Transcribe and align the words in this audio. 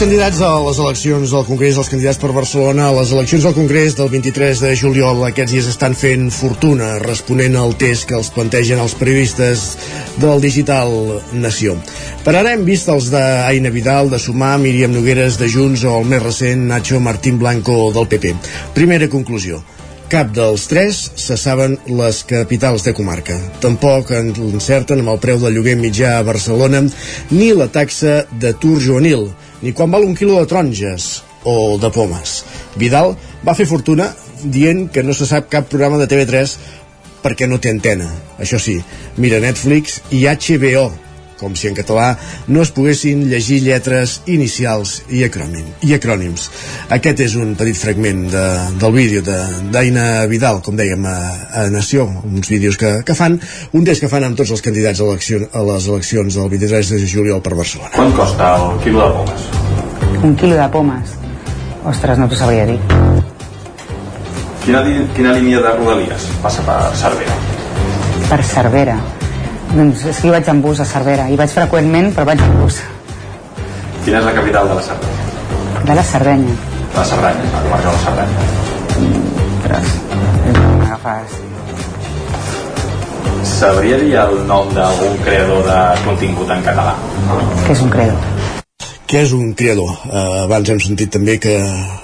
Candidats 0.00 0.38
a 0.40 0.48
les 0.64 0.78
eleccions 0.80 1.32
al 1.36 1.42
Congrés, 1.44 1.76
els 1.76 1.88
candidats 1.92 2.16
per 2.16 2.30
Barcelona, 2.32 2.86
a 2.88 2.94
les 2.96 3.10
eleccions 3.12 3.44
al 3.44 3.52
Congrés 3.52 3.92
del 3.98 4.08
23 4.08 4.62
de 4.64 4.70
juliol, 4.80 5.18
aquests 5.26 5.52
dies 5.52 5.66
estan 5.68 5.92
fent 5.98 6.30
fortuna 6.32 6.94
responent 7.02 7.58
al 7.60 7.74
test 7.76 8.06
que 8.08 8.16
els 8.16 8.30
plantegen 8.32 8.80
els 8.80 8.94
periodistes 8.96 9.66
del 10.22 10.40
Digital 10.40 11.20
Nació. 11.36 11.74
Per 12.24 12.32
ara 12.32 12.54
hem 12.54 12.64
vist 12.64 12.88
els 12.88 13.10
d'Aina 13.12 13.74
Vidal, 13.74 14.08
de 14.08 14.22
Sumar, 14.22 14.54
Míriam 14.62 14.94
Nogueres, 14.96 15.36
de 15.36 15.50
Junts 15.52 15.84
o 15.84 15.98
el 15.98 16.08
més 16.08 16.24
recent 16.24 16.64
Nacho 16.70 17.02
Martín 17.04 17.36
Blanco 17.42 17.90
del 17.92 18.08
PP. 18.08 18.32
Primera 18.78 19.10
conclusió. 19.12 19.60
Cap 20.10 20.32
dels 20.34 20.64
tres 20.66 20.96
se 21.22 21.36
saben 21.38 21.76
les 21.86 22.24
capitals 22.26 22.82
de 22.82 22.90
comarca. 22.98 23.36
Tampoc 23.62 24.08
encerten 24.10 25.04
amb 25.04 25.12
el 25.12 25.20
preu 25.22 25.38
del 25.38 25.54
lloguer 25.54 25.76
mitjà 25.78 26.16
a 26.16 26.24
Barcelona 26.26 26.80
ni 27.30 27.52
la 27.54 27.68
taxa 27.70 28.24
d'atur 28.42 28.80
juvenil, 28.82 29.28
ni 29.62 29.70
quan 29.70 29.94
val 29.94 30.08
un 30.08 30.16
quilo 30.18 30.40
de 30.40 30.48
taronges 30.50 31.06
o 31.46 31.78
de 31.78 31.92
pomes. 31.94 32.40
Vidal 32.74 33.14
va 33.46 33.54
fer 33.54 33.68
fortuna 33.70 34.08
dient 34.42 34.88
que 34.90 35.06
no 35.06 35.14
se 35.14 35.30
sap 35.30 35.46
cap 35.52 35.70
programa 35.70 36.02
de 36.02 36.10
TV3 36.10 36.56
perquè 37.22 37.46
no 37.46 37.60
té 37.62 37.70
antena. 37.70 38.10
Això 38.42 38.58
sí, 38.58 38.80
mira 39.14 39.38
Netflix 39.38 40.00
i 40.10 40.24
HBO, 40.26 40.88
com 41.40 41.56
si 41.56 41.70
en 41.70 41.76
català 41.78 42.12
no 42.52 42.62
es 42.62 42.72
poguessin 42.76 43.24
llegir 43.30 43.62
lletres 43.64 44.18
inicials 44.30 45.00
i, 45.08 45.22
acrònim, 45.24 45.66
i 45.86 45.94
acrònims. 45.96 46.48
Aquest 46.92 47.24
és 47.24 47.36
un 47.40 47.54
petit 47.58 47.78
fragment 47.80 48.26
de, 48.32 48.44
del 48.80 48.94
vídeo 48.96 49.24
d'Aina 49.24 50.26
Vidal, 50.30 50.60
com 50.64 50.76
dèiem, 50.76 51.06
a, 51.08 51.16
a 51.62 51.66
Nació, 51.72 52.06
uns 52.28 52.50
vídeos 52.52 52.76
que, 52.80 52.92
que 53.06 53.16
fan, 53.16 53.38
un 53.72 53.86
test 53.88 54.04
que 54.04 54.10
fan 54.12 54.26
amb 54.28 54.38
tots 54.38 54.52
els 54.56 54.64
candidats 54.64 55.00
a, 55.00 55.08
elecció, 55.08 55.40
a 55.52 55.64
les 55.72 55.88
eleccions 55.88 56.36
del 56.36 56.52
23 56.52 56.94
de 56.96 57.00
juliol 57.08 57.40
per 57.44 57.56
Barcelona. 57.56 57.94
Quant 57.96 58.12
costa 58.18 58.52
el 58.58 58.76
quilo 58.84 59.06
de 59.06 59.10
pomes? 59.18 59.48
Un 60.20 60.36
quilo 60.36 60.58
de 60.58 60.68
pomes. 60.72 61.16
Ostres, 61.88 62.18
no 62.20 62.28
t'ho 62.28 62.36
sabria 62.36 62.66
dir. 62.68 62.76
Quina, 64.66 64.82
quina 65.16 65.32
línia 65.32 65.62
de 65.64 65.72
rodalies 65.78 66.28
passa 66.42 66.64
per 66.66 66.82
Cervera? 67.00 67.38
Per 68.28 68.42
Cervera. 68.44 68.98
Doncs 69.70 70.02
és 70.10 70.18
que 70.18 70.26
hi 70.26 70.32
vaig 70.34 70.48
en 70.50 70.60
bus 70.64 70.80
a 70.82 70.86
Cervera. 70.88 71.28
Hi 71.30 71.36
vaig 71.38 71.52
freqüentment, 71.54 72.10
però 72.16 72.24
vaig 72.26 72.40
en 72.42 72.56
bus. 72.58 72.80
Quina 74.04 74.18
és 74.18 74.26
la 74.26 74.32
capital 74.34 74.66
de 74.70 74.74
la 74.78 74.82
Cerdanya? 74.82 75.18
De 75.86 75.94
la 75.98 76.04
Cerdanya. 76.08 76.56
La 76.96 77.04
Cerdanya, 77.12 77.44
la 77.52 77.60
comarca 77.66 77.86
de 77.86 77.92
la 77.94 78.02
Cerdanya. 78.06 78.40
Ostres, 79.60 79.88
m'agafes. 80.80 81.38
Sabria 83.52 84.00
dir 84.00 84.14
el 84.18 84.34
nom 84.48 84.74
d'algun 84.74 85.14
creador 85.22 85.62
de 85.68 85.78
contingut 86.08 86.50
en 86.50 86.66
català? 86.66 86.96
Què 87.62 87.72
és 87.76 87.82
un 87.84 87.94
credo? 87.94 88.18
Què 89.10 89.22
és 89.26 89.32
un 89.34 89.54
creador? 89.58 89.90
Eh, 90.06 90.26
abans 90.44 90.68
hem 90.70 90.80
sentit 90.82 91.10
també 91.14 91.38
que 91.42 91.54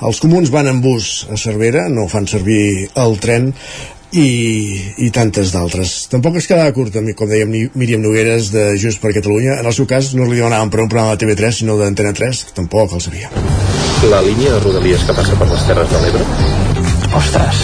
els 0.06 0.22
comuns 0.22 0.50
van 0.54 0.70
en 0.70 0.80
bus 0.82 1.26
a 1.30 1.38
Cervera, 1.38 1.88
no 1.90 2.06
fan 2.10 2.26
servir 2.30 2.88
el 3.02 3.18
tren, 3.22 3.52
i, 4.12 4.94
i 5.02 5.10
tantes 5.10 5.52
d'altres. 5.54 6.06
Tampoc 6.12 6.36
es 6.40 6.46
quedava 6.48 6.72
curt, 6.76 6.94
com 7.18 7.28
dèiem, 7.30 7.50
Míriam 7.74 8.02
Nogueres 8.04 8.50
de 8.54 8.76
Just 8.80 9.00
per 9.02 9.14
Catalunya. 9.16 9.58
En 9.60 9.66
el 9.66 9.74
seu 9.76 9.86
cas 9.90 10.14
no 10.14 10.28
li 10.28 10.38
demanaven 10.38 10.70
per 10.70 10.80
un 10.84 10.90
programa 10.92 11.16
de 11.16 11.24
TV3, 11.24 11.60
sinó 11.62 11.78
d'Antena 11.80 12.12
3, 12.16 12.44
que 12.48 12.56
tampoc 12.56 12.94
el 12.96 13.02
sabia. 13.02 13.30
La 14.10 14.20
línia 14.22 14.52
de 14.54 14.60
rodalies 14.60 15.02
que 15.08 15.16
passa 15.16 15.34
per 15.40 15.48
les 15.50 15.66
Terres 15.66 15.90
de 15.90 15.98
l'Ebre? 16.04 16.24
Ostres. 17.16 17.56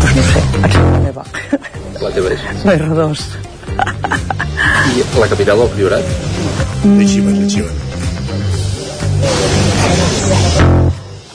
Pues 0.00 0.16
no 0.16 0.22
sé, 0.32 0.40
aquí 0.62 0.78
la 0.78 1.00
meva. 1.04 1.24
La 2.00 2.10
teva 2.16 2.28
és. 2.32 2.40
És 2.64 2.80
redós. 2.86 3.20
I 4.90 5.04
la 5.20 5.28
capital 5.30 5.56
del 5.62 5.70
Priorat? 5.76 6.06
Mm. 6.82 7.00
Arxiven, 7.04 7.34
arxiven. 7.44 7.76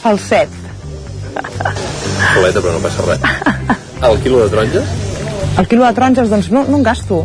Falset. 0.01 0.49
Soleta, 2.33 2.61
però 2.61 2.75
no 2.75 2.81
passa 2.83 3.05
res. 3.05 3.19
El 4.09 4.19
quilo 4.23 4.43
de 4.43 4.49
taronges? 4.53 4.95
El 5.57 5.67
quilo 5.71 5.85
de 5.85 5.93
taronges, 5.97 6.31
doncs 6.31 6.49
no, 6.51 6.65
no 6.67 6.79
en 6.81 6.83
gasto. 6.83 7.23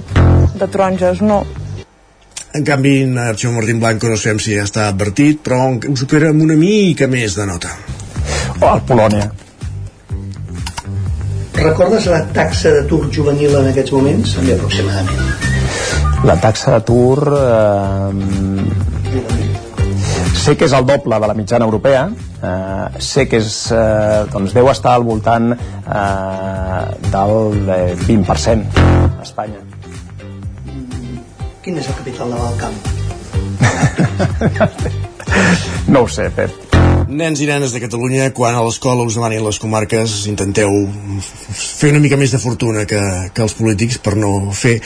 De 0.54 0.66
taronges, 0.66 1.22
no. 1.22 1.42
En 2.54 2.64
canvi, 2.66 3.04
Nacho 3.06 3.52
Martín 3.52 3.78
Blanco 3.80 4.08
no 4.10 4.16
sabem 4.18 4.40
si 4.42 4.56
ja 4.56 4.64
està 4.66 4.88
advertit, 4.90 5.38
però 5.46 5.60
ho 5.70 5.96
supera 5.98 6.32
amb 6.34 6.42
una 6.42 6.56
mica 6.58 7.06
més 7.10 7.36
de 7.38 7.46
nota. 7.46 7.74
O 8.60 8.72
el 8.74 8.82
Polònia. 8.88 9.30
Recordes 11.60 12.06
la 12.10 12.22
taxa 12.34 12.72
d'atur 12.74 13.04
juvenil 13.12 13.54
en 13.58 13.70
aquests 13.70 13.92
moments? 13.94 14.34
També 14.38 14.56
aproximadament. 14.56 15.20
La 16.26 16.36
taxa 16.40 16.76
d'atur... 16.76 17.18
Eh, 17.38 18.99
sé 20.50 20.56
que 20.58 20.66
és 20.66 20.72
el 20.74 20.82
doble 20.86 21.18
de 21.22 21.26
la 21.30 21.34
mitjana 21.38 21.64
europea, 21.64 22.10
eh, 22.42 22.86
sé 22.98 23.28
que 23.30 23.38
és, 23.38 23.70
eh, 23.70 24.26
doncs 24.32 24.52
deu 24.56 24.66
estar 24.70 24.94
al 24.96 25.04
voltant 25.06 25.52
eh, 25.54 25.58
del 27.12 27.70
eh, 27.70 27.94
20% 28.08 28.66
a 28.80 29.22
Espanya. 29.22 29.60
Quina 31.62 31.78
és 31.84 31.88
la 31.92 31.96
capital 32.00 32.26
de 32.34 32.38
l'Alcamp? 32.42 32.78
No 35.86 36.02
ho 36.02 36.08
sé, 36.10 36.26
Pep. 36.34 36.50
Nens 37.10 37.40
i 37.42 37.46
nenes 37.48 37.72
de 37.74 37.80
Catalunya, 37.82 38.28
quan 38.30 38.54
a 38.54 38.60
l'escola 38.62 39.02
us 39.02 39.16
demanin 39.18 39.42
les 39.42 39.58
comarques, 39.58 40.12
intenteu 40.30 40.70
fer 41.50 41.90
una 41.90 41.98
mica 41.98 42.14
més 42.20 42.30
de 42.30 42.38
fortuna 42.38 42.84
que, 42.86 43.00
que 43.34 43.42
els 43.42 43.54
polítics 43.58 43.98
per 43.98 44.14
no 44.14 44.30
fer, 44.54 44.76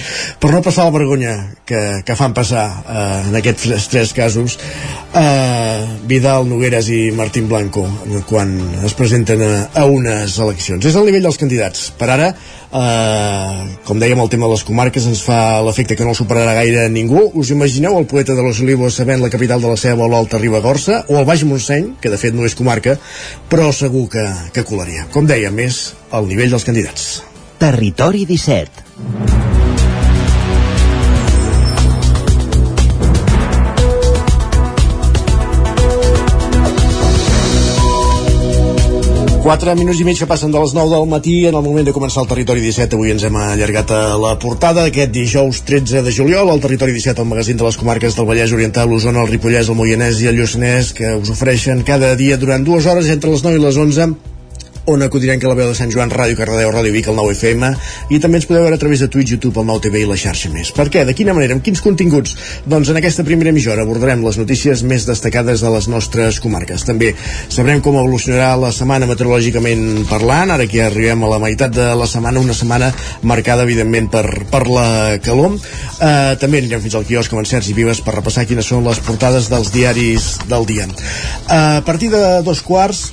per 0.40 0.48
no 0.54 0.62
passar 0.64 0.86
la 0.88 0.94
vergonya 0.94 1.34
que, 1.68 1.82
que 2.06 2.16
fan 2.16 2.32
passar 2.32 2.64
eh, 2.80 3.18
en 3.28 3.36
aquests 3.42 3.90
tres 3.92 4.14
casos 4.16 4.56
eh, 4.56 5.84
Vidal, 6.08 6.48
Nogueres 6.48 6.88
i 6.88 7.10
Martín 7.12 7.50
Blanco 7.50 7.84
quan 8.30 8.56
es 8.88 8.96
presenten 8.96 9.44
a, 9.44 9.52
a 9.76 9.84
unes 9.84 10.38
eleccions. 10.40 10.88
És 10.88 10.96
el 10.96 11.04
nivell 11.04 11.28
dels 11.28 11.40
candidats. 11.40 11.90
Per 11.98 12.08
ara, 12.08 12.32
eh, 12.74 13.76
com 13.86 14.00
dèiem, 14.02 14.20
el 14.20 14.30
tema 14.32 14.48
de 14.48 14.56
les 14.56 14.64
comarques 14.66 15.06
ens 15.10 15.22
fa 15.24 15.62
l'efecte 15.64 15.96
que 15.96 16.06
no 16.06 16.14
el 16.14 16.18
superarà 16.18 16.56
gaire 16.58 16.88
ningú. 16.92 17.28
Us 17.34 17.52
imagineu 17.54 17.98
el 17.98 18.08
poeta 18.10 18.34
de 18.34 18.42
los 18.42 18.60
Olivos 18.64 18.98
sabent 18.98 19.22
la 19.22 19.30
capital 19.32 19.62
de 19.62 19.70
la 19.70 19.78
Ceba 19.80 20.06
o 20.06 20.10
l'Alta 20.10 20.40
Ribagorça 20.42 21.04
o 21.08 21.20
el 21.20 21.28
Baix 21.28 21.46
Montseny, 21.46 21.94
que 22.00 22.12
de 22.12 22.20
fet 22.20 22.34
no 22.34 22.46
és 22.48 22.58
comarca, 22.58 22.98
però 23.50 23.70
segur 23.72 24.08
que, 24.12 24.26
que 24.52 24.66
colaria. 24.66 25.08
Com 25.14 25.30
dèiem, 25.30 25.64
és 25.64 25.86
el 26.12 26.30
nivell 26.30 26.54
dels 26.56 26.66
candidats. 26.66 27.08
Territori 27.62 28.26
17 28.28 29.43
4 39.44 39.74
minuts 39.76 39.98
i 40.00 40.04
mig 40.08 40.16
que 40.16 40.24
passen 40.24 40.48
de 40.48 40.56
les 40.56 40.72
9 40.72 40.88
del 40.88 41.04
matí 41.04 41.34
en 41.44 41.54
el 41.58 41.60
moment 41.60 41.84
de 41.84 41.92
començar 41.92 42.22
el 42.22 42.30
Territori 42.30 42.62
17 42.64 42.96
avui 42.96 43.12
ens 43.12 43.26
hem 43.28 43.36
allargat 43.36 43.90
a 43.92 44.16
la 44.16 44.30
portada 44.40 44.86
d'aquest 44.86 45.12
dijous 45.12 45.60
13 45.68 46.00
de 46.06 46.14
juliol 46.16 46.48
al 46.48 46.62
Territori 46.64 46.96
17 46.96 47.20
el 47.20 47.28
magazín 47.28 47.60
de 47.60 47.66
les 47.68 47.76
comarques 47.76 48.16
del 48.16 48.24
Vallès 48.24 48.56
Oriental 48.56 48.88
l'Osona, 48.88 49.20
el 49.20 49.28
Ripollès, 49.28 49.68
el 49.68 49.76
Moianès 49.76 50.22
i 50.24 50.30
el 50.32 50.40
Lluçanès 50.40 50.94
que 50.96 51.12
us 51.20 51.28
ofereixen 51.36 51.84
cada 51.84 52.14
dia 52.16 52.40
durant 52.40 52.64
dues 52.64 52.88
hores 52.88 53.12
entre 53.12 53.36
les 53.36 53.44
9 53.44 53.60
i 53.60 53.66
les 53.66 53.76
11 53.76 54.33
Ona 54.86 55.08
Codinenca, 55.08 55.48
la 55.48 55.56
veu 55.56 55.70
de 55.70 55.76
Sant 55.76 55.88
Joan, 55.88 56.10
Ràdio 56.12 56.36
Cardedeu, 56.36 56.68
Ràdio 56.68 56.92
Vic, 56.92 57.06
el 57.08 57.16
9 57.16 57.32
FM, 57.32 57.70
i 58.12 58.18
també 58.20 58.36
ens 58.36 58.44
podeu 58.44 58.66
veure 58.66 58.76
a 58.76 58.80
través 58.80 59.00
de 59.00 59.08
Twitch, 59.08 59.30
YouTube, 59.32 59.62
el 59.62 59.68
9 59.70 59.80
TV 59.86 60.02
i 60.02 60.08
la 60.10 60.18
xarxa 60.20 60.50
més. 60.52 60.74
Per 60.76 60.84
què? 60.92 61.06
De 61.08 61.14
quina 61.16 61.32
manera? 61.32 61.56
Amb 61.56 61.64
quins 61.64 61.80
continguts? 61.80 62.34
Doncs 62.68 62.90
en 62.92 63.00
aquesta 63.00 63.24
primera 63.24 63.54
mitja 63.56 63.78
abordarem 63.80 64.20
les 64.26 64.36
notícies 64.36 64.82
més 64.84 65.06
destacades 65.08 65.64
de 65.64 65.72
les 65.72 65.88
nostres 65.88 66.36
comarques. 66.44 66.84
També 66.84 67.14
sabrem 67.48 67.80
com 67.80 67.96
evolucionarà 67.96 68.52
la 68.60 68.74
setmana 68.76 69.08
meteorològicament 69.08 70.04
parlant, 70.10 70.52
ara 70.52 70.68
que 70.68 70.84
arribem 70.84 71.24
a 71.24 71.32
la 71.32 71.40
meitat 71.40 71.72
de 71.72 71.88
la 71.96 72.10
setmana, 72.10 72.44
una 72.44 72.56
setmana 72.56 72.92
marcada, 73.24 73.64
evidentment, 73.64 74.12
per, 74.12 74.26
per 74.52 74.66
la 74.68 74.86
calor. 75.24 75.56
Eh, 75.96 76.36
també 76.44 76.60
anirem 76.60 76.84
fins 76.84 77.00
al 77.00 77.08
quiosc 77.08 77.32
amb 77.32 77.46
en 77.46 77.52
Sergi 77.54 77.72
Vives 77.72 78.04
per 78.04 78.18
repassar 78.20 78.44
quines 78.44 78.68
són 78.68 78.84
les 78.84 79.00
portades 79.00 79.48
dels 79.48 79.72
diaris 79.72 80.34
del 80.44 80.68
dia. 80.68 80.84
Eh, 80.84 81.80
a 81.80 81.84
partir 81.88 82.12
de 82.12 82.42
dos 82.44 82.60
quarts 82.60 83.08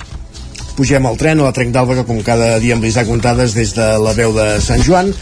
pugem 0.76 1.06
al 1.06 1.18
tren 1.20 1.40
a 1.40 1.48
la 1.48 1.54
Trenc 1.56 1.72
d'Alba 1.74 2.04
com 2.08 2.20
cada 2.24 2.56
dia 2.62 2.76
amb 2.76 2.84
l'Isaac 2.84 3.10
Montades 3.10 3.56
des 3.56 3.74
de 3.76 3.88
la 4.02 4.14
veu 4.16 4.32
de 4.36 4.46
Sant 4.64 4.82
Joan 4.84 5.12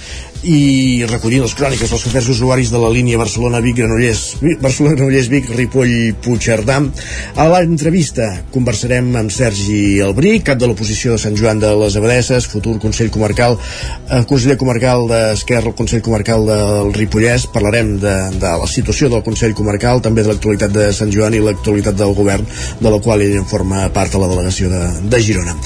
i 0.46 1.04
recollint 1.10 1.42
les 1.44 1.54
cròniques 1.56 1.90
dels 1.90 2.06
afers 2.08 2.28
usuaris 2.32 2.70
de 2.72 2.78
la 2.80 2.88
línia 2.92 3.18
Barcelona-Vic, 3.20 3.76
Granollers, 3.76 4.22
Barcelona-Granollers-Vic, 4.62 5.50
Ripoll-Puigcerdà. 5.58 6.78
A 7.36 7.46
l'entrevista 7.52 8.28
conversarem 8.54 9.10
amb 9.20 9.34
Sergi 9.34 10.00
Albrí, 10.04 10.38
cap 10.46 10.60
de 10.60 10.70
l'oposició 10.70 11.12
de 11.16 11.20
Sant 11.20 11.36
Joan 11.36 11.60
de 11.60 11.72
les 11.82 11.96
Abadesses, 12.00 12.48
futur 12.48 12.78
Consell 12.80 13.10
Comarcal, 13.12 13.58
eh, 14.08 14.22
conseller 14.28 14.56
comarcal 14.56 15.06
d'Esquerra, 15.10 15.74
el 15.74 15.76
Consell 15.76 16.02
Comarcal 16.06 16.46
del 16.48 16.94
Ripollès. 16.96 17.46
Parlarem 17.52 17.98
de, 18.00 18.16
de 18.40 18.54
la 18.62 18.70
situació 18.70 19.10
del 19.12 19.24
Consell 19.26 19.54
Comarcal, 19.58 20.00
també 20.00 20.24
de 20.24 20.32
l'actualitat 20.32 20.72
de 20.72 20.88
Sant 20.96 21.12
Joan 21.12 21.36
i 21.36 21.42
l'actualitat 21.44 21.98
del 22.00 22.14
govern, 22.16 22.46
de 22.80 22.94
la 22.94 23.02
qual 23.04 23.20
ell 23.20 23.36
en 23.42 23.48
forma 23.50 23.88
part 23.92 24.14
a 24.14 24.22
la 24.22 24.30
delegació 24.32 24.72
de, 24.72 24.82
de 25.10 25.20
Girona. 25.20 25.56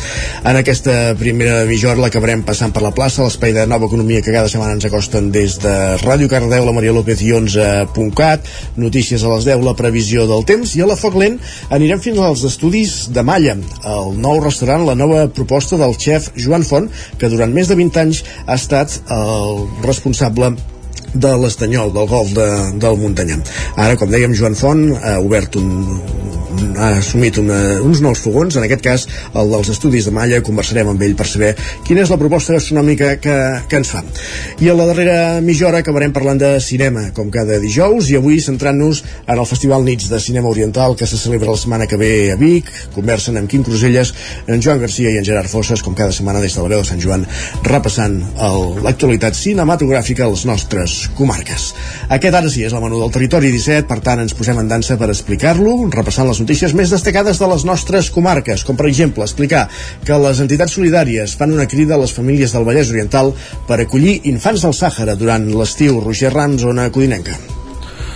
En 0.42 0.58
aquesta 0.58 1.14
primera 1.20 1.62
mitja 1.68 1.92
hora 1.92 2.02
l'acabarem 2.02 2.42
passant 2.42 2.74
per 2.74 2.82
la 2.82 2.94
plaça, 2.94 3.22
l'espai 3.22 3.54
de 3.54 3.68
nova 3.70 3.86
economia 3.86 4.22
que 4.24 4.34
cada 4.34 4.48
setmana 4.48 4.63
setmana 4.64 4.74
ens 4.74 4.84
acosten 4.84 5.30
des 5.32 5.58
de 5.60 5.72
Ràdio 6.02 6.28
Cardeu, 6.28 6.64
la 6.64 6.72
Maria 6.72 6.92
López 6.92 7.20
i 7.22 7.32
11.cat, 7.32 8.46
notícies 8.76 9.22
a 9.22 9.32
les 9.34 9.44
10, 9.44 9.62
la 9.64 9.74
previsió 9.76 10.26
del 10.26 10.44
temps, 10.44 10.74
i 10.76 10.82
a 10.82 10.86
la 10.86 10.96
Foc 10.96 11.16
Lent 11.20 11.38
anirem 11.70 12.00
fins 12.00 12.18
als 12.18 12.44
estudis 12.44 13.10
de 13.12 13.22
Malla, 13.22 13.56
el 13.84 14.14
nou 14.16 14.40
restaurant, 14.40 14.86
la 14.86 14.96
nova 14.96 15.26
proposta 15.28 15.76
del 15.76 15.96
xef 15.98 16.32
Joan 16.36 16.64
Font, 16.64 16.88
que 17.18 17.28
durant 17.28 17.52
més 17.52 17.68
de 17.68 17.76
20 17.76 18.00
anys 18.00 18.24
ha 18.46 18.56
estat 18.56 19.00
el 19.10 19.66
responsable 19.84 20.54
de 21.14 21.30
l'Estanyol, 21.38 21.92
del 21.94 22.08
golf 22.10 22.32
de, 22.34 22.48
del 22.80 22.98
Muntanyà. 22.98 23.38
Ara, 23.76 23.98
com 24.00 24.10
dèiem, 24.10 24.34
Joan 24.34 24.56
Font 24.58 24.88
ha 24.96 25.18
obert 25.22 25.60
un, 25.60 26.00
ha 26.76 26.90
assumit 26.98 27.38
una, 27.38 27.58
uns 27.82 28.00
nous 28.04 28.18
fogons, 28.18 28.56
en 28.56 28.64
aquest 28.66 28.82
cas 28.84 29.06
el 29.34 29.50
dels 29.52 29.70
estudis 29.72 30.08
de 30.08 30.12
Malla, 30.14 30.40
conversarem 30.44 30.90
amb 30.90 31.02
ell 31.06 31.16
per 31.18 31.26
saber 31.28 31.52
quina 31.86 32.02
és 32.04 32.12
la 32.12 32.18
proposta 32.20 32.54
gastronòmica 32.56 33.14
que, 33.22 33.36
que 33.70 33.80
ens 33.80 33.90
fa. 33.90 34.02
I 34.62 34.70
a 34.70 34.76
la 34.76 34.86
darrera 34.90 35.16
mitja 35.44 35.68
hora 35.68 35.82
acabarem 35.84 36.14
parlant 36.14 36.40
de 36.40 36.52
cinema, 36.64 37.06
com 37.16 37.30
cada 37.34 37.58
dijous, 37.62 38.10
i 38.10 38.18
avui 38.18 38.40
centrant-nos 38.44 39.02
en 39.26 39.38
el 39.38 39.48
Festival 39.48 39.84
Nits 39.86 40.10
de 40.10 40.20
Cinema 40.22 40.50
Oriental 40.50 40.96
que 40.98 41.08
se 41.10 41.18
celebra 41.20 41.52
la 41.52 41.60
setmana 41.60 41.88
que 41.90 41.98
ve 42.00 42.12
a 42.32 42.38
Vic, 42.40 42.70
conversen 42.94 43.38
amb 43.40 43.50
Quim 43.50 43.64
Cruselles, 43.66 44.14
en 44.46 44.62
Joan 44.62 44.82
Garcia 44.82 45.12
i 45.14 45.18
en 45.20 45.26
Gerard 45.26 45.50
Fosses, 45.50 45.82
com 45.84 45.96
cada 45.98 46.14
setmana 46.14 46.42
des 46.44 46.54
de 46.54 46.62
la 46.62 46.72
veu 46.74 46.82
de 46.82 46.88
Sant 46.88 47.02
Joan, 47.02 47.26
repassant 47.66 48.20
l'actualitat 48.84 49.36
cinematogràfica 49.38 50.26
als 50.28 50.44
nostres 50.48 51.04
comarques. 51.18 51.70
Aquest 52.14 52.34
ara 52.34 52.50
sí 52.52 52.64
és 52.66 52.74
el 52.74 52.84
menú 52.84 53.00
del 53.02 53.14
Territori 53.14 53.52
17, 53.54 53.88
per 53.90 54.00
tant 54.04 54.22
ens 54.22 54.36
posem 54.36 54.60
en 54.60 54.70
dansa 54.70 54.98
per 55.00 55.10
explicar-lo, 55.12 55.76
repassant 55.94 56.28
les 56.28 56.43
notícies 56.44 56.76
més 56.76 56.92
destacades 56.92 57.40
de 57.40 57.48
les 57.48 57.64
nostres 57.64 58.10
comarques, 58.12 58.66
com 58.68 58.76
per 58.76 58.90
exemple 58.90 59.24
explicar 59.24 59.64
que 60.04 60.20
les 60.26 60.44
entitats 60.44 60.76
solidàries 60.76 61.36
fan 61.40 61.56
una 61.56 61.68
crida 61.70 61.96
a 61.96 62.02
les 62.04 62.12
famílies 62.12 62.52
del 62.52 62.68
Vallès 62.68 62.92
Oriental 62.92 63.32
per 63.68 63.80
acollir 63.80 64.20
infants 64.28 64.68
del 64.68 64.76
Sàhara 64.76 65.16
durant 65.16 65.48
l'estiu. 65.56 66.02
Roger 66.04 66.34
Rams, 66.36 66.60
zona 66.68 66.90
codinenca. 66.92 67.63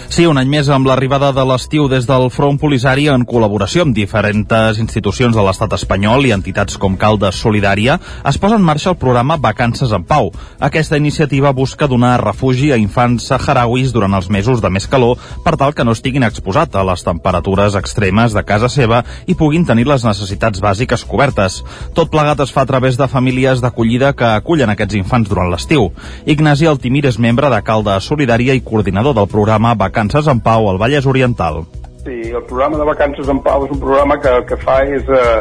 Sí, 0.08 0.24
un 0.24 0.38
any 0.40 0.48
més 0.48 0.70
amb 0.72 0.88
l'arribada 0.88 1.28
de 1.36 1.42
l'estiu 1.44 1.84
des 1.86 2.06
del 2.08 2.30
Front 2.32 2.56
Polisari 2.58 3.04
en 3.12 3.26
col·laboració 3.28 3.84
amb 3.84 3.94
diferents 3.94 4.78
institucions 4.80 5.36
de 5.36 5.42
l'estat 5.44 5.74
espanyol 5.76 6.24
i 6.24 6.32
entitats 6.32 6.78
com 6.80 6.96
Caldes 6.96 7.36
Solidària 7.36 7.98
es 8.26 8.38
posa 8.40 8.56
en 8.56 8.64
marxa 8.64 8.88
el 8.94 8.96
programa 8.96 9.36
Vacances 9.36 9.92
en 9.92 10.06
Pau. 10.08 10.30
Aquesta 10.64 10.96
iniciativa 10.96 11.52
busca 11.52 11.86
donar 11.86 12.22
refugi 12.24 12.72
a 12.72 12.78
infants 12.80 13.28
saharauis 13.28 13.92
durant 13.92 14.16
els 14.16 14.30
mesos 14.32 14.62
de 14.64 14.70
més 14.72 14.88
calor 14.88 15.20
per 15.44 15.58
tal 15.60 15.76
que 15.76 15.84
no 15.84 15.92
estiguin 15.92 16.24
exposats 16.24 16.74
a 16.74 16.86
les 16.88 17.04
temperatures 17.04 17.76
extremes 17.76 18.32
de 18.32 18.44
casa 18.48 18.72
seva 18.72 19.02
i 19.26 19.36
puguin 19.36 19.68
tenir 19.68 19.86
les 19.86 20.08
necessitats 20.08 20.64
bàsiques 20.64 21.04
cobertes. 21.04 21.60
Tot 21.92 22.08
plegat 22.10 22.40
es 22.40 22.54
fa 22.56 22.64
a 22.64 22.70
través 22.72 22.96
de 22.96 23.10
famílies 23.12 23.60
d'acollida 23.60 24.14
que 24.16 24.32
acullen 24.40 24.72
aquests 24.72 24.96
infants 24.96 25.28
durant 25.28 25.52
l'estiu. 25.52 25.92
Ignasi 26.24 26.66
Altimir 26.66 27.04
és 27.12 27.20
membre 27.20 27.52
de 27.52 27.62
Caldes 27.62 28.08
Solidària 28.08 28.56
i 28.56 28.64
coordinador 28.64 29.14
del 29.14 29.28
programa 29.28 29.76
Vacances 29.76 29.97
Vacances 29.98 30.28
en 30.28 30.38
Pau 30.38 30.70
al 30.70 30.78
Vallès 30.78 31.06
Oriental. 31.06 31.64
Sí, 32.04 32.30
el 32.30 32.44
programa 32.44 32.78
de 32.78 32.84
Vacances 32.84 33.28
en 33.28 33.40
Pau 33.42 33.64
és 33.66 33.72
un 33.74 33.80
programa 33.82 34.14
que 34.22 34.30
el 34.30 34.44
que 34.46 34.56
fa 34.62 34.76
és 34.86 35.08
eh, 35.10 35.40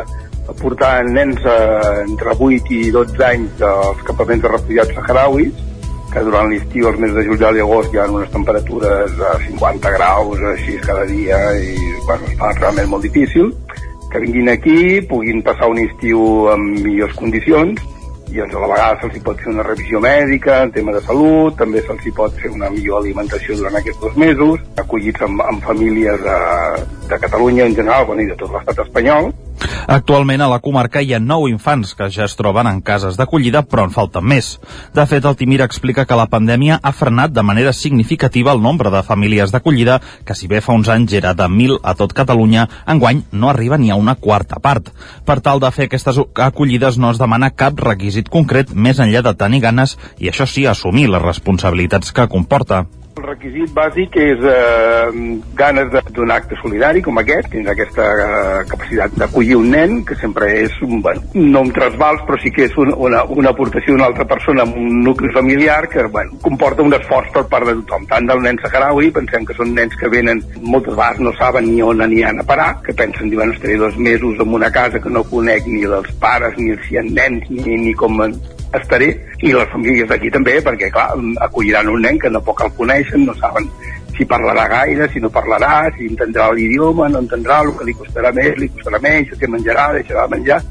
portar 0.57 1.03
nens 1.05 1.43
eh, 1.45 1.91
entre 2.01 2.33
8 2.33 2.73
i 2.73 2.79
12 2.95 3.21
anys 3.27 3.61
als 3.61 4.01
campaments 4.07 4.41
de 4.41 4.49
refugiats 4.49 4.95
saharauis, 4.97 5.61
que 6.09 6.23
durant 6.25 6.49
l'estiu, 6.49 6.87
els 6.89 6.97
mesos 6.97 7.19
de 7.19 7.27
juliol 7.27 7.59
i 7.59 7.63
agost, 7.67 7.93
hi 7.93 8.01
ha 8.01 8.07
unes 8.09 8.33
temperatures 8.33 9.21
a 9.29 9.35
50 9.45 9.93
graus, 9.93 10.41
així 10.55 10.79
cada 10.87 11.05
dia, 11.05 11.37
i 11.53 11.77
bueno, 12.07 12.25
es 12.25 12.41
fa 12.41 12.49
realment 12.57 12.89
molt 12.95 13.05
difícil, 13.05 13.53
que 14.09 14.23
vinguin 14.25 14.49
aquí, 14.55 14.79
puguin 15.05 15.45
passar 15.45 15.69
un 15.69 15.83
estiu 15.85 16.47
en 16.55 16.71
millors 16.81 17.13
condicions, 17.21 17.77
i 18.31 18.39
doncs 18.39 18.55
a 18.55 18.61
la 18.63 18.69
vegada 18.73 18.99
se'ls 19.01 19.23
pot 19.23 19.39
fer 19.43 19.51
una 19.53 19.65
revisió 19.67 20.01
mèdica 20.03 20.61
en 20.65 20.71
tema 20.75 20.93
de 20.95 21.01
salut, 21.07 21.55
també 21.59 21.83
se'ls 21.85 22.07
pot 22.17 22.35
fer 22.41 22.51
una 22.51 22.69
millor 22.73 23.01
alimentació 23.01 23.57
durant 23.59 23.79
aquests 23.79 24.01
dos 24.03 24.17
mesos, 24.19 24.63
acollits 24.83 25.27
amb, 25.27 25.43
amb 25.47 25.63
famílies 25.63 26.23
de, 26.23 26.37
de 27.09 27.19
Catalunya 27.25 27.65
en 27.65 27.75
general, 27.75 28.05
bueno, 28.09 28.25
i 28.25 28.31
de 28.31 28.39
tot 28.39 28.51
l'estat 28.51 28.83
espanyol, 28.87 29.31
Actualment 29.87 30.41
a 30.43 30.49
la 30.51 30.59
comarca 30.59 31.01
hi 31.01 31.13
ha 31.15 31.19
nou 31.23 31.47
infants 31.49 31.93
que 31.97 32.09
ja 32.13 32.25
es 32.27 32.35
troben 32.39 32.67
en 32.69 32.81
cases 32.85 33.17
d'acollida, 33.17 33.63
però 33.63 33.85
en 33.87 33.93
falten 33.95 34.25
més. 34.27 34.49
De 34.95 35.05
fet, 35.09 35.25
el 35.25 35.37
Timir 35.39 35.61
explica 35.65 36.05
que 36.05 36.17
la 36.19 36.27
pandèmia 36.31 36.79
ha 36.83 36.91
frenat 36.91 37.33
de 37.33 37.43
manera 37.43 37.73
significativa 37.73 38.53
el 38.53 38.61
nombre 38.61 38.91
de 38.93 39.03
famílies 39.07 39.53
d'acollida, 39.53 39.99
que 40.25 40.35
si 40.35 40.47
bé 40.51 40.61
fa 40.61 40.75
uns 40.77 40.91
anys 40.93 41.15
era 41.21 41.33
de 41.33 41.47
1.000 41.47 41.79
a 41.83 41.95
tot 41.95 42.13
Catalunya, 42.13 42.67
enguany 42.85 43.23
no 43.31 43.49
arriba 43.49 43.77
ni 43.77 43.91
a 43.91 43.95
una 43.95 44.15
quarta 44.15 44.59
part. 44.59 44.91
Per 45.25 45.39
tal 45.41 45.63
de 45.63 45.71
fer 45.71 45.87
aquestes 45.87 46.19
acollides 46.35 46.97
no 46.97 47.11
es 47.11 47.21
demana 47.21 47.53
cap 47.55 47.79
requisit 47.79 48.29
concret 48.29 48.73
més 48.73 48.99
enllà 48.99 49.23
de 49.23 49.35
tenir 49.39 49.63
ganes 49.63 49.97
i 50.19 50.29
això 50.31 50.45
sí, 50.45 50.67
assumir 50.67 51.07
les 51.09 51.23
responsabilitats 51.23 52.11
que 52.11 52.27
comporta. 52.27 52.85
El 53.17 53.23
requisit 53.25 53.71
bàsic 53.73 54.13
és 54.21 54.43
eh, 54.45 55.13
ganes 55.57 55.87
d'un 56.13 56.29
acte 56.33 56.57
solidari 56.59 57.01
com 57.01 57.17
aquest, 57.17 57.47
tindre 57.49 57.73
aquesta 57.73 58.05
eh, 58.05 58.59
capacitat 58.69 59.15
d'acollir 59.17 59.55
un 59.57 59.71
nen, 59.73 59.95
que 60.05 60.17
sempre 60.21 60.51
és 60.59 60.75
un, 60.85 60.99
bueno, 61.01 61.23
no 61.33 61.63
un 61.65 61.71
trasbals, 61.73 62.21
però 62.27 62.37
sí 62.43 62.51
que 62.53 62.67
és 62.67 62.75
un, 62.77 62.91
una, 62.93 63.23
una 63.33 63.53
aportació 63.55 63.95
d'una 63.95 64.11
altra 64.11 64.27
persona 64.29 64.67
amb 64.67 64.77
un 64.77 64.99
nucli 65.07 65.31
familiar 65.33 65.87
que 65.89 66.05
bueno, 66.13 66.37
comporta 66.43 66.85
un 66.85 66.93
esforç 66.93 67.31
per 67.33 67.47
part 67.49 67.65
de 67.71 67.73
tothom, 67.79 68.05
tant 68.11 68.29
del 68.29 68.43
nen 68.45 68.61
saharaui, 68.61 69.09
pensem 69.15 69.47
que 69.49 69.57
són 69.57 69.73
nens 69.73 69.97
que 69.97 70.11
venen, 70.13 70.43
moltes 70.61 70.93
vegades 70.93 71.23
no 71.25 71.33
saben 71.39 71.71
ni 71.71 71.81
on 71.81 72.05
aniran 72.05 72.43
a 72.43 72.45
parar, 72.45 72.69
que 72.85 72.93
pensen, 72.93 73.33
diuen, 73.33 73.55
estaré 73.55 73.79
dos 73.81 73.97
mesos 73.97 74.37
en 74.45 74.53
una 74.59 74.69
casa 74.69 75.01
que 75.01 75.09
no 75.09 75.25
conec 75.25 75.65
ni 75.65 75.87
dels 75.89 76.13
pares, 76.21 76.53
ni 76.61 76.77
si 76.85 76.93
hi 76.93 77.01
ha 77.01 77.07
nens, 77.09 77.49
ni, 77.49 77.81
ni 77.81 77.97
com 77.97 78.21
estaré, 78.75 79.11
i 79.43 79.53
les 79.53 79.69
famílies 79.71 80.09
d'aquí 80.09 80.31
també, 80.33 80.57
perquè 80.63 80.89
clar, 80.91 81.11
acolliran 81.45 81.89
un 81.93 82.03
nen 82.03 82.19
que 82.19 82.31
no 82.33 82.43
poc 82.43 82.65
el 82.65 82.73
coneixen, 82.79 83.25
no 83.25 83.35
saben 83.39 83.69
si 84.17 84.25
parlarà 84.25 84.67
gaire, 84.67 85.07
si 85.13 85.19
no 85.21 85.29
parlarà, 85.29 85.91
si 85.95 86.07
entendrà 86.09 86.49
l'idioma, 86.51 87.07
no 87.07 87.21
entendrà, 87.21 87.61
el 87.63 87.75
que 87.77 87.85
li 87.85 87.93
costarà 87.93 88.33
més, 88.33 88.57
li 88.57 88.69
costarà 88.73 88.99
menys, 89.03 89.35
què 89.37 89.49
menjarà, 89.53 89.91
deixarà 89.93 90.25
de 90.25 90.35
menjar. 90.35 90.61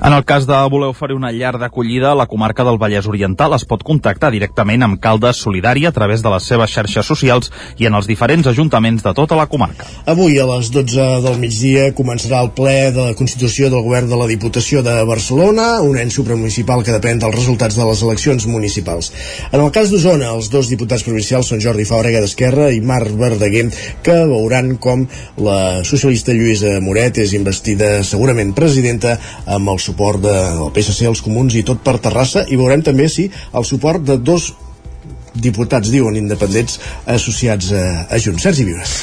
En 0.00 0.12
el 0.12 0.24
cas 0.24 0.46
de 0.48 0.56
voler 0.72 0.88
oferir 0.90 1.16
una 1.16 1.32
llar 1.32 1.58
d'acollida, 1.60 2.14
la 2.14 2.26
comarca 2.26 2.64
del 2.64 2.78
Vallès 2.80 3.08
Oriental 3.10 3.54
es 3.56 3.66
pot 3.68 3.82
contactar 3.86 4.30
directament 4.32 4.84
amb 4.86 5.00
Caldes 5.02 5.42
Solidària 5.44 5.90
a 5.90 5.96
través 5.96 6.22
de 6.24 6.32
les 6.32 6.46
seves 6.46 6.72
xarxes 6.72 7.06
socials 7.06 7.50
i 7.78 7.88
en 7.88 7.96
els 7.98 8.08
diferents 8.08 8.46
ajuntaments 8.50 9.04
de 9.04 9.12
tota 9.16 9.36
la 9.38 9.46
comarca. 9.50 9.88
Avui 10.10 10.38
a 10.40 10.46
les 10.48 10.70
12 10.72 11.08
del 11.24 11.38
migdia 11.42 11.90
començarà 11.96 12.42
el 12.44 12.52
ple 12.56 12.76
de 12.94 13.10
la 13.10 13.16
Constitució 13.18 13.70
del 13.70 13.84
Govern 13.84 14.08
de 14.10 14.18
la 14.20 14.28
Diputació 14.30 14.82
de 14.86 14.96
Barcelona, 15.08 15.80
un 15.86 15.98
ens 16.00 16.16
supramunicipal 16.16 16.84
que 16.84 16.94
depèn 16.96 17.20
dels 17.22 17.36
resultats 17.36 17.78
de 17.78 17.86
les 17.88 18.04
eleccions 18.06 18.46
municipals. 18.50 19.12
En 19.52 19.60
el 19.60 19.70
cas 19.74 19.92
d'Osona, 19.92 20.32
els 20.36 20.50
dos 20.52 20.70
diputats 20.72 21.04
provincials 21.06 21.52
són 21.52 21.62
Jordi 21.62 21.86
Fàbrega 21.88 22.22
d'Esquerra 22.22 22.70
i 22.74 22.80
Marc 22.80 23.12
Verdaguer, 23.20 23.68
que 24.04 24.16
veuran 24.30 24.74
com 24.82 25.06
la 25.40 25.84
socialista 25.86 26.34
Lluïsa 26.36 26.78
Moret 26.84 27.20
és 27.22 27.34
investida 27.36 28.00
segurament 28.06 28.54
presidenta 28.56 29.16
amb 29.46 29.69
el 29.70 29.78
suport 29.82 30.22
del 30.24 30.66
PSC, 30.74 31.06
els 31.08 31.22
comuns 31.24 31.56
i 31.56 31.64
tot 31.66 31.82
per 31.84 31.98
Terrassa 32.02 32.46
i 32.48 32.58
veurem 32.60 32.82
també 32.86 33.08
si 33.08 33.30
el 33.56 33.66
suport 33.68 34.04
de 34.06 34.18
dos 34.18 34.52
diputats, 35.34 35.90
diuen 35.92 36.16
independents, 36.18 36.78
associats 37.06 37.70
a, 37.72 37.84
a 38.10 38.18
Junts. 38.18 38.42
Sergi 38.42 38.64
Vives. 38.66 38.94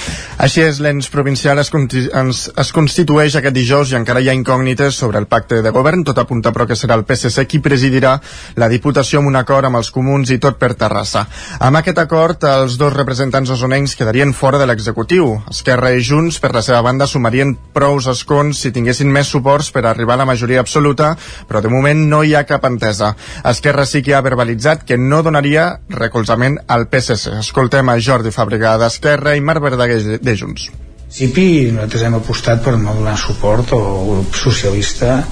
Així 0.44 0.62
és, 0.62 0.80
l'ens 0.84 1.08
provincial 1.10 1.58
es, 1.62 1.72
es, 1.74 2.42
es 2.54 2.72
constitueix 2.76 3.38
aquest 3.40 3.56
dijous 3.56 3.92
i 3.92 3.98
encara 3.98 4.22
hi 4.22 4.30
ha 4.30 4.36
incògnites 4.38 4.98
sobre 5.00 5.18
el 5.22 5.26
pacte 5.26 5.62
de 5.66 5.72
govern. 5.74 6.04
Tot 6.06 6.20
apunta 6.22 6.52
però 6.54 6.68
que 6.70 6.78
serà 6.78 6.98
el 6.98 7.06
PSC 7.08 7.48
qui 7.50 7.62
presidirà 7.64 8.18
la 8.56 8.70
Diputació 8.70 9.22
amb 9.22 9.32
un 9.32 9.40
acord 9.40 9.66
amb 9.70 9.80
els 9.80 9.90
comuns 9.94 10.30
i 10.34 10.38
tot 10.44 10.60
per 10.62 10.74
Terrassa. 10.78 11.26
Amb 11.64 11.80
aquest 11.80 12.02
acord, 12.04 12.44
els 12.62 12.78
dos 12.78 12.94
representants 12.94 13.50
osonencs 13.56 13.96
quedarien 13.98 14.34
fora 14.34 14.60
de 14.62 14.68
l'executiu. 14.70 15.32
Esquerra 15.50 15.94
i 15.96 16.04
Junts, 16.06 16.38
per 16.44 16.54
la 16.54 16.62
seva 16.66 16.84
banda, 16.86 17.08
sumarien 17.10 17.56
prous 17.74 18.10
escons 18.12 18.62
si 18.62 18.74
tinguessin 18.76 19.10
més 19.12 19.32
suports 19.34 19.72
per 19.74 19.86
arribar 19.88 20.18
a 20.18 20.22
la 20.22 20.30
majoria 20.30 20.62
absoluta, 20.62 21.14
però 21.48 21.64
de 21.64 21.72
moment 21.74 22.06
no 22.12 22.22
hi 22.24 22.36
ha 22.36 22.46
cap 22.50 22.66
entesa. 22.70 23.14
Esquerra 23.48 23.88
sí 23.90 24.04
que 24.06 24.14
ha 24.14 24.22
verbalitzat 24.26 24.86
que 24.86 24.98
no 25.02 25.24
donaria 25.26 25.80
recolzament 26.18 26.58
al 26.68 26.88
PSC. 26.90 27.38
Escoltem 27.38 27.90
a 27.90 27.98
Jordi 28.02 28.32
Fàbrica 28.34 28.78
d'Esquerra 28.82 29.36
i 29.38 29.42
Marc 29.42 29.62
Verdaguer 29.62 30.18
de 30.18 30.36
Junts. 30.36 30.70
principi 31.08 31.72
nosaltres 31.72 32.04
hem 32.04 32.16
apostat 32.18 32.64
per 32.64 32.74
no 32.78 32.94
donar 32.94 33.18
suport 33.18 33.74
al 33.74 34.08
grup 34.08 34.36
socialista 34.36 35.24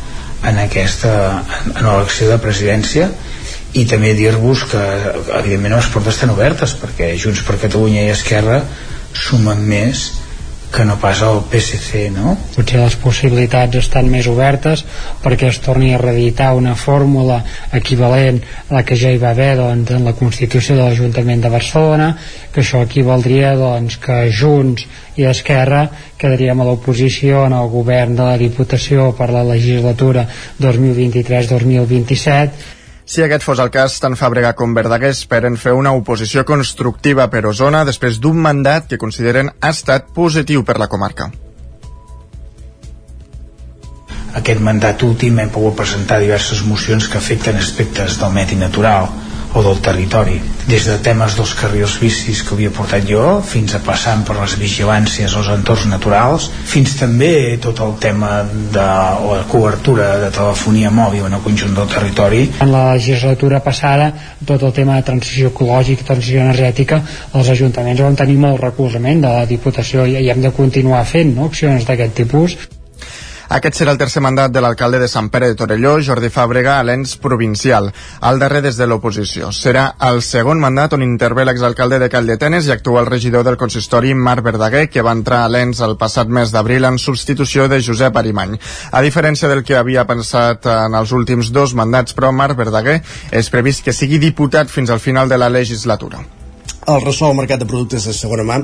en 0.46 0.60
aquesta 0.62 1.42
en 1.74 1.84
l'elecció 1.84 2.30
de 2.30 2.38
presidència 2.38 3.10
i 3.74 3.86
també 3.86 4.14
dir-vos 4.14 4.64
que 4.72 4.84
evidentment 5.40 5.76
les 5.76 5.90
portes 5.92 6.14
estan 6.14 6.32
obertes 6.32 6.78
perquè 6.80 7.16
Junts 7.18 7.42
per 7.44 7.58
Catalunya 7.60 8.06
i 8.06 8.14
Esquerra 8.14 8.62
sumen 9.12 9.66
més 9.68 10.12
que 10.76 10.84
no 10.84 11.00
pas 11.00 11.22
el 11.24 11.40
PSC, 11.48 12.12
no? 12.12 12.36
Potser 12.52 12.82
les 12.82 12.98
possibilitats 13.00 13.78
estan 13.80 14.10
més 14.12 14.28
obertes 14.28 14.84
perquè 15.24 15.48
es 15.48 15.62
torni 15.64 15.94
a 15.96 16.00
reeditar 16.02 16.50
una 16.60 16.76
fórmula 16.76 17.38
equivalent 17.80 18.42
a 18.68 18.76
la 18.76 18.84
que 18.84 18.98
ja 19.00 19.14
hi 19.14 19.22
va 19.22 19.30
haver 19.32 19.56
doncs, 19.62 19.92
en 19.96 20.04
la 20.04 20.18
Constitució 20.20 20.76
de 20.76 20.84
l'Ajuntament 20.84 21.42
de 21.46 21.54
Barcelona, 21.54 22.10
que 22.52 22.60
això 22.62 22.84
equivaldria 22.84 23.56
doncs, 23.56 23.96
que 24.04 24.32
Junts 24.36 24.84
i 25.16 25.24
Esquerra 25.32 25.88
quedaríem 26.20 26.60
a 26.60 26.68
l'oposició 26.68 27.48
en 27.48 27.56
el 27.56 27.72
govern 27.72 28.20
de 28.20 28.26
la 28.28 28.36
Diputació 28.42 29.16
per 29.16 29.32
la 29.32 29.48
legislatura 29.48 30.28
2023-2027 30.60 32.75
si 33.06 33.22
aquest 33.22 33.44
fos 33.46 33.60
el 33.62 33.70
cas, 33.70 34.00
tant 34.02 34.18
Fàbrega 34.18 34.56
com 34.58 34.74
Verdaguer 34.74 35.12
esperen 35.14 35.60
fer 35.62 35.76
una 35.78 35.94
oposició 35.94 36.42
constructiva 36.46 37.28
per 37.30 37.44
Osona 37.46 37.84
després 37.86 38.18
d'un 38.18 38.40
mandat 38.42 38.88
que 38.90 38.98
consideren 39.02 39.52
ha 39.62 39.70
estat 39.70 40.10
positiu 40.16 40.64
per 40.66 40.80
la 40.82 40.90
comarca. 40.90 41.30
Aquest 44.36 44.60
mandat 44.60 45.04
últim 45.06 45.38
hem 45.40 45.52
pogut 45.54 45.78
presentar 45.78 46.18
diverses 46.20 46.66
mocions 46.68 47.08
que 47.08 47.22
afecten 47.22 47.62
aspectes 47.62 48.18
del 48.20 48.34
medi 48.36 48.58
natural, 48.60 49.08
o 49.56 49.64
del 49.64 49.80
territori 49.80 50.42
des 50.68 50.86
de 50.90 50.98
temes 51.00 51.36
dels 51.38 51.54
carrils 51.56 51.96
bicis 52.02 52.42
que 52.44 52.56
havia 52.56 52.72
portat 52.76 53.08
jo 53.08 53.40
fins 53.46 53.76
a 53.78 53.80
passant 53.86 54.26
per 54.28 54.36
les 54.38 54.58
vigilàncies 54.60 55.36
als 55.40 55.50
entorns 55.54 55.88
naturals 55.88 56.50
fins 56.74 56.98
també 57.00 57.56
tot 57.64 57.80
el 57.86 57.96
tema 58.04 58.32
de 58.76 58.84
la 58.84 59.46
cobertura 59.52 60.10
de 60.26 60.32
telefonia 60.36 60.92
mòbil 60.92 61.28
en 61.30 61.40
el 61.40 61.44
conjunt 61.46 61.76
del 61.80 61.90
territori 61.96 62.44
En 62.60 62.72
la 62.74 62.94
legislatura 62.94 63.64
passada 63.64 64.12
tot 64.46 64.62
el 64.62 64.74
tema 64.76 65.00
de 65.00 65.08
transició 65.08 65.54
ecològica 65.54 66.04
i 66.04 66.10
transició 66.12 66.44
energètica 66.44 67.02
els 67.34 67.50
ajuntaments 67.56 68.04
van 68.04 68.20
tenir 68.20 68.38
molt 68.38 68.62
recolzament 68.62 69.24
de 69.24 69.36
la 69.40 69.46
Diputació 69.48 70.06
i, 70.06 70.20
i 70.20 70.32
hem 70.34 70.42
de 70.44 70.52
continuar 70.52 71.06
fent 71.08 71.36
no? 71.38 71.48
accions 71.48 71.88
d'aquest 71.88 72.18
tipus 72.24 72.58
aquest 73.50 73.78
serà 73.78 73.94
el 73.94 74.00
tercer 74.02 74.22
mandat 74.26 74.52
de 74.52 74.62
l'alcalde 74.64 75.00
de 75.00 75.08
Sant 75.08 75.30
Pere 75.30 75.52
de 75.52 75.58
Torelló, 75.60 75.96
Jordi 76.02 76.32
Fàbrega, 76.34 76.80
a 76.80 76.84
l'ens 76.84 77.16
provincial, 77.22 77.92
al 78.22 78.40
darrer 78.40 78.62
des 78.66 78.78
de 78.78 78.88
l'oposició. 78.90 79.52
Serà 79.54 79.86
el 80.10 80.22
segon 80.26 80.60
mandat 80.62 80.96
on 80.98 81.04
intervé 81.06 81.46
l'exalcalde 81.46 82.00
de 82.02 82.10
Calldetenes 82.10 82.68
i 82.68 82.74
actual 82.74 83.06
regidor 83.06 83.46
del 83.46 83.60
consistori 83.62 84.14
Marc 84.14 84.46
Verdaguer, 84.46 84.88
que 84.90 85.04
va 85.06 85.14
entrar 85.16 85.44
a 85.46 85.52
l'ens 85.52 85.82
el 85.86 85.98
passat 85.98 86.28
mes 86.28 86.54
d'abril 86.54 86.90
en 86.90 86.98
substitució 87.02 87.68
de 87.70 87.82
Josep 87.82 88.18
Arimany. 88.18 88.58
A 88.92 89.04
diferència 89.06 89.52
del 89.52 89.64
que 89.64 89.78
havia 89.78 90.08
pensat 90.10 90.66
en 90.66 90.98
els 90.98 91.14
últims 91.14 91.52
dos 91.54 91.76
mandats, 91.78 92.18
però 92.18 92.34
Marc 92.34 92.58
Verdaguer 92.58 93.02
és 93.32 93.52
previst 93.54 93.86
que 93.86 93.94
sigui 93.94 94.18
diputat 94.22 94.74
fins 94.74 94.90
al 94.90 95.04
final 95.04 95.30
de 95.30 95.38
la 95.38 95.52
legislatura 95.54 96.26
el 96.88 97.02
ressò 97.02 97.30
al 97.30 97.38
mercat 97.38 97.60
de 97.60 97.68
productes 97.70 98.06
de 98.06 98.14
segona 98.14 98.44
mà 98.46 98.60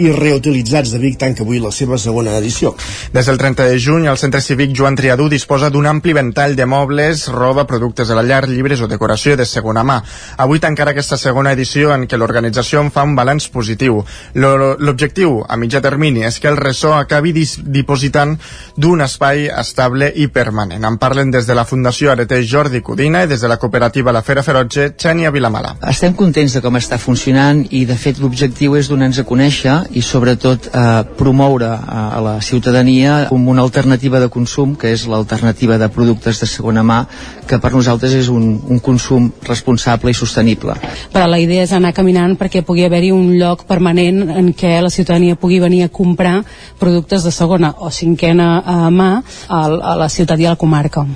i 0.00 0.08
reutilitzats 0.12 0.92
de 0.92 1.00
Vic 1.00 1.18
tanca 1.20 1.44
avui 1.44 1.60
la 1.62 1.70
seva 1.72 1.98
segona 1.98 2.36
edició. 2.38 2.74
Des 3.12 3.26
del 3.26 3.38
30 3.38 3.66
de 3.68 3.78
juny, 3.80 4.06
el 4.08 4.18
Centre 4.18 4.40
Cívic 4.40 4.72
Joan 4.76 4.96
Triadú 4.96 5.28
disposa 5.28 5.70
d'un 5.70 5.86
ampli 5.86 6.14
ventall 6.16 6.56
de 6.56 6.66
mobles, 6.66 7.26
roba, 7.28 7.66
productes 7.66 8.08
de 8.08 8.16
la 8.16 8.24
llar, 8.24 8.48
llibres 8.48 8.80
o 8.80 8.88
decoració 8.88 9.36
de 9.36 9.46
segona 9.46 9.84
mà. 9.84 10.00
Avui 10.42 10.60
tancarà 10.60 10.94
aquesta 10.94 11.18
segona 11.20 11.52
edició 11.52 11.92
en 11.94 12.06
què 12.08 12.18
l'organització 12.18 12.80
en 12.84 12.90
fa 12.90 13.04
un 13.04 13.14
balanç 13.16 13.48
positiu. 13.52 14.02
L'objectiu, 14.34 15.42
a 15.48 15.56
mitjà 15.56 15.82
termini, 15.84 16.24
és 16.26 16.40
que 16.40 16.48
el 16.48 16.56
ressò 16.56 16.94
acabi 16.96 17.34
dipositant 17.36 18.36
d'un 18.76 19.04
espai 19.04 19.46
estable 19.52 20.10
i 20.14 20.28
permanent. 20.32 20.84
En 20.84 20.98
parlen 20.98 21.30
des 21.30 21.46
de 21.46 21.54
la 21.54 21.66
Fundació 21.68 22.12
Arete 22.12 22.42
Jordi 22.44 22.82
Codina 22.82 23.24
i 23.24 23.30
des 23.30 23.40
de 23.40 23.48
la 23.48 23.58
cooperativa 23.60 24.12
La 24.12 24.22
Fera 24.22 24.42
Ferotge, 24.42 24.92
Xènia 24.96 25.30
Vilamala. 25.30 25.76
Estem 25.90 26.14
contents 26.16 26.56
de 26.56 26.64
com 26.64 26.76
està 26.78 26.98
funcionant 26.98 27.65
i 27.70 27.84
de 27.88 27.96
fet 27.98 28.20
l'objectiu 28.22 28.76
és 28.78 28.88
donar-nos 28.90 29.18
a 29.20 29.26
conèixer 29.26 29.74
i 29.96 30.02
sobretot 30.04 30.68
eh, 30.68 30.84
promoure 31.18 31.68
a, 31.68 31.76
eh, 31.76 32.04
a 32.18 32.20
la 32.24 32.34
ciutadania 32.40 33.26
com 33.30 33.48
una 33.48 33.64
alternativa 33.66 34.20
de 34.22 34.30
consum 34.32 34.74
que 34.76 34.92
és 34.94 35.06
l'alternativa 35.10 35.78
de 35.78 35.88
productes 35.92 36.40
de 36.42 36.48
segona 36.50 36.84
mà 36.86 37.02
que 37.46 37.58
per 37.62 37.72
nosaltres 37.74 38.14
és 38.14 38.30
un, 38.32 38.48
un 38.68 38.80
consum 38.80 39.30
responsable 39.46 40.10
i 40.10 40.18
sostenible. 40.18 40.74
Però 41.12 41.26
la 41.30 41.40
idea 41.42 41.66
és 41.66 41.74
anar 41.76 41.94
caminant 41.96 42.36
perquè 42.38 42.64
pugui 42.66 42.86
haver-hi 42.86 43.12
un 43.14 43.36
lloc 43.38 43.66
permanent 43.68 44.24
en 44.30 44.52
què 44.56 44.76
la 44.82 44.90
ciutadania 44.90 45.38
pugui 45.38 45.60
venir 45.62 45.84
a 45.84 45.92
comprar 45.92 46.40
productes 46.78 47.24
de 47.26 47.34
segona 47.34 47.74
o 47.78 47.90
cinquena 47.90 48.50
a 48.60 48.80
eh, 48.86 48.90
mà 48.90 49.12
a, 49.48 49.62
a 49.66 49.96
la 49.96 50.10
ciutat 50.10 50.40
i 50.40 50.46
a 50.46 50.56
la 50.56 50.60
comarca. 50.60 51.06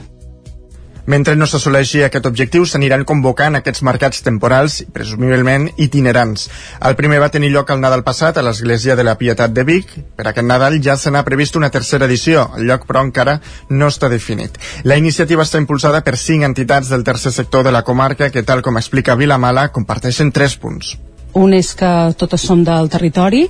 Mentre 1.10 1.34
no 1.34 1.46
s'assoleixi 1.50 2.04
aquest 2.06 2.26
objectiu, 2.28 2.62
s'aniran 2.70 3.02
convocant 3.08 3.58
aquests 3.58 3.82
mercats 3.88 4.22
temporals, 4.22 4.76
presumiblement 4.94 5.66
itinerants. 5.86 6.46
El 6.86 6.94
primer 7.00 7.18
va 7.18 7.32
tenir 7.34 7.50
lloc 7.50 7.72
el 7.74 7.82
Nadal 7.82 8.04
passat 8.06 8.38
a 8.38 8.44
l'Església 8.46 8.94
de 8.94 9.06
la 9.08 9.16
Pietat 9.18 9.50
de 9.56 9.66
Vic. 9.66 9.90
Per 10.14 10.28
aquest 10.30 10.46
Nadal 10.46 10.78
ja 10.86 10.94
se 11.00 11.10
n'ha 11.10 11.24
previst 11.26 11.58
una 11.58 11.72
tercera 11.74 12.06
edició. 12.06 12.46
El 12.54 12.70
lloc, 12.70 12.86
però, 12.86 13.02
encara 13.08 13.40
no 13.74 13.90
està 13.90 14.12
definit. 14.12 14.62
La 14.86 15.00
iniciativa 15.02 15.42
està 15.42 15.58
impulsada 15.58 16.04
per 16.06 16.14
cinc 16.14 16.46
entitats 16.46 16.94
del 16.94 17.02
tercer 17.02 17.34
sector 17.34 17.66
de 17.66 17.74
la 17.74 17.82
comarca 17.82 18.30
que, 18.30 18.46
tal 18.46 18.62
com 18.62 18.78
explica 18.78 19.18
Vilamala, 19.18 19.72
comparteixen 19.74 20.30
tres 20.30 20.60
punts 20.62 20.94
un 21.34 21.54
és 21.54 21.72
que 21.78 21.90
totes 22.18 22.42
som 22.46 22.64
del 22.64 22.88
territori, 22.90 23.44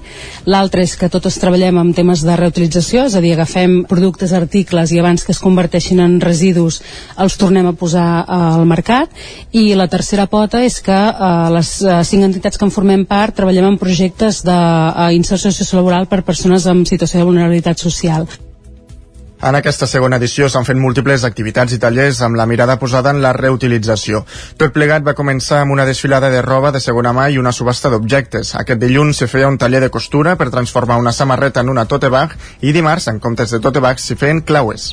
l'altre 0.51 0.85
és 0.85 0.97
que 0.99 1.11
totes 1.13 1.39
treballem 1.41 1.79
amb 1.81 1.97
temes 1.97 2.25
de 2.27 2.37
reutilització, 2.37 3.07
és 3.09 3.17
a 3.17 3.23
dir, 3.25 3.33
agafem 3.35 3.85
productes, 3.89 4.35
articles 4.37 4.93
i 4.93 5.01
abans 5.01 5.25
que 5.25 5.33
es 5.33 5.41
converteixin 5.43 6.01
en 6.01 6.19
residus 6.21 6.81
els 7.21 7.39
tornem 7.41 7.71
a 7.71 7.77
posar 7.77 8.25
al 8.27 8.67
mercat 8.69 9.11
i 9.53 9.71
la 9.79 9.89
tercera 9.89 10.27
pota 10.31 10.65
és 10.65 10.81
que 10.85 10.99
eh, 10.99 11.49
les 11.57 11.73
eh, 11.83 12.03
cinc 12.05 12.29
entitats 12.29 12.59
que 12.59 12.67
en 12.69 12.75
formem 12.75 13.07
part 13.09 13.37
treballem 13.41 13.73
en 13.73 13.81
projectes 13.81 14.45
d'inserció 14.47 15.53
sociolaboral 15.55 16.09
per 16.11 16.25
persones 16.27 16.69
amb 16.71 16.89
situació 16.89 17.21
de 17.21 17.29
vulnerabilitat 17.33 17.79
social. 17.79 18.29
En 19.41 19.57
aquesta 19.57 19.87
segona 19.89 20.19
edició 20.21 20.51
s'han 20.53 20.67
fet 20.69 20.77
múltiples 20.77 21.23
activitats 21.25 21.73
i 21.73 21.79
tallers 21.81 22.19
amb 22.27 22.37
la 22.37 22.45
mirada 22.51 22.75
posada 22.83 23.15
en 23.15 23.23
la 23.23 23.31
reutilització. 23.33 24.21
Tot 24.61 24.75
plegat 24.75 25.07
va 25.07 25.15
començar 25.17 25.63
amb 25.63 25.73
una 25.73 25.87
desfilada 25.89 26.29
de 26.29 26.43
roba 26.45 26.75
de 26.77 26.83
segona 26.85 27.15
mà 27.17 27.31
i 27.33 27.41
una 27.41 27.55
subhasta 27.57 27.89
d'objectes. 27.89 28.53
Aquest 28.61 28.83
dilluns 28.85 29.23
se 29.23 29.31
feia 29.33 29.49
un 29.49 29.57
taller 29.57 29.81
de 29.81 29.89
costura 29.89 30.37
per 30.37 30.51
transformar 30.53 31.01
una 31.01 31.17
samarreta 31.17 31.65
en 31.65 31.73
una 31.73 31.87
tote 31.89 32.13
bag 32.13 32.37
i 32.61 32.75
dimarts, 32.77 33.09
en 33.09 33.19
comptes 33.19 33.57
de 33.57 33.65
tote 33.65 33.81
bag, 33.81 33.97
s'hi 33.97 34.19
feien 34.21 34.45
claues. 34.45 34.91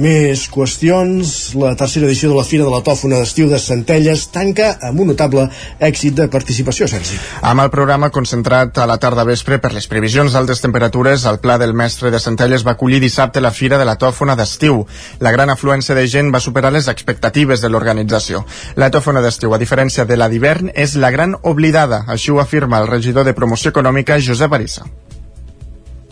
Més 0.00 0.46
qüestions. 0.48 1.52
La 1.60 1.74
tercera 1.76 2.06
edició 2.08 2.30
de 2.30 2.36
la 2.38 2.46
Fira 2.48 2.64
de 2.64 2.72
la 2.72 2.80
Tòfona 2.84 3.18
d'Estiu 3.20 3.50
de 3.50 3.58
Centelles 3.60 4.24
tanca 4.32 4.70
amb 4.88 5.02
un 5.04 5.10
notable 5.12 5.44
èxit 5.84 6.16
de 6.16 6.28
participació, 6.32 6.88
Sergi. 6.88 7.18
Amb 7.44 7.60
el 7.60 7.68
programa 7.74 8.08
concentrat 8.14 8.80
a 8.80 8.86
la 8.88 8.96
tarda 9.02 9.26
vespre 9.28 9.60
per 9.60 9.74
les 9.76 9.86
previsions 9.92 10.32
d'altes 10.32 10.64
temperatures, 10.64 11.26
el 11.28 11.42
Pla 11.44 11.58
del 11.60 11.76
Mestre 11.76 12.10
de 12.10 12.22
Centelles 12.24 12.64
va 12.64 12.72
acollir 12.72 13.02
dissabte 13.04 13.44
la 13.44 13.52
Fira 13.52 13.76
de 13.76 13.84
la 13.84 13.98
Tòfona 14.00 14.36
d'Estiu. 14.38 14.80
La 15.20 15.34
gran 15.36 15.52
afluència 15.52 15.94
de 15.98 16.06
gent 16.08 16.32
va 16.32 16.40
superar 16.40 16.72
les 16.72 16.88
expectatives 16.88 17.60
de 17.60 17.68
l'organització. 17.68 18.46
La 18.80 18.90
Tòfona 18.90 19.20
d'Estiu, 19.20 19.52
a 19.52 19.60
diferència 19.60 20.08
de 20.08 20.16
la 20.16 20.32
d'hivern, 20.32 20.72
és 20.74 20.96
la 20.96 21.12
gran 21.12 21.36
oblidada, 21.42 22.06
així 22.08 22.32
ho 22.32 22.40
afirma 22.40 22.80
el 22.80 22.88
regidor 22.88 23.28
de 23.28 23.36
Promoció 23.36 23.76
Econòmica, 23.76 24.22
Josep 24.24 24.56
Arissa 24.56 24.88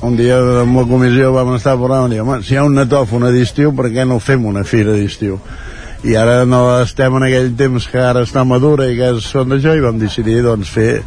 un 0.02 0.16
dia 0.16 0.38
amb 0.62 0.78
la 0.78 0.87
comissió 0.88 1.33
vam 1.35 1.54
estar 1.57 1.76
parlant 1.80 2.12
i 2.14 2.21
home, 2.23 2.40
si 2.45 2.54
hi 2.54 2.61
ha 2.61 2.64
una 2.69 2.87
tòfona 2.88 3.33
d'estiu 3.35 3.75
per 3.76 3.90
què 3.92 4.07
no 4.09 4.21
fem 4.23 4.47
una 4.49 4.64
fira 4.64 4.95
d'estiu? 4.97 5.40
I 6.09 6.14
ara 6.16 6.47
no 6.49 6.62
estem 6.80 7.19
en 7.19 7.26
aquell 7.26 7.50
temps 7.57 7.88
que 7.92 8.00
ara 8.00 8.23
està 8.25 8.45
madura 8.49 8.88
i 8.88 8.97
que 8.97 9.11
és 9.16 9.26
són 9.35 9.52
d'això 9.52 9.76
i 9.76 9.85
vam 9.85 9.99
decidir 10.00 10.38
doncs 10.47 10.71
fer 10.73 11.02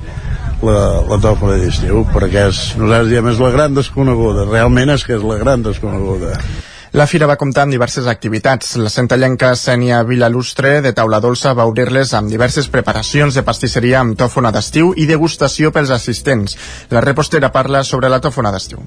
la, 0.62 0.78
la 1.10 1.18
tòfona 1.24 1.58
d'estiu 1.62 2.06
perquè 2.14 2.46
és, 2.52 2.62
nosaltres 2.78 3.10
diem 3.10 3.32
és 3.34 3.42
la 3.42 3.50
gran 3.56 3.74
desconeguda. 3.74 4.46
Realment 4.52 4.94
és 4.94 5.08
que 5.08 5.18
és 5.18 5.26
la 5.26 5.40
gran 5.42 5.66
desconeguda 5.66 6.38
La 6.94 7.08
fira 7.10 7.26
va 7.26 7.40
comptar 7.42 7.64
amb 7.66 7.74
diverses 7.74 8.06
activitats. 8.12 8.76
La 8.78 8.90
centellenca 8.94 9.48
Sènia 9.58 10.04
Vilalustre 10.06 10.76
de 10.86 10.92
Taula 10.94 11.18
Dolça 11.24 11.56
va 11.58 11.66
obrir-les 11.66 12.12
amb 12.14 12.30
diverses 12.30 12.68
preparacions 12.76 13.34
de 13.34 13.44
pastisseria 13.48 14.04
amb 14.04 14.14
tòfona 14.20 14.52
d'estiu 14.54 14.92
i 14.94 15.08
degustació 15.10 15.72
pels 15.74 15.90
assistents. 15.98 16.54
La 16.94 17.02
repostera 17.02 17.50
parla 17.58 17.82
sobre 17.82 18.14
la 18.14 18.22
tòfona 18.22 18.54
d'estiu 18.54 18.86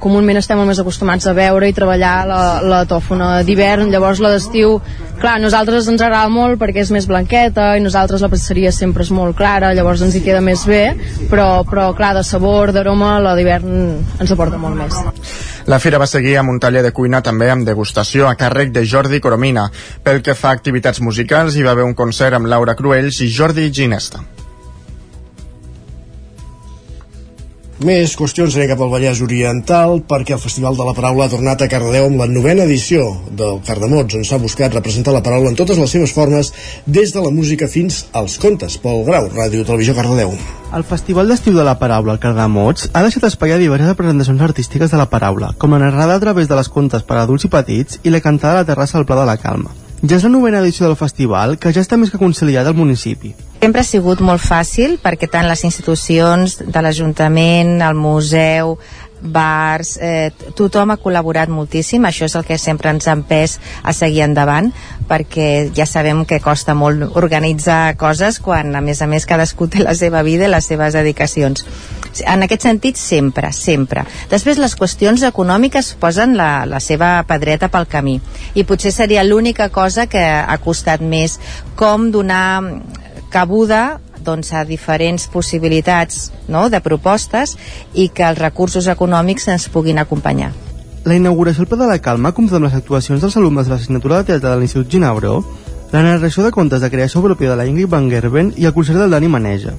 comúment 0.00 0.40
estem 0.40 0.58
més 0.64 0.80
acostumats 0.80 1.28
a 1.28 1.34
veure 1.36 1.68
i 1.68 1.74
treballar 1.76 2.14
la, 2.28 2.40
la 2.64 2.80
tòfona 2.88 3.28
d'hivern, 3.44 3.90
llavors 3.92 4.20
la 4.24 4.32
d'estiu, 4.32 4.78
clar, 5.20 5.36
a 5.36 5.42
nosaltres 5.42 5.88
ens 5.92 6.00
agrada 6.00 6.30
molt 6.32 6.56
perquè 6.60 6.82
és 6.82 6.92
més 6.94 7.06
blanqueta 7.10 7.74
i 7.76 7.84
nosaltres 7.84 8.24
la 8.24 8.30
pastisseria 8.32 8.72
sempre 8.72 9.04
és 9.04 9.12
molt 9.14 9.36
clara, 9.36 9.74
llavors 9.76 10.02
ens 10.06 10.16
hi 10.16 10.24
queda 10.24 10.40
més 10.44 10.64
bé, 10.68 10.82
però, 11.30 11.62
però 11.68 11.90
clar, 11.96 12.14
de 12.16 12.24
sabor, 12.26 12.72
d'aroma, 12.72 13.18
la 13.22 13.36
d'hivern 13.36 13.76
ens 14.18 14.32
aporta 14.32 14.60
molt 14.60 14.80
més. 14.80 14.96
La 15.70 15.78
fira 15.78 15.98
va 16.02 16.06
seguir 16.10 16.32
amb 16.40 16.50
un 16.50 16.56
taller 16.58 16.80
de 16.82 16.90
cuina 16.90 17.20
també 17.22 17.46
amb 17.52 17.68
degustació 17.68 18.26
a 18.26 18.32
càrrec 18.40 18.72
de 18.74 18.82
Jordi 18.92 19.20
Coromina. 19.22 19.68
Pel 20.02 20.18
que 20.26 20.34
fa 20.34 20.50
a 20.50 20.58
activitats 20.58 20.98
musicals, 20.98 21.54
hi 21.54 21.62
va 21.62 21.76
haver 21.76 21.86
un 21.86 21.94
concert 21.94 22.40
amb 22.40 22.50
Laura 22.50 22.74
Cruells 22.74 23.22
i 23.22 23.30
Jordi 23.38 23.70
Ginesta. 23.70 24.26
Més 27.80 28.12
qüestions 28.12 28.52
anem 28.58 28.68
cap 28.68 28.80
al 28.84 28.90
Vallès 28.92 29.22
Oriental 29.24 30.02
perquè 30.04 30.34
el 30.36 30.42
Festival 30.42 30.76
de 30.76 30.84
la 30.84 30.92
Paraula 30.92 31.24
ha 31.24 31.32
tornat 31.32 31.62
a 31.64 31.68
Cardedeu 31.72 32.10
amb 32.10 32.20
la 32.20 32.26
novena 32.28 32.66
edició 32.68 33.06
del 33.32 33.62
Cardamots 33.64 34.18
on 34.18 34.26
s'ha 34.28 34.36
buscat 34.42 34.76
representar 34.76 35.14
la 35.16 35.22
paraula 35.24 35.48
en 35.48 35.56
totes 35.56 35.80
les 35.80 35.94
seves 35.96 36.12
formes 36.12 36.52
des 36.84 37.16
de 37.16 37.24
la 37.24 37.32
música 37.32 37.70
fins 37.72 38.02
als 38.12 38.36
contes. 38.36 38.76
Pol 38.84 39.00
Grau, 39.08 39.32
Ràdio 39.32 39.64
Televisió 39.64 39.96
Cardedeu. 39.96 40.36
El 40.76 40.84
Festival 40.84 41.32
d'Estiu 41.32 41.56
de 41.56 41.64
la 41.64 41.78
Paraula, 41.80 42.18
el 42.18 42.20
Cardamots, 42.20 42.90
ha 42.92 43.06
deixat 43.08 43.24
espai 43.32 43.56
a 43.56 43.62
diverses 43.64 43.94
representacions 43.94 44.44
artístiques 44.44 44.92
de 44.92 45.00
la 45.00 45.08
paraula, 45.08 45.54
com 45.56 45.72
la 45.72 45.80
narrada 45.80 46.20
a 46.20 46.20
través 46.20 46.52
de 46.52 46.60
les 46.60 46.68
contes 46.68 47.08
per 47.08 47.16
a 47.16 47.24
adults 47.24 47.48
i 47.48 47.56
petits 47.56 48.04
i 48.04 48.12
la 48.12 48.20
cantada 48.20 48.60
a 48.60 48.60
la 48.60 48.74
terrassa 48.74 49.00
al 49.00 49.08
Pla 49.08 49.24
de 49.24 49.30
la 49.32 49.40
Calma. 49.40 49.72
Ja 50.00 50.16
és 50.16 50.24
la 50.24 50.30
novena 50.32 50.62
edició 50.64 50.86
del 50.86 50.96
festival, 50.96 51.58
que 51.60 51.74
ja 51.76 51.82
està 51.84 51.98
més 52.00 52.08
que 52.08 52.18
conciliada 52.20 52.72
al 52.72 52.78
municipi. 52.78 53.34
Sempre 53.60 53.82
ha 53.82 53.84
sigut 53.84 54.22
molt 54.24 54.40
fàcil 54.40 54.96
perquè 55.02 55.28
tant 55.28 55.44
les 55.44 55.60
institucions 55.68 56.56
de 56.64 56.82
l'Ajuntament, 56.82 57.74
el 57.84 57.98
museu, 58.00 58.78
bars, 59.20 59.98
eh, 60.00 60.32
tothom 60.56 60.94
ha 60.94 60.96
col·laborat 60.96 61.52
moltíssim, 61.52 62.08
això 62.08 62.24
és 62.24 62.36
el 62.38 62.46
que 62.48 62.56
sempre 62.56 62.88
ens 62.88 63.08
ha 63.08 63.12
empès 63.18 63.58
a 63.82 63.92
seguir 63.92 64.24
endavant, 64.24 64.72
perquè 65.08 65.68
ja 65.76 65.84
sabem 65.84 66.24
que 66.24 66.40
costa 66.40 66.72
molt 66.74 67.16
organitzar 67.20 67.96
coses 68.00 68.40
quan 68.40 68.74
a 68.74 68.80
més 68.80 69.02
a 69.02 69.06
més 69.06 69.28
cadascú 69.28 69.68
té 69.68 69.84
la 69.84 69.94
seva 69.94 70.22
vida 70.22 70.48
i 70.48 70.54
les 70.54 70.64
seves 70.64 70.96
dedicacions. 70.96 71.66
En 72.26 72.42
aquest 72.42 72.66
sentit, 72.66 72.98
sempre, 72.98 73.52
sempre. 73.54 74.04
Després 74.30 74.58
les 74.58 74.74
qüestions 74.76 75.22
econòmiques 75.26 75.94
posen 76.00 76.36
la, 76.38 76.66
la 76.66 76.80
seva 76.82 77.20
pedreta 77.28 77.70
pel 77.70 77.86
camí 77.90 78.18
i 78.54 78.64
potser 78.66 78.92
seria 78.92 79.24
l'única 79.24 79.70
cosa 79.70 80.08
que 80.10 80.22
ha 80.22 80.58
costat 80.62 81.00
més 81.00 81.38
com 81.78 82.10
donar 82.10 82.62
cabuda 83.30 84.00
doncs, 84.24 84.52
a 84.52 84.64
diferents 84.68 85.26
possibilitats 85.32 86.30
no, 86.48 86.68
de 86.68 86.80
propostes 86.84 87.56
i 87.94 88.10
que 88.12 88.26
els 88.26 88.38
recursos 88.38 88.90
econòmics 88.90 89.48
ens 89.48 89.68
puguin 89.72 90.02
acompanyar. 90.02 90.52
La 91.04 91.16
inauguració 91.16 91.64
al 91.64 91.70
Pla 91.70 91.78
de 91.80 91.88
la 91.88 92.00
Calma 92.04 92.34
compta 92.36 92.58
amb 92.58 92.68
les 92.68 92.76
actuacions 92.76 93.22
dels 93.22 93.36
alumnes 93.40 93.66
de 93.66 93.72
l'assignatura 93.72 94.20
de 94.20 94.32
teatre 94.32 94.50
de 94.50 94.58
l'Institut 94.60 94.90
Ginebró, 94.92 95.38
la 95.94 96.02
narració 96.04 96.44
de 96.44 96.52
contes 96.52 96.84
de 96.84 96.90
creació 96.92 97.22
pròpia 97.24 97.54
de 97.54 97.56
la 97.56 97.66
Ingrid 97.66 97.88
Van 97.88 98.10
Gerben 98.12 98.52
i 98.60 98.68
el 98.68 98.76
concert 98.76 99.00
del 99.00 99.16
Dani 99.16 99.32
Maneja. 99.32 99.72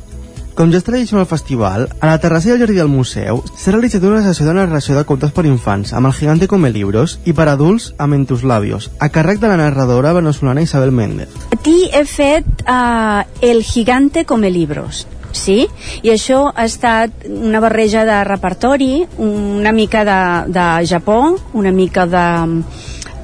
Com 0.61 0.69
ja 0.69 0.77
és 0.77 0.83
tradició 0.85 1.17
al 1.17 1.25
festival, 1.25 1.87
a 1.89 2.05
la 2.05 2.19
terrassa 2.21 2.51
al 2.53 2.59
jardí 2.61 2.75
del 2.77 2.89
museu 2.93 3.39
s'ha 3.57 3.71
realitzat 3.71 4.03
una 4.05 4.19
sessió 4.21 4.45
de 4.45 4.53
narració 4.53 4.93
de 4.93 5.01
contes 5.09 5.31
per 5.33 5.47
infants 5.49 5.89
amb 5.97 6.05
el 6.05 6.13
gigante 6.13 6.45
come 6.51 6.69
libros 6.69 7.15
i 7.25 7.33
per 7.33 7.47
adults 7.49 7.87
amb 7.97 8.13
entus 8.19 8.43
labios, 8.45 8.91
a 9.01 9.09
càrrec 9.09 9.41
de 9.41 9.49
la 9.49 9.57
narradora 9.57 10.11
venezolana 10.13 10.61
Isabel 10.61 10.93
Méndez. 10.93 11.33
A 11.49 11.57
ti 11.57 11.89
he 11.89 12.03
fet 12.05 12.61
uh, 12.69 13.25
El 13.41 13.63
gigante 13.65 14.21
come 14.29 14.53
libros, 14.53 15.07
sí? 15.33 15.65
I 16.05 16.13
això 16.13 16.43
ha 16.53 16.69
estat 16.69 17.25
una 17.25 17.57
barreja 17.57 18.05
de 18.05 18.21
repertori, 18.29 18.93
una 19.17 19.73
mica 19.73 20.05
de, 20.05 20.21
de 20.53 20.71
Japó, 20.85 21.39
una 21.57 21.73
mica 21.73 22.05
de 22.05 22.27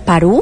Perú, 0.10 0.41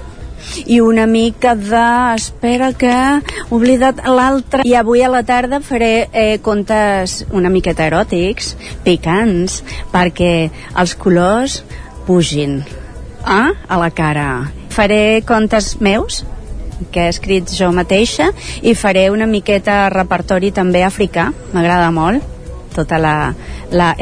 i 0.66 0.80
una 0.82 1.06
mica 1.06 1.56
de... 1.56 1.86
espera 2.16 2.72
que 2.74 2.92
he 2.92 3.46
oblidat 3.56 4.04
l'altre. 4.08 4.66
I 4.66 4.75
avui 4.80 5.04
a 5.04 5.10
la 5.12 5.24
tarda 5.28 5.62
faré 5.64 6.08
eh, 6.12 6.38
contes 6.44 7.24
una 7.32 7.52
miqueta 7.54 7.88
eròtics 7.90 8.54
picants 8.86 9.62
perquè 9.93 10.50
els 10.76 10.96
colors 11.00 11.62
pugin 12.06 12.62
ah, 13.26 13.52
a 13.67 13.82
la 13.82 13.91
cara. 13.91 14.30
Faré 14.69 15.22
contes 15.26 15.76
meus 15.82 16.24
que 16.91 17.06
he 17.06 17.10
escrit 17.10 17.52
jo 17.56 17.72
mateixa 17.72 18.32
i 18.62 18.76
faré 18.76 19.10
una 19.10 19.28
miqueta 19.30 19.86
repertori 19.93 20.52
també 20.52 20.84
africà, 20.84 21.30
m'agrada 21.54 21.91
molt 21.96 22.35
tota 22.76 23.00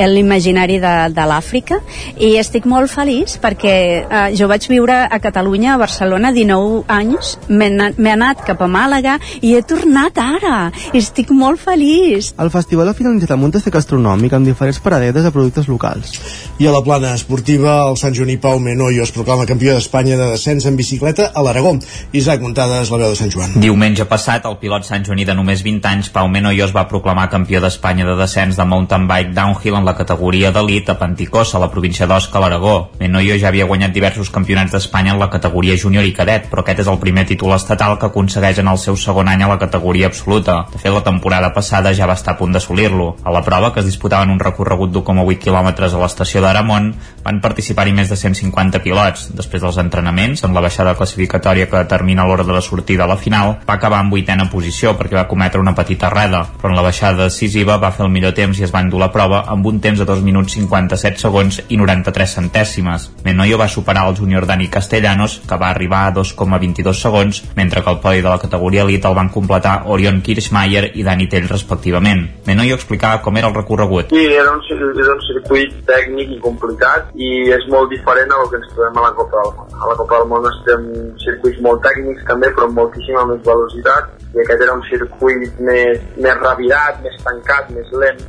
l'imaginari 0.09 0.79
de, 0.81 0.93
de 1.13 1.27
l'Àfrica. 1.29 1.79
I 2.17 2.35
estic 2.41 2.65
molt 2.69 2.91
feliç 2.91 3.37
perquè 3.43 3.75
eh, 4.03 4.25
jo 4.37 4.49
vaig 4.51 4.67
viure 4.69 5.03
a 5.05 5.19
Catalunya, 5.23 5.75
a 5.75 5.81
Barcelona 5.81 6.33
19 6.35 6.83
anys, 6.91 7.37
m'he 7.49 8.13
anat 8.13 8.43
cap 8.47 8.61
a 8.61 8.69
Màlaga 8.69 9.17
i 9.41 9.53
he 9.55 9.63
tornat 9.67 10.17
ara. 10.21 10.71
I 10.93 10.99
estic 11.01 11.31
molt 11.33 11.61
feliç. 11.61 12.33
El 12.41 12.51
festival 12.53 12.89
ha 12.89 12.97
finalitzat 12.97 13.35
amb 13.35 13.47
un 13.47 13.53
tast 13.53 13.69
gastronòmic 13.73 14.33
amb 14.33 14.49
diferents 14.49 14.81
paradetes 14.83 15.25
de 15.25 15.31
productes 15.33 15.69
locals. 15.71 16.17
I 16.59 16.67
a 16.67 16.73
la 16.75 16.83
plana 16.85 17.13
esportiva 17.17 17.79
el 17.87 17.97
Sant 18.01 18.15
Joaní 18.15 18.37
Pau 18.41 18.59
Menoyo 18.59 19.03
es 19.03 19.13
proclama 19.15 19.47
campió 19.49 19.73
d'Espanya 19.73 20.17
de 20.19 20.31
descens 20.33 20.65
en 20.69 20.77
bicicleta 20.79 21.31
a 21.33 21.43
l'Aragó. 21.45 21.75
Isaac 22.13 22.41
Muntades, 22.41 22.91
la 22.91 22.99
veu 23.01 23.13
de 23.13 23.19
Sant 23.19 23.31
Joan. 23.33 23.57
Diumenge 23.63 24.05
passat 24.09 24.45
el 24.49 24.57
pilot 24.61 24.87
Sant 24.87 25.05
Joaní 25.07 25.25
de 25.25 25.35
només 25.37 25.63
20 25.65 25.89
anys 25.89 26.11
Pau 26.13 26.29
Menoyo 26.29 26.67
es 26.67 26.75
va 26.75 26.85
proclamar 26.89 27.29
campió 27.31 27.61
d'Espanya 27.63 28.07
de 28.07 28.17
descens 28.19 28.59
de 28.59 28.62
de 28.63 28.69
mountain 28.69 29.07
bike 29.07 29.33
downhill 29.35 29.75
en 29.75 29.85
la 29.85 29.95
categoria 29.95 30.51
d'elit 30.55 30.89
a 30.89 30.97
Panticosa, 30.97 31.57
a 31.57 31.61
la 31.61 31.69
província 31.71 32.07
d'Osca, 32.07 32.39
a 32.39 32.43
l'Aragó. 32.43 32.75
Menoyo 32.99 33.37
ja 33.39 33.49
havia 33.51 33.67
guanyat 33.69 33.93
diversos 33.93 34.31
campionats 34.31 34.71
d'Espanya 34.71 35.13
en 35.13 35.19
la 35.19 35.29
categoria 35.29 35.75
júnior 35.77 36.07
i 36.07 36.13
cadet, 36.15 36.47
però 36.49 36.63
aquest 36.63 36.83
és 36.85 36.91
el 36.91 36.99
primer 37.03 37.25
títol 37.29 37.53
estatal 37.55 37.97
que 37.99 38.07
aconsegueix 38.07 38.61
en 38.63 38.71
el 38.71 38.79
seu 38.79 38.97
segon 38.97 39.29
any 39.29 39.43
a 39.43 39.51
la 39.51 39.59
categoria 39.59 40.07
absoluta. 40.07 40.63
De 40.71 40.79
fet, 40.79 40.93
la 40.93 41.03
temporada 41.03 41.51
passada 41.53 41.93
ja 41.93 42.07
va 42.07 42.17
estar 42.17 42.33
a 42.33 42.39
punt 42.39 42.55
d'assolir-lo. 42.55 43.09
A 43.23 43.33
la 43.35 43.43
prova, 43.43 43.73
que 43.73 43.83
es 43.83 43.89
disputava 43.89 44.23
en 44.23 44.33
un 44.33 44.39
recorregut 44.39 44.93
d'1,8 44.93 45.43
quilòmetres 45.43 45.93
a 45.93 46.01
l'estació 46.01 46.41
d'Aramont, 46.41 46.93
van 47.23 47.41
participar-hi 47.43 47.93
més 47.93 48.09
de 48.09 48.17
150 48.19 48.81
pilots. 48.83 49.27
Després 49.35 49.63
dels 49.63 49.79
entrenaments, 49.83 50.43
en 50.43 50.55
la 50.55 50.63
baixada 50.63 50.95
classificatòria 50.95 51.67
que 51.67 51.83
determina 51.83 52.25
l'hora 52.27 52.47
de 52.47 52.55
la 52.55 52.63
sortida 52.63 53.03
a 53.03 53.11
la 53.11 53.19
final, 53.19 53.57
va 53.67 53.77
acabar 53.77 54.01
en 54.03 54.11
vuitena 54.13 54.49
posició 54.51 54.95
perquè 54.97 55.19
va 55.19 55.27
cometre 55.27 55.61
una 55.61 55.75
petita 55.75 56.09
reda, 56.13 56.45
però 56.61 56.71
en 56.71 56.79
la 56.79 56.85
baixada 56.85 57.27
decisiva 57.27 57.77
va 57.77 57.91
fer 57.91 58.05
el 58.05 58.11
millor 58.13 58.33
temps 58.37 58.52
temps 58.53 58.61
i 58.61 58.65
es 58.67 58.73
va 58.73 58.83
endur 58.85 58.99
la 59.01 59.09
prova 59.11 59.43
amb 59.49 59.65
un 59.65 59.79
temps 59.81 59.97
de 59.99 60.05
2 60.05 60.21
minuts 60.21 60.53
57 60.53 61.21
segons 61.21 61.59
i 61.73 61.77
93 61.77 62.35
centèsimes. 62.37 63.09
Menoyo 63.25 63.57
va 63.57 63.67
superar 63.67 64.05
el 64.09 64.17
júnior 64.17 64.45
Dani 64.45 64.67
Castellanos, 64.69 65.39
que 65.47 65.57
va 65.57 65.71
arribar 65.71 66.05
a 66.07 66.13
2,22 66.13 67.01
segons, 67.01 67.41
mentre 67.55 67.81
que 67.81 67.89
el 67.89 67.99
podi 68.03 68.21
de 68.21 68.29
la 68.29 68.37
categoria 68.37 68.83
Elite 68.83 69.07
el 69.09 69.15
van 69.17 69.31
completar 69.33 69.83
Orion 69.87 70.21
Kirchmeier 70.21 70.91
i 70.93 71.03
Dani 71.03 71.27
Tell 71.29 71.49
respectivament. 71.49 72.27
Menoyo 72.45 72.77
explicava 72.77 73.21
com 73.23 73.37
era 73.37 73.49
el 73.49 73.55
recorregut. 73.57 74.13
Sí, 74.13 74.25
era 74.27 74.53
un, 74.53 74.61
era 74.69 75.15
un 75.15 75.25
circuit 75.25 75.73
tècnic 75.89 76.35
i 76.37 76.39
complicat 76.43 77.09
i 77.15 77.31
és 77.57 77.65
molt 77.73 77.89
diferent 77.89 78.37
al 78.37 78.45
que 78.51 78.61
ens 78.61 78.69
trobem 78.75 79.01
a 79.01 79.07
la 79.07 79.13
Copa 79.17 79.41
del 79.41 79.57
Món. 79.57 79.73
A 79.73 79.89
la 79.89 79.97
Copa 79.97 80.21
del 80.21 80.29
Món 80.29 80.47
estem 80.51 80.85
circuits 81.25 81.63
molt 81.65 81.81
tècnics 81.87 82.29
també, 82.29 82.53
però 82.53 82.69
amb 82.69 82.77
moltíssima 82.83 83.25
més 83.31 83.41
velocitat 83.47 84.13
i 84.33 84.45
aquest 84.45 84.61
era 84.61 84.77
un 84.77 84.85
circuit 84.91 85.59
més, 85.59 85.99
més 86.21 86.39
revirat, 86.41 87.01
més 87.05 87.19
tancat, 87.25 87.73
més 87.73 87.89
lent 87.97 88.21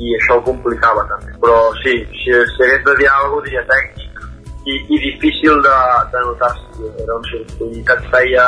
i 0.00 0.14
això 0.16 0.38
ho 0.38 0.44
complicava 0.46 1.04
també. 1.10 1.34
Però 1.42 1.58
sí, 1.82 1.98
si, 2.22 2.32
hagués 2.36 2.84
de 2.86 2.96
dir 3.00 3.10
alguna 3.12 3.44
cosa, 3.48 3.66
tècnic 3.74 4.10
i, 4.64 4.76
i 4.94 5.00
difícil 5.06 5.62
de, 5.64 5.76
de 6.12 6.24
notar-se. 6.28 6.88
Era 7.04 7.16
un 7.16 7.28
circuit 7.32 7.84
que 7.86 7.98
et 7.98 8.08
feia... 8.14 8.46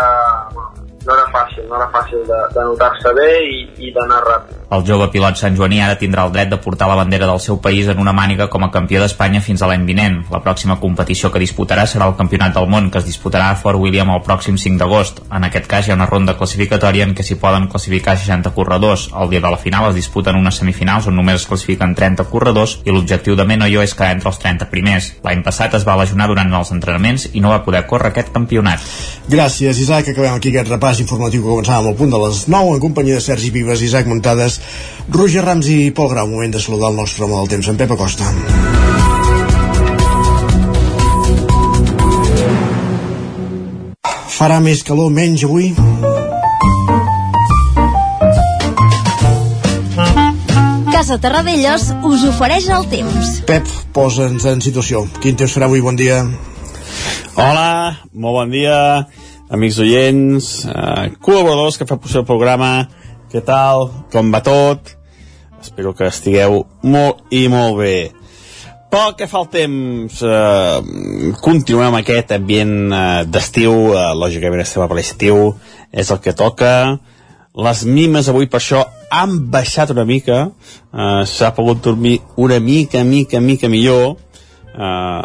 Bueno, 0.55 0.89
no 1.03 1.15
era 1.17 1.27
fàcil, 1.35 1.65
no 1.67 1.79
era 1.81 1.89
fàcil 1.91 2.21
de, 2.29 2.41
de 2.55 2.65
notar-se 2.69 3.13
bé 3.19 3.31
i, 3.43 3.63
i 3.89 3.95
d'anar 3.95 4.21
ràpid. 4.27 4.62
El 4.73 4.87
jove 4.89 5.11
pilot 5.13 5.37
Sant 5.37 5.53
Joaní 5.53 5.83
ara 5.85 5.99
tindrà 6.01 6.23
el 6.25 6.31
dret 6.33 6.49
de 6.49 6.57
portar 6.57 6.87
la 6.89 6.95
bandera 6.97 7.27
del 7.29 7.41
seu 7.45 7.59
país 7.61 7.91
en 7.93 7.99
una 8.01 8.15
màniga 8.17 8.47
com 8.49 8.63
a 8.65 8.71
campió 8.73 9.03
d'Espanya 9.03 9.43
fins 9.45 9.61
a 9.61 9.67
l'any 9.69 9.83
vinent. 9.85 10.15
La 10.33 10.39
pròxima 10.41 10.79
competició 10.81 11.29
que 11.29 11.43
disputarà 11.43 11.85
serà 11.85 12.07
el 12.09 12.15
Campionat 12.17 12.55
del 12.57 12.71
Món, 12.73 12.89
que 12.89 13.03
es 13.03 13.05
disputarà 13.05 13.51
a 13.53 13.59
Fort 13.61 13.77
William 13.77 14.09
el 14.15 14.23
pròxim 14.25 14.57
5 14.57 14.81
d'agost. 14.81 15.21
En 15.29 15.45
aquest 15.45 15.69
cas 15.69 15.85
hi 15.85 15.93
ha 15.93 15.97
una 15.99 16.07
ronda 16.09 16.39
classificatòria 16.39 17.05
en 17.05 17.13
què 17.13 17.27
s'hi 17.27 17.37
poden 17.43 17.67
classificar 17.69 18.15
60 18.17 18.55
corredors. 18.57 19.11
El 19.13 19.29
dia 19.35 19.43
de 19.45 19.51
la 19.53 19.59
final 19.61 19.91
es 19.91 19.99
disputen 19.99 20.39
unes 20.41 20.63
semifinals 20.63 21.11
on 21.13 21.21
només 21.21 21.43
es 21.43 21.47
classifiquen 21.51 21.93
30 21.93 22.25
corredors 22.33 22.79
i 22.87 22.97
l'objectiu 22.97 23.37
de 23.37 23.45
Menoyo 23.45 23.85
és 23.85 23.93
quedar 23.93 24.17
entre 24.17 24.33
els 24.33 24.41
30 24.41 24.71
primers. 24.73 25.11
L'any 25.29 25.45
passat 25.45 25.77
es 25.77 25.85
va 25.85 25.99
lesionar 26.01 26.31
durant 26.33 26.57
els 26.63 26.73
entrenaments 26.73 27.29
i 27.35 27.45
no 27.45 27.53
va 27.53 27.61
poder 27.69 27.85
córrer 27.93 28.15
aquest 28.15 28.33
campionat. 28.33 28.81
Gràcies, 29.29 29.85
Isaac. 29.85 30.09
Acabem 30.17 30.33
aquí 30.33 30.57
aquest 30.57 30.73
repàs 30.73 31.05
informatiu 31.05 31.45
que 31.45 31.53
començàvem 31.53 31.93
al 31.93 32.01
punt 32.01 32.17
de 32.17 32.25
les 32.25 32.47
9 32.49 32.75
en 32.79 32.85
companyia 32.89 33.21
de 33.21 33.29
Sergi 33.29 33.53
Vives, 33.53 33.85
Isaac 33.85 34.09
Muntades, 34.09 34.62
Roger 35.13 35.45
Rams 35.45 35.69
i 35.69 35.91
Pol 35.97 36.09
Grau, 36.13 36.29
moment 36.31 36.55
de 36.55 36.61
saludar 36.63 36.93
el 36.93 37.01
nostre 37.01 37.27
home 37.27 37.41
del 37.41 37.51
temps, 37.57 37.69
en 37.69 37.81
Pep 37.81 37.91
Acosta. 37.97 38.29
Farà 44.33 44.59
més 44.59 44.81
calor, 44.83 45.11
menys 45.15 45.45
avui? 45.47 45.69
Casa 50.93 51.19
Terradellos 51.19 51.89
us 52.07 52.25
ofereix 52.31 52.67
el 52.71 52.89
temps. 52.91 53.37
Pep, 53.47 53.69
posa'ns 53.95 54.47
en 54.51 54.63
situació. 54.65 55.05
Quin 55.23 55.39
temps 55.39 55.55
farà 55.55 55.67
avui? 55.67 55.83
Bon 55.83 55.99
dia. 55.99 56.21
Hola, 57.33 57.99
molt 58.13 58.37
bon 58.37 58.51
dia, 58.53 58.77
amics 59.51 59.79
oients, 59.83 60.51
eh, 60.69 61.07
col·laboradors 61.23 61.79
que 61.79 61.87
fa 61.89 61.97
possible 61.97 62.23
el 62.23 62.29
programa. 62.29 62.73
Què 63.33 63.41
tal? 63.41 63.87
Com 64.13 64.29
va 64.29 64.43
tot? 64.45 64.91
Espero 65.63 65.95
que 65.97 66.05
estigueu 66.11 66.67
molt 66.85 67.23
i 67.33 67.47
molt 67.49 67.79
bé. 67.79 67.97
Pel 68.93 69.15
que 69.17 69.25
fa 69.31 69.39
al 69.41 69.47
temps, 69.49 70.19
eh, 70.21 71.31
continuem 71.41 71.87
amb 71.87 72.01
aquest 72.03 72.35
ambient 72.37 72.93
eh, 72.93 73.23
d'estiu, 73.25 73.73
eh, 73.95 74.03
lògicament 74.21 74.61
estem 74.61 74.85
a 74.85 74.91
ple 74.91 75.01
estiu, 75.01 75.55
és 75.89 76.13
el 76.13 76.21
que 76.21 76.37
toca. 76.37 76.75
Les 77.57 77.85
mimes 77.89 78.29
avui 78.29 78.51
per 78.53 78.61
això 78.61 78.85
han 79.09 79.39
baixat 79.55 79.97
una 79.97 80.05
mica, 80.05 80.43
eh, 80.93 81.25
s'ha 81.25 81.55
pogut 81.57 81.81
dormir 81.89 82.19
una 82.37 82.61
mica, 82.61 83.01
mica, 83.01 83.41
mica 83.41 83.73
millor, 83.73 84.19
eh, 84.77 85.23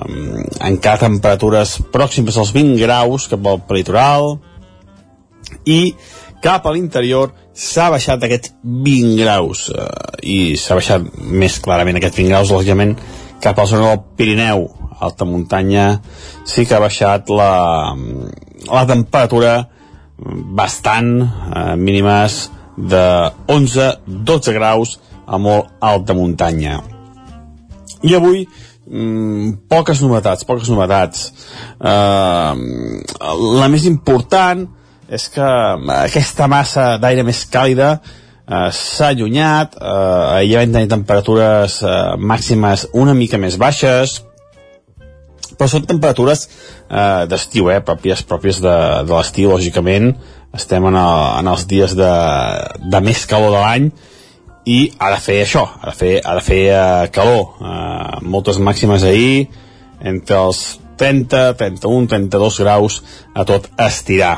encara 0.72 1.04
temperatures 1.10 1.82
pròximes 1.91 2.39
als 2.39 2.56
20 2.56 2.80
graus 2.80 3.28
cap 3.28 3.52
al 3.52 3.60
litoral, 3.76 4.38
i 5.65 5.96
cap 6.43 6.65
a 6.65 6.73
l'interior 6.73 7.34
s'ha 7.54 7.89
baixat 7.93 8.23
aquests 8.23 8.54
20 8.63 9.15
graus 9.21 9.67
eh, 9.73 9.88
i 10.23 10.39
s'ha 10.60 10.78
baixat 10.78 11.08
més 11.17 11.60
clarament 11.63 11.97
aquests 12.00 12.21
20 12.21 12.34
graus 12.34 12.54
lògicament 12.54 12.97
cap 13.41 13.58
a 13.58 13.65
la 13.65 13.71
zona 13.71 13.89
del 13.91 14.04
Pirineu 14.17 14.67
alta 15.00 15.26
muntanya 15.26 15.88
sí 16.45 16.65
que 16.65 16.78
ha 16.78 16.84
baixat 16.84 17.30
la, 17.30 17.95
la 18.65 18.86
temperatura 18.89 19.58
bastant 20.17 21.12
eh, 21.21 21.76
mínimes 21.78 22.47
de 22.78 23.04
11-12 23.47 24.54
graus 24.54 24.97
a 25.28 25.38
molt 25.41 25.73
alta 25.82 26.13
muntanya. 26.13 26.80
I 28.06 28.13
avui 28.15 28.45
mm, 28.45 29.67
poques 29.69 30.02
novetats 30.06 30.45
poques 30.47 30.69
novetats. 30.69 31.32
Eh, 31.82 32.54
la 33.62 33.69
més 33.73 33.88
important 33.89 34.65
és 35.08 35.28
que 35.32 35.50
aquesta 36.04 36.48
massa 36.52 36.96
d'aire 37.02 37.24
més 37.28 37.46
càlida 37.52 37.98
eh, 37.98 38.70
s'ha 38.76 39.12
allunyat, 39.13 39.78
eh, 39.80 40.48
ja 40.50 40.63
vam 40.63 40.74
tenir 40.76 40.91
temperatures 40.91 41.82
eh, 41.84 42.00
màximes 42.20 42.88
una 42.93 43.15
mica 43.15 43.39
més 43.39 43.58
baixes, 43.60 44.22
però 45.58 45.70
són 45.72 45.88
temperatures 45.89 46.48
eh, 46.48 47.24
d'estiu, 47.32 47.72
eh, 47.72 47.80
pròpies, 47.86 48.26
pròpies 48.28 48.60
de, 48.63 48.76
de 49.08 49.15
l'estiu, 49.15 49.54
lògicament, 49.54 50.12
estem 50.58 50.86
en, 50.89 51.00
el, 51.00 51.24
en 51.41 51.52
els 51.54 51.65
dies 51.70 51.96
de, 51.98 52.12
de 52.91 53.02
més 53.04 53.24
calor 53.30 53.56
de 53.56 53.63
l'any, 53.63 53.88
i 54.67 54.82
ha 55.00 55.13
de 55.13 55.22
fer 55.24 55.38
això, 55.46 55.63
ha 55.80 55.93
de 55.93 55.96
fer, 55.96 56.12
ha 56.28 56.36
de 56.36 56.43
fer 56.43 56.60
eh, 56.74 57.08
calor, 57.15 57.56
eh, 57.63 58.20
moltes 58.28 58.60
màximes 58.60 59.08
ahir, 59.08 59.48
entre 60.04 60.43
els 60.43 60.65
30, 61.00 61.56
31, 61.58 62.12
32 62.12 62.62
graus 62.65 63.02
a 63.34 63.46
tot 63.48 63.70
estirar 63.80 64.36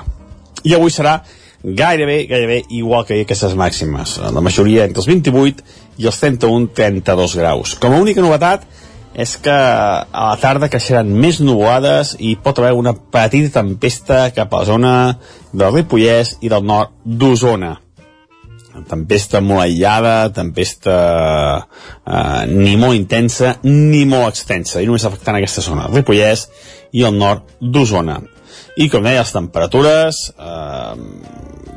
i 0.64 0.76
avui 0.76 0.92
serà 0.92 1.20
gairebé, 1.64 2.26
gairebé 2.28 2.64
igual 2.70 3.06
que 3.06 3.20
aquestes 3.22 3.56
màximes. 3.56 4.18
La 4.20 4.44
majoria 4.44 4.86
entre 4.88 5.04
els 5.04 5.10
28 5.10 5.64
i 6.00 6.08
els 6.08 6.22
31-32 6.22 7.36
graus. 7.40 7.76
Com 7.80 7.96
a 7.96 8.00
única 8.00 8.24
novetat 8.24 8.66
és 9.20 9.36
que 9.42 9.52
a 9.52 10.24
la 10.30 10.38
tarda 10.40 10.70
creixeran 10.72 11.10
més 11.12 11.42
nuvolades 11.44 12.14
i 12.20 12.36
pot 12.40 12.60
haver 12.62 12.76
una 12.78 12.94
petita 12.94 13.60
tempesta 13.60 14.30
cap 14.36 14.54
a 14.54 14.64
la 14.64 14.70
zona 14.70 14.94
del 15.52 15.74
Ripollès 15.74 16.38
i 16.42 16.52
del 16.52 16.64
nord 16.64 16.96
d'Osona. 17.04 17.76
Tempesta 18.88 19.42
molt 19.44 19.66
aïllada, 19.66 20.30
tempesta 20.32 20.96
eh, 21.60 22.44
ni 22.48 22.78
molt 22.80 22.96
intensa 22.96 23.58
ni 23.66 24.06
molt 24.08 24.30
extensa, 24.30 24.80
i 24.80 24.88
només 24.88 25.04
afectant 25.04 25.36
aquesta 25.36 25.66
zona, 25.66 25.90
Ripollès 25.92 26.46
i 26.96 27.04
el 27.04 27.18
nord 27.20 27.58
d'Osona 27.60 28.22
i 28.80 28.88
com 28.92 29.04
deia, 29.04 29.24
les 29.26 29.36
temperatures 29.36 30.22
eh, 30.40 30.94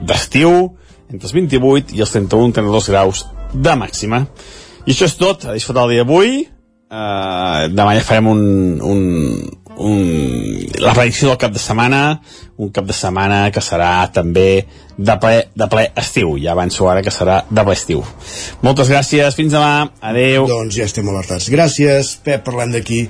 d'estiu 0.06 0.52
entre 1.12 1.28
els 1.28 1.34
28 1.34 1.96
i 1.96 2.02
els 2.04 2.14
31-32 2.14 2.90
graus 2.92 3.24
de 3.52 3.74
màxima. 3.76 4.22
I 4.86 4.94
això 4.94 5.08
és 5.10 5.16
tot, 5.18 5.46
a 5.46 5.56
disfrutar 5.56 5.86
el 5.86 5.96
dia 5.96 6.04
d'avui. 6.06 6.44
Eh, 6.92 7.64
demà 7.72 7.96
ja 7.96 8.04
farem 8.06 8.30
un, 8.32 8.42
un, 8.86 9.02
un, 9.76 10.66
la 10.82 10.94
predicció 10.94 11.32
del 11.32 11.40
cap 11.40 11.52
de 11.54 11.62
setmana 11.62 12.02
un 12.62 12.70
cap 12.70 12.87
de 12.87 12.94
setmana 12.94 13.50
que 13.50 13.61
serà 13.64 14.06
també 14.14 14.64
de 14.96 15.14
ple, 15.18 15.38
de 15.58 15.66
ple 15.72 15.87
estiu. 15.98 16.37
Ja 16.38 16.52
avanço 16.52 16.87
ara 16.90 17.02
que 17.02 17.11
serà 17.14 17.40
de 17.48 17.64
ple 17.66 17.74
estiu. 17.74 18.04
Moltes 18.62 18.90
gràcies, 18.92 19.37
fins 19.38 19.54
demà, 19.56 19.88
adeu 20.12 20.46
doncs 20.50 20.78
ja 20.78 20.87
estem 20.87 21.08
alertats, 21.11 21.50
gràcies. 21.52 22.14
Pep, 22.22 22.44
parlem 22.46 22.74
d'aquí 22.76 23.02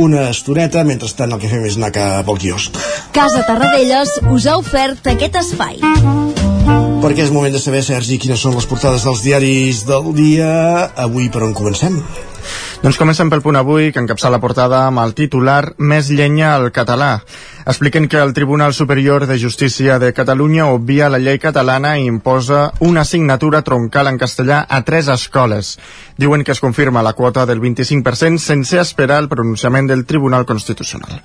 una 0.00 0.28
estoneta 0.30 0.84
mentrestant 0.88 1.34
el 1.34 1.42
que 1.42 1.52
fem 1.52 1.66
és 1.68 1.78
anar 1.80 1.92
cap 1.94 2.28
al 2.28 2.40
quiosc. 2.40 2.78
Casa 3.14 3.44
Tarradellas 3.46 4.16
us 4.32 4.48
ha 4.48 4.58
ofert 4.62 5.12
aquest 5.12 5.40
espai. 5.42 5.82
Perquè 7.04 7.26
és 7.26 7.34
moment 7.34 7.52
de 7.52 7.60
saber, 7.60 7.82
Sergi, 7.84 8.16
quines 8.16 8.40
són 8.40 8.56
les 8.56 8.64
portades 8.64 9.04
dels 9.04 9.20
diaris 9.26 9.84
del 9.84 10.14
dia. 10.16 10.54
Avui 11.04 11.28
per 11.28 11.44
on 11.44 11.52
comencem? 11.52 12.00
Doncs 12.84 12.98
comencem 13.00 13.30
pel 13.32 13.40
punt 13.40 13.56
avui, 13.56 13.86
que 13.96 14.00
encapça 14.02 14.28
la 14.28 14.42
portada 14.42 14.82
amb 14.84 15.00
el 15.00 15.14
titular 15.16 15.72
Més 15.80 16.10
llenya 16.12 16.50
al 16.52 16.66
català. 16.68 17.22
Expliquen 17.64 18.10
que 18.12 18.20
el 18.20 18.34
Tribunal 18.36 18.74
Superior 18.76 19.24
de 19.24 19.38
Justícia 19.40 19.96
de 20.02 20.12
Catalunya 20.12 20.66
obvia 20.68 21.08
la 21.08 21.16
llei 21.16 21.40
catalana 21.40 21.94
i 21.96 22.04
imposa 22.04 22.74
una 22.84 23.06
assignatura 23.08 23.62
troncal 23.64 24.12
en 24.12 24.20
castellà 24.20 24.60
a 24.68 24.82
tres 24.84 25.08
escoles. 25.08 25.78
Diuen 26.20 26.44
que 26.44 26.52
es 26.52 26.60
confirma 26.60 27.02
la 27.02 27.14
quota 27.16 27.46
del 27.48 27.64
25% 27.64 28.36
sense 28.36 28.76
esperar 28.84 29.22
el 29.22 29.30
pronunciament 29.32 29.88
del 29.88 30.04
Tribunal 30.04 30.44
Constitucional. 30.44 31.22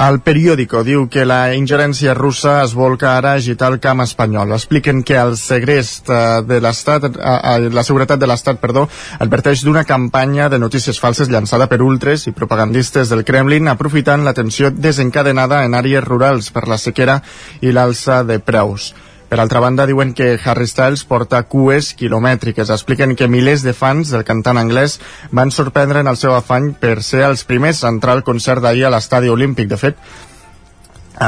El 0.00 0.22
periòdico 0.24 0.80
diu 0.86 1.04
que 1.12 1.26
la 1.28 1.52
ingerència 1.52 2.14
russa 2.16 2.62
es 2.62 2.72
volca 2.72 3.10
ara 3.18 3.34
a 3.34 3.40
agitar 3.40 3.68
el 3.72 3.78
camp 3.78 4.00
espanyol. 4.00 4.54
Expliquen 4.56 5.02
que 5.04 5.18
el 5.20 5.36
segrest 5.36 6.08
eh, 6.08 6.40
de 6.48 6.60
l'Estat, 6.64 7.10
eh, 7.12 7.68
la 7.68 7.84
seguretat 7.84 8.18
de 8.18 8.26
l'Estat, 8.30 8.58
perdó, 8.62 8.86
adverteix 9.20 9.66
d'una 9.66 9.84
campanya 9.84 10.48
de 10.48 10.58
notícies 10.58 10.98
falses 10.98 11.28
llançada 11.28 11.68
per 11.68 11.82
ultres 11.84 12.26
i 12.26 12.32
propagandistes 12.32 13.12
del 13.12 13.24
Kremlin 13.28 13.68
aprofitant 13.68 14.24
l'atenció 14.24 14.72
desencadenada 14.72 15.62
en 15.66 15.76
àrees 15.76 16.04
rurals 16.08 16.50
per 16.50 16.66
la 16.72 16.80
sequera 16.80 17.20
i 17.60 17.76
l'alça 17.76 18.22
de 18.24 18.40
preus. 18.40 18.94
Per 19.32 19.40
altra 19.40 19.62
banda, 19.64 19.86
diuen 19.88 20.10
que 20.12 20.34
Harry 20.44 20.66
Styles 20.68 21.06
porta 21.08 21.38
cues 21.48 21.94
quilomètriques. 21.96 22.68
Expliquen 22.68 23.14
que 23.16 23.30
milers 23.32 23.62
de 23.64 23.72
fans 23.72 24.10
del 24.12 24.26
cantant 24.28 24.60
anglès 24.60 24.98
van 25.32 25.48
sorprendre 25.48 26.02
en 26.04 26.10
el 26.10 26.18
seu 26.20 26.34
afany 26.36 26.74
per 26.76 26.98
ser 27.00 27.22
els 27.30 27.46
primers 27.48 27.80
a 27.80 27.88
entrar 27.94 28.18
al 28.18 28.26
concert 28.26 28.60
d'ahir 28.60 28.84
a 28.84 28.90
l'estadi 28.92 29.32
olímpic. 29.32 29.70
De 29.72 29.78
fet, 29.80 29.96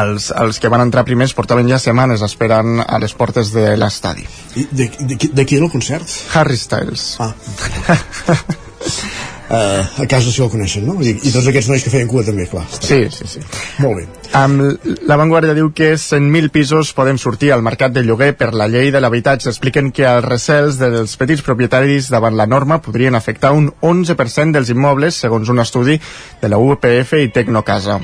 els, 0.03 0.29
els 0.37 0.61
que 0.61 0.69
van 0.69 0.85
entrar 0.85 1.07
primers 1.09 1.33
portaven 1.33 1.73
ja 1.73 1.81
setmanes 1.81 2.21
esperant 2.29 2.85
a 2.85 3.01
les 3.01 3.17
portes 3.17 3.57
de 3.57 3.73
l'estadi. 3.81 4.29
De, 4.53 4.90
de, 5.01 5.17
de 5.25 5.49
qui 5.49 5.57
era 5.57 5.64
el 5.64 5.73
concert? 5.73 6.05
Harry 6.37 6.61
Styles. 6.61 7.17
Ah. 7.25 7.33
uh, 9.50 10.02
a 10.02 10.07
casa 10.07 10.30
si 10.30 10.42
el 10.42 10.50
coneixen, 10.52 10.87
no? 10.87 10.96
I, 11.02 11.14
I 11.16 11.33
tots 11.35 11.48
aquests 11.50 11.70
nois 11.70 11.85
que 11.85 11.92
feien 11.92 12.09
cua 12.11 12.24
també, 12.26 12.46
clar. 12.50 12.64
Sí, 12.74 13.00
sí, 13.12 13.28
sí. 13.28 13.42
Molt 13.83 14.00
bé. 14.00 14.07
Amb 14.35 14.87
la 15.07 15.18
Vanguardia 15.20 15.54
diu 15.54 15.70
que 15.76 15.92
100.000 16.00 16.50
pisos 16.54 16.92
poden 16.96 17.20
sortir 17.22 17.52
al 17.54 17.62
mercat 17.62 17.94
de 17.94 18.02
lloguer 18.02 18.33
per 18.38 18.52
la 18.54 18.68
llei 18.70 18.90
de 18.94 19.02
l'habitatge. 19.02 19.50
Expliquen 19.52 19.92
que 19.94 20.07
els 20.11 20.26
recels 20.26 20.80
dels 20.80 21.16
petits 21.20 21.44
propietaris 21.46 22.11
davant 22.11 22.37
la 22.37 22.48
norma 22.50 22.80
podrien 22.83 23.14
afectar 23.14 23.52
un 23.54 23.70
11% 23.80 24.59
dels 24.59 24.74
immobles, 24.74 25.20
segons 25.26 25.50
un 25.52 25.62
estudi 25.62 26.00
de 26.42 26.50
la 26.50 26.59
UPF 26.59 27.18
i 27.22 27.30
Tecnocasa. 27.35 28.00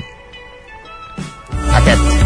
Aquest. 1.81 2.19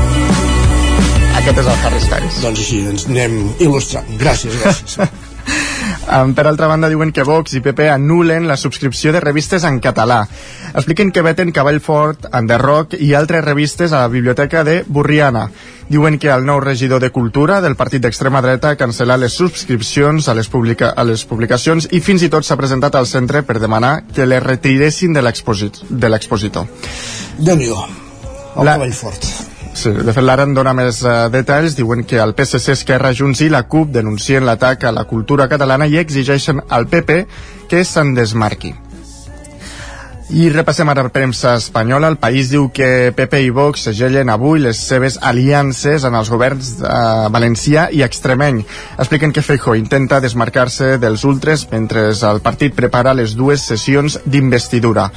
Aquest 1.35 1.61
és 1.61 1.67
el 1.69 1.85
Harry 1.85 2.01
Styles. 2.01 2.41
Doncs 2.41 2.65
així, 2.65 2.83
ens 2.89 3.07
anem 3.09 3.39
il·lustrant. 3.61 4.11
Gràcies, 4.21 4.61
gràcies. 4.61 4.99
Um, 6.05 6.35
per 6.37 6.45
altra 6.45 6.67
banda, 6.69 6.89
diuen 6.89 7.09
que 7.11 7.23
Vox 7.25 7.55
i 7.57 7.61
PP 7.65 7.87
anulen 7.89 8.45
la 8.47 8.57
subscripció 8.61 9.11
de 9.13 9.21
revistes 9.23 9.63
en 9.65 9.79
català. 9.81 10.19
Expliquen 10.73 11.11
que 11.11 11.23
veten 11.25 11.51
Cavall 11.51 11.81
Fort, 11.81 12.27
Rock 12.61 12.93
i 12.99 13.13
altres 13.15 13.43
revistes 13.43 13.91
a 13.91 14.03
la 14.03 14.07
biblioteca 14.07 14.63
de 14.63 14.83
Burriana. 14.87 15.49
Diuen 15.89 16.19
que 16.19 16.29
el 16.29 16.45
nou 16.45 16.59
regidor 16.61 17.01
de 17.01 17.11
Cultura 17.11 17.59
del 17.61 17.75
partit 17.75 18.01
d'extrema 18.01 18.41
dreta 18.41 18.71
ha 18.73 18.77
cancel·lat 18.77 19.21
les 19.21 19.33
subscripcions 19.33 20.29
a 20.29 20.33
les, 20.37 20.49
publica 20.49 20.93
a 20.95 21.03
les 21.03 21.25
publicacions 21.25 21.89
i 21.91 22.01
fins 22.01 22.25
i 22.25 22.29
tot 22.29 22.45
s'ha 22.45 22.57
presentat 22.57 22.95
al 22.95 23.09
centre 23.09 23.41
per 23.41 23.59
demanar 23.59 24.03
que 24.13 24.25
les 24.29 24.43
retiressin 24.43 25.13
de 25.13 25.25
l'expositor. 25.25 26.69
Déu-n'hi-do, 27.37 27.81
el 28.55 28.65
la... 28.65 28.77
Cavall 28.77 28.93
Fort. 28.93 29.54
Sí, 29.75 29.91
de 29.91 30.13
fet, 30.15 30.23
l'ara 30.23 30.45
en 30.47 30.53
dona 30.55 30.71
més 30.73 31.01
uh, 31.03 31.27
detalls. 31.31 31.75
Diuen 31.75 32.05
que 32.07 32.21
el 32.23 32.31
PSC, 32.37 32.71
Esquerra, 32.77 33.11
Junts 33.13 33.43
i 33.43 33.49
la 33.51 33.65
CUP 33.67 33.91
denuncien 33.97 34.47
l'atac 34.47 34.87
a 34.87 34.95
la 34.95 35.03
cultura 35.09 35.49
catalana 35.51 35.89
i 35.91 35.99
exigeixen 35.99 36.63
al 36.71 36.87
PP 36.87 37.19
que 37.67 37.83
se'n 37.83 38.15
desmarqui. 38.15 38.71
I 40.33 40.47
repassem 40.49 40.89
ara 40.89 41.03
la 41.05 41.11
premsa 41.13 41.53
espanyola. 41.59 42.07
El 42.09 42.17
país 42.17 42.49
diu 42.49 42.69
que 42.73 43.11
PP 43.13 43.43
i 43.45 43.51
Vox 43.53 43.83
segellen 43.91 44.31
avui 44.33 44.63
les 44.63 44.79
seves 44.79 45.19
aliances 45.21 46.07
en 46.07 46.15
els 46.17 46.31
governs 46.33 46.71
eh, 46.79 46.95
valencià 47.35 47.89
i 47.93 48.01
extremeny. 48.01 48.63
Expliquen 48.97 49.35
que 49.35 49.43
Feijó 49.45 49.75
intenta 49.77 50.23
desmarcar-se 50.23 50.95
dels 51.03 51.27
ultres 51.29 51.67
mentre 51.69 52.07
el 52.15 52.41
partit 52.41 52.73
prepara 52.73 53.13
les 53.13 53.35
dues 53.37 53.67
sessions 53.69 54.17
d'investidura. 54.25 55.11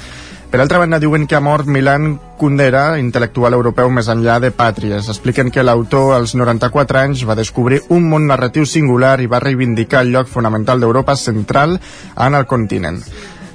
Per 0.49 0.63
altra 0.63 0.79
banda, 0.81 0.97
diuen 0.97 1.27
que 1.29 1.37
ha 1.37 1.43
mort 1.45 1.67
Milan 1.69 2.15
Kundera, 2.41 2.97
intel·lectual 2.97 3.53
europeu 3.53 3.91
més 3.93 4.07
enllà 4.09 4.39
de 4.41 4.49
pàtries. 4.49 5.11
Expliquen 5.13 5.51
que 5.53 5.61
l'autor, 5.61 6.15
als 6.17 6.33
94 6.41 7.03
anys, 7.03 7.27
va 7.29 7.37
descobrir 7.37 7.83
un 7.93 8.09
món 8.09 8.25
narratiu 8.31 8.65
singular 8.65 9.19
i 9.21 9.29
va 9.29 9.43
reivindicar 9.45 10.01
el 10.07 10.15
lloc 10.15 10.31
fonamental 10.33 10.81
d'Europa 10.81 11.19
central 11.21 11.77
en 12.17 12.39
el 12.39 12.49
continent. 12.49 13.03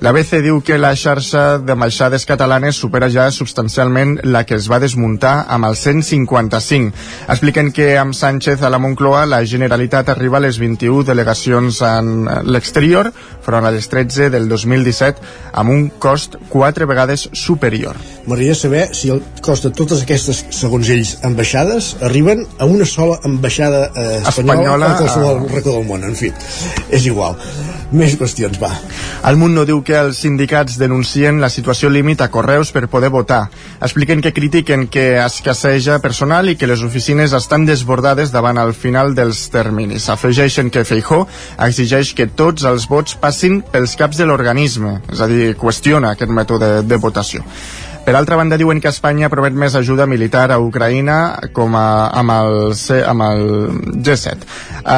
La 0.03 0.11
BC 0.11 0.41
diu 0.43 0.57
que 0.59 0.75
la 0.75 0.89
xarxa 0.99 1.61
d'ambaixades 1.63 2.25
catalanes 2.27 2.75
supera 2.75 3.07
ja 3.07 3.29
substancialment 3.31 4.17
la 4.27 4.41
que 4.43 4.57
es 4.59 4.65
va 4.67 4.81
desmuntar 4.83 5.45
amb 5.47 5.69
el 5.69 5.77
155. 5.79 6.91
Expliquen 7.31 7.69
que 7.71 7.85
amb 7.95 8.11
Sánchez 8.11 8.65
a 8.67 8.71
la 8.73 8.81
Moncloa 8.83 9.21
la 9.31 9.39
Generalitat 9.47 10.11
arriba 10.11 10.41
a 10.41 10.43
les 10.43 10.59
21 10.59 11.05
delegacions 11.07 11.79
en 11.87 12.27
l'exterior, 12.51 13.13
front 13.47 13.63
a 13.63 13.71
les 13.71 13.87
13 13.87 14.27
del 14.33 14.49
2017, 14.51 15.23
amb 15.53 15.71
un 15.71 15.87
cost 16.03 16.35
quatre 16.49 16.83
vegades 16.83 17.29
superior. 17.31 17.95
M'agradaria 18.25 18.59
saber 18.59 18.83
si 18.91 19.13
el 19.15 19.23
cost 19.39 19.69
de 19.69 19.71
totes 19.71 20.03
aquestes, 20.03 20.43
segons 20.51 20.91
ells, 20.91 21.15
ambaixades 21.23 21.93
arriben 22.03 22.43
a 22.59 22.67
una 22.67 22.83
sola 22.83 23.21
ambaixada 23.23 23.85
eh, 23.95 24.19
espanyola, 24.19 24.35
Espanyola, 24.35 24.91
a 24.91 24.99
qualsevol 24.99 25.41
eh, 25.45 25.55
racó 25.55 25.79
del 25.79 25.87
món. 25.87 26.03
En 26.11 26.19
fi, 26.19 26.35
és 26.91 27.07
igual. 27.07 27.39
Més 27.93 28.15
qüestions, 28.17 28.57
va. 28.57 28.71
El 29.29 29.37
Mundo 29.37 29.67
diu 29.69 29.83
que 29.85 29.93
els 29.93 30.17
sindicats 30.23 30.79
denuncien 30.81 31.37
la 31.43 31.49
situació 31.53 31.91
límit 31.93 32.23
a 32.25 32.29
Correus 32.33 32.71
per 32.73 32.87
poder 32.89 33.11
votar. 33.13 33.43
Expliquen 33.85 34.23
que 34.25 34.33
critiquen 34.33 34.87
que 34.89 35.19
escasseja 35.21 35.99
personal 36.01 36.49
i 36.49 36.57
que 36.57 36.69
les 36.69 36.81
oficines 36.81 37.35
estan 37.37 37.67
desbordades 37.69 38.33
davant 38.33 38.57
el 38.57 38.73
final 38.73 39.13
dels 39.13 39.45
terminis. 39.53 40.09
Afegeixen 40.09 40.73
que 40.73 40.85
Feijó 40.89 41.27
exigeix 41.67 42.15
que 42.17 42.31
tots 42.33 42.65
els 42.65 42.89
vots 42.89 43.13
passin 43.21 43.61
pels 43.61 43.93
caps 43.99 44.17
de 44.17 44.25
l'organisme, 44.25 44.97
és 45.13 45.21
a 45.21 45.29
dir, 45.29 45.53
qüestiona 45.61 46.15
aquest 46.17 46.33
mètode 46.33 46.79
de 46.89 46.97
votació. 46.97 47.45
Per 48.03 48.13
altra 48.19 48.35
banda, 48.35 48.57
diuen 48.59 48.81
que 48.83 48.89
Espanya 48.91 49.29
promet 49.31 49.55
més 49.55 49.77
ajuda 49.79 50.03
militar 50.11 50.49
a 50.51 50.57
Ucraïna 50.59 51.15
com 51.55 51.71
a, 51.79 52.09
amb, 52.19 52.33
el, 52.35 52.73
C- 52.75 52.99
amb 53.07 53.23
el 53.23 53.43
G7. 54.03 54.43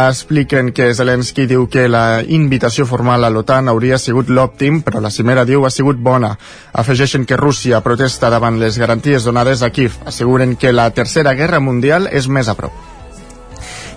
Expliquen 0.10 0.72
que 0.74 0.88
Zelensky 0.98 1.46
diu 1.52 1.68
que 1.70 1.86
la 1.88 2.24
invitació 2.26 2.88
formal 2.90 3.24
a 3.24 3.30
l'OTAN 3.30 3.70
hauria 3.70 4.00
sigut 4.02 4.34
l'òptim, 4.34 4.82
però 4.82 5.04
la 5.06 5.14
cimera 5.14 5.46
diu 5.46 5.68
ha 5.68 5.70
sigut 5.70 6.02
bona. 6.02 6.34
Afegeixen 6.74 7.30
que 7.30 7.38
Rússia 7.38 7.84
protesta 7.86 8.34
davant 8.34 8.58
les 8.58 8.82
garanties 8.82 9.24
donades 9.30 9.62
a 9.62 9.70
Kiev. 9.70 10.02
Asseguren 10.10 10.56
que 10.58 10.74
la 10.74 10.90
Tercera 10.90 11.38
Guerra 11.38 11.62
Mundial 11.62 12.10
és 12.12 12.26
més 12.28 12.50
a 12.50 12.58
prop. 12.58 12.74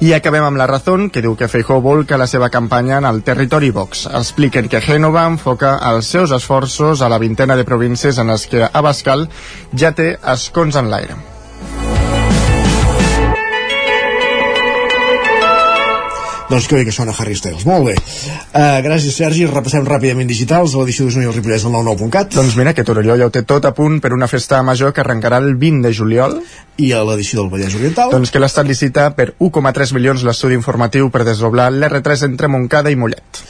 I 0.00 0.12
acabem 0.14 0.44
amb 0.46 0.60
la 0.60 0.68
Razón, 0.70 1.08
que 1.10 1.18
diu 1.24 1.32
que 1.34 1.48
Feijó 1.50 1.80
volca 1.82 2.18
la 2.20 2.28
seva 2.30 2.48
campanya 2.54 3.00
en 3.00 3.06
el 3.08 3.24
territori 3.26 3.72
Vox. 3.74 4.04
Expliquen 4.06 4.68
que 4.70 4.80
Génova 4.80 5.24
enfoca 5.26 5.72
els 5.90 6.06
seus 6.14 6.30
esforços 6.36 7.02
a 7.02 7.08
la 7.10 7.18
vintena 7.18 7.56
de 7.58 7.64
províncies 7.66 8.22
en 8.22 8.30
les 8.30 8.46
que 8.46 8.62
Abascal 8.62 9.26
ja 9.74 9.90
té 9.98 10.12
escons 10.36 10.78
en 10.78 10.92
l'aire. 10.94 11.18
Doncs 16.48 16.64
que 16.64 16.78
bé 16.78 16.84
que 16.88 16.92
sona 16.96 17.12
Harry 17.12 17.36
Styles. 17.36 17.66
Molt 17.68 17.90
bé. 17.90 17.94
Uh, 18.56 18.78
gràcies, 18.84 19.12
Sergi. 19.20 19.44
Repassem 19.50 19.84
ràpidament 19.84 20.28
digitals 20.30 20.72
a 20.72 20.80
l'edició 20.80 21.04
d'Osona 21.04 21.26
i 21.26 21.28
el 21.28 21.36
Ripollès 21.36 21.66
del 21.66 21.74
99.cat. 21.76 22.32
Doncs 22.38 22.56
mira 22.56 22.72
que 22.72 22.86
Torelló 22.88 23.18
ja 23.20 23.28
ho 23.28 23.34
té 23.34 23.42
tot 23.44 23.68
a 23.68 23.74
punt 23.76 24.00
per 24.00 24.14
una 24.16 24.30
festa 24.32 24.62
major 24.64 24.94
que 24.96 25.04
arrencarà 25.04 25.42
el 25.44 25.58
20 25.60 25.84
de 25.84 25.92
juliol. 25.92 26.38
I 26.80 26.92
a 26.96 27.04
l'edició 27.04 27.42
del 27.42 27.52
Vallès 27.52 27.76
Oriental. 27.76 28.14
Doncs 28.16 28.32
que 28.32 28.40
l'Estat 28.40 28.68
licita 28.70 29.10
per 29.18 29.34
1,3 29.36 29.92
milions 29.98 30.24
l'estudi 30.24 30.56
informatiu 30.56 31.12
per 31.12 31.26
desdoblar 31.28 31.68
l'R3 31.74 32.24
entre 32.30 32.48
Montcada 32.48 32.94
i 32.94 32.96
Mollet. 32.96 33.44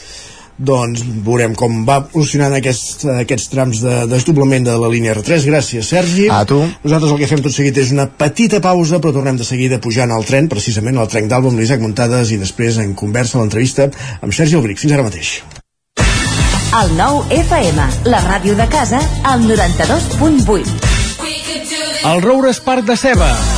Doncs 0.58 1.04
veurem 1.22 1.54
com 1.54 1.84
va 1.86 2.00
funcionant 2.10 2.56
aquest, 2.56 3.04
aquests 3.12 3.50
trams 3.52 3.82
de 3.84 3.94
desdoblament 4.10 4.66
de 4.66 4.74
la 4.82 4.90
línia 4.90 5.14
R3. 5.14 5.46
Gràcies, 5.46 5.86
Sergi. 5.86 6.26
A 6.34 6.42
tu. 6.48 6.58
Nosaltres 6.82 7.12
el 7.14 7.20
que 7.22 7.30
fem 7.30 7.44
tot 7.44 7.54
seguit 7.54 7.78
és 7.78 7.92
una 7.94 8.08
petita 8.10 8.58
pausa, 8.64 8.98
però 8.98 9.14
tornem 9.14 9.38
de 9.38 9.46
seguida 9.46 9.78
pujant 9.82 10.10
al 10.10 10.26
tren, 10.26 10.50
precisament 10.50 10.98
al 10.98 11.10
tren 11.12 11.30
d'Alba 11.30 11.52
amb 11.52 11.62
l'Isaac 11.62 11.84
Montades 11.84 12.34
i 12.34 12.40
després 12.42 12.80
en 12.82 12.96
conversa 12.98 13.38
l'entrevista 13.38 13.86
amb 14.20 14.34
Sergi 14.34 14.58
Albric. 14.58 14.82
Fins 14.82 14.98
ara 14.98 15.06
mateix. 15.06 15.38
El 16.78 16.90
nou 16.98 17.22
FM, 17.32 17.86
la 18.12 18.20
ràdio 18.26 18.58
de 18.58 18.66
casa, 18.70 19.00
al 19.24 19.46
92.8. 19.46 20.88
El 22.12 22.22
Roures 22.22 22.60
Parc 22.66 22.84
de 22.86 22.96
Ceba. 22.98 23.57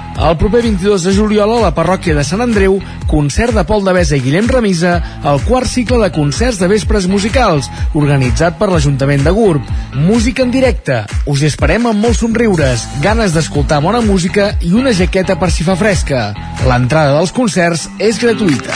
El 0.19 0.37
proper 0.37 0.61
22 0.61 1.03
de 1.07 1.13
juliol 1.15 1.53
a 1.55 1.61
la 1.63 1.71
parròquia 1.75 2.13
de 2.17 2.23
Sant 2.27 2.43
Andreu, 2.43 2.75
concert 3.09 3.55
de 3.55 3.63
Pol 3.67 3.85
de 3.85 3.93
Besa 3.95 4.17
i 4.17 4.21
Guillem 4.21 4.49
Remisa, 4.51 4.97
el 5.25 5.39
quart 5.47 5.69
cicle 5.71 6.01
de 6.03 6.11
concerts 6.13 6.59
de 6.59 6.67
vespres 6.71 7.07
musicals, 7.09 7.69
organitzat 7.97 8.59
per 8.59 8.69
l'Ajuntament 8.71 9.23
de 9.25 9.33
Gurb. 9.35 9.65
Música 9.95 10.43
en 10.45 10.51
directe. 10.53 11.01
Us 11.25 11.45
esperem 11.47 11.87
amb 11.89 12.03
molts 12.03 12.21
somriures, 12.21 12.85
ganes 13.01 13.33
d'escoltar 13.33 13.81
bona 13.81 14.03
música 14.05 14.51
i 14.61 14.73
una 14.77 14.93
jaqueta 14.93 15.39
per 15.39 15.49
si 15.51 15.65
fa 15.67 15.77
fresca. 15.79 16.31
L'entrada 16.67 17.17
dels 17.17 17.33
concerts 17.33 17.87
és 17.97 18.21
gratuïta. 18.21 18.75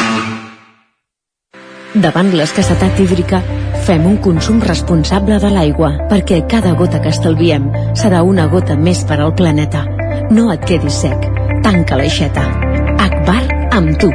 Davant 1.95 2.33
l'escassetat 2.35 2.97
hídrica, 2.99 3.39
fem 3.87 4.03
un 4.09 4.17
consum 4.19 4.57
responsable 4.59 5.37
de 5.39 5.51
l'aigua, 5.53 5.93
perquè 6.11 6.41
cada 6.51 6.73
gota 6.75 6.99
que 6.99 7.13
estalviem 7.13 7.69
serà 7.95 8.25
una 8.25 8.49
gota 8.51 8.75
més 8.75 9.05
per 9.07 9.21
al 9.21 9.31
planeta. 9.37 9.85
No 10.31 10.49
et 10.51 10.65
quedis 10.65 11.01
sec. 11.05 11.29
Tanca 11.61 11.97
l'aixeta. 11.99 12.43
Akbar 12.97 13.41
amb 13.75 13.97
tu. 14.01 14.09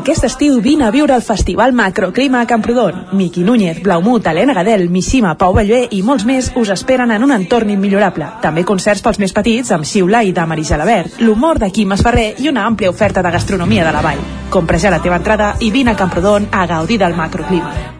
Aquest 0.00 0.24
estiu 0.24 0.62
vine 0.64 0.86
a 0.86 0.90
viure 0.90 1.12
el 1.14 1.22
Festival 1.22 1.74
Macroclima 1.76 2.40
a 2.40 2.46
Camprodon. 2.46 3.06
Miqui 3.12 3.42
Núñez, 3.44 3.82
Blaumut, 3.82 4.26
Helena 4.26 4.54
Gadel, 4.54 4.88
Mishima, 4.88 5.34
Pau 5.36 5.52
Ballvé 5.52 5.82
i 5.90 6.00
molts 6.02 6.24
més 6.24 6.48
us 6.56 6.72
esperen 6.72 7.12
en 7.12 7.24
un 7.24 7.34
entorn 7.36 7.70
immillorable. 7.70 8.30
També 8.40 8.64
concerts 8.64 9.04
pels 9.04 9.20
més 9.20 9.36
petits 9.36 9.76
amb 9.76 9.84
Xiula 9.84 10.24
i 10.24 10.32
de 10.32 10.48
Marisa 10.48 10.80
Labert, 10.80 11.20
l'humor 11.20 11.60
de 11.60 11.70
Quim 11.70 11.92
Esferrer 11.92 12.34
i 12.40 12.48
una 12.48 12.64
àmplia 12.66 12.90
oferta 12.90 13.22
de 13.22 13.36
gastronomia 13.36 13.84
de 13.84 13.92
la 13.92 14.04
vall. 14.08 14.26
Compra 14.50 14.80
ja 14.80 14.90
la 14.90 15.04
teva 15.04 15.20
entrada 15.20 15.54
i 15.60 15.70
vine 15.70 15.92
a 15.92 16.00
Camprodon 16.00 16.48
a 16.50 16.66
gaudir 16.66 16.98
del 16.98 17.14
macroclima. 17.14 17.99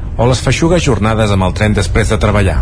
o 0.17 0.27
les 0.27 0.41
feixugues 0.43 0.83
jornades 0.83 1.31
amb 1.31 1.47
el 1.47 1.53
tren 1.57 1.75
després 1.77 2.09
de 2.11 2.19
treballar. 2.19 2.59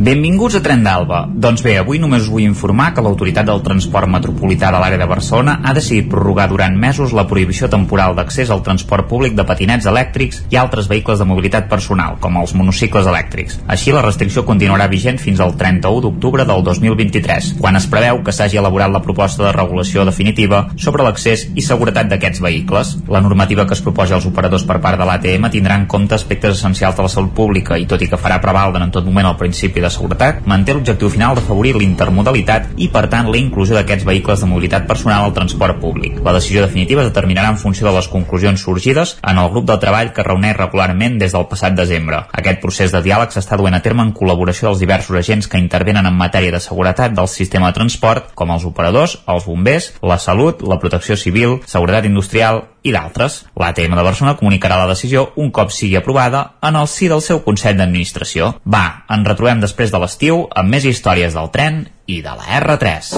Benvinguts 0.00 0.54
a 0.56 0.62
Tren 0.64 0.80
d'Alba. 0.80 1.26
Doncs 1.28 1.60
bé, 1.60 1.74
avui 1.76 1.98
només 2.00 2.22
us 2.24 2.30
vull 2.32 2.46
informar 2.46 2.86
que 2.96 3.02
l'Autoritat 3.04 3.44
del 3.44 3.60
Transport 3.60 4.08
Metropolità 4.08 4.70
de 4.72 4.78
l'àrea 4.80 5.00
de 5.02 5.08
Barcelona 5.10 5.58
ha 5.60 5.74
decidit 5.76 6.08
prorrogar 6.08 6.46
durant 6.48 6.78
mesos 6.80 7.12
la 7.12 7.26
prohibició 7.28 7.68
temporal 7.68 8.14
d'accés 8.16 8.48
al 8.48 8.62
transport 8.64 9.10
públic 9.10 9.34
de 9.36 9.44
patinets 9.44 9.88
elèctrics 9.90 10.40
i 10.48 10.56
altres 10.56 10.88
vehicles 10.88 11.20
de 11.20 11.26
mobilitat 11.28 11.68
personal, 11.68 12.16
com 12.20 12.38
els 12.40 12.54
monocicles 12.56 13.10
elèctrics. 13.12 13.58
Així, 13.68 13.92
la 13.92 14.04
restricció 14.06 14.46
continuarà 14.48 14.86
vigent 14.88 15.20
fins 15.20 15.42
al 15.44 15.52
31 15.60 16.00
d'octubre 16.06 16.48
del 16.48 16.64
2023, 16.64 17.52
quan 17.60 17.76
es 17.76 17.88
preveu 17.92 18.22
que 18.24 18.32
s'hagi 18.32 18.62
elaborat 18.62 18.94
la 18.94 19.04
proposta 19.04 19.44
de 19.44 19.52
regulació 19.52 20.06
definitiva 20.08 20.62
sobre 20.80 21.04
l'accés 21.04 21.44
i 21.52 21.66
seguretat 21.66 22.08
d'aquests 22.08 22.40
vehicles. 22.40 22.96
La 23.12 23.20
normativa 23.20 23.66
que 23.66 23.76
es 23.76 23.84
proposa 23.84 24.16
als 24.16 24.30
operadors 24.32 24.64
per 24.64 24.80
part 24.80 24.96
de 24.96 25.04
l'ATM 25.04 25.50
tindrà 25.52 25.76
en 25.76 25.84
compte 25.90 26.16
aspectes 26.16 26.59
essencials 26.60 26.96
de 26.96 27.06
la 27.06 27.10
salut 27.12 27.32
pública 27.34 27.78
i 27.80 27.88
tot 27.88 28.02
i 28.04 28.08
que 28.10 28.20
farà 28.20 28.38
prevaldre 28.42 28.84
en 28.84 28.92
tot 28.94 29.06
moment 29.06 29.30
el 29.32 29.38
principi 29.40 29.82
de 29.82 29.90
seguretat, 29.90 30.44
manté 30.46 30.76
l'objectiu 30.76 31.10
final 31.10 31.34
d'afavorir 31.36 31.74
l'intermodalitat 31.80 32.76
i, 32.76 32.90
per 32.92 33.06
tant, 33.10 33.30
la 33.32 33.40
inclusió 33.40 33.76
d'aquests 33.78 34.06
vehicles 34.06 34.44
de 34.44 34.50
mobilitat 34.50 34.86
personal 34.88 35.26
al 35.26 35.34
transport 35.36 35.80
públic. 35.80 36.20
La 36.24 36.34
decisió 36.36 36.62
definitiva 36.64 37.02
es 37.02 37.10
determinarà 37.10 37.50
en 37.50 37.58
funció 37.58 37.88
de 37.88 37.94
les 37.96 38.08
conclusions 38.12 38.60
sorgides 38.60 39.16
en 39.22 39.40
el 39.40 39.50
grup 39.50 39.68
de 39.70 39.78
treball 39.82 40.12
que 40.14 40.26
reuneix 40.26 40.56
regularment 40.58 41.18
des 41.18 41.34
del 41.36 41.48
passat 41.50 41.76
desembre. 41.76 42.24
Aquest 42.32 42.60
procés 42.62 42.92
de 42.92 43.02
diàleg 43.04 43.32
s'està 43.34 43.58
duent 43.60 43.76
a 43.76 43.82
terme 43.84 44.04
en 44.06 44.14
col·laboració 44.16 44.68
dels 44.68 44.82
diversos 44.82 45.16
agents 45.16 45.48
que 45.48 45.60
intervenen 45.62 46.06
en 46.06 46.18
matèria 46.18 46.52
de 46.52 46.60
seguretat 46.60 47.14
del 47.16 47.28
sistema 47.28 47.70
de 47.70 47.78
transport, 47.80 48.34
com 48.34 48.52
els 48.54 48.66
operadors, 48.68 49.18
els 49.26 49.46
bombers, 49.46 49.92
la 50.02 50.18
salut, 50.18 50.62
la 50.62 50.80
protecció 50.82 51.16
civil, 51.16 51.60
seguretat 51.66 52.06
industrial 52.08 52.64
i 52.82 52.92
d'altres. 52.94 53.44
L'ATM 53.60 53.96
de 53.98 54.04
Barcelona 54.06 54.36
comunicarà 54.38 54.78
la 54.80 54.88
decisió 54.90 55.30
un 55.36 55.50
cop 55.50 55.72
sigui 55.74 55.96
aprovada 55.98 56.56
en 56.62 56.78
el 56.80 56.88
si 56.88 57.08
del 57.10 57.22
seu 57.24 57.42
Consell 57.44 57.78
d'Administració. 57.78 58.54
Va, 58.64 58.84
ens 59.10 59.28
retrobem 59.28 59.62
després 59.62 59.92
de 59.92 60.00
l'estiu 60.02 60.46
amb 60.50 60.72
més 60.72 60.86
històries 60.88 61.36
del 61.36 61.50
tren 61.54 61.84
i 62.06 62.20
de 62.24 62.34
la 62.34 62.60
R3. 62.60 63.12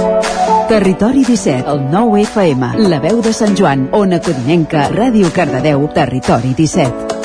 Territori 0.68 1.24
17, 1.28 1.68
el 1.68 1.84
9 1.92 2.22
FM, 2.26 2.72
la 2.88 3.00
veu 3.02 3.22
de 3.24 3.32
Sant 3.36 3.56
Joan, 3.58 3.88
Ona 3.92 4.20
Codinenca, 4.24 4.88
Ràdio 4.92 5.32
Cardedeu, 5.34 5.88
Territori 5.94 6.54
17. 6.58 7.20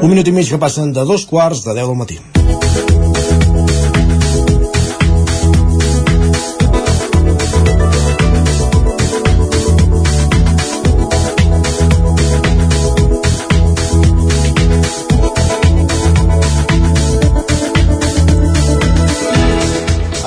Un 0.00 0.08
minut 0.08 0.28
i 0.28 0.32
mig 0.32 0.48
que 0.48 0.60
passen 0.60 0.94
de 0.96 1.04
dos 1.04 1.26
quarts 1.28 1.66
de 1.66 1.76
10 1.76 1.92
del 1.92 1.98
matí. 2.00 2.20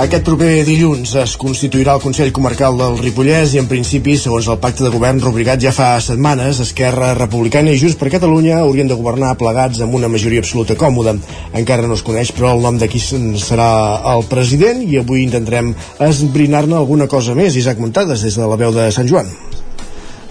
Aquest 0.04 0.26
proper 0.28 0.66
dilluns 0.68 1.14
es 1.22 1.34
constituirà 1.40 1.94
el 1.96 2.02
Consell 2.04 2.34
Comarcal 2.36 2.76
del 2.76 2.98
Ripollès 3.00 3.54
i 3.56 3.62
en 3.62 3.70
principi, 3.72 4.18
segons 4.20 4.50
el 4.52 4.60
pacte 4.60 4.84
de 4.84 4.92
govern 4.92 5.22
rubricat 5.24 5.64
ja 5.64 5.72
fa 5.72 5.94
setmanes, 6.04 6.60
Esquerra 6.66 7.14
Republicana 7.16 7.72
i 7.72 7.80
Junts 7.80 7.96
per 8.02 8.12
Catalunya 8.12 8.60
haurien 8.66 8.92
de 8.92 9.00
governar 9.00 9.32
plegats 9.40 9.80
amb 9.80 9.96
una 9.96 10.12
majoria 10.12 10.44
absoluta 10.44 10.76
còmoda. 10.76 11.16
Encara 11.56 11.88
no 11.88 11.96
es 11.96 12.04
coneix, 12.04 12.36
però, 12.36 12.52
el 12.52 12.68
nom 12.68 12.84
de 12.84 12.92
qui 12.92 13.00
serà 13.00 13.72
el 14.18 14.28
president 14.28 14.84
i 14.84 15.00
avui 15.00 15.24
intentarem 15.24 15.72
esbrinar-ne 16.12 16.82
alguna 16.84 17.08
cosa 17.08 17.40
més. 17.40 17.56
Isaac 17.56 17.80
Muntades, 17.80 18.28
des 18.28 18.36
de 18.36 18.44
la 18.44 18.60
veu 18.60 18.76
de 18.76 18.92
Sant 18.92 19.08
Joan. 19.08 19.32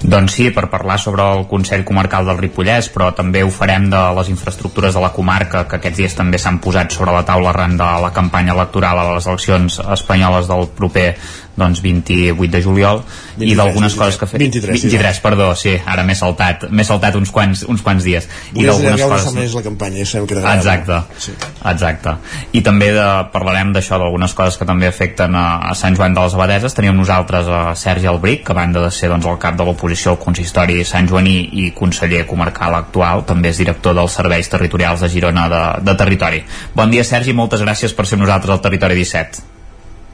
Doncs 0.02 0.34
sí, 0.34 0.48
per 0.50 0.66
parlar 0.66 0.96
sobre 0.98 1.22
el 1.22 1.44
Consell 1.46 1.84
Comarcal 1.86 2.26
del 2.26 2.40
Ripollès, 2.40 2.88
però 2.90 3.12
també 3.14 3.44
ho 3.46 3.50
farem 3.54 3.86
de 3.90 4.00
les 4.16 4.32
infraestructures 4.32 4.96
de 4.96 5.02
la 5.04 5.12
comarca, 5.14 5.62
que 5.70 5.78
aquests 5.78 6.00
dies 6.00 6.16
també 6.18 6.40
s'han 6.42 6.58
posat 6.64 6.90
sobre 6.90 7.14
la 7.14 7.22
taula 7.28 7.52
arran 7.52 7.76
de 7.78 7.90
la 8.02 8.10
campanya 8.10 8.56
electoral 8.56 8.98
a 8.98 9.06
les 9.12 9.28
eleccions 9.30 9.78
espanyoles 9.94 10.50
del 10.50 10.66
proper 10.74 11.12
doncs 11.56 11.82
28 11.84 12.50
de 12.52 12.60
juliol 12.64 13.02
23, 13.36 13.50
i 13.52 13.56
d'algunes 13.58 13.96
coses 13.98 14.18
que 14.20 14.28
fet. 14.28 14.40
23, 14.40 14.72
23 14.80 15.20
perdó, 15.24 15.50
sí, 15.58 15.74
ara 15.76 16.04
m'he 16.06 16.16
saltat 16.16 16.66
m'he 16.72 16.84
saltat 16.86 17.16
uns 17.18 17.32
quants, 17.34 17.64
uns 17.68 17.84
quants 17.84 18.04
dies. 18.04 18.28
I 18.56 18.64
d'algunes 18.66 19.02
coses 19.02 19.36
més 19.36 19.56
la 19.56 19.64
campanya, 19.66 20.00
ja 20.02 20.08
sabem 20.08 20.28
que 20.30 20.40
exacte, 20.40 21.00
sí. 21.20 21.34
exacte. 21.72 22.16
I 22.56 22.62
també 22.64 22.92
de, 22.96 23.06
parlarem 23.34 23.74
d'això 23.76 24.00
d'algunes 24.00 24.36
coses 24.38 24.58
que 24.60 24.68
també 24.68 24.88
afecten 24.88 25.36
a, 25.36 25.46
a 25.70 25.76
Sant 25.78 25.96
Joan 25.98 26.16
de 26.16 26.24
les 26.24 26.36
Abadeses. 26.38 26.76
Teníem 26.76 26.96
nosaltres 26.96 27.48
a 27.52 27.62
Sergi 27.78 28.08
Albric 28.10 28.46
que 28.46 28.56
a 28.56 28.58
banda 28.58 28.84
de 28.86 28.90
ser 28.94 29.12
doncs, 29.12 29.28
el 29.28 29.40
cap 29.42 29.58
de 29.58 29.68
l'oposició 29.68 30.14
al 30.14 30.20
consistori 30.22 30.82
Sant 30.88 31.08
Joaní 31.08 31.36
i 31.62 31.70
conseller 31.76 32.24
comarcal 32.28 32.76
actual 32.80 33.26
també 33.28 33.52
és 33.52 33.60
director 33.60 33.96
dels 33.96 34.16
serveis 34.16 34.48
territorials 34.52 35.04
de 35.04 35.12
Girona 35.12 35.48
de, 35.52 35.62
de 35.84 35.96
Territori. 35.98 36.42
Bon 36.74 36.90
dia 36.90 37.04
Sergi, 37.04 37.36
moltes 37.36 37.64
gràcies 37.64 37.94
per 37.96 38.08
ser 38.08 38.20
nosaltres 38.20 38.56
al 38.56 38.64
Territori 38.64 38.98
17 38.98 39.51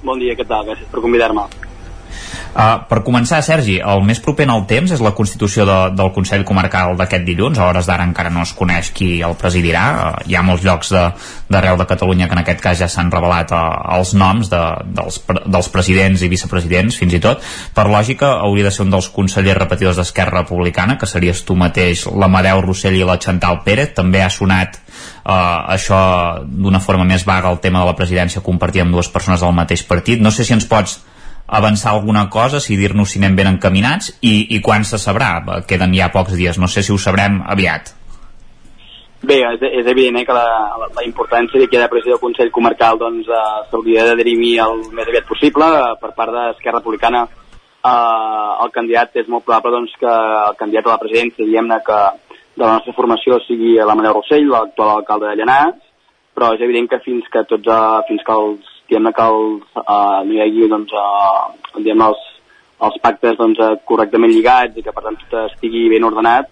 Bon 0.07 0.21
dia, 0.23 0.37
què 0.39 0.45
tal? 0.47 0.63
Gràcies 0.69 0.91
per 0.93 1.03
convidar-me. 1.03 1.43
Uh, 2.59 2.81
per 2.91 3.05
començar, 3.07 3.39
Sergi, 3.47 3.77
el 3.79 4.01
més 4.03 4.19
proper 4.19 4.43
en 4.49 4.51
el 4.51 4.65
temps 4.67 4.91
és 4.91 5.03
la 5.05 5.13
constitució 5.15 5.63
de, 5.69 5.77
del 5.95 6.09
Consell 6.11 6.43
Comarcal 6.43 6.97
d'aquest 6.99 7.23
dilluns. 7.23 7.61
A 7.61 7.69
hores 7.69 7.87
d'ara 7.87 8.03
encara 8.09 8.33
no 8.35 8.43
es 8.43 8.51
coneix 8.59 8.89
qui 8.97 9.21
el 9.23 9.37
presidirà. 9.39 9.83
Uh, 9.95 10.25
hi 10.27 10.35
ha 10.35 10.43
molts 10.43 10.65
llocs 10.67 10.91
d'arreu 10.91 11.77
de, 11.77 11.85
de 11.85 11.87
Catalunya 11.93 12.27
que 12.27 12.35
en 12.35 12.41
aquest 12.43 12.65
cas 12.65 12.81
ja 12.81 12.89
s'han 12.91 13.13
revelat 13.15 13.55
uh, 13.55 13.61
els 13.95 14.11
noms 14.19 14.51
de, 14.51 14.63
dels, 14.91 15.21
dels 15.39 15.69
presidents 15.71 16.25
i 16.27 16.31
vicepresidents, 16.33 16.99
fins 16.99 17.15
i 17.15 17.21
tot. 17.23 17.47
Per 17.77 17.85
lògica, 17.87 18.33
hauria 18.43 18.67
de 18.67 18.73
ser 18.75 18.89
un 18.89 18.91
dels 18.97 19.07
consellers 19.15 19.61
repetidors 19.61 20.01
d'Esquerra 20.03 20.41
Republicana, 20.41 20.97
que 20.99 21.07
series 21.07 21.45
tu 21.47 21.55
mateix, 21.55 22.09
l'Amadeu 22.11 22.65
Rossell 22.67 22.99
i 22.99 23.07
la 23.07 23.21
Chantal 23.23 23.63
Pérez. 23.63 23.95
També 24.01 24.25
ha 24.25 24.33
sonat 24.35 24.81
uh, 24.81 25.63
això 25.77 26.01
d'una 26.43 26.83
forma 26.83 27.07
més 27.07 27.23
vaga 27.23 27.55
el 27.55 27.63
tema 27.63 27.85
de 27.85 27.93
la 27.93 27.95
presidència 28.03 28.43
compartir 28.43 28.83
amb 28.83 28.99
dues 28.99 29.13
persones 29.15 29.47
del 29.47 29.55
mateix 29.55 29.87
partit. 29.87 30.19
No 30.19 30.35
sé 30.35 30.43
si 30.43 30.59
ens 30.59 30.67
pots 30.67 30.99
avançar 31.49 31.93
alguna 31.93 32.29
cosa, 32.29 32.61
si 32.61 32.77
dir-nos 32.77 33.11
si 33.13 33.19
anem 33.19 33.37
ben 33.37 33.49
encaminats 33.49 34.13
i, 34.21 34.55
i 34.55 34.61
quan 34.61 34.85
se 34.85 35.01
sabrà. 35.01 35.41
Queden 35.67 35.97
ja 35.97 36.13
pocs 36.13 36.37
dies, 36.37 36.61
no 36.61 36.69
sé 36.69 36.85
si 36.85 36.93
ho 36.93 36.99
sabrem 37.01 37.41
aviat. 37.49 37.95
Bé, 39.19 39.41
és, 39.43 39.63
és 39.81 39.87
evident 39.91 40.21
eh, 40.21 40.25
que 40.29 40.37
la, 40.37 40.47
la, 40.79 40.87
la 40.95 41.03
importància 41.03 41.67
que 41.67 41.75
hi 41.75 41.81
ha 41.83 41.89
del 41.91 42.21
Consell 42.23 42.53
Comarcal 42.55 43.01
doncs, 43.01 43.27
eh, 43.27 43.65
s'hauria 43.71 44.05
de 44.07 44.15
dirimir 44.21 44.61
el 44.63 44.85
més 44.95 45.09
aviat 45.09 45.27
possible 45.27 45.67
eh, 45.67 45.97
per 45.99 46.13
part 46.15 46.31
d'Esquerra 46.37 46.79
Republicana. 46.79 47.25
Eh, 47.27 48.53
el 48.63 48.71
candidat 48.77 49.19
és 49.19 49.27
molt 49.27 49.45
probable 49.49 49.75
doncs, 49.75 49.97
que 49.99 50.13
el 50.13 50.57
candidat 50.61 50.87
a 50.87 50.95
la 50.95 51.03
presidència, 51.03 51.49
diguem-ne 51.49 51.81
que 51.83 51.99
de 52.59 52.65
la 52.65 52.77
nostra 52.77 52.95
formació 52.95 53.41
sigui 53.47 53.75
la 53.83 53.99
Manel 53.99 54.15
Rossell, 54.15 54.47
l'actual 54.53 55.01
alcalde 55.01 55.33
de 55.33 55.41
Llanars, 55.41 55.83
però 56.35 56.53
és 56.55 56.63
evident 56.63 56.87
que 56.91 57.03
fins 57.03 57.27
que 57.33 57.43
tots, 57.51 57.67
uh, 57.67 58.03
fins 58.07 58.23
que 58.27 58.35
els, 58.35 58.68
diguem 58.89 59.13
que 59.13 59.27
els, 59.33 59.67
uh, 59.83 60.25
no 60.25 60.35
hi 60.35 60.41
hagi 60.45 60.69
doncs, 60.73 60.95
diguem 61.77 62.07
els, 62.09 62.25
els 62.89 62.97
pactes 63.05 63.37
doncs, 63.37 63.61
uh, 63.61 63.77
correctament 63.89 64.33
lligats 64.33 64.79
i 64.79 64.85
que 64.87 64.95
per 64.95 65.05
tant 65.05 65.19
tot 65.21 65.39
estigui 65.45 65.89
ben 65.93 66.07
ordenat, 66.09 66.49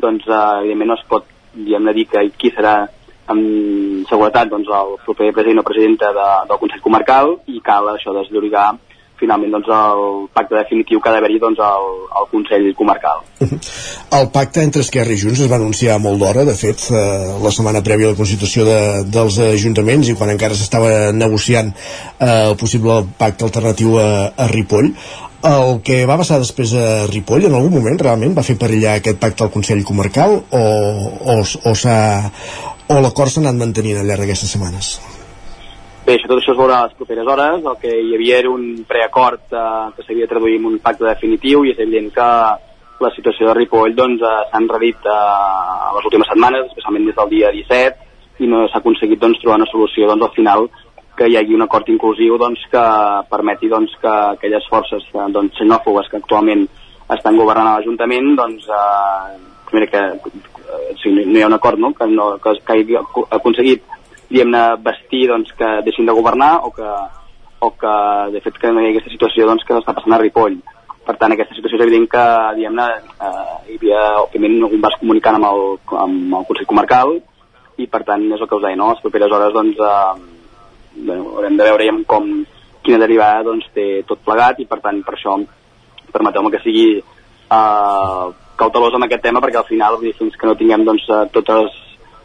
doncs 0.00 0.26
uh, 0.30 0.60
evidentment 0.62 0.94
no 0.94 0.98
es 1.00 1.06
pot 1.10 1.26
diguem 1.54 1.90
dir 1.96 2.06
que 2.10 2.28
qui 2.38 2.52
serà 2.54 2.76
amb 3.30 4.06
seguretat 4.10 4.50
doncs, 4.50 4.70
el 4.70 4.94
proper 5.04 5.32
president 5.34 5.62
o 5.62 5.66
presidenta 5.66 6.12
de, 6.14 6.28
del 6.50 6.62
Consell 6.62 6.84
Comarcal 6.84 7.36
i 7.50 7.60
cal 7.64 7.90
això 7.92 8.14
desllorigar 8.14 8.70
finalment 9.20 9.54
doncs, 9.54 9.70
el 9.70 10.26
pacte 10.34 10.56
definitiu 10.56 11.00
que 11.00 11.10
ha 11.10 11.14
d'haver-hi 11.14 11.38
doncs, 11.42 11.60
al, 11.64 11.88
al 12.20 12.28
Consell 12.32 12.68
Comarcal. 12.78 13.24
El 14.18 14.26
pacte 14.34 14.62
entre 14.66 14.82
Esquerra 14.82 15.14
i 15.14 15.20
Junts 15.20 15.38
es 15.44 15.50
va 15.50 15.58
anunciar 15.60 16.00
molt 16.02 16.18
d'hora, 16.18 16.42
de 16.48 16.54
fet, 16.58 16.88
eh, 16.90 17.00
la 17.44 17.52
setmana 17.54 17.82
prèvia 17.86 18.08
a 18.08 18.14
la 18.14 18.18
Constitució 18.18 18.66
de, 18.66 18.78
dels 19.14 19.38
Ajuntaments 19.44 20.10
i 20.10 20.16
quan 20.18 20.32
encara 20.34 20.56
s'estava 20.58 21.12
negociant 21.14 21.70
eh, 21.70 22.50
el 22.50 22.56
possible 22.58 23.04
pacte 23.20 23.46
alternatiu 23.46 23.98
a, 24.02 24.08
a 24.34 24.48
Ripoll. 24.50 24.90
el 25.50 25.78
que 25.86 26.02
va 26.10 26.18
passar 26.20 26.40
després 26.42 26.74
a 26.76 27.06
Ripoll 27.08 27.46
en 27.48 27.54
algun 27.54 27.72
moment 27.72 28.02
realment 28.02 28.34
va 28.36 28.44
fer 28.44 28.58
perillar 28.60 28.98
aquest 28.98 29.22
pacte 29.22 29.46
al 29.46 29.54
Consell 29.54 29.86
Comarcal 29.88 30.36
o, 30.36 30.64
o, 31.36 31.38
o, 31.70 31.72
o 32.90 33.00
l'acord 33.00 33.32
s'ha 33.32 33.40
anat 33.46 33.62
mantenint 33.62 34.02
al 34.02 34.10
llarg 34.10 34.26
d'aquestes 34.26 34.52
setmanes? 34.58 34.98
Bé, 36.10 36.16
això, 36.16 36.26
tot 36.26 36.40
això 36.40 36.50
es 36.50 36.58
veurà 36.58 36.76
a 36.80 36.86
les 36.88 36.94
properes 36.98 37.28
hores. 37.30 37.60
El 37.70 37.76
que 37.78 37.90
hi 37.94 38.16
havia 38.16 38.38
era 38.40 38.50
un 38.50 38.80
preacord 38.82 39.52
eh, 39.54 39.58
que 39.94 40.02
s'havia 40.02 40.26
de 40.26 40.30
traduir 40.32 40.56
en 40.58 40.64
un 40.66 40.78
pacte 40.82 41.04
definitiu 41.06 41.60
i 41.62 41.70
és 41.70 41.82
evident 41.84 42.08
que 42.16 42.24
la 43.04 43.10
situació 43.14 43.46
de 43.46 43.52
Ripoll 43.54 43.94
doncs, 43.94 44.24
eh, 44.26 44.40
s'ha 44.50 44.58
enredit 44.58 45.06
eh, 45.06 45.18
les 45.94 46.08
últimes 46.10 46.26
setmanes, 46.32 46.64
especialment 46.66 47.06
des 47.06 47.18
del 47.20 47.30
dia 47.36 47.52
17, 47.54 48.08
i 48.42 48.48
no 48.50 48.64
s'ha 48.72 48.80
aconseguit 48.82 49.22
doncs, 49.22 49.38
trobar 49.44 49.60
una 49.60 49.68
solució 49.70 50.08
doncs, 50.10 50.26
al 50.26 50.34
final 50.34 50.66
que 51.20 51.28
hi 51.30 51.38
hagi 51.38 51.54
un 51.54 51.62
acord 51.68 51.94
inclusiu 51.94 52.40
doncs, 52.42 52.66
que 52.74 52.84
permeti 53.30 53.70
doncs, 53.70 53.94
que 54.02 54.16
aquelles 54.32 54.66
forces 54.72 55.06
eh, 55.14 55.28
doncs, 55.38 55.54
xenòfobes 55.62 56.10
que 56.10 56.18
actualment 56.18 56.66
estan 57.20 57.38
governant 57.38 57.76
l'Ajuntament 57.76 58.34
doncs, 58.42 58.66
eh, 58.66 59.38
primera 59.70 59.92
que 59.94 60.02
eh, 60.10 60.90
si 61.04 61.14
no 61.14 61.38
hi 61.38 61.46
ha 61.46 61.54
un 61.54 61.58
acord 61.60 61.78
no? 61.78 61.94
que, 61.94 62.10
no, 62.10 62.32
que, 62.42 62.58
que 62.66 62.80
hagi 62.80 62.98
aconseguit 63.38 63.86
diguem-ne 64.30 64.62
vestir 64.84 65.26
doncs, 65.30 65.52
que 65.58 65.70
deixin 65.86 66.06
de 66.06 66.14
governar 66.16 66.52
o 66.66 66.70
que, 66.74 66.90
o 67.66 67.70
que 67.76 67.94
de 68.34 68.42
fet 68.44 68.58
que 68.62 68.72
no 68.72 68.82
hi 68.82 68.88
ha 68.88 68.92
aquesta 68.94 69.12
situació 69.12 69.48
doncs, 69.48 69.66
que 69.66 69.76
està 69.78 69.94
passant 69.96 70.16
a 70.16 70.20
Ripoll 70.22 70.60
per 71.06 71.16
tant 71.18 71.34
aquesta 71.34 71.56
situació 71.56 71.80
és 71.80 71.86
evident 71.86 72.06
que 72.12 72.24
diguem-ne 72.58 72.86
eh, 73.26 73.54
hi 73.72 73.78
havia 73.78 74.02
òbviament 74.22 74.58
un 74.68 74.82
vas 74.84 74.98
comunicant 75.00 75.38
amb 75.38 75.48
el, 75.50 75.64
amb 76.04 76.36
el 76.38 76.46
Consell 76.48 76.68
Comarcal 76.70 77.16
i 77.80 77.88
per 77.90 78.02
tant 78.06 78.26
és 78.28 78.40
el 78.40 78.48
que 78.48 78.58
us 78.58 78.66
deia, 78.66 78.78
no? 78.78 78.92
les 78.92 79.02
properes 79.02 79.32
hores 79.32 79.54
doncs, 79.56 79.80
eh, 79.80 80.40
bueno, 81.00 81.36
haurem 81.36 81.56
de 81.58 81.68
veure 81.70 81.88
com 82.10 82.28
quina 82.84 83.00
derivada 83.02 83.46
doncs, 83.48 83.68
té 83.74 83.88
tot 84.08 84.22
plegat 84.26 84.60
i 84.60 84.68
per 84.68 84.80
tant 84.84 85.00
per 85.06 85.16
això 85.16 85.36
permeteu-me 86.10 86.50
que 86.52 86.62
sigui 86.64 86.86
uh, 86.98 88.30
cautelós 88.60 88.96
amb 88.96 89.06
aquest 89.06 89.22
tema 89.26 89.42
perquè 89.42 89.60
al 89.60 89.68
final 89.68 89.98
fins 90.18 90.36
que 90.36 90.48
no 90.48 90.56
tinguem 90.58 90.84
doncs, 90.86 91.06
uh, 91.10 91.26
tots 91.34 91.80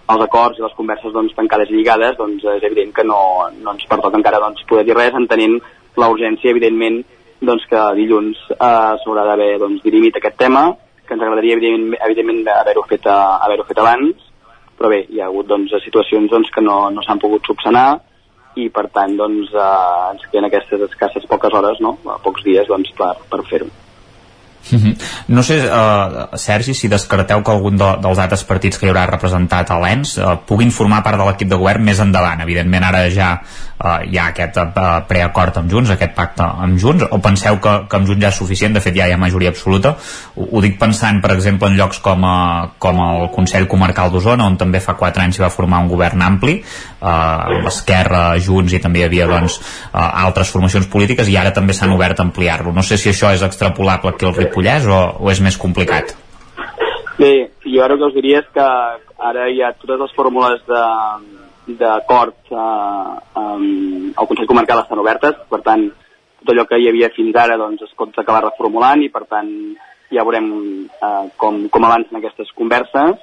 els, 0.06 0.22
acords 0.28 0.60
i 0.60 0.64
les 0.64 0.76
converses 0.78 1.14
doncs, 1.14 1.36
tancades 1.38 1.72
i 1.72 1.78
lligades 1.78 2.18
doncs, 2.20 2.46
és 2.56 2.64
evident 2.64 2.94
que 2.96 3.06
no, 3.08 3.20
no 3.58 3.76
ens 3.76 3.88
pertoca 3.90 4.20
encara 4.20 4.42
doncs, 4.44 4.66
poder 4.70 4.86
dir 4.88 4.98
res 4.98 5.18
entenent 5.18 5.60
la 5.98 6.10
urgència 6.14 6.54
evidentment 6.54 7.02
doncs, 7.42 7.66
que 7.70 7.82
dilluns 7.98 8.40
uh, 8.56 8.96
s'haurà 9.02 9.26
d'haver 9.30 9.56
doncs, 9.62 9.84
dirimit 9.84 10.18
aquest 10.18 10.38
tema 10.40 10.68
que 11.06 11.14
ens 11.14 11.22
agradaria 11.22 11.58
evidentment, 11.58 12.00
evidentment 12.06 12.48
haver-ho 12.56 12.86
fet, 12.90 13.06
uh, 13.06 13.38
haver 13.46 13.62
fet 13.68 13.82
abans 13.84 14.32
però 14.78 14.92
bé, 14.92 15.06
hi 15.10 15.22
ha 15.22 15.30
hagut 15.30 15.48
doncs, 15.48 15.74
situacions 15.84 16.32
doncs, 16.32 16.52
que 16.52 16.64
no, 16.64 16.90
no 16.92 17.04
s'han 17.06 17.22
pogut 17.22 17.48
subsanar 17.48 17.88
i 18.60 18.70
per 18.76 18.88
tant 18.96 19.16
doncs, 19.20 19.52
eh, 19.52 20.12
ens 20.12 20.28
queden 20.30 20.48
aquestes 20.50 20.84
escasses 20.90 21.28
poques 21.32 21.56
hores, 21.56 21.82
no? 21.84 21.98
pocs 22.24 22.44
dies 22.48 22.68
doncs, 22.72 22.92
per, 23.00 23.14
per 23.32 23.42
fer-ho. 23.50 23.72
Mhm. 24.72 24.96
No 25.28 25.44
sé, 25.44 25.60
uh, 25.70 26.38
Sergi, 26.38 26.74
si 26.74 26.88
descarteu 26.90 27.44
que 27.44 27.52
algun 27.52 27.78
de, 27.78 27.90
dels 28.02 28.20
altres 28.22 28.44
partits 28.48 28.80
que 28.80 28.88
hi 28.88 28.90
haurà 28.90 29.06
representat 29.10 29.70
a 29.72 29.78
l'ENS 29.82 30.18
uh, 30.18 30.34
puguin 30.48 30.72
formar 30.74 31.04
part 31.06 31.20
de 31.22 31.28
l'equip 31.28 31.52
de 31.52 31.60
govern 31.60 31.86
més 31.86 32.02
endavant. 32.02 32.42
Evidentment, 32.42 32.84
ara 32.88 33.04
ja 33.14 33.30
uh, 33.42 34.00
hi 34.02 34.18
ha 34.18 34.30
aquest 34.32 34.58
uh, 34.58 34.86
preacord 35.08 35.60
amb 35.62 35.72
Junts, 35.72 35.92
aquest 35.94 36.16
pacte 36.18 36.46
amb 36.46 36.80
Junts, 36.82 37.06
o 37.12 37.20
penseu 37.22 37.60
que, 37.62 37.76
que 37.90 38.00
amb 38.00 38.10
Junts 38.10 38.26
ja 38.26 38.32
és 38.34 38.40
suficient? 38.42 38.74
De 38.74 38.82
fet, 38.82 38.98
ja 38.98 39.08
hi 39.08 39.14
ha 39.14 39.22
majoria 39.22 39.54
absoluta. 39.54 39.96
Ho, 40.36 40.50
ho 40.50 40.64
dic 40.66 40.80
pensant, 40.82 41.22
per 41.22 41.36
exemple, 41.36 41.70
en 41.70 41.78
llocs 41.78 42.02
com, 42.06 42.26
a, 42.26 42.38
com 42.82 43.02
el 43.06 43.30
Consell 43.36 43.70
Comarcal 43.70 44.10
d'Osona, 44.14 44.50
on 44.50 44.58
també 44.58 44.82
fa 44.82 44.98
quatre 44.98 45.24
anys 45.24 45.38
s'hi 45.38 45.46
va 45.46 45.52
formar 45.54 45.84
un 45.84 45.92
govern 45.92 46.26
ampli, 46.26 46.58
uh, 47.02 47.62
l'Esquerra, 47.62 48.26
Junts 48.42 48.74
i 48.74 48.82
també 48.82 49.04
hi 49.04 49.08
havia 49.10 49.30
doncs, 49.30 49.60
uh, 49.92 50.10
altres 50.26 50.50
formacions 50.54 50.90
polítiques 50.90 51.30
i 51.30 51.38
ara 51.38 51.54
també 51.54 51.76
s'han 51.76 51.94
obert 51.94 52.20
a 52.20 52.26
ampliar-lo. 52.26 52.74
No 52.74 52.84
sé 52.86 52.98
si 52.98 53.12
això 53.12 53.34
és 53.36 53.46
extrapolable 53.46 54.16
aquí 54.16 54.26
al 54.26 54.34
o, 54.56 55.02
o 55.20 55.32
és 55.32 55.42
més 55.44 55.58
complicat? 55.58 56.16
Bé, 57.18 57.52
jo 57.64 57.84
ara 57.84 57.96
el 57.96 58.00
que 58.00 58.08
us 58.10 58.16
diria 58.16 58.42
és 58.44 58.48
que 58.56 58.66
ara 59.30 59.50
hi 59.52 59.62
ha 59.64 59.74
totes 59.80 60.02
les 60.02 60.16
fórmules 60.16 60.64
d'acord 61.80 62.36
eh, 62.52 62.58
um, 63.42 64.12
al 64.16 64.28
Consell 64.28 64.50
Comarcal 64.50 64.84
estan 64.84 65.02
obertes, 65.02 65.38
per 65.50 65.62
tant, 65.66 65.88
tot 66.42 66.52
allò 66.54 66.66
que 66.70 66.78
hi 66.78 66.90
havia 66.92 67.10
fins 67.16 67.36
ara 67.40 67.58
doncs, 67.58 67.86
es 67.88 67.96
pot 67.98 68.12
acabar 68.20 68.44
reformulant 68.50 69.02
i 69.02 69.10
per 69.10 69.24
tant 69.32 69.50
ja 70.14 70.26
veurem 70.28 70.52
eh, 70.86 71.24
com, 71.40 71.64
com 71.72 71.88
avancen 71.88 72.20
aquestes 72.20 72.52
converses 72.56 73.16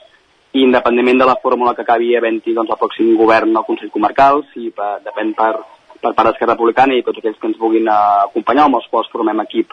i 0.53 0.65
independentment 0.65 1.23
de 1.23 1.29
la 1.29 1.39
fórmula 1.45 1.77
que 1.77 1.85
acabi 1.85 2.17
havent-hi 2.17 2.57
doncs, 2.57 2.73
el 2.73 2.81
pròxim 2.81 3.15
govern 3.21 3.55
al 3.57 3.69
Consell 3.69 3.93
Comarcal, 3.93 4.43
si 4.53 4.73
per, 4.75 4.99
depèn 5.05 5.37
per, 5.39 5.53
per 6.01 6.13
part 6.17 6.33
d'Esquerra 6.33 6.57
Republicana 6.57 6.97
i 6.97 7.05
tots 7.07 7.21
aquells 7.23 7.39
que 7.39 7.49
ens 7.53 7.61
vulguin 7.61 7.89
uh, 7.89 8.27
acompanyar, 8.27 8.67
amb 8.67 8.81
els 8.81 8.89
quals 8.91 9.13
formem 9.13 9.45
equip 9.47 9.73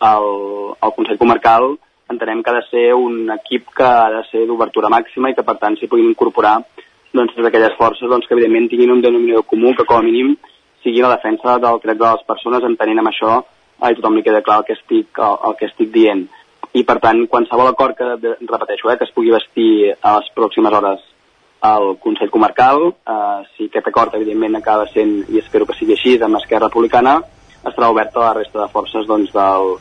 al, 0.00 0.26
al 0.80 0.94
Consell 0.96 1.18
Comarcal, 1.18 1.76
entenem 2.08 2.42
que 2.42 2.50
ha 2.50 2.58
de 2.58 2.66
ser 2.70 2.86
un 2.94 3.30
equip 3.34 3.68
que 3.76 3.84
ha 3.84 4.10
de 4.10 4.22
ser 4.30 4.46
d'obertura 4.48 4.90
màxima 4.92 5.30
i 5.30 5.36
que 5.36 5.44
per 5.44 5.58
tant 5.60 5.76
s'hi 5.76 5.90
puguin 5.90 6.08
incorporar 6.10 6.56
doncs, 7.12 7.34
totes 7.34 7.48
aquelles 7.48 7.76
forces 7.76 8.08
doncs, 8.08 8.26
que 8.26 8.36
evidentment 8.36 8.68
tinguin 8.70 8.94
un 8.94 9.02
denominador 9.04 9.46
comú 9.48 9.74
que 9.76 9.86
com 9.88 10.00
a 10.00 10.06
mínim 10.06 10.34
sigui 10.82 11.02
la 11.02 11.14
defensa 11.16 11.58
dels 11.60 11.82
drets 11.84 12.00
de 12.00 12.10
les 12.10 12.26
persones 12.28 12.64
entenent 12.64 13.02
amb 13.02 13.12
això 13.12 13.36
a 13.78 13.92
tothom 13.94 14.16
li 14.16 14.24
queda 14.26 14.42
clar 14.42 14.60
el 14.62 14.66
que 14.66 14.74
estic, 14.74 15.10
el, 15.18 15.36
el 15.48 15.56
que 15.58 15.68
estic 15.68 15.92
dient. 15.94 16.24
I 16.74 16.82
per 16.84 16.98
tant 17.02 17.22
qualsevol 17.30 17.70
acord 17.70 17.96
que, 17.96 18.08
repeteixo, 18.18 18.90
eh, 18.90 18.96
que 18.98 19.06
es 19.06 19.14
pugui 19.14 19.30
vestir 19.32 19.94
a 20.02 20.18
les 20.18 20.30
pròximes 20.34 20.74
hores 20.74 21.04
al 21.68 21.96
Consell 22.02 22.30
Comarcal, 22.30 22.88
eh, 22.90 23.40
si 23.54 23.68
aquest 23.68 23.88
acord 23.90 24.14
evidentment 24.18 24.58
acaba 24.58 24.88
sent, 24.90 25.20
i 25.30 25.40
espero 25.42 25.66
que 25.66 25.76
sigui 25.78 25.94
així, 25.96 26.16
amb 26.22 26.40
Esquerra 26.40 26.68
Republicana, 26.68 27.20
estarà 27.62 27.90
obert 27.90 28.16
a 28.16 28.26
la 28.26 28.34
resta 28.40 28.60
de 28.64 28.68
forces 28.74 29.06
doncs, 29.06 29.32
del, 29.34 29.78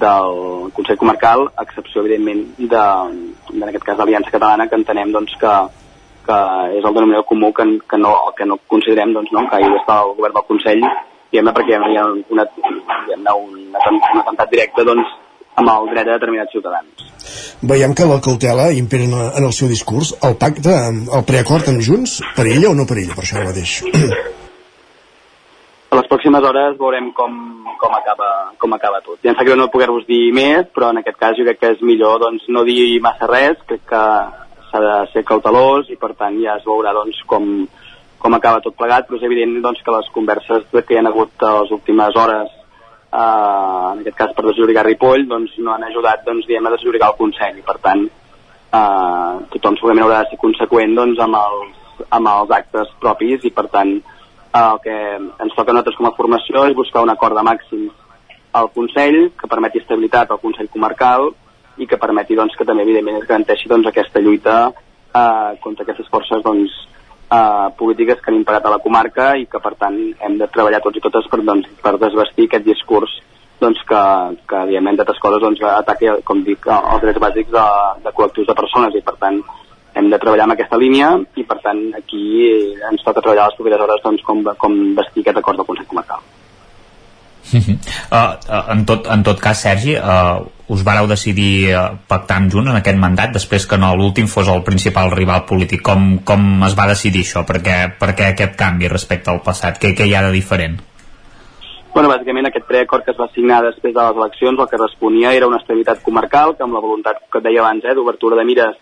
del 0.00 0.72
Consell 0.76 0.98
Comarcal, 1.00 1.46
a 1.56 1.64
excepció 1.66 2.02
evidentment 2.02 2.42
de, 2.58 2.82
en 3.54 3.64
aquest 3.68 3.86
cas 3.86 4.00
l'Aliança 4.00 4.34
Catalana, 4.34 4.68
que 4.68 4.78
entenem 4.80 5.12
doncs, 5.14 5.34
que, 5.40 5.54
que 6.26 6.38
és 6.78 6.84
el 6.84 6.94
denominador 6.94 7.26
comú 7.28 7.52
que, 7.56 7.66
que, 7.88 7.98
no, 7.98 8.14
que 8.36 8.46
no 8.48 8.58
considerem 8.72 9.14
doncs, 9.16 9.32
no, 9.34 9.46
que 9.50 9.60
hi 9.60 9.72
d'estar 9.74 10.02
el 10.04 10.14
govern 10.18 10.38
del 10.38 10.48
Consell 10.50 10.84
diguem 11.32 11.48
perquè 11.56 11.78
hi 11.78 11.96
ha 11.96 12.04
una, 12.36 12.44
una, 13.16 13.34
un 13.40 14.20
atemptat 14.20 14.50
directe 14.52 14.84
doncs, 14.84 15.14
amb 15.56 15.72
el 15.72 15.88
dret 15.92 16.08
de 16.08 16.16
determinats 16.16 16.52
ciutadans. 16.52 17.08
Veiem 17.72 17.94
que 17.94 18.08
la 18.08 18.20
cautela 18.24 18.70
impera 18.74 19.06
en, 19.06 19.44
el 19.44 19.52
seu 19.56 19.68
discurs. 19.70 20.14
El 20.28 20.36
pacte, 20.36 20.76
el 21.18 21.26
preacord 21.28 21.68
amb 21.72 21.84
Junts, 21.84 22.20
perilla 22.36 22.72
o 22.72 22.76
no 22.76 22.88
perilla, 22.88 23.16
per 23.16 23.26
això 23.26 23.44
mateix? 23.44 23.80
Pròximes 26.12 26.44
hores 26.44 26.74
veurem 26.76 27.06
com, 27.16 27.36
com, 27.80 27.92
acaba, 27.96 28.26
com 28.60 28.74
acaba 28.76 28.98
tot. 29.00 29.16
Ja 29.24 29.30
em 29.30 29.36
sap 29.38 29.46
greu 29.48 29.56
no 29.56 29.70
poder-vos 29.72 30.04
dir 30.04 30.26
més, 30.36 30.66
però 30.76 30.90
en 30.92 31.00
aquest 31.00 31.16
cas 31.16 31.38
jo 31.38 31.46
crec 31.46 31.56
que 31.62 31.70
és 31.72 31.80
millor 31.88 32.18
doncs, 32.20 32.44
no 32.52 32.66
dir 32.68 33.00
massa 33.00 33.24
res, 33.30 33.56
crec 33.70 33.86
que 33.88 34.02
s'ha 34.68 34.82
de 34.84 34.98
ser 35.14 35.22
cautelós 35.24 35.88
i 35.88 35.96
per 35.96 36.12
tant 36.20 36.36
ja 36.42 36.58
es 36.60 36.68
veurà 36.68 36.92
doncs, 36.98 37.22
com, 37.32 37.48
com 38.20 38.36
acaba 38.36 38.60
tot 38.60 38.76
plegat, 38.76 39.08
però 39.08 39.22
és 39.22 39.26
evident 39.30 39.56
doncs, 39.64 39.80
que 39.80 39.96
les 39.96 40.12
converses 40.12 40.68
que 40.68 40.84
hi 40.92 41.00
ha 41.00 41.08
hagut 41.14 41.48
a 41.48 41.56
les 41.62 41.74
últimes 41.80 42.20
hores 42.20 42.52
eh, 42.52 43.88
en 43.96 44.04
aquest 44.04 44.20
cas 44.20 44.36
per 44.36 44.50
desllorigar 44.50 44.84
Ripoll, 44.90 45.24
doncs 45.32 45.56
no 45.64 45.72
han 45.72 45.88
ajudat 45.88 46.28
doncs, 46.28 46.44
diguem, 46.44 46.68
a 46.68 46.76
desllorigar 46.76 47.14
el 47.14 47.20
Consell 47.24 47.56
i 47.56 47.70
per 47.72 47.80
tant 47.88 48.04
eh, 48.04 49.34
tothom 49.56 49.80
segurament 49.80 50.10
haurà 50.10 50.26
de 50.26 50.34
ser 50.34 50.44
conseqüent 50.44 50.92
doncs, 51.00 51.24
amb, 51.24 51.40
els, 51.40 52.08
amb 52.20 52.36
els 52.36 52.58
actes 52.60 52.98
propis 53.00 53.48
i 53.48 53.56
per 53.56 53.70
tant 53.72 54.02
el 54.52 54.80
que 54.84 54.96
ens 55.16 55.54
toca 55.56 55.70
a 55.70 55.74
nosaltres 55.74 55.96
com 55.96 56.08
a 56.08 56.16
formació 56.16 56.66
és 56.68 56.76
buscar 56.76 57.02
un 57.06 57.12
acord 57.12 57.38
de 57.38 57.44
màxims 57.46 57.92
al 58.52 58.68
Consell 58.74 59.30
que 59.38 59.48
permeti 59.48 59.80
estabilitat 59.80 60.30
al 60.30 60.40
Consell 60.42 60.68
Comarcal 60.72 61.30
i 61.80 61.88
que 61.88 61.96
permeti 61.96 62.36
doncs, 62.36 62.56
que 62.56 62.66
també 62.68 62.84
evidentment 62.84 63.16
es 63.22 63.28
garanteixi 63.28 63.70
doncs, 63.70 63.88
aquesta 63.88 64.20
lluita 64.20 64.56
eh, 64.68 65.52
contra 65.64 65.86
aquestes 65.86 66.10
forces 66.12 66.44
doncs, 66.44 66.74
eh, 67.32 67.68
polítiques 67.78 68.20
que 68.20 68.30
han 68.30 68.40
imperat 68.42 68.66
a 68.66 68.74
la 68.74 68.82
comarca 68.84 69.32
i 69.40 69.46
que 69.48 69.60
per 69.64 69.74
tant 69.80 69.98
hem 70.20 70.36
de 70.38 70.50
treballar 70.52 70.82
tots 70.84 71.00
i 71.00 71.04
totes 71.06 71.28
per, 71.32 71.40
doncs, 71.48 71.70
per 71.80 71.96
desvestir 72.02 72.50
aquest 72.50 72.68
discurs 72.68 73.16
doncs, 73.62 73.80
que, 73.88 74.04
que 74.50 74.62
diguem, 74.68 74.88
entre 74.90 75.06
altres 75.06 75.22
coses 75.22 75.40
doncs, 75.40 75.64
ataqui, 75.70 76.10
com 76.28 76.44
dic, 76.44 76.66
els 76.66 77.04
drets 77.04 77.24
bàsics 77.24 77.52
de, 77.54 77.66
de 78.04 78.12
col·lectius 78.12 78.48
de 78.50 78.58
persones 78.58 78.96
i 78.98 79.04
per 79.06 79.16
tant 79.22 79.40
hem 79.94 80.10
de 80.10 80.18
treballar 80.18 80.46
en 80.48 80.54
aquesta 80.54 80.78
línia 80.80 81.14
i 81.36 81.44
per 81.48 81.58
tant 81.64 81.80
aquí 81.98 82.22
ens 82.90 83.02
toca 83.04 83.20
treballar 83.20 83.48
les 83.50 83.58
properes 83.58 83.82
hores 83.86 84.04
doncs, 84.04 84.22
com, 84.26 84.44
com 84.58 84.78
vestir 84.98 85.24
aquest 85.24 85.42
acord 85.42 85.60
del 85.60 85.68
Consell 85.68 85.90
Comarcal. 85.90 86.22
Uh, 87.52 87.58
uh, 88.12 88.62
en, 88.72 88.84
tot, 88.88 89.08
en 89.10 89.24
tot 89.26 89.40
cas, 89.42 89.58
Sergi, 89.66 89.96
uh, 89.98 90.44
us 90.72 90.84
vareu 90.86 91.08
decidir 91.10 91.72
uh, 91.74 91.88
pactar 92.08 92.38
amb 92.40 92.52
Junts 92.54 92.70
en 92.70 92.78
aquest 92.78 93.00
mandat 93.00 93.34
després 93.34 93.66
que 93.68 93.76
no 93.80 93.90
l'últim 93.98 94.30
fos 94.30 94.48
el 94.48 94.62
principal 94.64 95.10
rival 95.12 95.44
polític. 95.48 95.82
Com, 95.84 96.22
com 96.24 96.62
es 96.68 96.78
va 96.78 96.88
decidir 96.92 97.26
això? 97.26 97.42
Per 97.48 97.58
què, 97.64 97.76
per 97.98 98.14
què 98.16 98.30
aquest 98.30 98.56
canvi 98.60 98.88
respecte 98.92 99.32
al 99.32 99.42
passat? 99.44 99.80
Què, 99.82 99.92
què 99.98 100.08
hi 100.08 100.14
ha 100.16 100.24
de 100.28 100.32
diferent? 100.32 100.78
Bueno, 101.92 102.08
bàsicament 102.08 102.48
aquest 102.48 102.64
preacord 102.64 103.04
que 103.04 103.12
es 103.12 103.20
va 103.20 103.28
signar 103.34 103.60
després 103.66 103.92
de 103.92 104.00
les 104.00 104.16
eleccions 104.16 104.60
el 104.62 104.68
que 104.70 104.80
responia 104.80 105.34
era 105.36 105.48
una 105.50 105.58
estabilitat 105.60 106.00
comarcal 106.06 106.54
que 106.56 106.64
amb 106.64 106.78
la 106.78 106.80
voluntat 106.80 107.20
que 107.28 107.42
et 107.42 107.44
deia 107.44 107.60
abans 107.60 107.84
eh, 107.84 107.92
d'obertura 107.98 108.38
de 108.38 108.46
mires 108.48 108.78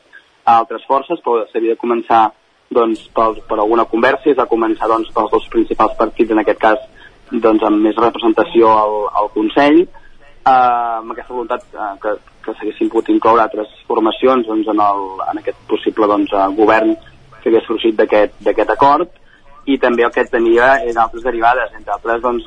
a 0.50 0.58
altres 0.58 0.84
forces 0.90 1.22
però 1.24 1.44
s'havia 1.50 1.76
de 1.76 1.80
començar 1.80 2.24
doncs, 2.70 3.02
per, 3.14 3.34
per 3.48 3.58
alguna 3.58 3.84
conversa 3.90 4.28
i 4.28 4.32
es 4.34 4.38
va 4.38 4.48
començar 4.50 4.88
doncs, 4.90 5.10
pels 5.14 5.30
dos 5.34 5.46
principals 5.52 5.96
partits 5.98 6.30
en 6.30 6.42
aquest 6.42 6.60
cas 6.62 6.82
doncs, 7.30 7.62
amb 7.66 7.82
més 7.82 7.98
representació 7.98 8.70
al, 8.70 8.96
al 9.20 9.30
Consell. 9.34 9.82
Amb 10.50 11.12
aquesta 11.12 11.34
voluntat 11.34 11.66
eh, 11.74 11.92
que, 12.02 12.14
que 12.46 12.54
s'haguessin 12.56 12.90
pogut 12.90 13.10
incloure 13.12 13.42
altres 13.44 13.72
formacions 13.88 14.46
doncs, 14.48 14.70
en, 14.70 14.82
el, 14.86 15.02
en 15.32 15.42
aquest 15.42 15.58
possible 15.70 16.08
doncs, 16.10 16.32
eh, 16.32 16.46
govern 16.58 16.94
que 17.40 17.50
hagués 17.50 17.66
sorgit 17.66 17.98
d'aquest 17.98 18.76
acord. 18.76 19.10
I 19.68 19.76
també 19.78 20.06
el 20.06 20.12
que 20.14 20.24
tenia 20.30 20.78
en 20.88 20.96
altres 20.98 21.26
derivades, 21.26 21.74
entre 21.76 21.92
altres 21.94 22.22
doncs, 22.22 22.46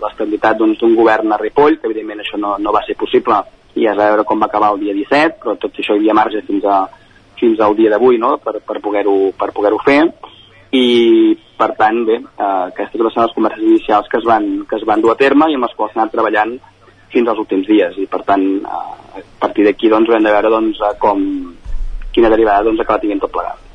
l'estabilitat 0.00 0.60
doncs, 0.60 0.78
d'un 0.78 0.92
doncs, 0.92 1.00
govern 1.00 1.32
a 1.32 1.40
Ripoll, 1.40 1.80
que 1.80 1.88
evidentment 1.90 2.22
això 2.22 2.38
no, 2.38 2.54
no 2.60 2.76
va 2.76 2.84
ser 2.86 2.96
possible. 3.00 3.40
I 3.74 3.86
ja 3.86 3.94
es 3.94 3.98
va 3.98 4.12
veure 4.12 4.26
com 4.28 4.40
va 4.40 4.48
acabar 4.50 4.72
el 4.74 4.84
dia 4.84 4.94
17, 4.94 5.40
però 5.42 5.56
tot 5.58 5.76
això 5.78 5.96
hi 5.96 6.02
havia 6.02 6.16
marge 6.16 6.42
fins, 6.46 6.64
a, 6.64 6.84
fins 7.40 7.60
al 7.60 7.76
dia 7.78 7.90
d'avui 7.92 8.18
no? 8.20 8.36
per, 8.44 8.58
per 8.60 8.80
poder-ho 8.84 9.32
per 9.38 9.50
poder 9.56 9.72
fer 9.84 10.02
i 10.76 11.36
per 11.58 11.72
tant 11.76 12.04
bé, 12.06 12.20
eh, 12.20 12.50
aquestes 12.70 13.00
són 13.12 13.24
les 13.24 13.34
converses 13.36 13.64
inicials 13.64 14.08
que 14.08 14.20
es, 14.20 14.26
van, 14.28 14.46
que 14.68 14.78
es 14.78 14.84
van 14.86 15.02
dur 15.02 15.14
a 15.14 15.18
terme 15.18 15.50
i 15.50 15.56
amb 15.58 15.66
les 15.66 15.74
quals 15.76 15.92
s'ha 15.94 16.02
anat 16.02 16.14
treballant 16.14 16.54
fins 17.10 17.28
als 17.28 17.42
últims 17.42 17.66
dies 17.68 17.98
i 17.98 18.06
per 18.10 18.22
tant 18.28 18.46
eh, 18.60 19.24
a 19.24 19.24
partir 19.40 19.66
d'aquí 19.66 19.90
doncs 19.90 20.08
haurem 20.08 20.28
de 20.28 20.36
veure 20.36 20.54
doncs, 20.54 20.84
com, 21.02 21.26
quina 22.14 22.30
derivada 22.32 22.68
doncs, 22.68 22.80
acaba 22.84 23.02
tinguent 23.02 23.24
tot 23.24 23.34
plegat. 23.34 23.69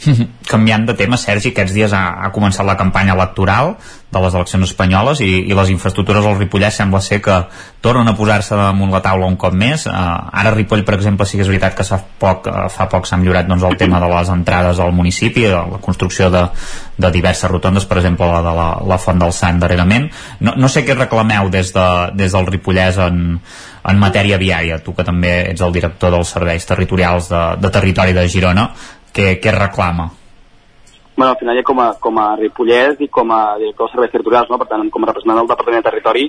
Canviant 0.50 0.86
de 0.88 0.94
tema, 0.98 1.18
Sergi, 1.20 1.52
aquests 1.52 1.74
dies 1.76 1.92
ha, 1.96 2.04
ha 2.24 2.30
començat 2.34 2.66
la 2.66 2.76
campanya 2.78 3.14
electoral 3.16 3.74
de 4.10 4.20
les 4.24 4.34
eleccions 4.34 4.66
espanyoles 4.66 5.20
i, 5.22 5.28
i 5.46 5.54
les 5.54 5.70
infraestructures 5.70 6.26
al 6.26 6.38
Ripollès 6.38 6.80
sembla 6.80 7.00
ser 7.04 7.20
que 7.22 7.36
tornen 7.84 8.10
a 8.10 8.16
posar-se 8.18 8.58
damunt 8.58 8.90
la 8.90 9.02
taula 9.04 9.28
un 9.30 9.38
cop 9.38 9.54
més. 9.54 9.86
Uh, 9.86 9.94
ara 10.42 10.54
Ripoll, 10.56 10.82
per 10.86 10.96
exemple, 10.96 11.26
sí 11.28 11.38
que 11.38 11.46
és 11.46 11.50
veritat 11.52 11.76
que 11.78 11.86
poc, 12.18 12.50
uh, 12.50 12.66
fa 12.72 12.88
poc 12.90 13.06
s'ha 13.06 13.20
millorat 13.20 13.46
doncs, 13.48 13.64
el 13.68 13.78
tema 13.78 14.00
de 14.02 14.10
les 14.10 14.32
entrades 14.34 14.82
al 14.82 14.92
municipi, 14.96 15.46
de 15.46 15.62
la 15.74 15.80
construcció 15.84 16.30
de, 16.32 16.42
de 16.98 17.12
diverses 17.14 17.50
rotondes, 17.50 17.86
per 17.86 18.00
exemple 18.02 18.26
la 18.26 18.42
de 18.42 18.54
la, 18.56 18.68
la 18.90 18.98
Font 18.98 19.20
del 19.22 19.34
Sant 19.36 19.62
darrerament. 19.62 20.10
No, 20.40 20.56
no 20.58 20.68
sé 20.68 20.82
què 20.86 20.98
reclameu 20.98 21.52
des, 21.52 21.70
de, 21.76 21.88
des 22.18 22.34
del 22.34 22.50
Ripollès 22.50 22.98
en, 23.06 23.38
en 23.90 24.00
matèria 24.00 24.40
viària, 24.40 24.80
tu 24.84 24.92
que 24.96 25.06
també 25.06 25.36
ets 25.52 25.62
el 25.64 25.72
director 25.72 26.12
dels 26.12 26.34
serveis 26.34 26.66
territorials 26.66 27.30
de, 27.30 27.44
de 27.62 27.70
territori 27.72 28.16
de 28.16 28.26
Girona, 28.28 28.66
què, 29.14 29.36
què 29.42 29.54
reclama? 29.54 30.10
Bueno, 31.16 31.32
al 31.32 31.38
final 31.38 31.58
ja 31.58 31.64
com 31.66 31.80
a, 31.82 31.88
com 32.00 32.18
a 32.18 32.28
Ripollès 32.38 33.00
i 33.04 33.10
com 33.12 33.32
a 33.34 33.58
director 33.60 33.88
de 33.88 33.92
serveis 33.92 34.12
territorials, 34.14 34.48
no? 34.48 34.58
per 34.60 34.70
tant, 34.70 34.86
com 34.88 35.04
a 35.04 35.10
representant 35.10 35.40
del 35.42 35.50
Departament 35.50 35.82
de 35.82 35.90
Territori, 35.90 36.28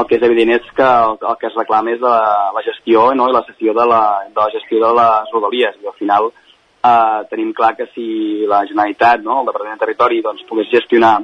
el 0.00 0.06
que 0.08 0.16
és 0.16 0.24
evident 0.26 0.54
és 0.56 0.70
que 0.74 0.86
el, 0.86 1.18
el 1.20 1.36
que 1.38 1.46
es 1.50 1.58
reclama 1.58 1.92
és 1.92 2.00
la, 2.02 2.16
la 2.56 2.62
gestió 2.64 3.10
no? 3.14 3.28
i 3.28 3.36
la 3.36 3.44
cessió 3.46 3.74
de 3.76 3.84
la, 3.86 4.00
de 4.26 4.40
la 4.40 4.48
gestió 4.54 4.80
de 4.82 4.92
les 4.98 5.34
rodalies. 5.36 5.76
I 5.78 5.90
al 5.90 5.98
final 5.98 6.30
eh, 6.32 7.20
tenim 7.30 7.52
clar 7.54 7.74
que 7.76 7.86
si 7.92 8.06
la 8.48 8.64
Generalitat, 8.70 9.22
no? 9.22 9.42
el 9.42 9.50
Departament 9.50 9.78
de 9.78 9.84
Territori, 9.84 10.22
doncs, 10.24 10.46
pogués 10.48 10.72
gestionar 10.72 11.18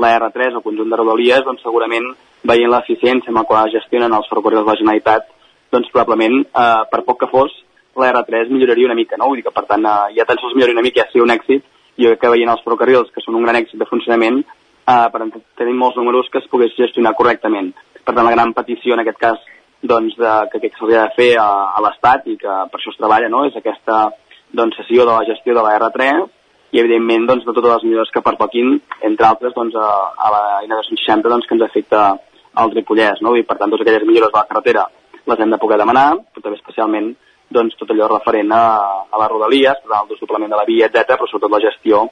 la 0.00 0.12
R3, 0.20 0.54
el 0.54 0.62
conjunt 0.62 0.92
de 0.92 1.00
rodalies, 1.00 1.42
doncs 1.48 1.64
segurament 1.66 2.06
veient 2.46 2.70
l'eficiència 2.70 3.32
amb 3.32 3.40
la 3.42 3.46
qual 3.48 3.72
gestionen 3.72 4.14
els 4.14 4.28
ferrocarrils 4.30 4.62
de 4.62 4.70
la 4.70 4.78
Generalitat, 4.78 5.26
doncs 5.72 5.90
probablement, 5.90 6.38
eh, 6.44 6.82
per 6.92 7.02
poc 7.08 7.24
que 7.24 7.30
fos, 7.32 7.56
la 7.96 8.12
R3 8.12 8.50
milloraria 8.50 8.86
una 8.86 8.98
mica, 8.98 9.18
no? 9.18 9.28
Vull 9.28 9.40
dir 9.40 9.46
que, 9.48 9.54
per 9.54 9.66
tant, 9.68 9.84
eh, 9.84 10.14
ja 10.16 10.26
tan 10.28 10.38
sols 10.40 10.54
milloraria 10.54 10.78
una 10.78 10.86
mica 10.86 11.02
ja 11.02 11.10
sigui 11.10 11.24
un 11.24 11.34
èxit, 11.34 11.64
i 12.00 12.10
que 12.16 12.32
veient 12.32 12.50
els 12.52 12.62
ferrocarrils, 12.64 13.10
que 13.14 13.22
són 13.24 13.36
un 13.36 13.46
gran 13.46 13.58
èxit 13.60 13.80
de 13.80 13.88
funcionament, 13.88 14.42
eh, 14.42 15.06
per 15.12 15.22
tenim 15.58 15.78
molts 15.78 15.98
números 15.98 16.28
que 16.32 16.38
es 16.38 16.48
pogués 16.52 16.76
gestionar 16.76 17.14
correctament. 17.18 17.72
Per 18.04 18.14
tant, 18.14 18.24
la 18.24 18.34
gran 18.36 18.54
petició 18.56 18.94
en 18.94 19.02
aquest 19.04 19.18
cas 19.20 19.40
doncs, 19.82 20.16
de, 20.16 20.32
que, 20.52 20.60
que 20.60 20.76
s'hauria 20.76 21.06
de 21.06 21.14
fer 21.16 21.30
a, 21.40 21.48
a 21.76 21.82
l'Estat 21.84 22.26
i 22.28 22.36
que 22.40 22.56
per 22.70 22.80
això 22.80 22.92
es 22.92 23.00
treballa, 23.00 23.30
no?, 23.32 23.46
és 23.48 23.56
aquesta 23.56 24.10
doncs, 24.52 24.76
sessió 24.80 25.06
de 25.06 25.14
la 25.14 25.26
gestió 25.28 25.54
de 25.56 25.64
la 25.64 25.76
R3 25.78 26.26
i, 26.72 26.80
evidentment, 26.80 27.26
doncs, 27.28 27.46
de 27.46 27.54
totes 27.54 27.76
les 27.76 27.86
millores 27.88 28.12
que 28.12 28.24
pertoquin, 28.24 28.76
entre 29.08 29.28
altres, 29.28 29.54
doncs, 29.56 29.76
a, 29.76 29.88
a 30.16 30.32
la 30.34 30.42
I-260 30.66 31.32
doncs, 31.32 31.48
que 31.48 31.56
ens 31.56 31.66
afecta 31.66 32.04
al 32.60 32.72
Ripollès, 32.74 33.22
no? 33.24 33.34
I, 33.38 33.44
per 33.46 33.56
tant, 33.58 33.72
totes 33.72 33.86
aquelles 33.86 34.06
millores 34.06 34.32
de 34.32 34.38
la 34.38 34.46
carretera 34.48 34.86
les 35.30 35.40
hem 35.40 35.52
de 35.52 35.60
poder 35.62 35.78
demanar, 35.78 36.08
però 36.32 36.44
també 36.44 36.58
especialment 36.58 37.12
doncs, 37.50 37.76
tot 37.78 37.90
allò 37.90 38.08
referent 38.08 38.52
a, 38.54 38.64
a 39.10 39.20
les 39.22 39.30
rodalies, 39.32 39.84
el 39.84 40.10
desdoblament 40.10 40.52
de 40.52 40.58
la 40.58 40.66
via, 40.68 40.88
etc, 40.88 41.16
però 41.16 41.28
sobretot 41.28 41.54
la 41.54 41.62
gestió 41.66 42.04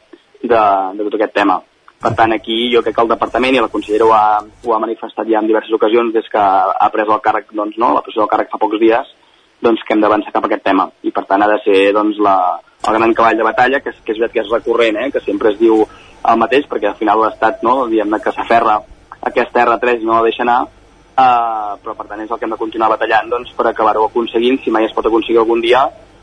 de, 0.43 0.63
de 0.99 1.07
tot 1.07 1.19
aquest 1.19 1.35
tema. 1.39 1.59
Per 1.99 2.13
tant, 2.15 2.31
aquí 2.35 2.69
jo 2.71 2.83
crec 2.83 2.95
que 2.95 3.03
el 3.03 3.11
departament 3.11 3.57
i 3.57 3.63
la 3.63 3.71
consellera 3.73 4.07
ho 4.07 4.13
ha, 4.15 4.27
ho 4.39 4.75
ha 4.75 4.83
manifestat 4.83 5.27
ja 5.31 5.41
en 5.41 5.49
diverses 5.51 5.75
ocasions 5.75 6.13
des 6.15 6.29
que 6.31 6.43
ha 6.43 6.91
pres 6.95 7.09
el 7.11 7.23
càrrec, 7.25 7.51
doncs, 7.51 7.79
no, 7.79 7.91
la 7.95 8.05
pressió 8.07 8.23
del 8.23 8.31
càrrec 8.31 8.53
fa 8.53 8.61
pocs 8.63 8.79
dies, 8.83 9.11
doncs 9.63 9.83
que 9.83 9.95
hem 9.95 10.05
d'avançar 10.05 10.35
cap 10.35 10.47
a 10.47 10.51
aquest 10.51 10.63
tema. 10.67 10.87
I 11.03 11.11
per 11.15 11.25
tant 11.27 11.43
ha 11.43 11.51
de 11.51 11.59
ser 11.65 11.81
doncs, 11.97 12.21
la, 12.23 12.37
el 12.87 12.99
gran 13.01 13.15
cavall 13.19 13.41
de 13.41 13.47
batalla, 13.47 13.83
que 13.83 13.91
que 13.91 14.15
és 14.15 14.21
veritat 14.21 14.37
que 14.37 14.45
és 14.45 14.53
recurrent, 14.53 15.01
eh, 15.03 15.11
que 15.11 15.25
sempre 15.27 15.51
es 15.51 15.59
diu 15.59 15.83
el 15.83 16.39
mateix, 16.39 16.67
perquè 16.71 16.93
al 16.93 16.99
final 17.01 17.21
l'Estat, 17.25 17.63
no, 17.67 17.87
diguem 17.91 18.15
que 18.23 18.35
s'aferra 18.35 18.79
aquesta 19.31 19.65
R3 19.65 20.03
i 20.03 20.07
no 20.07 20.19
la 20.19 20.27
deixa 20.29 20.45
anar, 20.47 20.61
Uh, 21.19 21.75
però 21.83 21.97
per 21.99 22.05
tant 22.07 22.21
és 22.23 22.31
el 22.31 22.39
que 22.39 22.47
hem 22.47 22.53
de 22.55 22.61
continuar 22.61 22.93
batallant 22.93 23.27
doncs, 23.33 23.51
per 23.59 23.65
acabar-ho 23.67 24.05
aconseguint, 24.07 24.61
si 24.63 24.71
mai 24.71 24.85
es 24.87 24.93
pot 24.95 25.09
aconseguir 25.09 25.41
algun 25.41 25.59
dia, 25.65 25.81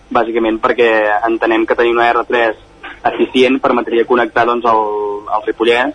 bàsicament 0.08 0.62
perquè 0.64 0.88
entenem 1.28 1.66
que 1.68 1.76
tenir 1.76 1.92
una 1.92 2.06
R3 2.14 2.54
eficient 3.12 3.60
permetria 3.60 4.06
connectar 4.08 4.46
doncs, 4.48 4.64
el, 4.72 5.28
el 5.36 5.44
Ripollès 5.50 5.92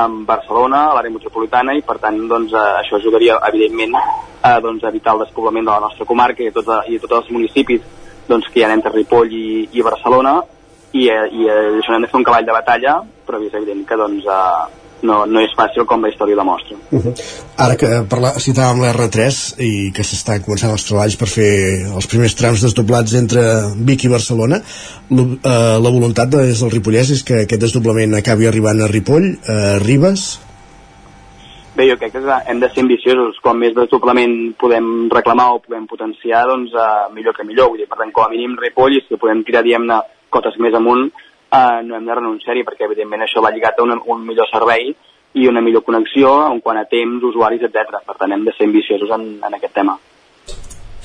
amb 0.00 0.24
Barcelona, 0.24 0.86
a 0.86 0.96
l'àrea 0.96 1.12
metropolitana, 1.12 1.76
i 1.76 1.84
per 1.84 1.98
tant 2.00 2.16
doncs, 2.32 2.56
uh, 2.56 2.80
això 2.80 2.96
ajudaria 2.96 3.36
evidentment 3.50 3.92
a 3.98 4.56
doncs, 4.64 4.88
evitar 4.88 5.18
el 5.18 5.26
despoblament 5.26 5.68
de 5.68 5.74
la 5.74 5.84
nostra 5.84 6.08
comarca 6.08 6.40
i 6.40 6.48
de 6.48 6.56
tots, 6.56 6.88
i 6.88 6.96
de 6.96 7.04
tots 7.04 7.20
els 7.20 7.30
municipis 7.36 7.84
doncs, 8.30 8.48
que 8.48 8.62
hi 8.62 8.64
ha 8.64 8.72
entre 8.72 8.94
Ripoll 8.96 9.36
i, 9.36 9.46
i 9.76 9.84
Barcelona, 9.84 10.38
i, 10.94 11.10
eh, 11.12 11.24
i 11.28 11.44
uh, 11.44 11.62
això 11.76 11.92
hem 11.92 12.08
de 12.08 12.14
fer 12.14 12.22
un 12.24 12.30
cavall 12.30 12.48
de 12.48 12.56
batalla, 12.56 13.02
però 13.28 13.44
és 13.44 13.52
evident 13.52 13.84
que 13.84 14.00
doncs, 14.00 14.24
uh, 14.24 14.79
no, 15.06 15.22
no 15.26 15.40
és 15.42 15.52
fàcil 15.56 15.86
com 15.88 16.02
la 16.02 16.10
història 16.12 16.36
demostra. 16.36 16.76
Uh. 16.90 17.00
-huh. 17.00 17.14
Ara 17.56 17.76
que 17.76 17.88
parla, 18.08 18.34
citàvem 18.38 18.80
la 18.80 18.92
R3 18.92 19.54
i 19.58 19.92
que 19.92 20.04
s'estan 20.04 20.42
començant 20.42 20.72
els 20.72 20.84
treballs 20.84 21.16
per 21.16 21.28
fer 21.28 21.52
els 21.94 22.06
primers 22.06 22.34
trams 22.34 22.62
desdoblats 22.62 23.14
entre 23.14 23.40
Vic 23.76 24.04
i 24.04 24.08
Barcelona, 24.08 24.60
la, 25.10 25.22
eh, 25.22 25.78
la 25.84 25.90
voluntat 25.90 26.28
des 26.28 26.60
del 26.60 26.70
Ripollès 26.70 27.10
és 27.10 27.22
que 27.22 27.42
aquest 27.42 27.60
desdoblament 27.60 28.14
acabi 28.14 28.46
arribant 28.46 28.80
a 28.80 28.86
Ripoll, 28.86 29.38
a 29.48 29.78
Ribes? 29.78 30.40
Bé, 31.76 31.86
jo 31.88 31.96
crec 31.96 32.12
que 32.12 32.20
hem 32.50 32.58
de 32.60 32.68
ser 32.68 32.82
ambiciosos. 32.82 33.38
Com 33.40 33.58
més 33.58 33.74
desdoblament 33.74 34.54
podem 34.58 35.08
reclamar 35.08 35.52
o 35.54 35.60
podem 35.60 35.86
potenciar, 35.86 36.46
doncs 36.50 36.74
uh, 36.74 37.08
millor 37.14 37.32
que 37.36 37.46
millor. 37.46 37.70
Vull 37.70 37.78
dir, 37.78 37.88
per 37.88 37.98
tant, 37.98 38.12
com 38.12 38.24
a 38.24 38.28
mínim 38.28 38.56
Ripoll, 38.58 38.98
i 38.98 39.04
si 39.06 39.16
podem 39.16 39.44
tirar, 39.46 39.62
diguem-ne, 39.62 40.00
cotes 40.34 40.58
més 40.58 40.74
amunt, 40.74 41.08
eh, 41.52 41.80
no 41.84 41.96
hem 41.96 42.06
de 42.06 42.14
renunciar-hi 42.14 42.64
perquè 42.66 42.86
evidentment 42.86 43.26
això 43.26 43.42
va 43.44 43.52
lligat 43.54 43.78
a 43.78 43.86
un, 43.86 43.96
un 44.06 44.26
millor 44.26 44.48
servei 44.52 44.94
i 45.34 45.46
una 45.46 45.62
millor 45.62 45.84
connexió 45.86 46.30
en 46.50 46.60
quant 46.60 46.78
a 46.80 46.86
temps, 46.90 47.22
usuaris, 47.22 47.62
etc. 47.66 48.00
Per 48.06 48.16
tant, 48.18 48.32
hem 48.32 48.46
de 48.46 48.54
ser 48.56 48.66
ambiciosos 48.66 49.12
en, 49.14 49.26
en 49.46 49.58
aquest 49.58 49.74
tema. 49.74 49.98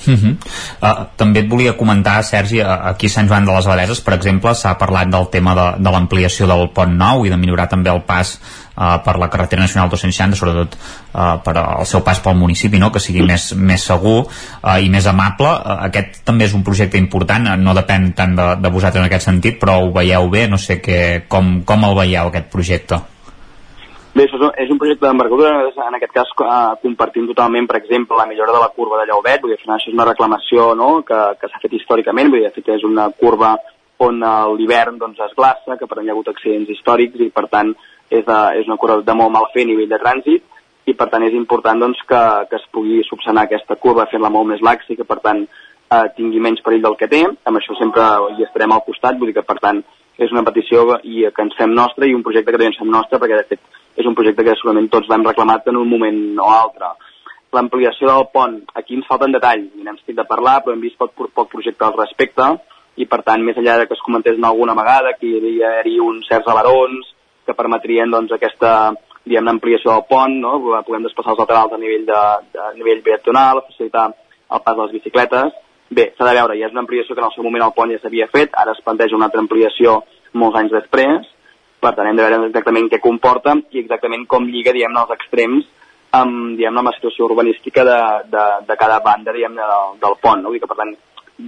Uh 0.06 0.14
-huh. 0.14 0.36
uh, 0.82 1.06
també 1.16 1.40
et 1.40 1.48
volia 1.48 1.76
comentar, 1.76 2.22
Sergi, 2.22 2.60
aquí 2.60 3.06
a 3.06 3.08
Sant 3.08 3.28
Joan 3.28 3.44
de 3.44 3.52
les 3.52 3.66
Abadeses, 3.66 4.00
per 4.00 4.14
exemple, 4.14 4.54
s'ha 4.54 4.78
parlat 4.78 5.08
del 5.08 5.28
tema 5.30 5.54
de, 5.54 5.82
de 5.82 5.90
l'ampliació 5.90 6.46
del 6.46 6.70
pont 6.70 6.96
nou 6.96 7.26
i 7.26 7.30
de 7.30 7.36
millorar 7.36 7.68
també 7.68 7.90
el 7.90 8.02
pas 8.02 8.40
uh, 8.76 8.98
per 9.04 9.16
la 9.18 9.30
carretera 9.32 9.64
nacional 9.64 9.90
260, 9.90 10.38
sobretot 10.38 10.76
uh, 10.76 11.40
per 11.44 11.56
al 11.62 11.88
seu 11.88 12.04
pas 12.06 12.20
pel 12.22 12.38
municipi, 12.38 12.78
no? 12.78 12.92
que 12.92 13.02
sigui 13.02 13.24
més, 13.26 13.50
més 13.56 13.88
segur 13.88 14.18
uh, 14.22 14.76
i 14.78 14.92
més 14.92 15.08
amable. 15.10 15.50
Uh, 15.56 15.80
aquest 15.88 16.22
també 16.28 16.46
és 16.46 16.54
un 16.54 16.64
projecte 16.66 17.00
important, 17.00 17.50
uh, 17.50 17.58
no 17.58 17.74
depèn 17.76 18.12
tant 18.16 18.36
de, 18.38 18.52
de 18.62 18.72
vosaltres 18.72 19.02
en 19.02 19.10
aquest 19.10 19.28
sentit, 19.30 19.60
però 19.62 19.80
ho 19.82 19.92
veieu 19.96 20.30
bé, 20.32 20.46
no 20.52 20.60
sé 20.60 20.80
que, 20.80 21.26
com, 21.28 21.60
com 21.66 21.90
el 21.90 22.00
veieu, 22.04 22.30
aquest 22.30 22.50
projecte. 22.52 23.02
Bé, 24.16 24.24
és 24.24 24.32
un, 24.32 24.48
és 24.56 24.70
un 24.72 24.78
projecte 24.80 25.04
d'envergadura, 25.04 25.50
en 25.84 25.96
aquest 25.98 26.14
cas 26.16 26.30
eh, 26.40 26.76
compartim 26.80 27.26
totalment, 27.28 27.66
per 27.68 27.76
exemple, 27.82 28.16
la 28.16 28.24
millora 28.24 28.54
de 28.54 28.62
la 28.62 28.70
curva 28.72 29.02
de 29.02 29.10
Llaubet, 29.10 29.42
vull 29.42 29.52
dir, 29.52 29.58
al 29.58 29.64
final 29.66 29.76
això 29.76 29.90
és 29.90 29.96
una 29.98 30.06
reclamació 30.08 30.68
no?, 30.78 30.86
que, 31.04 31.18
que 31.36 31.50
s'ha 31.50 31.60
fet 31.60 31.74
històricament, 31.76 32.30
vull 32.32 32.40
dir, 32.40 32.52
fet 32.54 32.70
és 32.78 32.86
una 32.88 33.10
curva 33.12 33.52
on 34.06 34.24
l'hivern 34.56 34.96
doncs, 35.02 35.20
es 35.20 35.36
glaça, 35.36 35.76
que 35.76 35.88
per 35.88 36.00
on 36.00 36.08
hi 36.08 36.12
ha 36.12 36.16
hagut 36.16 36.32
accidents 36.32 36.72
històrics 36.72 37.26
i 37.26 37.28
per 37.32 37.44
tant 37.52 37.74
és, 38.10 38.24
de, 38.26 38.38
és 38.60 38.66
una 38.68 38.78
curva 38.80 39.00
de 39.02 39.16
molt 39.18 39.32
mal 39.34 39.48
fer 39.54 39.66
a 39.66 39.70
nivell 39.70 39.90
de 39.90 40.00
trànsit 40.02 40.44
i 40.86 40.94
per 40.94 41.08
tant 41.10 41.24
és 41.26 41.34
important 41.34 41.80
doncs, 41.82 42.02
que, 42.06 42.22
que 42.50 42.58
es 42.60 42.66
pugui 42.72 43.00
subsanar 43.06 43.46
aquesta 43.46 43.76
curva 43.82 44.06
fent-la 44.10 44.30
molt 44.30 44.52
més 44.52 44.62
laxa 44.62 44.92
i 44.94 44.98
que 44.98 45.06
per 45.08 45.18
tant 45.24 45.42
eh, 45.46 46.06
tingui 46.18 46.42
menys 46.42 46.62
perill 46.64 46.84
del 46.84 46.98
que 47.00 47.10
té, 47.10 47.24
amb 47.26 47.58
això 47.58 47.74
sempre 47.78 48.04
hi 48.36 48.46
estarem 48.46 48.74
al 48.74 48.84
costat, 48.86 49.18
vull 49.18 49.32
dir 49.32 49.40
que 49.40 49.46
per 49.46 49.58
tant 49.62 49.82
és 50.16 50.30
una 50.32 50.44
petició 50.46 50.86
i 51.04 51.26
que 51.34 51.44
ens 51.44 51.56
fem 51.58 51.74
nostra 51.74 52.06
i 52.06 52.14
un 52.16 52.22
projecte 52.24 52.52
que 52.52 52.56
també 52.56 52.70
ens 52.70 52.78
fem 52.80 52.92
nostre 52.92 53.18
perquè 53.20 53.40
de 53.40 53.48
fet 53.50 53.82
és 54.00 54.06
un 54.06 54.14
projecte 54.16 54.44
que 54.44 54.54
segurament 54.56 54.88
tots 54.92 55.10
l'hem 55.10 55.26
reclamat 55.26 55.68
en 55.72 55.80
un 55.80 55.88
moment 55.88 56.22
o 56.44 56.46
altre. 56.52 56.92
L'ampliació 57.56 58.08
del 58.10 58.26
pont, 58.32 58.56
aquí 58.76 58.96
ens 58.96 59.06
falten 59.08 59.32
detalls, 59.32 59.68
n'hem 59.74 59.98
sentit 59.98 60.18
de 60.18 60.26
parlar, 60.28 60.58
però 60.62 60.76
hem 60.76 60.82
vist 60.84 60.98
poc, 61.00 61.12
poc 61.16 61.50
projecte 61.52 61.86
al 61.86 61.96
respecte, 61.96 62.48
i 63.00 63.06
per 63.08 63.22
tant, 63.24 63.44
més 63.44 63.56
enllà 63.56 63.78
de 63.80 63.86
que 63.88 63.96
es 63.96 64.04
comentés 64.04 64.36
en 64.36 64.44
alguna 64.44 64.74
vegada 64.76 65.14
que 65.16 65.28
hi 65.28 65.38
havia, 65.38 65.72
hi 65.88 65.98
uns 66.00 66.28
certs 66.28 66.48
alerons 66.52 67.15
que 67.46 67.54
permetrien 67.58 68.10
doncs, 68.12 68.34
aquesta 68.34 68.72
diguem 69.26 69.48
ampliació 69.50 69.92
del 69.92 70.04
pont, 70.10 70.34
no? 70.42 70.58
podem 70.86 71.06
desplaçar 71.06 71.34
els 71.34 71.42
laterals 71.42 71.74
a 71.74 71.78
nivell, 71.82 72.04
de, 72.06 72.24
de, 72.54 72.60
a 72.62 72.74
nivell 72.78 73.02
peatonal, 73.06 73.64
facilitar 73.70 74.08
el 74.10 74.62
pas 74.62 74.76
de 74.76 74.82
les 74.84 74.92
bicicletes. 74.98 75.56
Bé, 75.90 76.10
s'ha 76.14 76.26
de 76.26 76.34
veure, 76.38 76.58
ja 76.58 76.68
és 76.68 76.74
una 76.74 76.82
ampliació 76.82 77.14
que 77.14 77.22
en 77.22 77.28
el 77.28 77.34
seu 77.34 77.46
moment 77.46 77.66
el 77.66 77.74
pont 77.74 77.90
ja 77.94 77.98
s'havia 78.02 78.28
fet, 78.30 78.54
ara 78.58 78.74
es 78.74 78.82
planteja 78.86 79.18
una 79.18 79.28
altra 79.28 79.42
ampliació 79.42 80.00
molts 80.38 80.58
anys 80.58 80.74
després, 80.74 81.26
per 81.82 81.92
tant 81.94 82.08
hem 82.10 82.18
de 82.18 82.24
veure 82.24 82.48
exactament 82.48 82.88
què 82.90 83.02
comporta 83.02 83.54
i 83.70 83.82
exactament 83.82 84.26
com 84.30 84.48
lliga, 84.50 84.74
diguem 84.74 84.96
els 84.98 85.12
extrems 85.14 85.68
amb, 86.16 86.56
diguem 86.58 86.80
amb 86.80 86.90
la 86.90 86.94
situació 86.96 87.28
urbanística 87.28 87.84
de, 87.86 87.98
de, 88.32 88.46
de 88.66 88.78
cada 88.78 88.98
banda, 89.04 89.34
diguem 89.34 89.58
del, 89.58 89.94
del 90.02 90.18
pont, 90.22 90.42
no? 90.42 90.50
Vull 90.50 90.58
dir 90.58 90.64
que, 90.64 90.70
per 90.70 90.80
tant, 90.80 90.94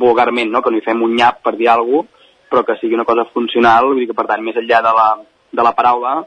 vulgarment, 0.02 0.52
no? 0.52 0.62
que 0.62 0.70
no 0.70 0.78
hi 0.78 0.84
fem 0.84 1.02
un 1.02 1.14
nyap 1.16 1.42
per 1.44 1.56
dir 1.56 1.70
alguna 1.72 2.04
cosa, 2.04 2.14
però 2.48 2.62
que 2.64 2.78
sigui 2.80 2.96
una 2.96 3.04
cosa 3.04 3.26
funcional, 3.34 3.90
vull 3.90 3.98
dir 4.00 4.08
que, 4.08 4.16
per 4.16 4.24
tant, 4.30 4.40
més 4.44 4.56
enllà 4.56 4.78
de 4.84 4.92
la, 4.96 5.08
de 5.52 5.64
la 5.64 5.74
paraula, 5.76 6.18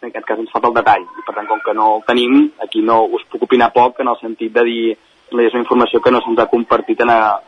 en 0.00 0.08
aquest 0.08 0.26
cas 0.26 0.40
ens 0.40 0.50
falta 0.52 0.70
el 0.70 0.78
detall, 0.78 1.04
i 1.04 1.26
per 1.26 1.36
tant, 1.36 1.48
com 1.50 1.60
que 1.64 1.76
no 1.76 1.92
el 1.98 2.02
tenim, 2.08 2.40
aquí 2.64 2.82
no 2.84 3.02
us 3.18 3.26
puc 3.30 3.44
opinar 3.48 3.72
poc 3.74 4.00
en 4.00 4.08
el 4.08 4.18
sentit 4.22 4.52
de 4.54 4.64
dir 4.64 4.82
és 5.30 5.54
una 5.54 5.62
informació 5.62 6.00
que 6.02 6.10
no 6.10 6.20
se'ns 6.24 6.40
ha 6.42 6.48
compartit 6.50 7.04
en, 7.04 7.12
a, 7.12 7.38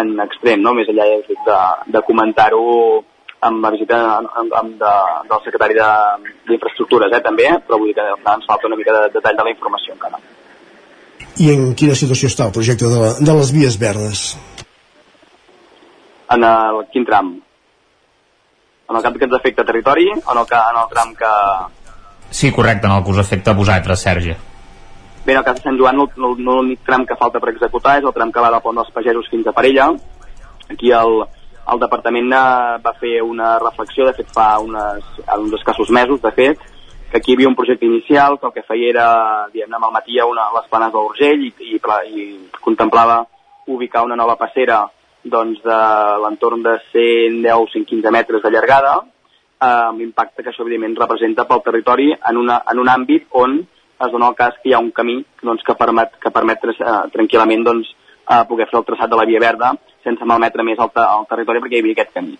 en 0.00 0.14
extrem, 0.24 0.62
no? 0.62 0.72
més 0.76 0.88
enllà 0.88 1.04
de, 1.26 1.58
de 1.92 2.02
comentar-ho 2.06 2.64
amb 3.46 3.62
la 3.64 3.70
visita 3.74 3.98
amb, 4.16 4.54
amb 4.56 4.78
de, 4.80 4.92
del 5.28 5.42
secretari 5.44 5.76
d'Infraestructures, 5.76 7.12
eh, 7.12 7.22
també, 7.24 7.50
però 7.66 7.78
vull 7.78 7.92
dir 7.92 7.98
que 7.98 8.06
ens 8.16 8.48
falta 8.48 8.70
una 8.70 8.78
mica 8.80 8.94
de 8.96 9.12
detall 9.18 9.36
de 9.36 9.46
la 9.48 9.52
informació 9.52 9.94
encara. 9.94 10.20
I 11.36 11.50
en 11.52 11.74
quina 11.76 11.96
situació 11.98 12.30
està 12.32 12.46
el 12.48 12.54
projecte 12.56 12.88
de, 12.88 13.00
la, 13.02 13.10
de 13.20 13.34
les 13.36 13.52
vies 13.52 13.76
verdes? 13.80 14.30
En 16.32 16.44
el 16.48 16.80
quin 16.92 17.04
tram? 17.06 17.34
En 18.88 18.96
el 18.96 19.02
camp 19.02 19.16
que 19.18 19.26
ens 19.26 19.34
afecta 19.34 19.64
territori 19.66 20.10
o 20.12 20.32
en 20.32 20.38
el, 20.42 20.46
en 20.50 20.82
el 20.82 20.90
tram 20.92 21.14
que... 21.14 21.32
Sí, 22.30 22.52
correcte, 22.52 22.86
en 22.86 22.92
el 22.92 23.02
que 23.04 23.10
us 23.10 23.18
afecta 23.18 23.50
a 23.50 23.54
vosaltres, 23.54 24.00
Sergi. 24.00 24.34
Bé, 25.26 25.32
en 25.32 25.38
el 25.38 25.44
cas 25.44 25.56
de 25.58 25.64
Sant 25.64 25.78
Joan, 25.78 25.98
l'únic 26.22 26.84
tram 26.86 27.06
que 27.06 27.16
falta 27.18 27.40
per 27.42 27.50
executar 27.50 27.96
és 27.98 28.06
el 28.06 28.14
tram 28.14 28.30
que 28.30 28.42
va 28.42 28.52
del 28.54 28.62
pont 28.62 28.78
dels 28.78 28.92
Pagesos 28.94 29.26
fins 29.30 29.46
a 29.46 29.54
Parella. 29.56 29.88
Aquí 30.70 30.92
el, 30.94 31.24
el 31.72 31.82
departament 31.82 32.30
eh, 32.30 32.78
va 32.84 32.94
fer 33.00 33.16
una 33.26 33.56
reflexió, 33.58 34.06
de 34.06 34.14
fet 34.14 34.30
fa 34.34 34.52
unes, 34.62 35.06
uns 35.26 35.56
escassos 35.58 35.90
mesos, 35.90 36.22
de 36.22 36.32
fet, 36.36 36.62
que 37.10 37.18
aquí 37.18 37.32
hi 37.32 37.38
havia 37.38 37.50
un 37.50 37.58
projecte 37.58 37.86
inicial 37.86 38.38
que 38.38 38.46
el 38.46 38.54
que 38.54 38.66
feia 38.68 38.90
era, 38.92 39.08
diguem 39.52 39.74
al 39.74 39.94
matí 39.94 40.18
a, 40.18 40.26
una, 40.30 40.46
les 40.54 40.70
planes 40.70 40.94
d'Urgell 40.94 41.42
i, 41.46 41.52
i, 41.72 41.80
i 41.80 42.26
contemplava 42.62 43.24
ubicar 43.66 44.04
una 44.06 44.18
nova 44.18 44.36
passera 44.38 44.84
doncs, 45.32 45.60
de 45.64 45.80
l'entorn 46.22 46.62
de 46.64 46.76
110 46.92 47.52
o 47.54 47.66
115 47.72 48.12
metres 48.14 48.42
de 48.42 48.50
llargada, 48.50 48.96
eh, 49.60 49.66
amb 49.66 50.00
l'impacte 50.00 50.42
que 50.42 50.52
això 50.52 50.64
evidentment 50.64 50.96
representa 51.00 51.46
pel 51.48 51.64
territori 51.64 52.12
en, 52.14 52.36
una, 52.36 52.62
en 52.70 52.82
un 52.82 52.92
àmbit 52.92 53.28
on 53.42 53.58
es 53.60 54.12
dona 54.12 54.28
el 54.28 54.36
cas 54.36 54.58
que 54.60 54.70
hi 54.70 54.74
ha 54.76 54.82
un 54.82 54.90
camí 54.92 55.22
doncs, 55.42 55.64
que 55.64 55.74
permet, 55.74 56.18
que 56.20 56.32
permet 56.32 56.66
eh, 56.68 56.98
tranquil·lament 57.14 57.64
doncs, 57.64 57.94
eh, 58.28 58.42
poder 58.48 58.68
fer 58.70 58.80
el 58.80 58.86
traçat 58.88 59.10
de 59.10 59.18
la 59.18 59.26
via 59.28 59.40
verda 59.40 59.72
sense 60.04 60.28
malmetre 60.28 60.64
més 60.66 60.78
el, 60.78 60.92
el 60.92 61.26
territori 61.30 61.62
perquè 61.64 61.78
hi 61.78 61.84
havia 61.84 61.96
aquest 61.98 62.14
camí. 62.14 62.36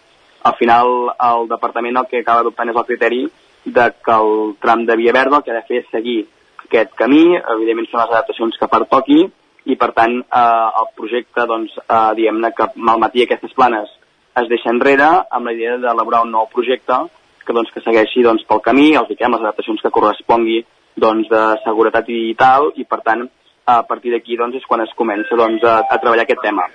Al 0.47 0.55
final, 0.61 0.93
el 1.27 1.49
departament 1.51 1.97
el 1.99 2.09
que 2.11 2.21
acaba 2.23 2.45
adoptant 2.45 2.71
és 2.71 2.77
el 2.79 2.87
criteri 2.87 3.25
de 3.67 3.87
que 4.05 4.15
el 4.15 4.55
tram 4.63 4.85
de 4.87 4.97
via 5.01 5.15
verda 5.17 5.41
el 5.41 5.43
que 5.47 5.51
ha 5.51 5.59
de 5.59 5.67
fer 5.67 5.81
és 5.83 5.89
seguir 5.91 6.21
aquest 6.67 6.95
camí, 6.99 7.25
evidentment 7.39 7.89
són 7.91 8.03
les 8.03 8.13
adaptacions 8.13 8.59
que 8.61 8.71
pertoqui, 8.71 9.25
i 9.67 9.77
per 9.77 9.91
tant 9.97 10.17
eh, 10.23 10.67
el 10.81 10.91
projecte, 10.99 11.47
doncs, 11.51 11.75
eh, 11.83 12.11
diguem-ne 12.19 12.53
que 12.57 12.71
malmetia 12.77 13.27
aquestes 13.27 13.55
planes 13.57 13.91
es 14.37 14.49
deixa 14.51 14.71
enrere 14.71 15.09
amb 15.31 15.49
la 15.49 15.55
idea 15.57 15.77
d'elaborar 15.81 16.23
un 16.27 16.35
nou 16.35 16.49
projecte 16.53 16.99
que, 17.47 17.55
doncs, 17.55 17.71
que 17.75 17.83
segueixi 17.85 18.25
doncs, 18.27 18.45
pel 18.49 18.63
camí, 18.65 18.91
els 18.99 19.09
diquem 19.09 19.33
les 19.33 19.45
adaptacions 19.45 19.83
que 19.83 19.93
correspongui 19.95 20.61
doncs, 20.97 21.29
de 21.31 21.43
seguretat 21.65 22.09
i 22.13 22.35
tal, 22.39 22.73
i 22.77 22.85
per 22.85 23.01
tant 23.07 23.27
a 23.67 23.81
partir 23.89 24.13
d'aquí 24.15 24.37
doncs, 24.39 24.59
és 24.61 24.67
quan 24.69 24.83
es 24.85 24.93
comença 24.99 25.39
doncs, 25.39 25.65
a, 25.65 25.79
a 25.91 26.01
treballar 26.03 26.27
aquest 26.27 26.43
tema. 26.45 26.67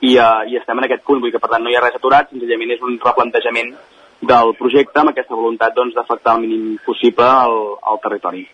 I, 0.00 0.14
uh, 0.14 0.44
I 0.46 0.58
estem 0.60 0.78
en 0.78 0.86
aquest 0.86 1.02
punt, 1.06 1.22
vull 1.22 1.32
que 1.34 1.40
per 1.42 1.50
tant 1.50 1.64
no 1.64 1.72
hi 1.72 1.78
ha 1.78 1.82
res 1.82 1.96
aturat, 1.98 2.28
senzillament 2.30 2.76
és 2.76 2.84
un 2.86 2.98
replantejament 3.02 3.72
del 4.28 4.54
projecte 4.58 5.00
amb 5.00 5.12
aquesta 5.12 5.38
voluntat 5.38 5.74
doncs, 5.74 5.94
d'afectar 5.96 6.36
doncs, 6.36 6.44
el 6.44 6.46
mínim 6.46 6.78
possible 6.86 7.26
al, 7.26 7.58
al 7.82 8.00
territori. 8.04 8.46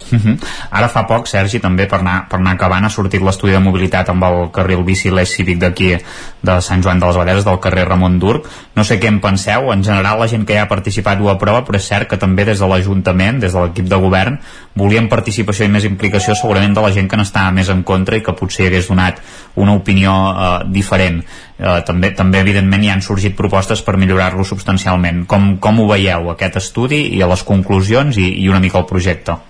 Uh 0.00 0.16
mhm. 0.16 0.32
-huh. 0.34 0.46
Ara 0.70 0.88
fa 0.88 1.06
poc, 1.06 1.26
Sergi, 1.26 1.60
també 1.60 1.86
per 1.86 1.98
anar, 1.98 2.28
per 2.28 2.38
anar 2.38 2.52
acabant, 2.52 2.84
ha 2.84 2.88
sortit 2.88 3.22
l'estudi 3.22 3.52
de 3.52 3.60
mobilitat 3.60 4.08
amb 4.08 4.24
el 4.24 4.50
carril 4.52 4.82
bici 4.84 5.10
l'eix 5.10 5.28
cívic 5.28 5.58
d'aquí 5.58 5.96
de 6.42 6.60
Sant 6.60 6.82
Joan 6.82 6.98
de 6.98 7.06
les 7.06 7.16
Abaderes, 7.16 7.44
del 7.44 7.60
carrer 7.60 7.84
Ramon 7.84 8.18
Durc. 8.18 8.46
No 8.74 8.84
sé 8.84 8.98
què 9.00 9.08
en 9.08 9.20
penseu, 9.20 9.72
en 9.72 9.84
general 9.84 10.18
la 10.18 10.28
gent 10.28 10.46
que 10.46 10.54
ja 10.54 10.62
ha 10.62 10.68
participat 10.68 11.20
ho 11.20 11.28
aprova, 11.28 11.64
però 11.64 11.76
és 11.76 11.86
cert 11.86 12.08
que 12.08 12.16
també 12.16 12.44
des 12.44 12.58
de 12.58 12.66
l'Ajuntament, 12.66 13.40
des 13.40 13.52
de 13.52 13.60
l'equip 13.60 13.86
de 13.88 13.96
govern, 13.96 14.38
volien 14.74 15.08
participació 15.08 15.66
i 15.66 15.68
més 15.68 15.84
implicació 15.84 16.34
segurament 16.34 16.74
de 16.74 16.80
la 16.80 16.92
gent 16.92 17.08
que 17.08 17.16
n'estava 17.16 17.50
més 17.50 17.68
en 17.68 17.82
contra 17.82 18.16
i 18.16 18.22
que 18.22 18.32
potser 18.32 18.66
hagués 18.66 18.88
donat 18.88 19.20
una 19.56 19.74
opinió 19.74 20.12
eh, 20.30 20.64
diferent. 20.72 21.22
Eh, 21.58 21.82
també, 21.84 22.12
també 22.16 22.40
evidentment 22.40 22.84
hi 22.84 22.88
han 22.88 23.02
sorgit 23.02 23.36
propostes 23.36 23.82
per 23.82 23.98
millorar-lo 24.00 24.44
substancialment. 24.44 25.26
Com, 25.26 25.56
com 25.58 25.80
ho 25.80 25.88
veieu, 25.90 26.30
aquest 26.30 26.56
estudi 26.56 27.08
i 27.16 27.22
a 27.22 27.28
les 27.30 27.42
conclusions 27.44 28.16
i, 28.16 28.30
i 28.44 28.48
una 28.48 28.60
mica 28.60 28.78
el 28.78 28.88
projecte? 28.88 29.49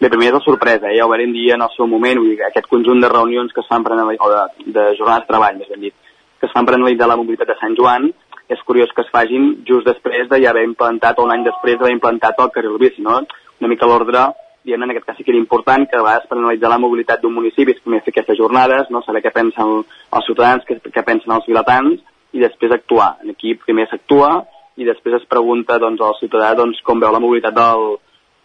Bé, 0.00 0.08
primer 0.10 0.26
és 0.26 0.34
la 0.34 0.42
sorpresa, 0.42 0.88
eh? 0.90 0.96
ja 0.98 1.06
ho 1.06 1.10
vam 1.12 1.32
dir 1.32 1.52
en 1.54 1.62
el 1.62 1.70
seu 1.76 1.86
moment, 1.86 2.18
vull 2.18 2.32
dir, 2.32 2.42
aquest 2.42 2.66
conjunt 2.66 3.00
de 3.00 3.08
reunions 3.08 3.52
que 3.54 3.62
es 3.62 3.68
fan 3.70 3.84
per 3.84 3.94
o 3.94 4.30
de, 4.32 4.40
de 4.74 4.84
jornades 4.98 5.22
de 5.22 5.28
treball, 5.28 5.58
més 5.58 5.68
ben 5.70 5.84
dit, 5.86 5.94
que 6.40 6.46
es 6.48 6.52
fan 6.52 6.66
per 6.66 6.74
analitzar 6.74 7.06
la 7.08 7.16
mobilitat 7.16 7.52
de 7.52 7.56
Sant 7.60 7.76
Joan, 7.78 8.08
és 8.50 8.62
curiós 8.66 8.90
que 8.92 9.04
es 9.04 9.12
fagin 9.12 9.64
just 9.68 9.86
després 9.86 10.28
de 10.28 10.40
ja 10.42 10.50
haver 10.50 10.64
implantat, 10.66 11.18
o 11.18 11.24
un 11.24 11.32
any 11.32 11.44
després 11.46 11.78
d'haver 11.78 11.94
implantat 11.94 12.40
el 12.42 12.50
carril 12.52 12.78
bici, 12.78 13.02
no? 13.02 13.20
Una 13.60 13.70
mica 13.70 13.86
l'ordre, 13.86 14.26
diguem 14.64 14.82
en 14.82 14.90
aquest 14.92 15.06
cas 15.06 15.16
sí 15.16 15.24
que 15.24 15.30
era 15.30 15.40
important, 15.40 15.86
que 15.88 15.96
a 15.96 16.02
vegades 16.02 16.26
per 16.28 16.38
analitzar 16.38 16.72
la 16.72 16.80
mobilitat 16.82 17.22
d'un 17.22 17.36
municipi 17.36 17.76
és 17.76 17.84
primer 17.84 18.02
fer 18.02 18.12
aquestes 18.12 18.38
jornades, 18.40 18.90
no? 18.90 19.02
saber 19.04 19.22
què 19.22 19.32
pensen 19.32 19.84
els 19.84 20.26
ciutadans, 20.26 20.64
què, 20.66 20.80
què 20.90 21.04
pensen 21.04 21.36
els 21.36 21.46
vilatans, 21.48 22.00
i 22.34 22.42
després 22.42 22.72
actuar. 22.74 23.14
Aquí 23.30 23.54
primer 23.60 23.86
s'actua 23.90 24.40
i 24.80 24.88
després 24.88 25.20
es 25.20 25.28
pregunta 25.30 25.78
doncs, 25.78 26.00
al 26.02 26.16
ciutadà 26.18 26.54
doncs, 26.58 26.80
com 26.82 27.00
veu 27.00 27.12
la 27.14 27.22
mobilitat 27.22 27.54
del, 27.54 27.94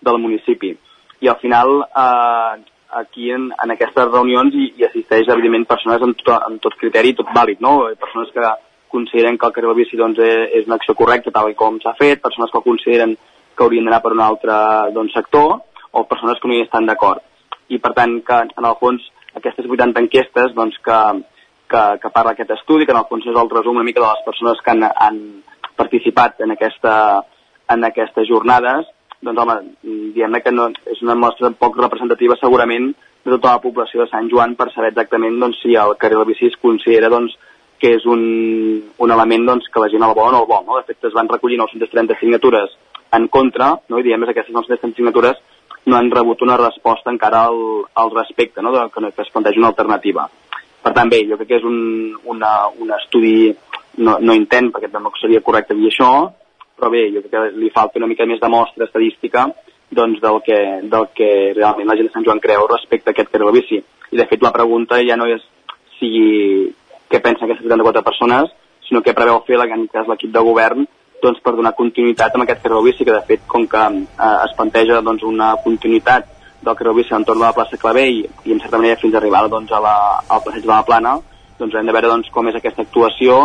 del 0.06 0.22
municipi 0.22 0.76
i 1.22 1.28
al 1.28 1.40
final 1.42 1.84
eh, 1.84 2.64
aquí 3.02 3.32
en, 3.32 3.50
en 3.64 3.72
aquestes 3.76 4.10
reunions 4.10 4.56
hi, 4.56 4.72
hi 4.78 4.88
assisteix 4.88 5.30
evidentment 5.30 5.68
persones 5.70 6.02
amb 6.06 6.18
tot, 6.22 6.36
amb 6.38 6.62
tot 6.64 6.76
criteri, 6.80 7.14
tot 7.18 7.30
vàlid, 7.36 7.62
no? 7.62 7.92
persones 8.00 8.32
que 8.34 8.54
consideren 8.90 9.38
que 9.38 9.46
el 9.46 9.54
carril 9.54 9.76
bici 9.78 9.98
doncs, 9.98 10.20
és, 10.20 10.50
és 10.60 10.68
una 10.68 10.80
acció 10.80 10.96
correcta 10.98 11.34
tal 11.34 11.52
com 11.56 11.78
s'ha 11.84 11.94
fet, 12.00 12.24
persones 12.24 12.52
que 12.52 12.66
consideren 12.66 13.16
que 13.56 13.66
haurien 13.66 13.86
d'anar 13.86 14.02
per 14.02 14.14
un 14.16 14.24
altre 14.26 14.56
doncs, 14.96 15.14
sector 15.14 15.60
o 15.92 16.06
persones 16.10 16.40
que 16.42 16.50
no 16.50 16.58
hi 16.58 16.66
estan 16.66 16.90
d'acord. 16.90 17.22
I 17.70 17.78
per 17.78 17.94
tant 17.98 18.20
que 18.26 18.40
en 18.50 18.66
el 18.66 18.78
fons 18.82 19.06
aquestes 19.38 19.68
80 19.70 20.02
enquestes 20.06 20.56
doncs, 20.58 20.80
que, 20.86 21.00
que, 21.70 21.84
que 22.02 22.14
parla 22.16 22.34
aquest 22.34 22.56
estudi, 22.58 22.88
que 22.88 22.96
en 22.96 23.02
el 23.02 23.10
fons 23.10 23.28
és 23.30 23.38
el 23.38 23.52
resum 23.52 23.78
una 23.78 23.86
mica 23.86 24.02
de 24.02 24.08
les 24.08 24.26
persones 24.26 24.62
que 24.66 24.74
han, 24.74 24.88
han 24.90 25.20
participat 25.78 26.42
en, 26.46 26.56
aquesta, 26.56 26.96
en 27.70 27.86
aquestes 27.88 28.28
jornades, 28.28 28.90
doncs 29.26 29.42
home, 29.44 29.56
diguem 30.16 30.40
que 30.44 30.54
no, 30.56 30.70
és 30.92 31.02
una 31.04 31.18
mostra 31.20 31.52
poc 31.52 31.78
representativa 31.80 32.38
segurament 32.40 32.92
de 33.26 33.32
tota 33.36 33.56
la 33.56 33.62
població 33.64 34.04
de 34.04 34.10
Sant 34.12 34.30
Joan 34.32 34.56
per 34.56 34.70
saber 34.74 34.94
exactament 34.94 35.40
doncs, 35.42 35.60
si 35.64 35.76
el 35.76 35.96
carril 36.00 36.26
bici 36.30 36.48
es 36.48 36.60
considera 36.62 37.12
doncs, 37.12 37.36
que 37.80 37.94
és 37.96 38.06
un, 38.12 38.22
un 39.00 39.12
element 39.16 39.46
doncs, 39.48 39.70
que 39.72 39.84
la 39.84 39.90
gent 39.92 40.04
el 40.04 40.16
vol 40.16 40.30
o 40.30 40.36
no 40.36 40.42
el 40.44 40.50
vol. 40.50 40.66
No? 40.68 40.80
De 40.80 40.88
fet, 40.88 41.00
es 41.08 41.16
van 41.16 41.30
recollir 41.32 41.60
930 41.60 42.20
signatures 42.20 42.76
en 43.16 43.28
contra, 43.32 43.74
no? 43.88 44.00
i 44.00 44.06
diguem 44.06 44.28
que 44.28 44.36
aquestes 44.36 44.56
930 44.56 45.00
signatures 45.00 45.40
no 45.90 45.98
han 45.98 46.12
rebut 46.12 46.44
una 46.44 46.58
resposta 46.60 47.12
encara 47.12 47.46
al, 47.48 47.60
al 47.96 48.12
respecte, 48.16 48.62
no? 48.62 48.74
de, 48.76 48.86
que, 48.94 49.12
que 49.16 49.24
es 49.24 49.32
planteja 49.34 49.62
una 49.62 49.72
alternativa. 49.72 50.28
Per 50.84 50.94
tant, 50.96 51.12
bé, 51.12 51.24
jo 51.28 51.40
crec 51.40 51.50
que 51.50 51.60
és 51.60 51.66
un, 51.68 51.80
una, 52.32 52.54
un 52.80 52.92
estudi 52.96 53.50
no, 54.00 54.18
no 54.22 54.36
intent, 54.36 54.70
perquè 54.72 54.92
tampoc 54.92 55.18
seria 55.20 55.44
correcte 55.44 55.76
dir 55.76 55.90
això, 55.90 56.12
però 56.80 56.92
bé, 56.94 57.10
jo 57.14 57.24
crec 57.26 57.34
que 57.36 57.60
li 57.60 57.72
falta 57.76 58.00
una 58.00 58.10
mica 58.10 58.28
més 58.30 58.42
de 58.42 58.50
mostra 58.52 58.88
estadística 58.88 59.50
doncs, 59.90 60.22
del, 60.22 60.42
que, 60.46 60.58
del 60.90 61.08
que 61.18 61.30
realment 61.58 61.90
la 61.90 61.98
gent 61.98 62.10
de 62.10 62.14
Sant 62.14 62.26
Joan 62.26 62.42
creu 62.44 62.68
respecte 62.70 63.10
a 63.10 63.16
aquest 63.16 63.32
carril 63.34 63.54
bici. 63.56 63.82
I 64.14 64.18
de 64.18 64.26
fet 64.30 64.44
la 64.46 64.54
pregunta 64.54 65.00
ja 65.06 65.18
no 65.18 65.28
és 65.30 65.44
si 65.98 66.10
què 67.10 67.22
pensen 67.22 67.48
aquestes 67.48 67.66
74 67.66 68.06
persones, 68.06 68.52
sinó 68.88 69.02
què 69.06 69.14
preveu 69.18 69.42
fer 69.48 69.60
l'equip 69.60 70.32
de 70.34 70.46
govern 70.46 70.86
doncs, 71.22 71.42
per 71.44 71.56
donar 71.56 71.76
continuïtat 71.78 72.36
amb 72.36 72.46
aquest 72.46 72.62
carril 72.64 72.86
bici, 72.86 73.06
que 73.06 73.16
de 73.16 73.24
fet 73.28 73.48
com 73.48 73.66
que 73.68 73.86
eh, 74.00 74.36
es 74.46 74.54
planteja 74.58 75.02
doncs, 75.06 75.26
una 75.28 75.56
continuïtat 75.64 76.30
del 76.62 76.76
carril 76.76 76.96
bici 76.98 77.16
entorn 77.16 77.42
de 77.42 77.48
la 77.48 77.56
plaça 77.56 77.80
Clavé 77.82 78.06
i, 78.12 78.22
i 78.46 78.54
en 78.56 78.62
certa 78.64 78.80
manera 78.80 79.00
fins 79.02 79.16
a 79.16 79.20
arribar 79.20 79.48
doncs, 79.52 79.72
a 79.72 79.82
la, 79.84 79.96
al 80.28 80.44
passeig 80.46 80.64
de 80.64 80.72
la 80.72 80.86
Plana, 80.88 81.18
doncs 81.60 81.76
hem 81.76 81.90
de 81.90 81.96
veure 81.96 82.14
doncs, 82.14 82.32
com 82.32 82.48
és 82.48 82.56
aquesta 82.56 82.86
actuació 82.88 83.40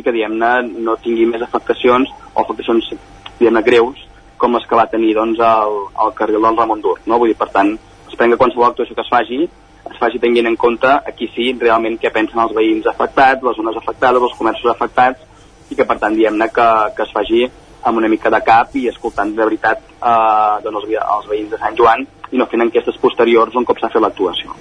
i 0.00 0.04
que 0.06 0.14
diguem-ne 0.16 0.82
no 0.86 0.96
tingui 1.04 1.28
més 1.28 1.44
afectacions 1.46 2.10
o 2.32 2.42
afectacions 2.42 2.90
diguem-ne 3.38 3.64
greus 3.66 4.02
com 4.40 4.56
les 4.56 4.66
que 4.66 4.78
va 4.78 4.88
tenir 4.88 5.14
doncs, 5.14 5.40
el, 5.44 5.80
el 6.04 6.12
carril 6.16 6.40
del 6.46 6.56
Ramon 6.56 6.80
Dur. 6.80 6.96
No? 7.04 7.18
Vull 7.20 7.28
dir, 7.28 7.36
per 7.36 7.50
tant, 7.52 7.74
esperem 8.08 8.32
que 8.32 8.40
qualsevol 8.40 8.70
actuació 8.70 8.96
que 8.96 9.04
es 9.04 9.12
faci 9.12 9.42
es 9.90 9.98
faci 9.98 10.20
tenint 10.22 10.46
en 10.46 10.56
compte 10.60 10.90
aquí 11.08 11.28
sí 11.34 11.50
realment 11.58 11.96
què 12.00 12.12
pensen 12.14 12.40
els 12.42 12.52
veïns 12.56 12.86
afectats, 12.90 13.42
les 13.42 13.56
zones 13.56 13.78
afectades, 13.80 14.22
els 14.22 14.36
comerços 14.38 14.70
afectats 14.72 15.72
i 15.72 15.78
que 15.78 15.86
per 15.88 15.96
tant 16.02 16.16
diguem-ne 16.16 16.50
que, 16.54 16.68
que 16.96 17.06
es 17.06 17.14
faci 17.16 17.46
amb 17.88 17.98
una 17.98 18.10
mica 18.12 18.30
de 18.32 18.42
cap 18.44 18.76
i 18.76 18.86
escoltant 18.90 19.32
de 19.36 19.44
veritat 19.44 19.80
eh, 19.80 20.56
doncs 20.64 20.82
els, 20.82 20.98
els 21.00 21.30
veïns 21.32 21.54
de 21.54 21.60
Sant 21.62 21.78
Joan 21.78 22.04
i 22.30 22.40
no 22.40 22.48
fent 22.50 22.66
enquestes 22.66 23.00
posteriors 23.02 23.56
un 23.56 23.66
cop 23.66 23.80
s'ha 23.80 23.92
fet 23.92 24.04
l'actuació. 24.04 24.54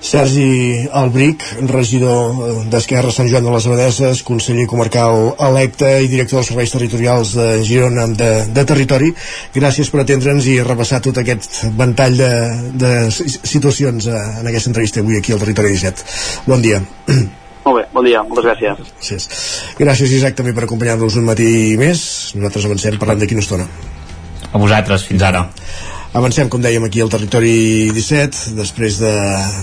Sergi 0.00 0.86
Albric, 0.92 1.42
regidor 1.70 2.34
eh, 2.36 2.50
d'Esquerra 2.70 3.10
Sant 3.14 3.30
Joan 3.30 3.46
de 3.46 3.54
les 3.54 3.66
Abadeses, 3.66 4.20
conseller 4.26 4.66
comarcal 4.68 5.32
electe 5.48 5.88
i 6.04 6.10
director 6.12 6.40
dels 6.40 6.50
serveis 6.52 6.74
territorials 6.74 7.32
de 7.38 7.46
Girona 7.66 8.06
de, 8.12 8.30
de 8.52 8.66
Territori. 8.68 9.10
Gràcies 9.56 9.90
per 9.90 10.04
atendre'ns 10.04 10.46
i 10.52 10.60
repassar 10.66 11.00
tot 11.04 11.18
aquest 11.22 11.64
ventall 11.80 12.20
de, 12.20 12.30
de 12.84 12.92
situacions 13.16 14.06
eh, 14.06 14.22
en 14.42 14.52
aquesta 14.52 14.72
entrevista 14.72 15.02
avui 15.02 15.18
aquí 15.18 15.34
al 15.34 15.42
Territori 15.42 15.74
17. 15.74 16.06
Bon 16.46 16.62
dia. 16.62 16.82
Molt 17.66 17.80
bé, 17.80 17.88
bon 17.90 18.06
dia, 18.06 18.20
moltes 18.22 18.46
gràcies. 18.46 18.94
Gràcies, 19.00 19.28
gràcies 19.80 20.12
Isaac 20.20 20.36
també 20.38 20.52
per 20.54 20.68
acompanyar-nos 20.68 21.16
un 21.18 21.26
matí 21.26 21.50
més. 21.80 22.04
Nosaltres 22.38 22.68
avancem 22.68 23.00
parlant 23.00 23.24
d'aquí 23.24 23.34
una 23.34 23.42
estona. 23.42 23.66
A 24.52 24.60
vosaltres, 24.62 25.08
fins 25.08 25.24
ara. 25.26 25.48
Avancem, 26.16 26.48
com 26.48 26.62
dèiem, 26.64 26.80
aquí 26.86 27.02
al 27.04 27.10
territori 27.12 27.90
17, 27.92 28.54
després 28.56 28.96
de, 29.02 29.12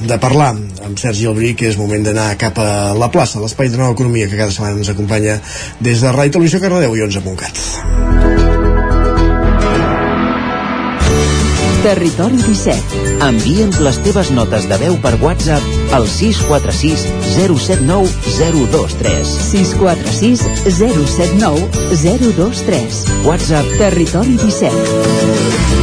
de 0.05 0.17
parlar 0.21 0.51
amb 0.53 0.99
Sergi 1.01 1.25
Albric, 1.25 1.63
és 1.65 1.79
moment 1.81 2.05
d'anar 2.05 2.27
cap 2.37 2.59
a 2.61 2.93
la 2.93 3.09
plaça, 3.09 3.41
l'espai 3.41 3.71
de 3.73 3.79
nova 3.79 3.95
economia 3.95 4.27
que 4.29 4.37
cada 4.37 4.53
setmana 4.53 4.77
ens 4.77 4.91
acompanya 4.93 5.39
des 5.81 6.03
de 6.05 6.11
Ràdio 6.13 6.37
Televisió 6.37 6.61
Cardedeu 6.61 6.93
i 6.93 7.01
11 7.07 7.23
Montcat. 7.25 7.63
Territori 11.83 12.37
17. 12.45 13.01
Envia'ns 13.25 13.79
les 13.83 13.97
teves 14.05 14.29
notes 14.37 14.69
de 14.69 14.77
veu 14.79 14.93
per 15.03 15.17
WhatsApp 15.25 15.91
al 15.97 16.05
646 16.07 17.07
079 17.33 18.13
023. 18.37 19.33
646 19.49 20.45
079 20.69 21.65
023. 22.05 23.01
WhatsApp 23.25 23.73
Territori 23.81 24.37
17. 24.37 25.82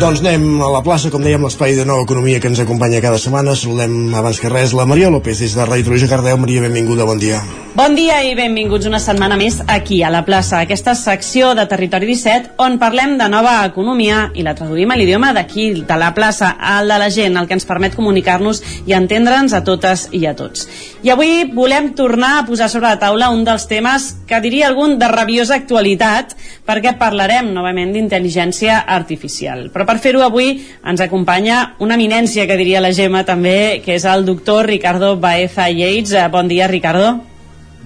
Doncs 0.00 0.22
anem 0.22 0.62
a 0.64 0.68
la 0.72 0.78
plaça, 0.80 1.10
com 1.12 1.20
dèiem, 1.20 1.42
l'espai 1.44 1.74
de 1.76 1.84
nova 1.84 2.06
economia 2.06 2.40
que 2.40 2.48
ens 2.48 2.62
acompanya 2.62 3.02
cada 3.04 3.20
setmana. 3.20 3.52
Saludem 3.52 4.14
abans 4.16 4.40
que 4.40 4.48
res 4.48 4.72
la 4.72 4.88
Maria 4.88 5.12
López 5.12 5.44
des 5.44 5.52
de 5.52 5.66
Ràdio 5.68 5.90
Televisió 5.90 6.08
Cardeu. 6.08 6.40
Maria, 6.40 6.64
benvinguda, 6.64 7.04
bon 7.04 7.20
dia. 7.20 7.42
Bon 7.70 7.92
dia 7.94 8.16
i 8.26 8.32
benvinguts 8.34 8.88
una 8.88 8.98
setmana 8.98 9.36
més 9.38 9.60
aquí 9.70 10.00
a 10.02 10.08
la 10.10 10.24
plaça, 10.26 10.58
aquesta 10.58 10.96
secció 10.98 11.52
de 11.54 11.62
Territori 11.70 12.08
17 12.08 12.56
on 12.58 12.80
parlem 12.82 13.12
de 13.20 13.28
nova 13.30 13.52
economia 13.62 14.24
i 14.34 14.42
la 14.42 14.56
traduïm 14.58 14.90
a 14.90 14.96
l'idioma 14.98 15.30
d'aquí, 15.36 15.68
de 15.86 15.98
la 16.00 16.08
plaça, 16.16 16.48
al 16.58 16.90
de 16.90 16.96
la 16.98 17.06
gent, 17.14 17.38
el 17.38 17.46
que 17.46 17.54
ens 17.54 17.68
permet 17.68 17.94
comunicar-nos 17.94 18.58
i 18.90 18.96
entendre'ns 18.98 19.54
a 19.54 19.62
totes 19.62 20.08
i 20.10 20.24
a 20.26 20.34
tots. 20.34 20.66
I 21.06 21.12
avui 21.14 21.44
volem 21.54 21.92
tornar 21.94 22.32
a 22.40 22.42
posar 22.48 22.66
sobre 22.72 22.90
la 22.90 22.98
taula 22.98 23.30
un 23.30 23.46
dels 23.46 23.68
temes 23.70 24.08
que 24.26 24.42
diria 24.42 24.66
algun 24.66 24.98
de 24.98 25.12
rabiosa 25.14 25.54
actualitat 25.54 26.34
perquè 26.66 26.96
parlarem 26.98 27.54
novament 27.54 27.94
d'intel·ligència 27.94 28.82
artificial. 28.82 29.68
Però 29.70 29.86
per 29.90 29.98
fer-ho 29.98 30.22
avui 30.22 30.54
ens 30.86 31.02
acompanya 31.02 31.74
una 31.82 31.98
eminència 31.98 32.46
que 32.46 32.58
diria 32.60 32.82
la 32.84 32.94
Gemma 32.94 33.24
també, 33.26 33.82
que 33.82 33.98
és 33.98 34.06
el 34.06 34.24
doctor 34.28 34.70
Ricardo 34.70 35.16
Baeza 35.18 35.66
Yates. 35.68 36.14
Eh, 36.14 36.28
Bon 36.30 36.46
dia, 36.46 36.70
Ricardo. 36.70 37.20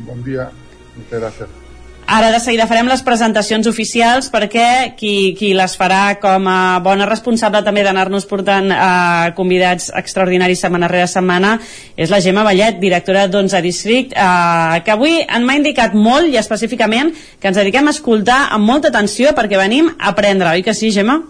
Bon 0.05 0.23
dia, 0.23 0.51
muchas 0.97 1.21
gracias. 1.21 1.61
Ara 2.07 2.29
de 2.29 2.39
seguida 2.41 2.67
farem 2.69 2.85
les 2.91 3.01
presentacions 3.01 3.65
oficials 3.65 4.27
perquè 4.29 4.93
qui, 4.99 5.33
qui 5.39 5.55
les 5.57 5.73
farà 5.81 6.19
com 6.21 6.45
a 6.53 6.77
bona 6.85 7.07
responsable 7.09 7.63
també 7.65 7.81
d'anar-nos 7.87 8.29
portant 8.29 8.69
a 8.77 9.33
convidats 9.39 9.89
extraordinaris 9.97 10.61
setmana 10.61 10.91
rere 10.93 11.09
setmana 11.09 11.57
és 11.97 12.13
la 12.13 12.21
Gemma 12.21 12.45
Vallet, 12.45 12.77
directora 12.77 13.25
d'11 13.25 13.65
District, 13.65 14.13
eh, 14.13 14.83
que 14.85 14.93
avui 14.93 15.23
en 15.25 15.49
m'ha 15.49 15.57
indicat 15.57 15.97
molt 15.97 16.29
i 16.29 16.37
específicament 16.37 17.15
que 17.41 17.49
ens 17.49 17.57
dediquem 17.57 17.89
a 17.89 17.97
escoltar 17.97 18.43
amb 18.53 18.69
molta 18.69 18.93
atenció 18.93 19.33
perquè 19.33 19.57
venim 19.57 19.95
a 19.97 20.13
aprendre, 20.13 20.53
oi 20.53 20.67
que 20.67 20.77
sí, 20.77 20.93
Gemma? 20.93 21.23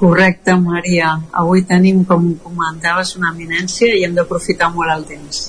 Correcte, 0.00 0.54
Maria. 0.56 1.12
Avui 1.36 1.60
tenim, 1.68 2.04
com 2.08 2.30
comentaves, 2.40 3.12
una 3.20 3.34
eminència 3.34 3.92
i 3.92 4.06
hem 4.06 4.14
d'aprofitar 4.16 4.70
molt 4.72 4.94
el 4.94 5.04
temps. 5.10 5.42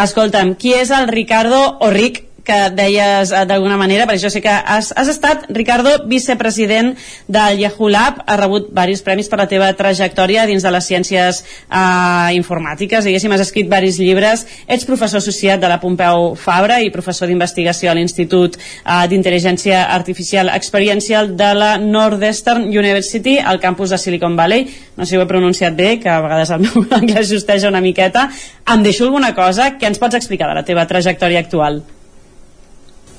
Escolta'm, 0.00 0.52
qui 0.60 0.74
és 0.76 0.92
el 0.92 1.08
Ricardo 1.08 1.60
Orric 1.86 2.20
que 2.44 2.58
deies 2.74 3.32
eh, 3.32 3.44
d'alguna 3.48 3.76
manera, 3.80 4.06
perquè 4.08 4.24
jo 4.24 4.30
sé 4.32 4.42
que 4.44 4.52
has, 4.52 4.90
has 4.96 5.10
estat, 5.12 5.46
Ricardo, 5.54 5.92
vicepresident 6.10 6.94
del 7.28 7.60
Yahoo 7.60 7.90
Lab, 7.92 8.22
has 8.26 8.40
rebut 8.40 8.70
diversos 8.70 9.04
premis 9.06 9.30
per 9.30 9.40
la 9.42 9.48
teva 9.50 9.70
trajectòria 9.76 10.46
dins 10.48 10.64
de 10.64 10.72
les 10.74 10.88
ciències 10.90 11.42
eh, 11.42 12.30
informàtiques, 12.38 13.06
diguéssim, 13.06 13.32
has 13.36 13.44
escrit 13.46 13.68
diversos 13.68 14.00
llibres, 14.00 14.46
ets 14.66 14.88
professor 14.88 15.20
associat 15.20 15.60
de 15.60 15.70
la 15.70 15.80
Pompeu 15.82 16.34
Fabra 16.38 16.80
i 16.80 16.92
professor 16.94 17.30
d'investigació 17.30 17.92
a 17.92 17.96
l'Institut 17.98 18.58
eh, 18.58 19.04
d'Intel·ligència 19.10 19.84
Artificial 19.94 20.52
Experiential 20.54 21.34
de 21.36 21.52
la 21.54 21.76
Northeastern 21.78 22.68
University, 22.70 23.38
al 23.38 23.60
campus 23.60 23.90
de 23.90 23.98
Silicon 23.98 24.36
Valley. 24.36 24.66
No 24.96 25.04
sé 25.04 25.14
si 25.14 25.20
ho 25.20 25.24
he 25.24 25.30
pronunciat 25.30 25.76
bé, 25.76 25.94
que 26.00 26.10
a 26.10 26.20
vegades 26.24 26.50
el 26.54 26.66
meu 26.66 26.84
anglès 27.00 27.30
justeja 27.30 27.70
una 27.70 27.84
miqueta. 27.84 28.28
Em 28.70 28.84
deixo 28.86 29.06
alguna 29.08 29.34
cosa 29.34 29.72
que 29.78 29.88
ens 29.90 29.98
pots 29.98 30.18
explicar 30.18 30.50
de 30.50 30.60
la 30.60 30.66
teva 30.66 30.86
trajectòria 30.86 31.42
actual? 31.42 31.82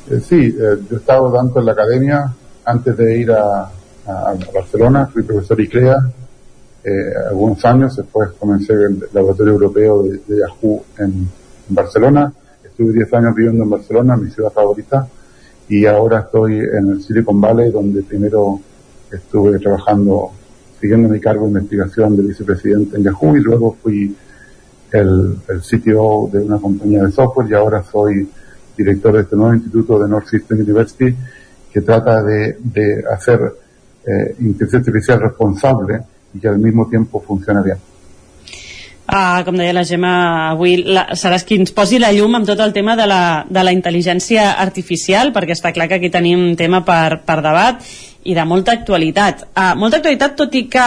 Eh, 0.09 0.19
sí, 0.19 0.55
eh, 0.57 0.77
yo 0.89 0.95
he 0.95 0.99
estado 0.99 1.31
tanto 1.31 1.59
en 1.59 1.65
la 1.65 1.71
academia 1.73 2.33
antes 2.65 2.97
de 2.97 3.17
ir 3.17 3.31
a, 3.31 3.71
Barcelona, 4.53 5.05
fui 5.05 5.23
profesor 5.23 5.61
ICLEA 5.61 5.95
eh, 6.83 7.13
algunos 7.29 7.63
años, 7.63 7.95
después 7.95 8.31
comencé 8.31 8.73
el 8.73 9.07
laboratorio 9.13 9.53
europeo 9.53 10.03
de, 10.03 10.19
de 10.27 10.39
Yahoo 10.39 10.83
en, 10.97 11.29
en 11.69 11.75
Barcelona, 11.75 12.33
estuve 12.63 12.93
10 12.93 13.13
años 13.13 13.35
viviendo 13.35 13.63
en 13.63 13.69
Barcelona, 13.69 14.17
mi 14.17 14.29
ciudad 14.31 14.51
favorita, 14.51 15.07
y 15.69 15.85
ahora 15.85 16.21
estoy 16.21 16.59
en 16.59 16.89
el 16.89 17.01
Silicon 17.01 17.39
Valley, 17.39 17.71
donde 17.71 18.01
primero 18.01 18.59
estuve 19.11 19.59
trabajando, 19.59 20.31
siguiendo 20.81 21.07
mi 21.07 21.19
cargo 21.19 21.43
de 21.43 21.51
investigación 21.51 22.17
de 22.17 22.23
vicepresidente 22.23 22.97
en 22.97 23.03
Yahoo, 23.03 23.37
y 23.37 23.41
luego 23.41 23.77
fui 23.81 24.15
el, 24.91 25.37
el 25.47 25.61
CTO 25.61 26.29
de 26.33 26.39
una 26.39 26.57
compañía 26.57 27.03
de 27.03 27.11
software, 27.11 27.49
y 27.49 27.53
ahora 27.53 27.83
soy 27.83 28.27
director 28.75 29.13
de 29.13 29.21
este 29.21 29.35
nuevo 29.35 29.53
instituto 29.53 29.99
de 29.99 30.07
Northeastern 30.07 30.61
University 30.61 31.15
que 31.71 31.81
trata 31.81 32.21
de, 32.23 32.57
de 32.59 33.03
hacer 33.11 33.39
eh, 34.05 34.35
inteligencia 34.39 34.79
artificial 34.79 35.21
responsable 35.21 36.01
y 36.33 36.39
que 36.39 36.47
al 36.47 36.59
mismo 36.59 36.87
tiempo 36.87 37.21
funcione 37.21 37.61
bien. 37.63 37.77
Uh, 39.11 39.43
com 39.43 39.57
deia 39.59 39.73
la 39.75 39.83
Gemma, 39.83 40.11
avui 40.53 40.77
la, 40.87 41.01
seràs 41.19 41.43
qui 41.43 41.57
ens 41.59 41.73
posi 41.75 41.97
la 41.99 42.13
llum 42.15 42.37
amb 42.37 42.47
tot 42.47 42.61
el 42.63 42.71
tema 42.71 42.93
de 42.95 43.07
la, 43.09 43.43
de 43.43 43.63
la 43.65 43.73
intel·ligència 43.75 44.53
artificial, 44.61 45.33
perquè 45.35 45.57
està 45.57 45.73
clar 45.75 45.89
que 45.91 45.97
aquí 45.97 46.11
tenim 46.13 46.53
tema 46.55 46.79
per, 46.87 47.19
per 47.25 47.41
debat 47.43 47.83
i 48.23 48.37
de 48.37 48.45
molta 48.47 48.71
actualitat. 48.77 49.49
Uh, 49.51 49.73
molta 49.81 49.99
actualitat, 49.99 50.37
tot 50.39 50.55
i 50.55 50.63
que 50.71 50.85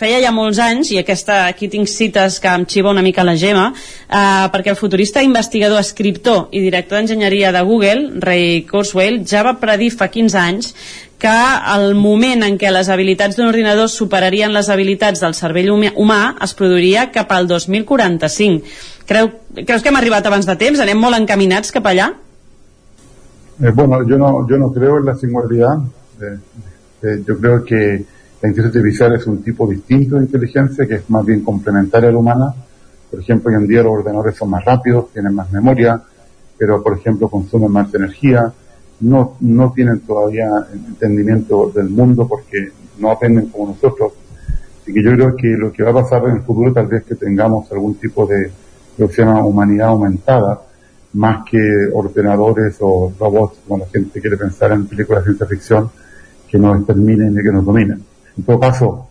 feia 0.00 0.22
ja 0.24 0.32
molts 0.32 0.58
anys, 0.64 0.94
i 0.94 1.00
aquesta, 1.00 1.42
aquí 1.50 1.68
tinc 1.68 1.88
cites 1.90 2.38
que 2.40 2.48
em 2.48 2.64
xiva 2.64 2.92
una 2.94 3.04
mica 3.04 3.24
la 3.26 3.36
Gemma, 3.36 3.68
eh, 3.74 4.48
perquè 4.52 4.72
el 4.72 4.78
futurista 4.80 5.22
investigador, 5.22 5.80
escriptor 5.80 6.48
i 6.56 6.62
director 6.64 6.98
d'enginyeria 6.98 7.52
de 7.52 7.62
Google, 7.68 8.20
Ray 8.24 8.62
Kurzweil, 8.70 9.20
ja 9.28 9.44
va 9.44 9.58
predir 9.60 9.90
fa 9.92 10.08
15 10.08 10.40
anys 10.40 10.72
que 11.20 11.36
el 11.74 11.92
moment 12.00 12.46
en 12.46 12.56
què 12.56 12.70
les 12.72 12.88
habilitats 12.88 13.36
d'un 13.36 13.50
ordinador 13.50 13.90
superarien 13.92 14.54
les 14.56 14.70
habilitats 14.72 15.20
del 15.20 15.36
cervell 15.36 15.68
humà 15.70 16.20
es 16.40 16.56
produiria 16.56 17.10
cap 17.12 17.34
al 17.36 17.46
2045. 17.50 18.64
Creu, 19.10 19.28
creus 19.66 19.82
que 19.84 19.92
hem 19.92 19.98
arribat 20.00 20.26
abans 20.30 20.48
de 20.48 20.56
temps? 20.56 20.80
Anem 20.80 20.96
molt 20.96 21.18
encaminats 21.18 21.74
cap 21.76 21.90
allà? 21.90 22.08
Eh, 23.60 23.72
bueno, 23.76 24.00
yo 24.08 24.16
no, 24.16 24.48
yo 24.48 24.56
no 24.56 24.72
creo 24.72 24.96
en 24.98 25.04
la 25.04 25.14
singularidad. 25.14 25.84
Eh, 26.22 26.38
eh, 27.02 27.22
yo 27.26 27.36
creo 27.38 27.64
que 27.64 28.04
la 28.42 28.48
inteligencia 28.48 28.80
artificial 28.80 29.14
es 29.16 29.26
un 29.26 29.42
tipo 29.42 29.66
distinto 29.66 30.16
de 30.16 30.22
inteligencia 30.22 30.86
que 30.86 30.94
es 30.94 31.10
más 31.10 31.24
bien 31.26 31.42
complementaria 31.42 32.08
a 32.08 32.12
la 32.12 32.18
humana. 32.18 32.54
Por 33.10 33.20
ejemplo, 33.20 33.50
hoy 33.50 33.56
en 33.56 33.66
día 33.66 33.82
los 33.82 33.92
ordenadores 33.92 34.34
son 34.34 34.48
más 34.48 34.64
rápidos, 34.64 35.12
tienen 35.12 35.34
más 35.34 35.52
memoria, 35.52 36.00
pero 36.56 36.82
por 36.82 36.96
ejemplo 36.96 37.28
consumen 37.28 37.70
más 37.70 37.92
energía. 37.92 38.50
No, 39.00 39.36
no 39.40 39.72
tienen 39.72 40.00
todavía 40.00 40.48
entendimiento 40.72 41.70
del 41.74 41.90
mundo 41.90 42.26
porque 42.26 42.70
no 42.98 43.10
aprenden 43.10 43.48
como 43.48 43.72
nosotros. 43.72 44.12
Así 44.80 44.92
que 44.94 45.02
yo 45.02 45.12
creo 45.12 45.36
que 45.36 45.48
lo 45.48 45.70
que 45.70 45.82
va 45.82 45.90
a 45.90 46.02
pasar 46.02 46.24
en 46.24 46.36
el 46.36 46.42
futuro 46.42 46.72
tal 46.72 46.86
vez 46.86 47.04
que 47.04 47.16
tengamos 47.16 47.70
algún 47.72 47.96
tipo 47.96 48.26
de 48.26 48.50
lo 48.96 49.06
que 49.06 49.14
se 49.14 49.22
llama 49.22 49.44
humanidad 49.44 49.88
aumentada, 49.88 50.62
más 51.12 51.44
que 51.50 51.58
ordenadores 51.92 52.76
o 52.80 53.12
robots, 53.18 53.58
como 53.66 53.84
la 53.84 53.90
gente 53.90 54.18
quiere 54.20 54.38
pensar 54.38 54.72
en 54.72 54.86
películas 54.86 55.24
de 55.24 55.30
ciencia 55.30 55.46
ficción, 55.46 55.90
que 56.48 56.58
nos 56.58 56.78
exterminen 56.78 57.32
y 57.38 57.42
que 57.42 57.52
nos 57.52 57.64
dominen. 57.64 58.09
En 58.40 58.46
todo 58.46 58.58
caso, 58.58 59.08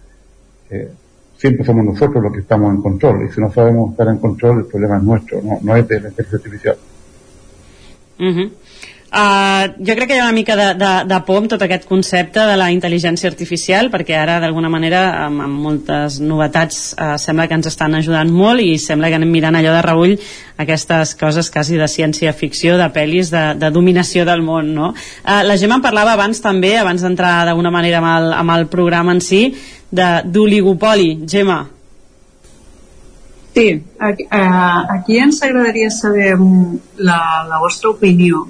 eh, 0.71 0.89
siempre 1.37 1.63
somos 1.63 1.85
nosotros 1.85 2.23
los 2.23 2.33
que 2.33 2.39
estamos 2.39 2.73
en 2.73 2.81
control 2.81 3.27
y 3.27 3.31
si 3.31 3.39
no 3.39 3.51
sabemos 3.51 3.91
estar 3.91 4.07
en 4.07 4.17
control 4.17 4.61
el 4.61 4.65
problema 4.65 4.97
es 4.97 5.03
nuestro, 5.03 5.39
no, 5.43 5.59
no 5.61 5.75
es 5.75 5.87
de 5.87 6.01
la 6.01 6.09
inteligencia 6.09 6.37
artificial. 6.37 6.77
Uh. 8.19 8.49
Uh, 9.09 9.71
jo 9.81 9.95
crec 9.97 10.05
que 10.05 10.17
hi 10.19 10.19
ha 10.21 10.25
una 10.27 10.35
mica 10.37 10.53
de, 10.53 10.67
de, 10.77 10.89
de 11.09 11.17
por 11.25 11.39
amb 11.41 11.49
tot 11.49 11.63
aquest 11.65 11.87
concepte 11.89 12.43
de 12.45 12.57
la 12.61 12.67
intel·ligència 12.69 13.25
artificial 13.31 13.87
perquè 13.89 14.13
ara 14.13 14.35
d'alguna 14.37 14.69
manera 14.69 14.99
amb, 15.23 15.41
amb 15.47 15.63
moltes 15.63 16.19
novetats 16.21 16.91
uh, 16.93 17.15
sembla 17.17 17.47
que 17.49 17.57
ens 17.57 17.71
estan 17.71 17.97
ajudant 17.97 18.29
molt 18.29 18.61
i 18.61 18.77
sembla 18.77 19.09
que 19.09 19.17
anem 19.17 19.31
mirant 19.33 19.57
allò 19.57 19.73
de 19.73 19.81
reull 19.87 20.13
aquestes 20.61 21.15
coses 21.17 21.49
quasi 21.49 21.81
de 21.81 21.87
ciència-ficció 21.89 22.77
de 22.77 22.85
pel·lis 22.93 23.33
de, 23.33 23.43
de 23.57 23.73
dominació 23.73 24.27
del 24.29 24.45
món 24.45 24.69
no? 24.77 24.91
uh, 24.93 25.41
la 25.41 25.57
Gemma 25.57 25.81
en 25.81 25.87
parlava 25.87 26.13
abans 26.13 26.45
també 26.45 26.75
abans 26.77 27.01
d'entrar 27.01 27.33
d'alguna 27.49 27.73
manera 27.73 28.03
amb 28.03 28.11
el, 28.13 28.31
amb 28.43 28.57
el 28.59 28.69
programa 28.69 29.17
en 29.17 29.25
si 29.25 29.41
d'oligopoli. 29.89 31.25
Gemma. 31.25 31.63
Sí, 33.57 33.83
aquí, 33.97 34.29
uh, 34.29 34.85
aquí 34.99 35.17
ens 35.17 35.41
agradaria 35.41 35.89
saber 35.89 36.37
la, 36.37 37.21
la 37.49 37.57
vostra 37.57 37.89
opinió 37.89 38.45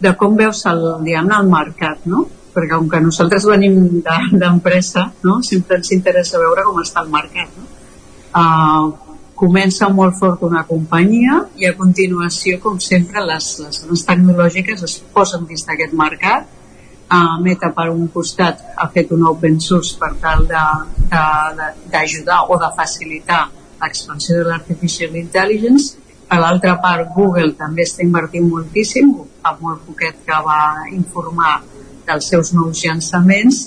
de 0.00 0.12
com 0.18 0.36
veus 0.36 0.64
el, 0.70 0.82
diguem 1.04 1.30
el 1.36 1.46
mercat, 1.50 2.06
no? 2.10 2.24
Perquè 2.54 2.76
com 2.76 2.88
que 2.90 3.00
nosaltres 3.02 3.46
venim 3.50 4.02
d'empresa, 4.04 5.08
de, 5.10 5.26
no? 5.26 5.40
sempre 5.42 5.80
ens 5.80 5.90
interessa 5.96 6.38
veure 6.38 6.62
com 6.66 6.78
està 6.82 7.02
el 7.02 7.10
mercat. 7.10 7.48
No? 7.58 7.64
Uh, 8.34 8.84
comença 9.38 9.88
molt 9.90 10.14
fort 10.18 10.42
una 10.46 10.62
companyia 10.66 11.40
i 11.58 11.66
a 11.66 11.74
continuació, 11.78 12.60
com 12.62 12.78
sempre, 12.82 13.24
les, 13.26 13.48
les 13.90 14.06
tecnològiques 14.06 14.84
es 14.86 14.94
posen 15.14 15.48
dins 15.50 15.66
d'aquest 15.66 15.94
mercat. 15.98 16.46
Uh, 17.04 17.36
Meta, 17.42 17.68
per 17.74 17.88
un 17.90 18.06
costat, 18.14 18.62
ha 18.78 18.88
fet 18.94 19.10
un 19.14 19.26
open 19.28 19.58
source 19.60 19.98
per 19.98 20.14
tal 20.22 20.46
d'ajudar 21.10 22.40
o 22.48 22.56
de 22.62 22.70
facilitar 22.78 23.42
l'expansió 23.82 24.38
de 24.38 24.44
l'artificial 24.48 25.12
intelligence 25.18 26.03
per 26.28 26.40
l'altra 26.40 26.76
part, 26.82 27.10
Google 27.14 27.52
també 27.58 27.84
està 27.86 28.04
invertint 28.04 28.46
moltíssim, 28.48 29.12
fa 29.42 29.54
molt 29.60 29.84
poquet 29.86 30.20
que 30.26 30.40
va 30.46 30.60
informar 30.92 31.58
dels 32.06 32.30
seus 32.32 32.52
nous 32.56 32.84
llançaments 32.84 33.66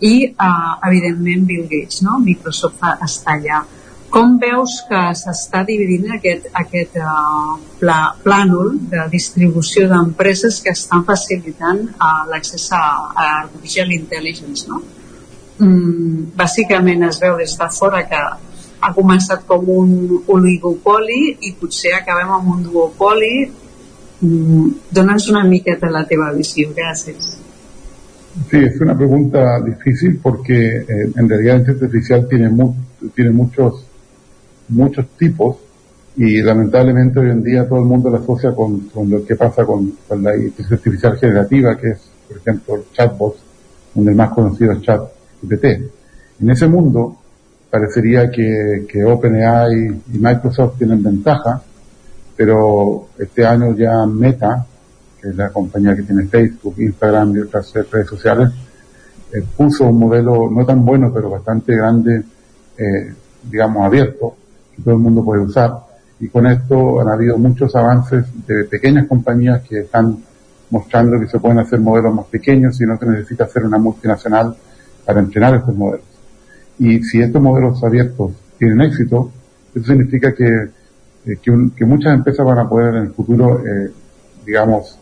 i, 0.00 0.14
eh, 0.24 0.88
evidentment, 0.88 1.46
Bill 1.48 1.64
Gates, 1.70 2.02
no? 2.02 2.18
Microsoft 2.18 2.82
està 3.08 3.38
allà. 3.38 3.64
Com 4.14 4.36
veus 4.38 4.76
que 4.86 4.98
s'està 5.18 5.64
dividint 5.66 6.12
aquest, 6.14 6.44
aquest 6.60 6.98
uh, 7.02 7.56
pla, 7.80 7.96
plànol 8.22 8.76
de 8.92 9.08
distribució 9.10 9.88
d'empreses 9.90 10.60
que 10.62 10.70
estan 10.70 11.02
facilitant 11.08 11.80
uh, 11.96 12.20
l'accés 12.30 12.68
a, 12.78 12.82
a 13.10 13.24
Artificial 13.40 13.90
Intelligence, 13.96 14.68
no? 14.70 14.78
Mm, 15.58 16.30
bàsicament 16.38 17.02
es 17.08 17.18
veu 17.22 17.34
des 17.42 17.56
de 17.58 17.68
fora 17.74 18.04
que 18.10 18.20
ha 18.84 18.92
començat 18.92 19.46
com 19.48 19.68
un 19.72 19.92
oligopoli 20.34 21.20
i 21.48 21.54
potser 21.60 21.94
acabem 21.96 22.32
amb 22.36 22.50
un 22.54 22.66
duopoli 22.66 23.34
mm, 23.46 24.66
Dóna'ns 24.92 25.30
una 25.32 25.44
miqueta 25.48 25.90
la 25.90 26.04
teva 26.06 26.30
visió, 26.32 26.70
gracias. 26.76 27.38
Sí, 28.50 28.58
es 28.58 28.80
una 28.80 28.96
pregunta 28.96 29.60
difícil 29.60 30.18
porque 30.20 30.78
eh, 30.78 31.12
en 31.16 31.28
realidad 31.28 31.54
la 31.54 31.58
inteligencia 31.60 31.86
artificial 31.86 32.28
tiene, 32.28 32.48
mu 32.48 32.74
tiene 33.14 33.30
muchos, 33.30 33.86
muchos 34.68 35.06
tipos 35.16 35.56
y 36.16 36.42
lamentablemente 36.42 37.20
hoy 37.20 37.30
en 37.30 37.42
día 37.42 37.68
todo 37.68 37.78
el 37.78 37.86
mundo 37.86 38.10
la 38.10 38.18
asocia 38.18 38.52
con, 38.52 38.80
con 38.88 39.08
lo 39.08 39.24
que 39.24 39.36
pasa 39.36 39.64
con, 39.64 39.92
con, 40.08 40.22
la 40.22 40.36
inteligencia 40.36 40.76
artificial 40.76 41.16
generativa, 41.16 41.76
que 41.76 41.90
es, 41.90 42.10
por 42.28 42.36
ejemplo, 42.38 42.74
el 42.76 42.82
chatbot, 42.92 43.36
donde 43.94 44.10
el 44.10 44.16
más 44.16 44.30
conocido 44.30 44.72
es 44.72 44.82
ChatGPT. 44.82 45.64
En 46.40 46.50
ese 46.50 46.66
mundo, 46.66 47.16
parecería 47.74 48.30
que, 48.30 48.86
que 48.88 49.04
OpenAI 49.04 50.02
y 50.12 50.18
Microsoft 50.18 50.78
tienen 50.78 51.02
ventaja, 51.02 51.60
pero 52.36 53.08
este 53.18 53.44
año 53.44 53.74
ya 53.74 54.06
Meta, 54.06 54.64
que 55.20 55.30
es 55.30 55.34
la 55.34 55.50
compañía 55.50 55.96
que 55.96 56.04
tiene 56.04 56.26
Facebook, 56.26 56.76
Instagram 56.78 57.34
y 57.34 57.40
otras 57.40 57.74
redes 57.90 58.06
sociales, 58.06 58.50
eh, 59.32 59.42
puso 59.56 59.86
un 59.86 59.98
modelo 59.98 60.48
no 60.48 60.64
tan 60.64 60.84
bueno, 60.84 61.10
pero 61.12 61.30
bastante 61.30 61.74
grande, 61.74 62.22
eh, 62.78 63.12
digamos, 63.42 63.84
abierto, 63.84 64.36
que 64.76 64.80
todo 64.80 64.94
el 64.94 65.00
mundo 65.00 65.24
puede 65.24 65.42
usar. 65.42 65.72
Y 66.20 66.28
con 66.28 66.46
esto 66.46 67.00
han 67.00 67.08
habido 67.08 67.36
muchos 67.38 67.74
avances 67.74 68.24
de 68.46 68.66
pequeñas 68.66 69.08
compañías 69.08 69.62
que 69.68 69.80
están 69.80 70.16
mostrando 70.70 71.18
que 71.18 71.26
se 71.26 71.40
pueden 71.40 71.58
hacer 71.58 71.80
modelos 71.80 72.14
más 72.14 72.26
pequeños 72.26 72.80
y 72.80 72.84
no 72.84 72.96
se 72.96 73.06
necesita 73.06 73.44
hacer 73.44 73.64
una 73.64 73.78
multinacional 73.78 74.54
para 75.04 75.18
entrenar 75.18 75.56
estos 75.56 75.74
modelos. 75.74 76.13
Y 76.78 77.02
si 77.02 77.20
estos 77.20 77.40
modelos 77.40 77.82
abiertos 77.82 78.32
tienen 78.58 78.80
éxito, 78.82 79.30
eso 79.74 79.84
significa 79.86 80.34
que, 80.34 80.68
eh, 81.26 81.36
que, 81.40 81.50
un, 81.50 81.70
que, 81.70 81.84
muchas 81.84 82.14
empresas 82.14 82.44
van 82.44 82.58
a 82.58 82.68
poder 82.68 82.94
en 82.96 83.02
el 83.04 83.10
futuro, 83.10 83.60
eh, 83.64 83.90
digamos, 84.44 84.98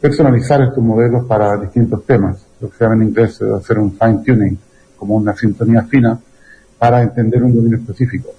personalizar 0.00 0.62
estos 0.62 0.82
modelos 0.82 1.26
para 1.26 1.56
distintos 1.56 2.04
temas, 2.06 2.44
lo 2.60 2.70
que 2.70 2.76
se 2.76 2.84
llama 2.84 2.96
en 2.96 3.08
inglés 3.08 3.40
hacer 3.42 3.78
un 3.78 3.92
fine 3.92 4.22
tuning, 4.24 4.58
como 4.96 5.16
una 5.16 5.34
sintonía 5.34 5.82
fina, 5.82 6.18
para 6.78 7.02
entender 7.02 7.42
un 7.42 7.54
dominio 7.54 7.78
específico. 7.78 8.30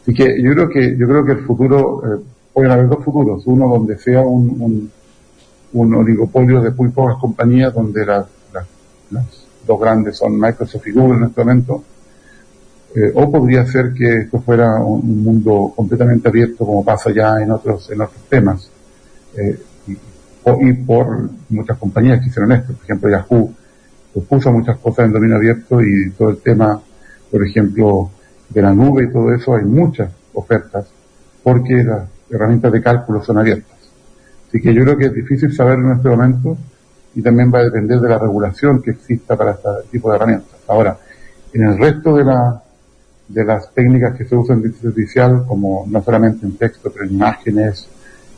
Así 0.00 0.14
que 0.14 0.42
yo 0.42 0.52
creo 0.52 0.68
que, 0.68 0.96
yo 0.96 1.06
creo 1.06 1.24
que 1.24 1.32
el 1.32 1.44
futuro, 1.44 2.02
eh, 2.04 2.20
pueden 2.52 2.70
haber 2.70 2.88
dos 2.88 3.04
futuros, 3.04 3.46
uno 3.46 3.68
donde 3.68 3.98
sea 3.98 4.20
un, 4.20 4.56
un, 4.60 4.90
un 5.74 5.94
oligopolio 5.94 6.60
de 6.60 6.70
muy 6.70 6.88
pocas 6.88 7.16
compañías, 7.20 7.72
donde 7.74 8.04
las, 8.04 8.26
las, 8.52 8.66
dos 9.66 9.80
grandes 9.80 10.16
son 10.16 10.40
Microsoft 10.40 10.86
y 10.88 10.90
Google 10.90 11.18
en 11.18 11.24
este 11.24 11.40
momento, 11.44 11.84
eh, 12.94 13.10
o 13.14 13.30
podría 13.30 13.64
ser 13.64 13.94
que 13.94 14.18
esto 14.18 14.40
fuera 14.40 14.74
un, 14.76 15.22
mundo 15.24 15.72
completamente 15.74 16.28
abierto 16.28 16.66
como 16.66 16.84
pasa 16.84 17.10
ya 17.10 17.40
en 17.40 17.50
otros 17.50 17.90
en 17.90 18.00
otros 18.02 18.22
temas. 18.28 18.70
Eh, 19.36 19.58
y, 19.86 20.72
por 20.84 21.30
muchas 21.50 21.78
compañías 21.78 22.20
que 22.20 22.26
hicieron 22.26 22.50
esto. 22.52 22.72
Por 22.72 22.84
ejemplo 22.84 23.10
Yahoo 23.10 23.54
puso 24.28 24.52
muchas 24.52 24.76
cosas 24.78 25.06
en 25.06 25.12
dominio 25.12 25.36
abierto 25.36 25.80
y 25.80 26.10
todo 26.10 26.30
el 26.30 26.38
tema 26.38 26.80
por 27.30 27.46
ejemplo 27.46 28.10
de 28.50 28.60
la 28.60 28.74
nube 28.74 29.04
y 29.04 29.12
todo 29.12 29.32
eso 29.32 29.54
hay 29.54 29.64
muchas 29.64 30.10
ofertas 30.34 30.86
porque 31.42 31.82
las 31.82 32.08
herramientas 32.28 32.72
de 32.72 32.82
cálculo 32.82 33.22
son 33.22 33.38
abiertas. 33.38 33.76
Así 34.48 34.60
que 34.60 34.74
yo 34.74 34.82
creo 34.82 34.98
que 34.98 35.06
es 35.06 35.14
difícil 35.14 35.54
saber 35.54 35.78
en 35.78 35.92
este 35.92 36.08
momento 36.08 36.58
y 37.14 37.22
también 37.22 37.50
va 37.54 37.60
a 37.60 37.64
depender 37.64 38.00
de 38.00 38.08
la 38.08 38.18
regulación 38.18 38.82
que 38.82 38.90
exista 38.90 39.36
para 39.36 39.52
este 39.52 39.68
tipo 39.90 40.10
de 40.10 40.16
herramientas. 40.16 40.60
Ahora 40.68 40.98
en 41.54 41.64
el 41.64 41.78
resto 41.78 42.16
de 42.16 42.24
la 42.24 42.62
de 43.28 43.44
las 43.44 43.72
técnicas 43.72 44.16
que 44.16 44.24
se 44.24 44.36
usan 44.36 44.58
en 44.58 44.66
inteligencia 44.66 44.88
artificial, 44.88 45.44
como 45.46 45.84
no 45.88 46.02
solamente 46.02 46.46
en 46.46 46.56
texto, 46.56 46.90
pero 46.92 47.06
en 47.06 47.14
imágenes, 47.14 47.88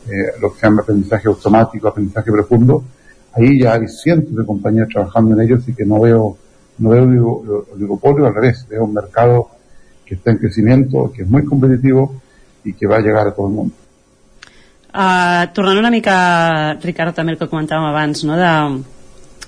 eh, 0.07 0.31
lo 0.41 0.53
que 0.53 0.59
se 0.59 0.67
llama 0.67 0.81
aprendizaje 0.81 1.27
automático, 1.27 1.87
aprendizaje 1.87 2.31
profundo, 2.31 2.83
ahí 3.33 3.59
ya 3.59 3.73
hay 3.73 3.87
cientos 3.87 4.35
de 4.35 4.45
compañías 4.45 4.87
trabajando 4.89 5.35
en 5.35 5.41
ellos 5.41 5.67
y 5.67 5.73
que 5.73 5.85
no 5.85 5.99
veo, 5.99 6.37
no 6.77 6.89
veo 6.89 7.65
oligopolio, 7.73 8.25
al 8.25 8.35
revés, 8.35 8.65
veo 8.69 8.85
un 8.85 8.93
mercado 8.93 9.49
que 10.05 10.15
está 10.15 10.31
en 10.31 10.37
crecimiento, 10.37 11.11
que 11.11 11.23
es 11.23 11.29
muy 11.29 11.43
competitivo 11.43 12.21
y 12.63 12.73
que 12.73 12.87
va 12.87 12.97
a 12.97 13.01
llegar 13.01 13.27
a 13.27 13.31
todo 13.33 13.47
el 13.47 13.53
mundo. 13.53 13.75
Uh, 14.95 15.51
tornant 15.51 15.77
una 15.77 15.89
mica, 15.91 16.77
Ricardo, 16.79 17.11
també 17.11 17.33
el 17.33 17.37
que 17.37 17.49
comentàvem 17.51 17.83
abans, 17.89 18.21
no? 18.23 18.37
de, 18.39 18.51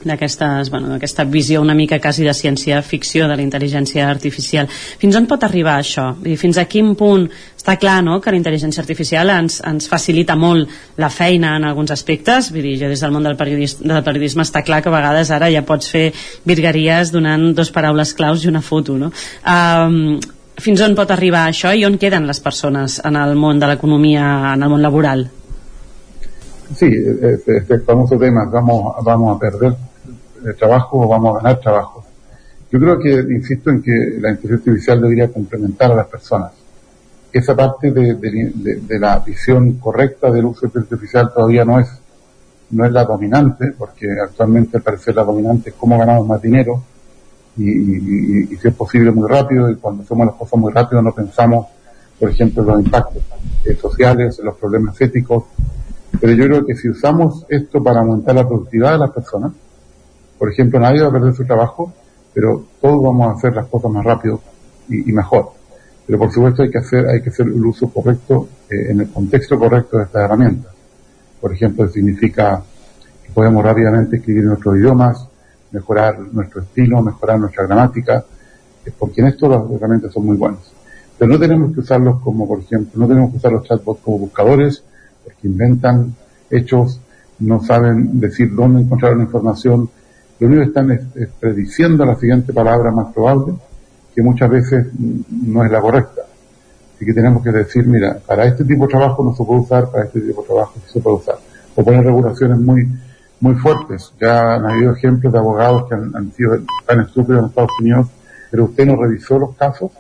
d'aquesta 0.04 0.64
bueno, 0.70 0.98
visió 1.26 1.62
una 1.62 1.74
mica 1.74 2.00
quasi 2.00 2.24
de 2.24 2.34
ciència-ficció 2.34 3.28
de 3.28 3.36
la 3.36 3.44
intel·ligència 3.44 4.08
artificial. 4.08 4.68
Fins 4.70 5.16
on 5.18 5.26
pot 5.28 5.44
arribar 5.44 5.78
això? 5.80 6.12
I 6.26 6.38
fins 6.38 6.58
a 6.58 6.66
quin 6.66 6.94
punt 6.96 7.28
està 7.58 7.78
clar 7.82 8.04
no, 8.06 8.20
que 8.22 8.32
la 8.32 8.38
intel·ligència 8.40 8.82
artificial 8.84 9.30
ens, 9.34 9.60
ens 9.66 9.90
facilita 9.90 10.38
molt 10.40 10.70
la 10.98 11.10
feina 11.10 11.56
en 11.58 11.66
alguns 11.68 11.92
aspectes? 11.92 12.52
Vull 12.54 12.64
dir, 12.64 12.78
jo 12.84 12.92
des 12.92 13.02
del 13.04 13.12
món 13.12 13.26
del 13.26 13.36
periodisme, 13.40 13.90
del 13.92 14.06
periodisme 14.06 14.46
està 14.46 14.64
clar 14.64 14.84
que 14.84 14.92
a 14.92 14.96
vegades 14.96 15.32
ara 15.36 15.50
ja 15.52 15.66
pots 15.66 15.90
fer 15.92 16.12
virgueries 16.46 17.12
donant 17.12 17.50
dos 17.58 17.74
paraules 17.74 18.14
claus 18.14 18.46
i 18.46 18.52
una 18.52 18.62
foto. 18.62 18.98
No? 19.02 19.12
Um, 19.44 20.20
fins 20.62 20.82
on 20.86 20.96
pot 20.98 21.12
arribar 21.12 21.48
això 21.48 21.74
i 21.74 21.86
on 21.86 21.98
queden 22.02 22.30
les 22.30 22.40
persones 22.40 23.02
en 23.06 23.18
el 23.20 23.36
món 23.36 23.60
de 23.60 23.74
l'economia, 23.74 24.54
en 24.54 24.64
el 24.64 24.72
món 24.72 24.82
laboral? 24.86 25.28
Sí, 26.76 26.88
este, 26.88 27.58
este 27.58 27.80
famoso 27.80 28.18
tema, 28.18 28.46
vamos, 28.52 28.96
vamos 29.04 29.36
a 29.36 29.40
perder 29.40 29.76
el 30.48 30.56
trabajo 30.56 31.02
o 31.02 31.08
vamos 31.08 31.36
a 31.36 31.44
ganar 31.44 31.60
trabajo. 31.60 32.04
Yo 32.72 32.80
creo 32.80 33.00
que, 33.00 33.12
insisto 33.34 33.70
en 33.70 33.82
que 33.82 33.92
la 34.20 34.32
inteligencia 34.32 34.56
artificial 34.56 35.02
debería 35.02 35.32
complementar 35.32 35.92
a 35.92 35.96
las 35.96 36.08
personas. 36.08 36.52
Esa 37.32 37.56
parte 37.56 37.92
de, 37.92 38.16
de, 38.16 38.82
de, 38.82 39.00
la 39.00 39.20
visión 39.20 39.74
correcta 39.74 40.32
del 40.32 40.46
uso 40.46 40.62
de 40.62 40.68
inteligencia 40.68 40.96
artificial 40.96 41.34
todavía 41.34 41.66
no 41.66 41.80
es, 41.80 41.88
no 42.72 42.86
es 42.86 42.92
la 42.92 43.06
dominante, 43.06 43.74
porque 43.78 44.08
actualmente 44.22 44.78
al 44.78 44.84
parecer 44.84 45.16
la 45.16 45.24
dominante 45.24 45.70
es 45.70 45.76
cómo 45.76 45.98
ganamos 45.98 46.28
más 46.28 46.42
dinero 46.42 46.82
y, 47.58 47.70
y, 47.70 48.48
y, 48.52 48.58
si 48.58 48.68
es 48.68 48.74
posible 48.74 49.12
muy 49.12 49.28
rápido 49.28 49.70
y 49.70 49.76
cuando 49.76 50.04
hacemos 50.04 50.28
las 50.28 50.36
cosas 50.36 50.60
muy 50.60 50.72
rápido 50.72 51.02
no 51.02 51.12
pensamos, 51.14 51.68
por 52.20 52.30
ejemplo, 52.30 52.64
en 52.64 52.70
los 52.70 52.86
impactos 52.86 53.24
eh, 53.66 53.76
sociales, 53.76 54.40
en 54.40 54.46
los 54.46 54.56
problemas 54.56 55.00
éticos, 55.02 55.46
pero 56.20 56.34
yo 56.34 56.46
creo 56.46 56.66
que 56.66 56.76
si 56.76 56.90
usamos 56.90 57.46
esto 57.50 57.82
para 57.84 58.00
aumentar 58.00 58.36
la 58.36 58.48
productividad 58.48 58.94
de 58.94 58.98
las 59.00 59.12
personas, 59.12 59.52
Por 60.38 60.52
ejemplo, 60.52 60.80
nadie 60.80 61.02
va 61.02 61.10
a 61.10 61.12
perder 61.12 61.34
su 61.34 61.46
trabajo, 61.46 61.94
pero 62.34 62.66
todos 62.82 63.02
vamos 63.02 63.28
a 63.28 63.38
hacer 63.38 63.56
las 63.56 63.68
cosas 63.68 63.92
más 63.92 64.06
rápido 64.06 64.42
y, 64.90 65.10
y 65.10 65.14
mejor. 65.14 65.58
Pero 66.08 66.20
por 66.20 66.32
supuesto 66.32 66.64
hay 66.64 66.72
que 66.72 66.78
hacer, 66.78 67.06
hay 67.06 67.22
que 67.22 67.30
hacer 67.30 67.48
el 67.48 67.66
uso 67.66 67.90
correcto, 67.90 68.48
eh, 68.70 68.92
en 68.92 69.02
el 69.02 69.10
contexto 69.10 69.60
correcto 69.60 69.98
de 69.98 70.06
estas 70.06 70.24
herramientas. 70.24 70.72
Por 71.42 71.54
ejemplo, 71.54 71.88
significa 71.90 72.64
que 73.24 73.32
podemos 73.34 73.64
rápidamente 73.64 74.16
escribir 74.16 74.46
nuestros 74.46 74.78
idiomas, 74.78 75.28
mejorar 75.72 76.18
nuestro 76.20 76.62
estilo, 76.62 77.02
mejorar 77.02 77.40
nuestra 77.40 77.66
gramática, 77.66 78.24
eh, 78.86 78.92
porque 78.98 79.20
en 79.20 79.28
esto 79.28 79.50
las 79.50 79.70
herramientas 79.70 80.14
son 80.14 80.26
muy 80.26 80.38
buenas. 80.38 80.72
Pero 81.18 81.30
no 81.30 81.40
tenemos 81.40 81.74
que 81.74 81.82
usarlos 81.82 82.22
como, 82.22 82.48
por 82.48 82.60
ejemplo, 82.60 83.02
no 83.02 83.08
tenemos 83.08 83.32
que 83.32 83.38
usar 83.38 83.52
los 83.52 83.68
chatbots 83.68 84.02
como 84.02 84.20
buscadores, 84.20 84.82
porque 85.26 85.46
inventan 85.48 86.16
hechos, 86.50 87.02
no 87.40 87.62
saben 87.62 88.18
decir 88.18 88.56
dónde 88.56 88.82
encontrar 88.82 89.14
una 89.14 89.24
información, 89.24 89.90
lo 90.40 90.48
único 90.48 90.62
que 90.62 90.68
están 90.68 90.92
es, 90.92 91.02
es 91.16 91.30
prediciendo 91.40 92.06
la 92.06 92.16
siguiente 92.16 92.54
palabra 92.54 92.92
más 92.92 93.14
probable, 93.14 93.54
que 94.14 94.22
muchas 94.22 94.50
veces 94.50 94.88
no 94.98 95.64
es 95.64 95.72
la 95.72 95.82
correcta. 95.82 96.22
Así 96.96 97.06
que 97.06 97.14
tenemos 97.14 97.44
que 97.44 97.52
decir, 97.52 97.86
mira, 97.86 98.18
para 98.26 98.46
este 98.46 98.64
tipo 98.64 98.88
de 98.88 98.92
trabajo 98.92 99.24
no 99.24 99.36
se 99.36 99.44
puede 99.44 99.62
usar, 99.62 99.92
para 99.92 100.06
este 100.06 100.20
tipo 100.22 100.42
de 100.42 100.48
trabajo 100.48 100.74
sí 100.86 100.94
se 100.94 101.00
puede 101.00 101.18
usar. 101.18 101.36
O 101.76 101.84
poner 101.84 102.04
regulaciones 102.04 102.58
muy, 102.58 102.88
muy 103.40 103.54
fuertes. 103.56 104.14
Ya 104.20 104.56
han 104.56 104.66
habido 104.66 104.94
ejemplos 104.94 105.32
de 105.32 105.40
abogados 105.40 105.88
que 105.88 105.94
han, 105.96 106.16
han 106.16 106.32
sido 106.32 106.58
tan 106.88 107.02
estúpidos 107.02 107.42
en 107.42 107.50
Estados 107.50 107.72
Unidos, 107.80 108.08
pero 108.50 108.64
usted 108.66 108.86
no 108.88 108.96
revisó 108.96 109.38
los 109.38 109.56
casos. 109.56 109.92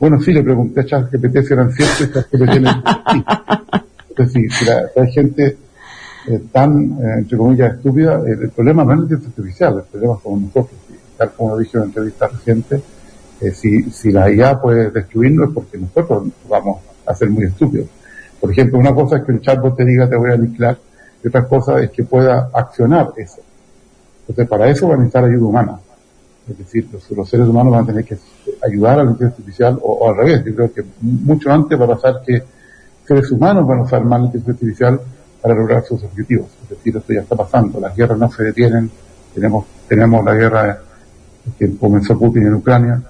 Bueno, 0.00 0.20
sí, 0.20 0.32
le 0.32 0.42
pregunté 0.42 0.80
a 0.80 0.84
ChatGPT 0.86 1.46
si 1.46 1.52
eran 1.52 1.72
ciertos 1.72 2.00
y 2.00 2.12
ChatGPT 2.12 2.40
le 2.40 2.58
dijo 2.60 2.82
sí. 3.12 3.24
Es 4.10 4.16
decir, 4.16 4.52
si, 4.52 4.64
la, 4.64 4.88
si 4.92 5.00
hay 5.00 5.12
gente 5.12 5.56
eh, 6.28 6.40
tan, 6.52 6.98
eh, 7.00 7.14
entre 7.18 7.38
comillas, 7.38 7.74
estúpida, 7.74 8.20
el, 8.26 8.42
el 8.42 8.50
problema 8.50 8.84
no 8.84 8.92
es 8.92 8.98
la 8.98 9.02
inteligencia 9.04 9.30
artificial, 9.30 9.78
el 9.78 9.84
problema 9.84 10.18
somos 10.22 10.40
nosotros. 10.42 10.80
Y 10.90 11.16
tal 11.16 11.32
como 11.32 11.50
lo 11.50 11.58
dije 11.58 11.76
en 11.76 11.78
una 11.78 11.86
entrevista 11.88 12.26
reciente, 12.28 12.82
eh, 13.40 13.50
si, 13.52 13.90
si 13.90 14.12
la 14.12 14.30
IA 14.30 14.60
puede 14.60 14.90
destruirnos 14.90 15.48
es 15.48 15.54
porque 15.54 15.78
nosotros 15.78 16.28
vamos 16.48 16.78
a 17.06 17.14
ser 17.14 17.30
muy 17.30 17.44
estúpidos. 17.44 17.88
Por 18.40 18.50
ejemplo, 18.50 18.78
una 18.78 18.94
cosa 18.94 19.16
es 19.18 19.24
que 19.24 19.32
el 19.32 19.40
chatbot 19.40 19.76
te 19.76 19.84
diga 19.84 20.08
te 20.08 20.16
voy 20.16 20.30
a 20.30 20.34
aniquilar, 20.34 20.78
y 21.22 21.28
otra 21.28 21.46
cosa 21.46 21.80
es 21.80 21.90
que 21.90 22.04
pueda 22.04 22.50
accionar 22.52 23.12
eso. 23.16 23.40
Entonces, 24.20 24.48
para 24.48 24.68
eso 24.68 24.88
va 24.88 24.94
a 24.94 24.96
necesitar 24.96 25.24
ayuda 25.24 25.46
humana. 25.46 25.80
Es 26.48 26.58
decir, 26.58 26.88
los, 26.92 27.10
los 27.10 27.28
seres 27.28 27.46
humanos 27.46 27.72
van 27.72 27.84
a 27.84 27.86
tener 27.86 28.04
que 28.04 28.16
ayudar 28.66 29.00
a 29.00 29.04
la 29.04 29.10
inteligencia 29.10 29.36
artificial 29.36 29.78
o, 29.82 29.92
o 29.92 30.10
al 30.10 30.16
revés. 30.16 30.44
Yo 30.44 30.54
creo 30.54 30.72
que 30.72 30.84
mucho 31.00 31.50
antes 31.50 31.78
va 31.78 31.84
a 31.84 31.88
pasar 31.88 32.22
que 32.26 32.42
seres 33.06 33.30
humanos 33.30 33.66
van 33.66 33.80
a 33.80 33.82
usar 33.82 34.04
más 34.04 34.20
la 34.20 34.26
inteligencia 34.26 34.52
artificial 34.52 35.00
para 35.40 35.54
lograr 35.54 35.84
sus 35.84 36.02
objetivos. 36.02 36.48
Es 36.62 36.70
decir, 36.70 36.96
esto 36.96 37.12
ya 37.12 37.20
está 37.20 37.36
pasando. 37.36 37.80
Las 37.80 37.96
guerras 37.96 38.18
no 38.18 38.30
se 38.30 38.44
detienen. 38.44 38.90
Tenemos, 39.34 39.66
tenemos 39.88 40.24
la 40.24 40.34
guerra 40.34 40.78
que 41.58 41.76
comenzó 41.76 42.18
Putin 42.18 42.46
en 42.46 42.54
Ucrania. 42.54 43.02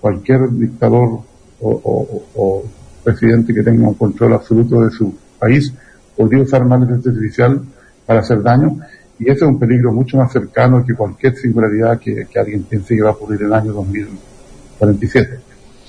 Cualquier 0.00 0.50
dictador 0.50 1.20
o, 1.60 2.64
presidente 3.02 3.54
que 3.54 3.62
tenga 3.62 3.88
un 3.88 3.94
control 3.94 4.34
absoluto 4.34 4.82
de 4.82 4.90
su 4.90 5.14
país 5.38 5.72
podría 6.14 6.42
usar 6.42 6.64
más 6.64 6.80
inteligencia 6.80 7.10
artificial 7.12 7.60
para 8.04 8.20
hacer 8.20 8.42
daño. 8.42 8.78
Y 9.18 9.24
ese 9.24 9.44
es 9.44 9.50
un 9.50 9.58
peligro 9.58 9.92
mucho 9.92 10.16
más 10.18 10.30
cercano 10.30 10.84
que 10.84 10.94
cualquier 10.94 11.34
singularidad 11.36 11.98
que, 11.98 12.26
que 12.26 12.38
alguien 12.38 12.64
piense 12.64 12.94
que 12.94 13.02
va 13.02 13.10
a 13.10 13.12
ocurrir 13.12 13.40
en 13.40 13.46
el 13.46 13.54
año 13.54 13.72
2047. 13.72 15.40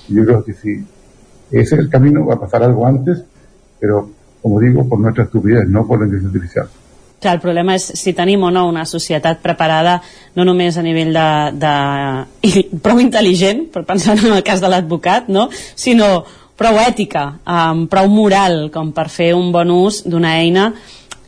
Y 0.08 0.14
yo 0.14 0.24
creo 0.24 0.44
que 0.44 0.54
si 0.54 0.84
ese 1.50 1.74
es 1.74 1.80
el 1.80 1.90
camino, 1.90 2.26
va 2.26 2.34
a 2.34 2.40
pasar 2.40 2.62
algo 2.62 2.86
antes, 2.86 3.24
pero 3.78 4.10
como 4.42 4.60
digo, 4.60 4.88
por 4.88 5.00
nuestra 5.00 5.24
estupidez, 5.24 5.68
no 5.68 5.86
por 5.86 5.98
la 5.98 6.06
inteligencia 6.06 6.38
artificial. 6.38 6.68
Clar, 7.20 7.34
el 7.36 7.42
problema 7.42 7.74
és 7.76 7.84
si 8.00 8.14
tenim 8.16 8.46
o 8.48 8.50
no 8.50 8.62
una 8.70 8.86
societat 8.88 9.42
preparada 9.44 9.98
no 10.38 10.46
només 10.48 10.78
a 10.80 10.84
nivell 10.84 11.12
de, 11.12 11.26
de 11.60 11.72
prou 12.84 13.00
intel·ligent, 13.02 13.66
per 13.74 13.84
pensar 13.84 14.16
en 14.16 14.32
el 14.32 14.44
cas 14.46 14.62
de 14.62 14.70
l'advocat, 14.72 15.28
no? 15.28 15.50
sinó 15.52 16.22
prou 16.60 16.80
ètica, 16.80 17.26
um, 17.44 17.84
prou 17.92 18.08
moral 18.08 18.70
com 18.72 18.94
per 18.96 19.10
fer 19.12 19.34
un 19.36 19.52
bon 19.52 19.68
ús 19.72 20.02
d'una 20.08 20.38
eina 20.40 20.70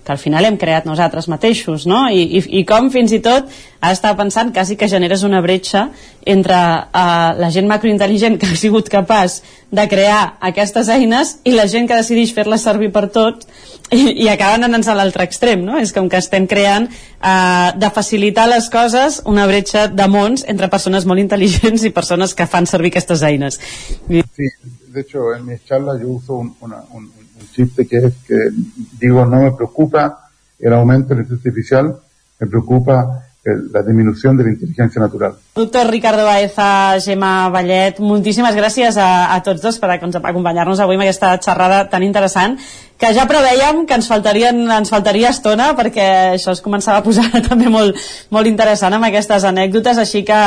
que 0.04 0.12
al 0.12 0.18
final 0.18 0.44
hem 0.44 0.56
creat 0.58 0.86
nosaltres 0.88 1.28
mateixos, 1.30 1.86
no? 1.86 2.04
I, 2.10 2.22
i, 2.38 2.42
i 2.60 2.64
com 2.66 2.90
fins 2.90 3.12
i 3.14 3.20
tot 3.22 3.50
ha 3.82 3.92
estat 3.94 4.16
pensant 4.18 4.52
quasi 4.54 4.76
que 4.78 4.88
generes 4.90 5.22
una 5.26 5.40
bretxa 5.42 5.88
entre 6.26 6.54
uh, 6.54 7.32
la 7.38 7.50
gent 7.54 7.68
macrointel·ligent 7.70 8.38
que 8.38 8.50
ha 8.50 8.58
sigut 8.58 8.90
capaç 8.90 9.40
de 9.70 9.86
crear 9.90 10.36
aquestes 10.50 10.90
eines 10.92 11.36
i 11.48 11.54
la 11.54 11.68
gent 11.70 11.88
que 11.90 11.98
decideix 11.98 12.34
fer-les 12.34 12.62
servir 12.62 12.90
per 12.94 13.06
tot 13.14 13.46
i, 13.90 14.24
i 14.24 14.28
acaben 14.32 14.66
anant 14.66 14.86
a 14.88 14.98
l'altre 14.98 15.26
extrem, 15.28 15.64
no? 15.66 15.78
És 15.78 15.94
com 15.94 16.10
que 16.10 16.20
estem 16.20 16.46
creant 16.50 16.90
uh, 16.90 17.72
de 17.78 17.90
facilitar 17.94 18.48
les 18.50 18.68
coses 18.72 19.22
una 19.26 19.46
bretxa 19.50 19.86
de 19.90 20.08
mons 20.10 20.46
entre 20.50 20.70
persones 20.72 21.06
molt 21.06 21.22
intel·ligents 21.22 21.86
i 21.86 21.94
persones 21.94 22.34
que 22.34 22.46
fan 22.50 22.66
servir 22.66 22.92
aquestes 22.94 23.22
eines. 23.26 23.60
Sí, 24.08 24.50
de 24.92 25.00
hecho, 25.00 25.34
en 25.34 25.46
mis 25.46 25.64
charlas 25.64 26.00
yo 26.00 26.08
uso 26.08 26.36
un, 26.36 26.54
una, 26.60 26.84
un, 26.90 27.04
un 27.04 27.21
chiste 27.52 27.86
que 27.86 27.98
es 27.98 28.14
que 28.26 28.50
digo, 28.98 29.24
no 29.24 29.42
me 29.42 29.52
preocupa 29.52 30.30
el 30.58 30.72
aumento 30.72 31.10
de 31.10 31.16
la 31.16 31.22
inteligencia 31.22 31.50
artificial, 31.50 31.96
me 32.40 32.46
preocupa 32.46 33.22
el, 33.44 33.72
la 33.72 33.82
disminución 33.82 34.36
de 34.36 34.44
la 34.44 34.50
inteligencia 34.50 35.00
natural. 35.00 35.34
Doctor 35.54 35.88
Ricardo 35.88 36.24
Baeza, 36.24 37.00
Gemma 37.00 37.48
Vallet, 37.48 37.98
moltíssimes 37.98 38.54
gràcies 38.54 38.96
a, 38.96 39.34
a 39.34 39.40
tots 39.42 39.62
dos 39.62 39.78
per 39.82 39.90
acompanyar-nos 39.90 40.80
avui 40.80 40.96
amb 40.96 41.04
aquesta 41.06 41.34
xerrada 41.42 41.88
tan 41.90 42.06
interessant 42.06 42.58
que 42.98 43.10
ja 43.16 43.26
preveiem 43.26 43.82
que 43.86 43.98
ens, 43.98 44.06
faltarien, 44.06 44.62
ens 44.70 44.92
faltaria 44.94 45.32
estona 45.34 45.72
perquè 45.78 46.06
això 46.36 46.54
es 46.54 46.62
començava 46.62 47.02
a 47.02 47.06
posar 47.06 47.26
també 47.50 47.68
molt, 47.68 47.98
molt 48.30 48.46
interessant 48.46 48.94
amb 48.94 49.10
aquestes 49.10 49.44
anècdotes, 49.48 49.98
així 49.98 50.22
que 50.22 50.42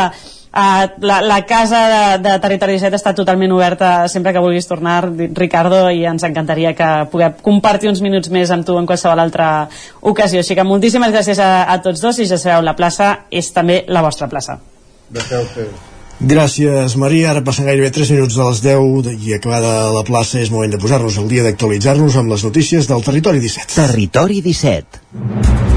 Uh, 0.55 0.87
la, 1.03 1.19
la 1.19 1.41
casa 1.45 1.79
de, 1.91 2.03
de 2.23 2.33
Territori 2.39 2.77
17 2.77 2.95
està 2.95 3.11
totalment 3.11 3.51
oberta 3.51 4.05
sempre 4.07 4.31
que 4.31 4.39
vulguis 4.39 4.69
tornar, 4.69 5.01
Ricardo, 5.35 5.81
i 5.91 6.05
ens 6.07 6.23
encantaria 6.23 6.71
que 6.77 6.87
puguem 7.11 7.35
compartir 7.43 7.91
uns 7.91 7.99
minuts 7.99 8.31
més 8.31 8.53
amb 8.55 8.63
tu 8.63 8.77
en 8.79 8.87
qualsevol 8.87 9.19
altra 9.19 9.49
ocasió. 9.99 10.39
Així 10.39 10.55
que 10.55 10.63
moltíssimes 10.63 11.11
gràcies 11.11 11.43
a, 11.43 11.65
a 11.67 11.75
tots 11.83 11.99
dos 12.05 12.23
i 12.23 12.29
ja 12.29 12.39
sabeu, 12.39 12.63
la 12.63 12.77
plaça 12.79 13.27
és 13.27 13.51
també 13.51 13.81
la 13.91 14.05
vostra 14.05 14.31
plaça. 14.31 14.61
Gràcies 16.19 16.95
Maria. 16.95 17.33
Ara 17.33 17.43
passen 17.43 17.67
gairebé 17.67 17.91
3 17.91 18.15
minuts 18.15 18.39
de 18.39 18.47
les 18.47 18.63
10 18.63 19.11
i 19.27 19.35
acabada 19.35 19.91
la 19.91 20.07
plaça 20.07 20.39
és 20.39 20.55
moment 20.55 20.71
de 20.71 20.79
posar-nos 20.79 21.19
al 21.19 21.27
dia 21.27 21.43
d'actualitzar-nos 21.43 22.15
amb 22.15 22.31
les 22.31 22.47
notícies 22.47 22.87
del 22.87 23.03
Territori 23.03 23.43
17. 23.43 23.75
Territori 23.75 24.39
17. 24.45 25.74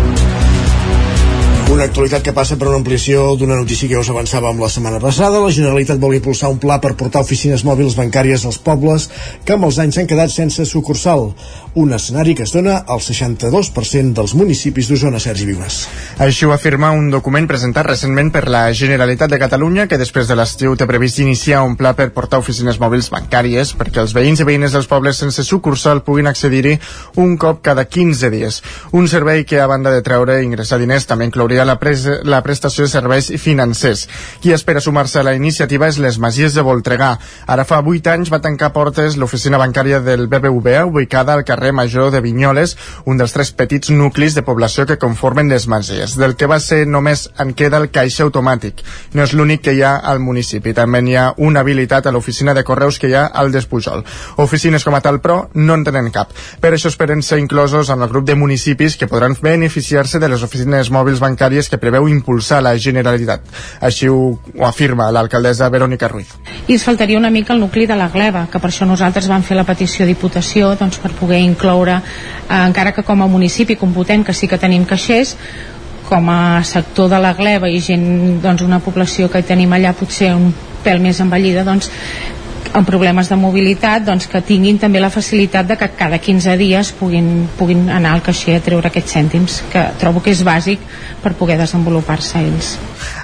Una 1.78 1.86
actualitat 1.86 2.24
que 2.26 2.32
passa 2.34 2.56
per 2.58 2.66
una 2.66 2.78
ampliació 2.80 3.36
d'una 3.38 3.54
notícia 3.54 3.86
que 3.86 4.00
us 4.00 4.08
avançàvem 4.10 4.58
la 4.58 4.66
setmana 4.74 4.98
passada. 4.98 5.38
La 5.38 5.52
Generalitat 5.54 6.00
vol 6.02 6.16
impulsar 6.16 6.48
un 6.50 6.56
pla 6.58 6.80
per 6.82 6.96
portar 6.98 7.22
oficines 7.22 7.62
mòbils 7.62 7.94
bancàries 7.94 8.42
als 8.48 8.58
pobles 8.58 9.06
que 9.46 9.54
amb 9.54 9.68
els 9.68 9.78
anys 9.78 9.94
s'han 9.94 10.08
quedat 10.10 10.34
sense 10.34 10.66
sucursal. 10.66 11.28
Un 11.78 11.92
escenari 11.94 12.34
que 12.34 12.42
es 12.42 12.50
dona 12.50 12.80
al 12.90 12.98
62% 12.98 14.10
dels 14.10 14.32
municipis 14.34 14.88
d'Osona, 14.90 15.20
Sergi 15.22 15.44
Vives. 15.46 15.76
Així 16.18 16.42
ho 16.42 16.50
afirma 16.50 16.88
un 16.90 17.04
document 17.12 17.44
presentat 17.46 17.86
recentment 17.86 18.32
per 18.34 18.48
la 18.50 18.64
Generalitat 18.74 19.30
de 19.30 19.38
Catalunya 19.38 19.84
que 19.86 20.00
després 20.00 20.26
de 20.26 20.34
l'estiu 20.34 20.74
té 20.74 20.88
previst 20.90 21.20
iniciar 21.22 21.60
un 21.62 21.76
pla 21.78 21.92
per 21.94 22.08
portar 22.16 22.40
oficines 22.42 22.80
mòbils 22.82 23.12
bancàries 23.14 23.70
perquè 23.78 24.02
els 24.02 24.14
veïns 24.16 24.42
i 24.42 24.46
veïnes 24.48 24.74
dels 24.74 24.88
pobles 24.90 25.20
sense 25.22 25.44
sucursal 25.46 26.02
puguin 26.02 26.26
accedir-hi 26.26 26.72
un 27.22 27.36
cop 27.38 27.62
cada 27.62 27.86
15 27.86 28.32
dies. 28.34 28.58
Un 28.90 29.06
servei 29.06 29.44
que 29.46 29.62
a 29.62 29.70
banda 29.70 29.94
de 29.94 30.02
treure 30.02 30.40
i 30.40 30.48
ingressar 30.48 30.80
diners 30.82 31.06
també 31.06 31.30
inclouria 31.30 31.68
la, 31.68 31.78
pres 31.78 32.08
la 32.26 32.42
prestació 32.42 32.88
de 32.88 32.94
serveis 32.96 33.30
financers. 33.38 34.08
Qui 34.42 34.50
espera 34.50 34.82
sumar-se 34.82 35.22
a 35.22 35.26
la 35.30 35.36
iniciativa 35.38 35.86
és 35.86 36.02
les 36.02 36.18
Masies 36.18 36.58
de 36.58 36.66
Voltregà. 36.66 37.14
Ara 37.46 37.68
fa 37.70 37.78
8 37.86 38.16
anys 38.16 38.34
va 38.34 38.42
tancar 38.42 38.74
portes 38.74 39.14
l'oficina 39.14 39.62
bancària 39.62 40.02
del 40.02 40.26
BBVA 40.26 40.82
ubicada 40.90 41.38
al 41.38 41.46
carrer 41.46 41.67
Major 41.72 42.10
de 42.10 42.20
Vinyoles, 42.20 42.76
un 43.04 43.18
dels 43.18 43.32
tres 43.34 43.52
petits 43.52 43.90
nuclis 43.90 44.34
de 44.34 44.44
població 44.46 44.86
que 44.86 44.98
conformen 44.98 45.48
les 45.48 45.68
Masies. 45.68 46.16
Del 46.18 46.36
que 46.36 46.46
va 46.46 46.60
ser 46.60 46.86
només 46.86 47.28
en 47.38 47.54
queda 47.54 47.78
el 47.78 47.90
caixer 47.90 48.26
automàtic. 48.26 48.82
No 49.14 49.24
és 49.24 49.34
l'únic 49.34 49.64
que 49.66 49.74
hi 49.76 49.82
ha 49.82 49.96
al 49.96 50.20
municipi. 50.20 50.74
També 50.74 51.02
hi 51.06 51.16
ha 51.16 51.32
una 51.36 51.60
habilitat 51.60 52.06
a 52.06 52.12
l'oficina 52.14 52.54
de 52.54 52.64
correus 52.64 52.98
que 52.98 53.10
hi 53.10 53.14
ha 53.14 53.26
al 53.26 53.52
Despujol. 53.52 54.04
Oficines 54.36 54.84
com 54.84 54.94
a 54.94 55.02
tal, 55.04 55.20
però, 55.24 55.38
no 55.54 55.74
en 55.74 55.84
tenen 55.84 56.10
cap. 56.14 56.32
Per 56.60 56.72
això 56.72 56.92
esperen 56.92 57.22
ser 57.22 57.38
inclosos 57.42 57.90
en 57.90 58.02
el 58.02 58.08
grup 58.08 58.26
de 58.26 58.34
municipis 58.34 58.96
que 58.96 59.08
podran 59.08 59.36
beneficiar-se 59.40 60.18
de 60.18 60.28
les 60.28 60.42
oficines 60.42 60.90
mòbils 60.90 61.20
bancàries 61.22 61.68
que 61.68 61.80
preveu 61.80 62.08
impulsar 62.08 62.62
la 62.62 62.76
Generalitat. 62.78 63.44
Així 63.80 64.08
ho, 64.08 64.38
ho 64.56 64.66
afirma 64.66 65.10
l'alcaldessa 65.14 65.68
Verònica 65.70 66.08
Ruiz. 66.08 66.34
I 66.66 66.76
ens 66.76 66.84
faltaria 66.84 67.18
una 67.18 67.30
mica 67.30 67.54
el 67.54 67.60
nucli 67.60 67.86
de 67.86 67.96
la 67.96 68.08
gleba, 68.12 68.46
que 68.50 68.60
per 68.60 68.70
això 68.70 68.86
nosaltres 68.88 69.28
vam 69.28 69.42
fer 69.42 69.56
la 69.56 69.66
petició 69.68 70.04
a 70.04 70.08
Diputació 70.08 70.74
doncs, 70.78 70.98
per 71.02 71.12
poder 71.18 71.40
incloure, 71.48 71.98
eh, 71.98 72.60
encara 72.60 72.92
que 72.92 73.02
com 73.02 73.22
a 73.22 73.30
municipi 73.30 73.76
computem 73.76 74.24
que 74.24 74.36
sí 74.36 74.48
que 74.48 74.60
tenim 74.60 74.84
caixers, 74.84 75.36
com 76.08 76.30
a 76.32 76.64
sector 76.64 77.10
de 77.12 77.20
la 77.20 77.34
gleba 77.36 77.68
i 77.68 77.82
gent, 77.84 78.40
doncs 78.40 78.64
una 78.64 78.80
població 78.80 79.28
que 79.28 79.44
tenim 79.44 79.72
allà 79.76 79.92
potser 79.92 80.32
un 80.34 80.52
pèl 80.84 81.02
més 81.04 81.20
envellida, 81.20 81.66
doncs 81.66 81.90
amb 82.72 82.86
problemes 82.86 83.28
de 83.30 83.36
mobilitat 83.38 84.04
doncs, 84.04 84.26
que 84.28 84.40
tinguin 84.44 84.78
també 84.80 85.00
la 85.00 85.10
facilitat 85.12 85.68
de 85.68 85.76
que 85.80 85.88
cada 85.96 86.18
15 86.20 86.56
dies 86.60 86.92
puguin, 86.98 87.48
puguin 87.58 87.88
anar 87.90 88.14
al 88.14 88.22
caixer 88.24 88.58
a 88.58 88.62
treure 88.64 88.90
aquests 88.90 89.14
cèntims 89.16 89.58
que 89.72 89.84
trobo 90.00 90.22
que 90.24 90.32
és 90.34 90.42
bàsic 90.44 90.82
per 91.22 91.34
poder 91.38 91.58
desenvolupar-se 91.60 92.42
ells. 92.42 92.74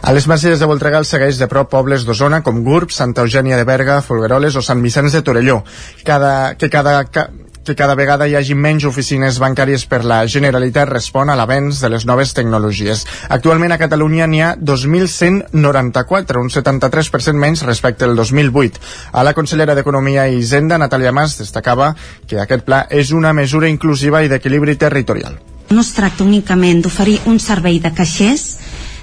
A 0.02 0.12
les 0.16 0.26
Masies 0.30 0.60
de 0.60 0.68
Voltregà 0.70 1.02
segueix 1.04 1.38
de 1.40 1.48
prop 1.50 1.70
pobles 1.70 2.06
d'Osona 2.06 2.42
com 2.46 2.62
Gurb, 2.64 2.92
Santa 2.92 3.24
Eugènia 3.24 3.58
de 3.60 3.68
Berga, 3.68 4.00
Folgueroles 4.02 4.56
o 4.56 4.64
Sant 4.64 4.82
Vicenç 4.84 5.16
de 5.16 5.22
Torelló, 5.22 5.62
cada, 6.04 6.54
que 6.58 6.70
cada, 6.72 7.02
ca, 7.04 7.28
que 7.64 7.74
cada 7.74 7.96
vegada 7.96 8.28
hi 8.28 8.36
hagi 8.36 8.54
menys 8.54 8.84
oficines 8.84 9.38
bancàries 9.42 9.86
per 9.88 10.02
la 10.04 10.20
Generalitat 10.28 10.90
respon 10.90 11.32
a 11.32 11.36
l'avenç 11.38 11.80
de 11.82 11.90
les 11.90 12.04
noves 12.06 12.34
tecnologies. 12.36 13.06
Actualment 13.32 13.72
a 13.72 13.78
Catalunya 13.80 14.28
n'hi 14.28 14.42
ha 14.44 14.52
2.194, 14.60 16.40
un 16.40 16.52
73% 16.52 17.40
menys 17.40 17.64
respecte 17.64 18.04
al 18.04 18.14
2008. 18.16 18.84
A 19.12 19.24
la 19.24 19.34
consellera 19.34 19.74
d'Economia 19.74 20.28
i 20.28 20.38
Hisenda, 20.42 20.78
Natàlia 20.78 21.12
Mas, 21.12 21.38
destacava 21.40 21.94
que 22.28 22.38
aquest 22.42 22.68
pla 22.68 22.84
és 22.90 23.10
una 23.16 23.32
mesura 23.32 23.72
inclusiva 23.72 24.22
i 24.22 24.28
d'equilibri 24.28 24.76
territorial. 24.76 25.40
No 25.70 25.80
es 25.80 25.94
tracta 25.96 26.24
únicament 26.24 26.84
d'oferir 26.84 27.22
un 27.26 27.40
servei 27.40 27.80
de 27.80 27.94
caixers 27.96 28.58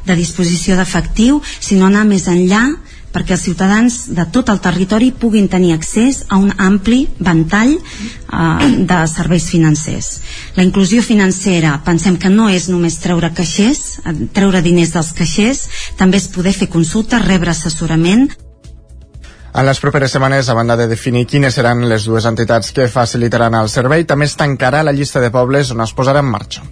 de 0.06 0.16
disposició 0.18 0.78
d'efectiu, 0.78 1.42
sinó 1.60 1.90
anar 1.90 2.06
més 2.10 2.28
enllà 2.30 2.64
perquè 3.12 3.36
els 3.36 3.46
ciutadans 3.46 3.98
de 4.16 4.26
tot 4.32 4.50
el 4.50 4.62
territori 4.64 5.12
puguin 5.12 5.50
tenir 5.52 5.74
accés 5.76 6.24
a 6.30 6.40
un 6.40 6.52
ampli 6.58 7.04
ventall 7.20 7.74
eh, 7.76 8.70
de 8.88 9.00
serveis 9.12 9.50
financers. 9.52 10.12
La 10.56 10.64
inclusió 10.68 11.04
financera 11.04 11.78
pensem 11.86 12.18
que 12.18 12.32
no 12.32 12.50
és 12.50 12.70
només 12.72 13.00
treure 13.04 13.34
caixers, 13.36 14.00
eh, 14.06 14.16
treure 14.34 14.64
diners 14.64 14.96
dels 14.96 15.12
caixers, 15.18 15.68
també 16.00 16.22
és 16.22 16.32
poder 16.32 16.56
fer 16.56 16.72
consultes, 16.72 17.28
rebre 17.28 17.52
assessorament, 17.52 18.30
en 19.52 19.66
les 19.68 19.82
properes 19.84 20.14
setmanes, 20.16 20.48
a 20.48 20.54
banda 20.56 20.78
de 20.80 20.86
definir 20.88 21.26
quines 21.28 21.58
seran 21.58 21.84
les 21.92 22.06
dues 22.08 22.24
entitats 22.30 22.72
que 22.72 22.88
facilitaran 22.88 23.58
el 23.60 23.68
servei, 23.68 24.06
també 24.08 24.30
es 24.30 24.38
tancarà 24.40 24.80
la 24.80 24.96
llista 24.96 25.20
de 25.20 25.28
pobles 25.34 25.74
on 25.76 25.84
es 25.84 25.92
posarà 25.92 26.24
en 26.24 26.32
marxa. 26.32 26.64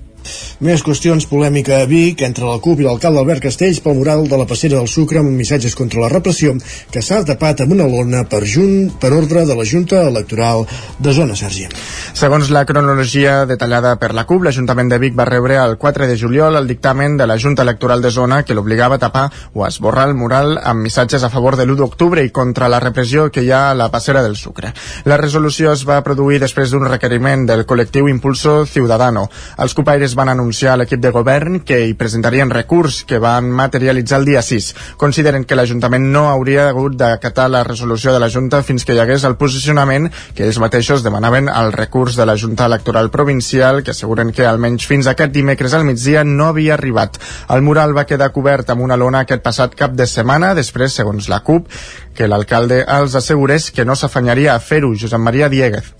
Més 0.59 0.83
qüestions 0.83 1.23
polèmica 1.29 1.77
a 1.79 1.87
Vic 1.87 2.21
entre 2.25 2.47
la 2.47 2.59
CUP 2.59 2.81
i 2.81 2.87
l'alcalde 2.87 3.21
Albert 3.21 3.45
Castells 3.45 3.79
pel 3.83 3.95
mural 3.95 4.25
de 4.27 4.37
la 4.39 4.47
passera 4.49 4.77
del 4.77 4.89
Sucre 4.91 5.21
amb 5.21 5.31
missatges 5.31 5.75
contra 5.75 6.01
la 6.03 6.09
repressió 6.11 6.55
que 6.91 7.03
s'ha 7.05 7.21
tapat 7.27 7.63
amb 7.63 7.75
una 7.77 7.87
lona 7.87 8.25
per, 8.27 8.41
junt, 8.43 8.91
per 8.99 9.13
ordre 9.15 9.45
de 9.47 9.55
la 9.55 9.65
Junta 9.67 10.01
Electoral 10.09 10.65
de 10.99 11.13
Zona 11.15 11.37
Sergi. 11.39 11.69
Segons 12.13 12.49
la 12.51 12.65
cronologia 12.67 13.45
detallada 13.49 13.95
per 14.01 14.11
la 14.17 14.25
CUP, 14.27 14.43
l'Ajuntament 14.47 14.91
de 14.91 14.99
Vic 14.99 15.15
va 15.15 15.27
rebre 15.29 15.57
el 15.63 15.77
4 15.79 16.09
de 16.09 16.17
juliol 16.19 16.59
el 16.59 16.67
dictamen 16.67 17.15
de 17.17 17.27
la 17.29 17.39
Junta 17.39 17.63
Electoral 17.63 18.01
de 18.01 18.11
Zona 18.11 18.41
que 18.43 18.57
l'obligava 18.57 18.99
a 18.99 19.03
tapar 19.05 19.25
o 19.53 19.63
a 19.63 19.69
esborrar 19.71 20.09
el 20.09 20.17
mural 20.19 20.57
amb 20.59 20.83
missatges 20.83 21.23
a 21.23 21.31
favor 21.31 21.55
de 21.55 21.65
l'1 21.65 21.79
d'octubre 21.79 22.23
i 22.25 22.33
contra 22.35 22.69
la 22.69 22.81
repressió 22.83 23.29
que 23.31 23.43
hi 23.45 23.51
ha 23.51 23.69
a 23.69 23.77
la 23.77 23.89
passera 23.93 24.23
del 24.23 24.35
Sucre. 24.35 24.73
La 25.05 25.17
resolució 25.17 25.73
es 25.73 25.85
va 25.87 26.01
produir 26.03 26.39
després 26.43 26.71
d'un 26.71 26.87
requeriment 26.87 27.45
del 27.47 27.65
col·lectiu 27.69 28.09
Impulso 28.09 28.65
Ciudadano. 28.65 29.27
Els 29.57 29.75
cupaires 29.77 30.08
van 30.15 30.29
anunciar 30.31 30.73
a 30.73 30.77
l'equip 30.79 31.01
de 31.03 31.11
govern 31.11 31.59
que 31.65 31.79
hi 31.85 31.93
presentarien 31.97 32.49
recurs 32.49 33.03
que 33.07 33.19
van 33.21 33.49
materialitzar 33.51 34.19
el 34.19 34.25
dia 34.29 34.41
6. 34.45 34.69
Consideren 35.01 35.45
que 35.45 35.57
l'Ajuntament 35.57 36.07
no 36.13 36.27
hauria 36.29 36.69
hagut 36.69 36.95
d'acatar 36.99 37.49
la 37.49 37.63
resolució 37.67 38.13
de 38.13 38.21
la 38.23 38.29
Junta 38.29 38.61
fins 38.63 38.85
que 38.85 38.95
hi 38.95 39.01
hagués 39.03 39.25
el 39.27 39.37
posicionament 39.41 40.09
que 40.35 40.47
ells 40.47 40.61
mateixos 40.63 41.03
demanaven 41.05 41.49
al 41.49 41.73
recurs 41.75 42.15
de 42.15 42.25
la 42.25 42.37
Junta 42.37 42.65
Electoral 42.71 43.11
Provincial 43.11 43.83
que 43.83 43.91
asseguren 43.91 44.31
que 44.31 44.47
almenys 44.47 44.87
fins 44.89 45.11
aquest 45.11 45.35
dimecres 45.35 45.73
al 45.73 45.85
migdia 45.85 46.23
no 46.23 46.49
havia 46.49 46.75
arribat. 46.77 47.21
El 47.49 47.61
mural 47.67 47.95
va 47.97 48.07
quedar 48.09 48.31
cobert 48.31 48.69
amb 48.69 48.87
una 48.87 48.97
lona 48.97 49.25
aquest 49.25 49.43
passat 49.45 49.75
cap 49.75 49.93
de 49.93 50.07
setmana, 50.07 50.55
després, 50.55 50.95
segons 50.95 51.29
la 51.29 51.43
CUP, 51.43 51.69
que 52.15 52.27
l'alcalde 52.27 52.85
els 52.99 53.15
assegurés 53.15 53.71
que 53.71 53.85
no 53.85 53.95
s'afanyaria 53.95 54.55
a 54.55 54.59
fer-ho, 54.59 54.95
Josep 54.95 55.19
Maria 55.19 55.49
Dieguez 55.49 55.98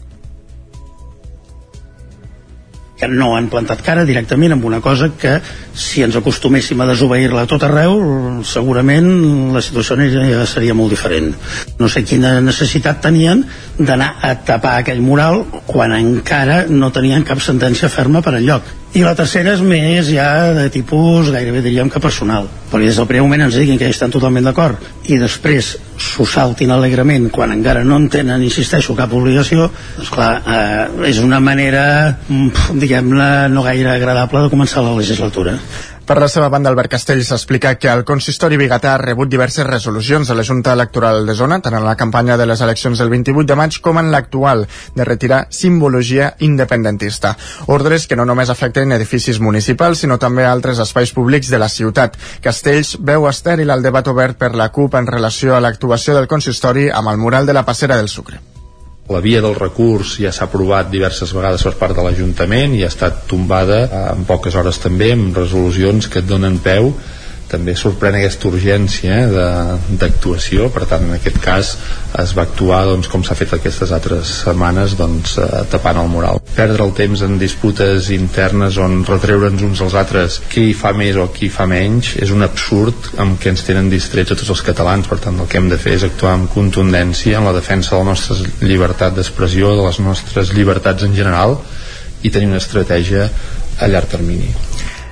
que 2.99 3.07
no 3.07 3.31
han 3.37 3.47
plantat 3.51 3.81
cara 3.85 4.03
directament 4.05 4.53
amb 4.55 4.65
una 4.67 4.81
cosa 4.83 5.09
que 5.19 5.37
si 5.73 6.03
ens 6.03 6.17
acostuméssim 6.19 6.81
a 6.81 6.87
desobeir-la 6.89 7.45
tot 7.47 7.63
arreu 7.63 7.95
segurament 8.47 9.09
la 9.55 9.63
situació 9.63 9.95
seria 10.49 10.75
molt 10.75 10.91
diferent. 10.95 11.31
No 11.79 11.87
sé 11.87 12.03
quina 12.03 12.35
necessitat 12.43 13.01
tenien 13.05 13.45
d'anar 13.79 14.15
a 14.21 14.35
tapar 14.45 14.79
aquell 14.81 15.01
mural 15.01 15.45
quan 15.69 15.95
encara 15.95 16.65
no 16.69 16.91
tenien 16.91 17.23
cap 17.23 17.39
sentència 17.43 17.89
ferma 17.89 18.21
per 18.25 18.35
enlloc 18.41 18.75
i 18.97 19.03
la 19.05 19.13
tercera 19.13 19.51
és 19.53 19.59
més 19.61 20.07
ja 20.09 20.49
de 20.55 20.65
tipus 20.73 21.29
gairebé 21.29 21.61
diríem 21.61 21.91
que 21.93 22.01
personal. 22.01 22.47
Perquè 22.71 22.87
des 22.87 22.97
del 22.97 23.07
primer 23.09 23.27
moment 23.27 23.45
ens 23.45 23.57
diguin 23.59 23.77
que 23.77 23.89
estan 23.89 24.09
totalment 24.13 24.49
d'acord 24.49 24.81
i 25.09 25.19
després 25.21 25.75
s'ho 25.99 26.25
saltin 26.25 26.73
alegrement 26.73 27.27
quan 27.33 27.53
encara 27.53 27.83
no 27.85 27.99
en 27.99 28.07
tenen, 28.09 28.41
insisteixo, 28.45 28.95
cap 28.97 29.13
obligació 29.13 29.67
doncs 29.97 30.09
clar, 30.13 30.31
eh, 30.41 31.09
és 31.11 31.21
una 31.21 31.41
manera 31.43 31.83
mm, 32.27 32.79
diguem-ne 32.81 33.29
no 33.53 33.65
gaire 33.65 33.93
agradable 33.93 34.45
de 34.45 34.53
començar 34.53 34.85
la 34.85 34.97
legislatura 34.97 35.57
per 36.09 36.17
la 36.17 36.27
seva 36.27 36.47
banda, 36.49 36.71
Albert 36.71 36.89
Castells 36.89 37.27
explica 37.35 37.75
que 37.77 37.89
el 37.91 37.99
consistori 38.01 38.57
biguetà 38.57 38.95
ha 38.95 39.01
rebut 39.01 39.29
diverses 39.29 39.67
resolucions 39.67 40.31
de 40.31 40.33
la 40.33 40.45
Junta 40.47 40.73
Electoral 40.73 41.21
de 41.27 41.35
Zona, 41.37 41.59
tant 41.61 41.77
en 41.77 41.85
la 41.85 41.93
campanya 41.99 42.33
de 42.39 42.47
les 42.49 42.63
eleccions 42.65 42.97
del 42.97 43.11
28 43.13 43.45
de 43.51 43.59
maig 43.59 43.77
com 43.85 44.01
en 44.01 44.09
l'actual, 44.09 44.65
de 44.97 45.05
retirar 45.05 45.43
simbologia 45.53 46.31
independentista. 46.49 47.35
Ordres 47.77 48.09
que 48.09 48.17
no 48.17 48.25
només 48.25 48.49
afecten 48.49 48.97
edificis 48.97 49.37
municipals, 49.37 50.01
sinó 50.01 50.17
també 50.17 50.49
altres 50.49 50.81
espais 50.81 51.13
públics 51.13 51.53
de 51.53 51.61
la 51.61 51.69
ciutat. 51.69 52.17
Castells 52.41 52.95
veu 52.97 53.29
estèril 53.29 53.69
el 53.69 53.85
debat 53.85 54.09
obert 54.09 54.41
per 54.41 54.55
la 54.57 54.71
CUP 54.73 54.97
en 54.97 55.13
relació 55.13 55.53
a 55.53 55.61
l'actuació 55.61 56.17
del 56.17 56.31
consistori 56.31 56.89
amb 56.89 57.13
el 57.13 57.21
mural 57.21 57.45
de 57.45 57.53
la 57.53 57.67
passera 57.69 58.01
del 58.01 58.09
Sucre. 58.09 58.48
La 59.09 59.19
via 59.25 59.41
del 59.41 59.55
recurs 59.57 60.17
ja 60.21 60.29
s'ha 60.29 60.45
aprovat 60.45 60.91
diverses 60.91 61.31
vegades 61.33 61.63
per 61.65 61.73
part 61.79 61.97
de 61.97 62.03
l'Ajuntament 62.05 62.75
i 62.77 62.83
ha 62.85 62.91
estat 62.93 63.23
tombada 63.31 63.79
en 64.13 64.27
poques 64.29 64.53
hores 64.53 64.77
també 64.83 65.07
amb 65.15 65.37
resolucions 65.39 66.05
que 66.07 66.21
et 66.21 66.27
donen 66.29 66.59
peu 66.61 66.91
també 67.49 67.73
sorprèn 67.77 68.19
aquesta 68.19 68.47
urgència 68.49 69.15
eh, 69.25 69.77
d'actuació, 70.01 70.69
per 70.73 70.85
tant 70.89 71.07
en 71.07 71.15
aquest 71.17 71.39
cas 71.41 71.71
es 72.21 72.33
va 72.37 72.45
actuar 72.45 72.83
doncs, 72.89 73.09
com 73.11 73.23
s'ha 73.25 73.37
fet 73.37 73.55
aquestes 73.57 73.91
altres 73.95 74.31
setmanes 74.43 74.95
doncs, 74.99 75.35
eh, 75.41 75.63
tapant 75.71 75.99
el 76.01 76.11
mural. 76.11 76.41
Perdre 76.55 76.85
el 76.85 76.93
temps 76.97 77.23
en 77.25 77.37
disputes 77.41 78.11
internes 78.13 78.77
on 78.81 79.01
retreure'ns 79.07 79.65
uns 79.65 79.83
als 79.85 79.97
altres 79.97 80.39
qui 80.53 80.69
fa 80.77 80.93
més 80.97 81.17
o 81.17 81.29
qui 81.33 81.49
fa 81.53 81.67
menys 81.69 82.15
és 82.21 82.33
un 82.35 82.45
absurd 82.45 83.11
amb 83.21 83.39
què 83.41 83.53
ens 83.53 83.65
tenen 83.65 83.89
distrets 83.91 84.35
a 84.35 84.39
tots 84.39 84.53
els 84.55 84.65
catalans, 84.69 85.09
per 85.09 85.19
tant 85.23 85.41
el 85.41 85.49
que 85.49 85.61
hem 85.61 85.69
de 85.73 85.81
fer 85.81 85.97
és 85.97 86.07
actuar 86.07 86.37
amb 86.37 86.53
contundència 86.53 87.41
en 87.41 87.49
la 87.49 87.55
defensa 87.57 87.95
de 87.95 88.03
la 88.03 88.11
nostra 88.13 88.37
llibertat 88.61 89.17
d'expressió, 89.17 89.73
de 89.75 89.85
les 89.89 90.01
nostres 90.05 90.53
llibertats 90.53 91.07
en 91.07 91.17
general 91.17 91.57
i 92.21 92.29
tenir 92.29 92.51
una 92.51 92.61
estratègia 92.61 93.29
a 93.79 93.87
llarg 93.87 94.11
termini. 94.11 94.68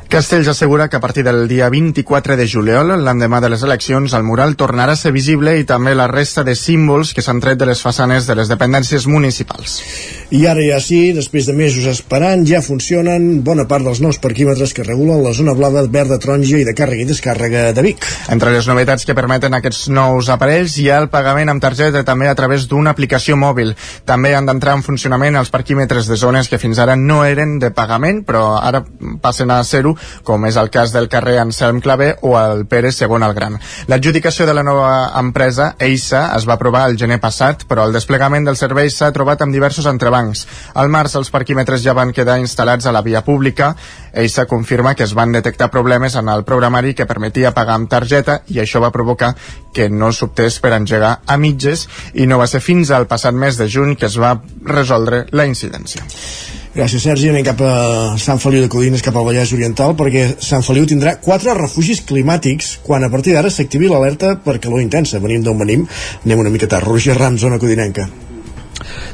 Castells 0.07 0.47
assegura 0.47 0.87
que 0.87 0.95
a 0.95 1.01
partir 1.01 1.23
del 1.23 1.49
dia 1.49 1.67
24 1.69 2.37
de 2.37 2.47
juliol, 2.47 2.93
l'endemà 3.03 3.41
de 3.43 3.49
les 3.51 3.63
eleccions, 3.63 4.13
el 4.15 4.23
mural 4.23 4.55
tornarà 4.55 4.93
a 4.95 4.99
ser 4.99 5.11
visible 5.11 5.57
i 5.59 5.65
també 5.67 5.91
la 5.95 6.07
resta 6.07 6.45
de 6.47 6.55
símbols 6.55 7.11
que 7.13 7.23
s'han 7.25 7.41
tret 7.43 7.59
de 7.59 7.67
les 7.67 7.81
façanes 7.83 8.23
de 8.23 8.37
les 8.39 8.47
dependències 8.47 9.03
municipals. 9.11 9.81
I 10.31 10.45
ara 10.47 10.63
ja 10.63 10.79
sí, 10.83 11.11
després 11.15 11.45
de 11.47 11.55
mesos 11.55 11.89
esperant, 11.91 12.45
ja 12.47 12.61
funcionen 12.63 13.43
bona 13.43 13.67
part 13.67 13.83
dels 13.83 13.99
nous 14.03 14.19
parquímetres 14.23 14.71
que 14.73 14.85
regulen 14.87 15.19
la 15.23 15.33
zona 15.35 15.55
blava, 15.57 15.83
verda, 15.91 16.19
taronja 16.23 16.61
i 16.61 16.65
de 16.67 16.75
càrrega 16.77 17.03
i 17.03 17.09
descàrrega 17.11 17.65
de 17.75 17.83
Vic. 17.83 18.07
Entre 18.31 18.55
les 18.55 18.67
novetats 18.71 19.03
que 19.03 19.15
permeten 19.17 19.59
aquests 19.59 19.89
nous 19.91 20.31
aparells 20.31 20.77
hi 20.79 20.87
ha 20.87 21.01
el 21.03 21.09
pagament 21.11 21.51
amb 21.51 21.63
targeta 21.63 22.05
també 22.07 22.31
a 22.31 22.35
través 22.35 22.69
d'una 22.71 22.95
aplicació 22.95 23.35
mòbil. 23.35 23.75
També 24.07 24.33
han 24.35 24.47
d'entrar 24.47 24.79
en 24.79 24.87
funcionament 24.87 25.35
els 25.35 25.51
parquímetres 25.51 26.07
de 26.07 26.15
zones 26.15 26.47
que 26.47 26.63
fins 26.63 26.79
ara 26.79 26.95
no 26.95 27.25
eren 27.27 27.59
de 27.59 27.71
pagament, 27.75 28.23
però 28.23 28.55
ara 28.61 28.85
passen 29.21 29.51
a 29.51 29.59
ser-ho 29.67 29.96
com 30.23 30.45
és 30.47 30.57
el 30.57 30.69
cas 30.73 30.93
del 30.95 31.09
carrer 31.09 31.37
Anselm 31.41 31.81
Clavé 31.81 32.13
o 32.21 32.35
el 32.39 32.65
Pere 32.67 32.91
II 32.91 33.23
el 33.23 33.33
Gran. 33.33 33.57
L'adjudicació 33.87 34.45
de 34.47 34.55
la 34.57 34.63
nova 34.63 35.11
empresa, 35.19 35.73
EISA, 35.79 36.23
es 36.37 36.47
va 36.47 36.55
aprovar 36.57 36.85
el 36.89 36.97
gener 36.97 37.19
passat, 37.23 37.65
però 37.69 37.85
el 37.87 37.95
desplegament 37.95 38.47
del 38.47 38.59
servei 38.59 38.89
s'ha 38.93 39.11
trobat 39.15 39.41
amb 39.41 39.55
diversos 39.55 39.87
entrebancs. 39.89 40.45
Al 40.75 40.91
març 40.93 41.17
els 41.19 41.31
parquímetres 41.33 41.83
ja 41.83 41.95
van 41.97 42.13
quedar 42.13 42.39
instal·lats 42.41 42.87
a 42.87 42.95
la 42.95 43.03
via 43.05 43.23
pública. 43.25 43.73
EISA 44.13 44.47
confirma 44.47 44.95
que 44.95 45.03
es 45.03 45.13
van 45.13 45.31
detectar 45.31 45.71
problemes 45.71 46.15
en 46.15 46.29
el 46.29 46.43
programari 46.43 46.93
que 46.93 47.05
permetia 47.05 47.53
pagar 47.53 47.77
amb 47.77 47.89
targeta 47.89 48.41
i 48.47 48.61
això 48.63 48.81
va 48.83 48.93
provocar 48.93 49.33
que 49.73 49.89
no 49.89 50.11
s'optés 50.11 50.59
per 50.63 50.73
engegar 50.77 51.19
a 51.25 51.37
mitges 51.37 51.87
i 52.13 52.27
no 52.27 52.39
va 52.41 52.47
ser 52.47 52.63
fins 52.65 52.91
al 52.91 53.07
passat 53.07 53.35
mes 53.35 53.57
de 53.57 53.69
juny 53.69 53.95
que 53.95 54.09
es 54.09 54.17
va 54.19 54.37
resoldre 54.65 55.25
la 55.31 55.45
incidència. 55.45 56.05
Gràcies, 56.77 57.01
Sergi. 57.07 57.31
Anem 57.31 57.41
cap 57.41 57.61
a 57.65 57.71
Sant 58.21 58.37
Feliu 58.37 58.61
de 58.61 58.69
Codines, 58.69 59.01
cap 59.01 59.15
al 59.17 59.25
Vallès 59.25 59.49
Oriental, 59.55 59.95
perquè 59.97 60.27
Sant 60.45 60.61
Feliu 60.61 60.85
tindrà 60.85 61.15
quatre 61.23 61.55
refugis 61.57 62.03
climàtics 62.05 62.75
quan 62.85 63.01
a 63.01 63.09
partir 63.09 63.33
d'ara 63.33 63.49
s'activi 63.49 63.89
l'alerta 63.89 64.35
per 64.45 64.59
calor 64.61 64.85
intensa. 64.85 65.17
Venim 65.23 65.41
d'on 65.41 65.57
venim, 65.57 65.89
anem 66.21 66.45
una 66.45 66.53
mica 66.53 66.69
tard. 66.69 66.85
Roger 66.85 67.17
Ram, 67.17 67.41
zona 67.41 67.57
codinenca. 67.57 68.05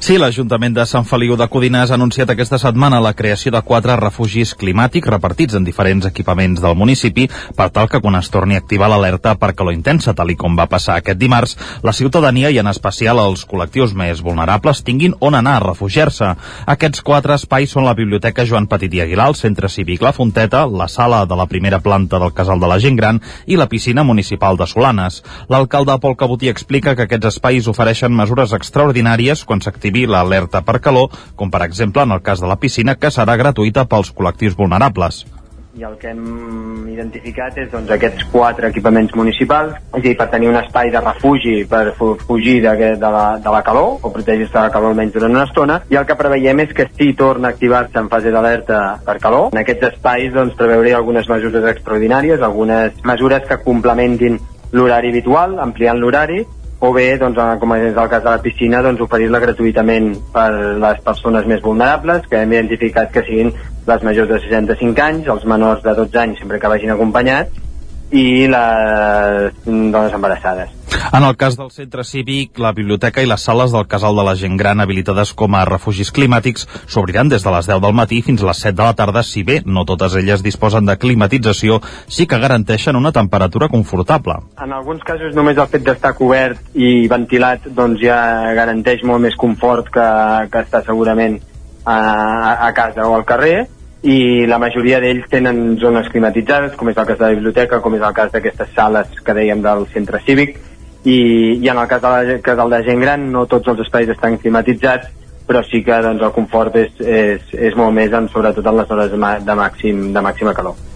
Sí, 0.04 0.18
l'Ajuntament 0.20 0.74
de 0.76 0.84
Sant 0.90 1.06
Feliu 1.08 1.38
de 1.40 1.46
Codines 1.48 1.92
ha 1.92 1.96
anunciat 1.96 2.30
aquesta 2.34 2.58
setmana 2.60 3.00
la 3.04 3.14
creació 3.16 3.54
de 3.56 3.62
quatre 3.64 3.96
refugis 4.00 4.52
climàtics 4.60 5.08
repartits 5.08 5.56
en 5.56 5.64
diferents 5.64 6.06
equipaments 6.10 6.60
del 6.60 6.76
municipi 6.76 7.30
per 7.56 7.70
tal 7.72 7.88
que 7.92 8.02
quan 8.04 8.18
es 8.20 8.30
torni 8.34 8.58
a 8.58 8.62
activar 8.64 8.90
l'alerta 8.92 9.36
per 9.40 9.54
calor 9.56 9.76
intensa, 9.76 10.14
tal 10.14 10.34
i 10.34 10.36
com 10.40 10.58
va 10.60 10.68
passar 10.68 10.98
aquest 11.00 11.20
dimarts, 11.22 11.56
la 11.84 11.94
ciutadania 11.96 12.52
i 12.52 12.60
en 12.60 12.68
especial 12.68 13.22
els 13.24 13.46
col·lectius 13.48 13.94
més 13.96 14.22
vulnerables 14.26 14.84
tinguin 14.84 15.16
on 15.22 15.38
anar 15.40 15.56
a 15.58 15.64
refugiar-se. 15.68 16.34
Aquests 16.76 17.04
quatre 17.06 17.38
espais 17.40 17.72
són 17.72 17.88
la 17.88 17.96
Biblioteca 17.96 18.46
Joan 18.50 18.68
Petit 18.68 18.94
i 18.94 19.04
Aguilar, 19.06 19.30
el 19.32 19.40
Centre 19.40 19.70
Cívic 19.70 20.04
La 20.04 20.14
Fonteta, 20.14 20.66
la 20.68 20.90
sala 20.92 21.24
de 21.26 21.38
la 21.40 21.48
primera 21.48 21.80
planta 21.80 22.20
del 22.20 22.34
Casal 22.34 22.60
de 22.60 22.68
la 22.68 22.80
Gent 22.80 23.00
Gran 23.00 23.22
i 23.46 23.56
la 23.56 23.70
piscina 23.70 24.04
municipal 24.04 24.58
de 24.58 24.68
Solanes. 24.68 25.22
L'alcalde 25.48 25.98
Pol 26.04 26.18
Cabotí 26.18 26.50
explica 26.52 26.96
que 26.96 27.08
aquests 27.08 27.36
espais 27.36 27.72
ofereixen 27.72 28.14
mesures 28.16 28.54
extraordinàries 28.58 29.46
quan 29.46 29.53
s'activi 29.62 30.08
l'alerta 30.08 30.64
per 30.66 30.80
calor, 30.80 31.14
com 31.36 31.52
per 31.54 31.62
exemple 31.68 32.02
en 32.02 32.18
el 32.18 32.26
cas 32.26 32.42
de 32.42 32.50
la 32.50 32.58
piscina, 32.58 32.96
que 32.96 33.12
serà 33.14 33.38
gratuïta 33.38 33.86
pels 33.86 34.14
col·lectius 34.16 34.58
vulnerables. 34.58 35.26
I 35.74 35.82
el 35.88 35.96
que 35.98 36.12
hem 36.12 36.86
identificat 36.92 37.56
és 37.58 37.72
doncs, 37.72 37.90
aquests 37.96 38.28
quatre 38.30 38.68
equipaments 38.70 39.16
municipals, 39.18 39.74
és 39.74 39.96
a 39.98 40.02
dir, 40.06 40.14
per 40.20 40.28
tenir 40.30 40.52
un 40.52 40.60
espai 40.60 40.92
de 40.94 41.02
refugi 41.02 41.56
per 41.70 41.96
fugir 41.98 42.60
de, 42.62 42.74
de, 43.02 43.10
la, 43.16 43.24
de 43.42 43.54
la 43.56 43.64
calor 43.66 43.98
o 44.06 44.12
protegir-se 44.14 44.54
de 44.54 44.60
la 44.60 44.70
calor 44.76 44.94
almenys 44.94 45.16
durant 45.16 45.34
una 45.34 45.48
estona 45.50 45.80
i 45.90 45.98
el 45.98 46.06
que 46.06 46.18
preveiem 46.20 46.62
és 46.62 46.76
que 46.78 46.86
si 46.94 47.10
torna 47.18 47.50
a 47.50 47.58
activar-se 47.58 47.98
en 47.98 48.12
fase 48.14 48.30
d'alerta 48.36 48.84
per 49.06 49.18
calor, 49.24 49.50
en 49.50 49.64
aquests 49.64 49.90
espais 49.96 50.30
doncs, 50.36 50.54
preveuré 50.60 50.94
algunes 50.94 51.30
mesures 51.30 51.66
extraordinàries, 51.74 52.46
algunes 52.46 53.02
mesures 53.10 53.50
que 53.50 53.64
complementin 53.66 54.38
l'horari 54.74 55.10
habitual, 55.10 55.58
ampliant 55.64 55.98
l'horari 55.98 56.44
o 56.84 56.92
bé, 56.92 57.06
doncs, 57.16 57.40
com 57.62 57.74
és 57.78 57.96
el 57.96 58.10
cas 58.12 58.24
de 58.26 58.30
la 58.30 58.42
piscina, 58.44 58.82
doncs, 58.84 59.00
oferir-la 59.06 59.40
gratuïtament 59.40 60.10
per 60.34 60.50
les 60.84 61.00
persones 61.06 61.48
més 61.48 61.62
vulnerables, 61.64 62.26
que 62.28 62.42
hem 62.44 62.56
identificat 62.58 63.14
que 63.14 63.24
siguin 63.24 63.54
les 63.88 64.04
majors 64.04 64.34
de 64.34 64.40
65 64.44 65.06
anys, 65.06 65.30
els 65.32 65.46
menors 65.48 65.84
de 65.86 65.94
12 65.96 66.20
anys 66.20 66.44
sempre 66.44 66.60
que 66.60 66.72
vagin 66.74 66.92
acompanyats, 66.92 67.63
i 68.14 68.46
les 68.48 69.60
dones 69.66 70.14
embarassades. 70.14 70.72
En 71.14 71.24
el 71.24 71.36
cas 71.36 71.58
del 71.58 71.72
centre 71.72 72.04
cívic, 72.06 72.60
la 72.62 72.72
biblioteca 72.72 73.22
i 73.24 73.28
les 73.30 73.42
sales 73.42 73.74
del 73.74 73.88
Casal 73.90 74.16
de 74.16 74.24
la 74.26 74.36
Gent 74.38 74.56
Gran 74.58 74.82
habilitades 74.82 75.34
com 75.38 75.56
a 75.58 75.64
refugis 75.66 76.14
climàtics 76.14 76.68
s'obriran 76.86 77.30
des 77.30 77.44
de 77.44 77.54
les 77.54 77.68
10 77.70 77.82
del 77.82 77.96
matí 77.98 78.22
fins 78.22 78.44
a 78.44 78.48
les 78.52 78.62
7 78.62 78.78
de 78.78 78.84
la 78.84 78.94
tarda, 78.94 79.24
si 79.26 79.44
bé 79.44 79.60
no 79.66 79.86
totes 79.90 80.16
elles 80.22 80.46
disposen 80.46 80.86
de 80.86 80.98
climatització, 81.02 81.82
sí 82.08 82.28
que 82.28 82.40
garanteixen 82.40 82.96
una 82.96 83.12
temperatura 83.12 83.70
confortable. 83.70 84.38
En 84.62 84.74
alguns 84.74 85.04
casos 85.04 85.36
només 85.36 85.58
el 85.58 85.70
fet 85.74 85.86
d'estar 85.86 86.14
cobert 86.18 86.62
i 86.78 87.08
ventilat 87.10 87.66
doncs 87.74 88.02
ja 88.06 88.20
garanteix 88.54 89.04
molt 89.04 89.26
més 89.26 89.36
confort 89.36 89.90
que, 89.90 90.10
que 90.54 90.66
estar 90.68 90.86
segurament 90.86 91.40
a, 91.86 92.68
a 92.68 92.74
casa 92.74 93.10
o 93.10 93.18
al 93.18 93.26
carrer, 93.26 93.66
i 94.04 94.46
la 94.48 94.60
majoria 94.60 95.00
d'ells 95.00 95.30
tenen 95.32 95.78
zones 95.80 96.10
climatitzades, 96.12 96.76
com 96.76 96.90
és 96.92 96.98
el 97.00 97.08
cas 97.08 97.20
de 97.20 97.26
la 97.26 97.36
biblioteca, 97.38 97.80
com 97.82 97.96
és 97.96 98.04
el 98.04 98.16
cas 98.16 98.32
d'aquestes 98.34 98.74
sales 98.76 99.20
que 99.24 99.36
dèiem 99.36 99.64
del 99.64 99.88
centre 99.94 100.20
cívic, 100.26 100.58
i, 101.04 101.18
i 101.60 101.70
en 101.72 101.80
el 101.80 101.88
cas 101.88 102.04
de, 102.04 102.12
la, 102.12 102.56
del 102.56 102.76
de 102.76 102.82
gent 102.84 103.04
gran 103.04 103.30
no 103.32 103.46
tots 103.52 103.72
els 103.72 103.84
espais 103.86 104.12
estan 104.12 104.38
climatitzats, 104.44 105.12
però 105.48 105.64
sí 105.68 105.84
que 105.84 106.00
doncs, 106.04 106.24
el 106.24 106.36
confort 106.36 106.76
és, 106.80 106.92
és, 107.00 107.54
és 107.72 107.76
molt 107.80 107.96
més, 107.96 108.12
en, 108.16 108.28
sobretot 108.32 108.68
en 108.68 108.80
les 108.80 108.92
hores 108.92 109.12
de, 109.12 109.56
màxim, 109.56 110.10
de 110.16 110.24
màxima 110.24 110.56
calor. 110.56 110.93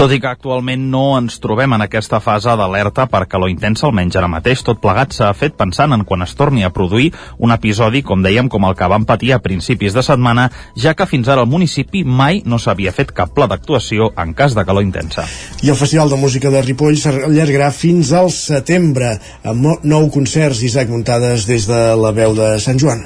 Tot 0.00 0.14
i 0.14 0.16
que 0.16 0.30
actualment 0.30 0.86
no 0.88 1.02
ens 1.18 1.34
trobem 1.44 1.74
en 1.76 1.82
aquesta 1.84 2.22
fase 2.24 2.54
d'alerta 2.56 3.04
per 3.12 3.26
calor 3.28 3.50
intensa, 3.52 3.84
almenys 3.84 4.16
ara 4.16 4.30
mateix, 4.32 4.62
tot 4.64 4.78
plegat 4.80 5.12
s'ha 5.12 5.28
fet 5.36 5.58
pensant 5.58 5.92
en 5.92 6.06
quan 6.08 6.24
es 6.24 6.32
torni 6.38 6.64
a 6.64 6.70
produir 6.72 7.10
un 7.36 7.52
episodi, 7.52 8.00
com 8.00 8.24
dèiem, 8.24 8.48
com 8.48 8.64
el 8.64 8.78
que 8.78 8.88
vam 8.88 9.04
patir 9.04 9.34
a 9.36 9.40
principis 9.44 9.92
de 9.92 10.00
setmana, 10.00 10.48
ja 10.72 10.96
que 10.96 11.04
fins 11.04 11.28
ara 11.28 11.44
al 11.44 11.52
municipi 11.52 12.00
mai 12.22 12.40
no 12.48 12.56
s'havia 12.56 12.96
fet 12.96 13.12
cap 13.12 13.36
pla 13.36 13.44
d'actuació 13.52 14.08
en 14.16 14.32
cas 14.32 14.56
de 14.56 14.64
calor 14.64 14.88
intensa. 14.88 15.28
I 15.60 15.68
el 15.68 15.80
Festival 15.84 16.16
de 16.16 16.22
Música 16.24 16.48
de 16.48 16.64
Ripoll 16.64 16.96
s'allargarà 16.96 17.68
fins 17.68 18.16
al 18.16 18.32
setembre, 18.32 19.18
amb 19.44 19.84
nou 19.84 20.08
concerts, 20.16 20.64
Isaac 20.64 20.88
Muntades 20.88 21.44
des 21.44 21.68
de 21.68 21.88
la 22.00 22.16
veu 22.16 22.32
de 22.40 22.54
Sant 22.56 22.80
Joan. 22.80 23.04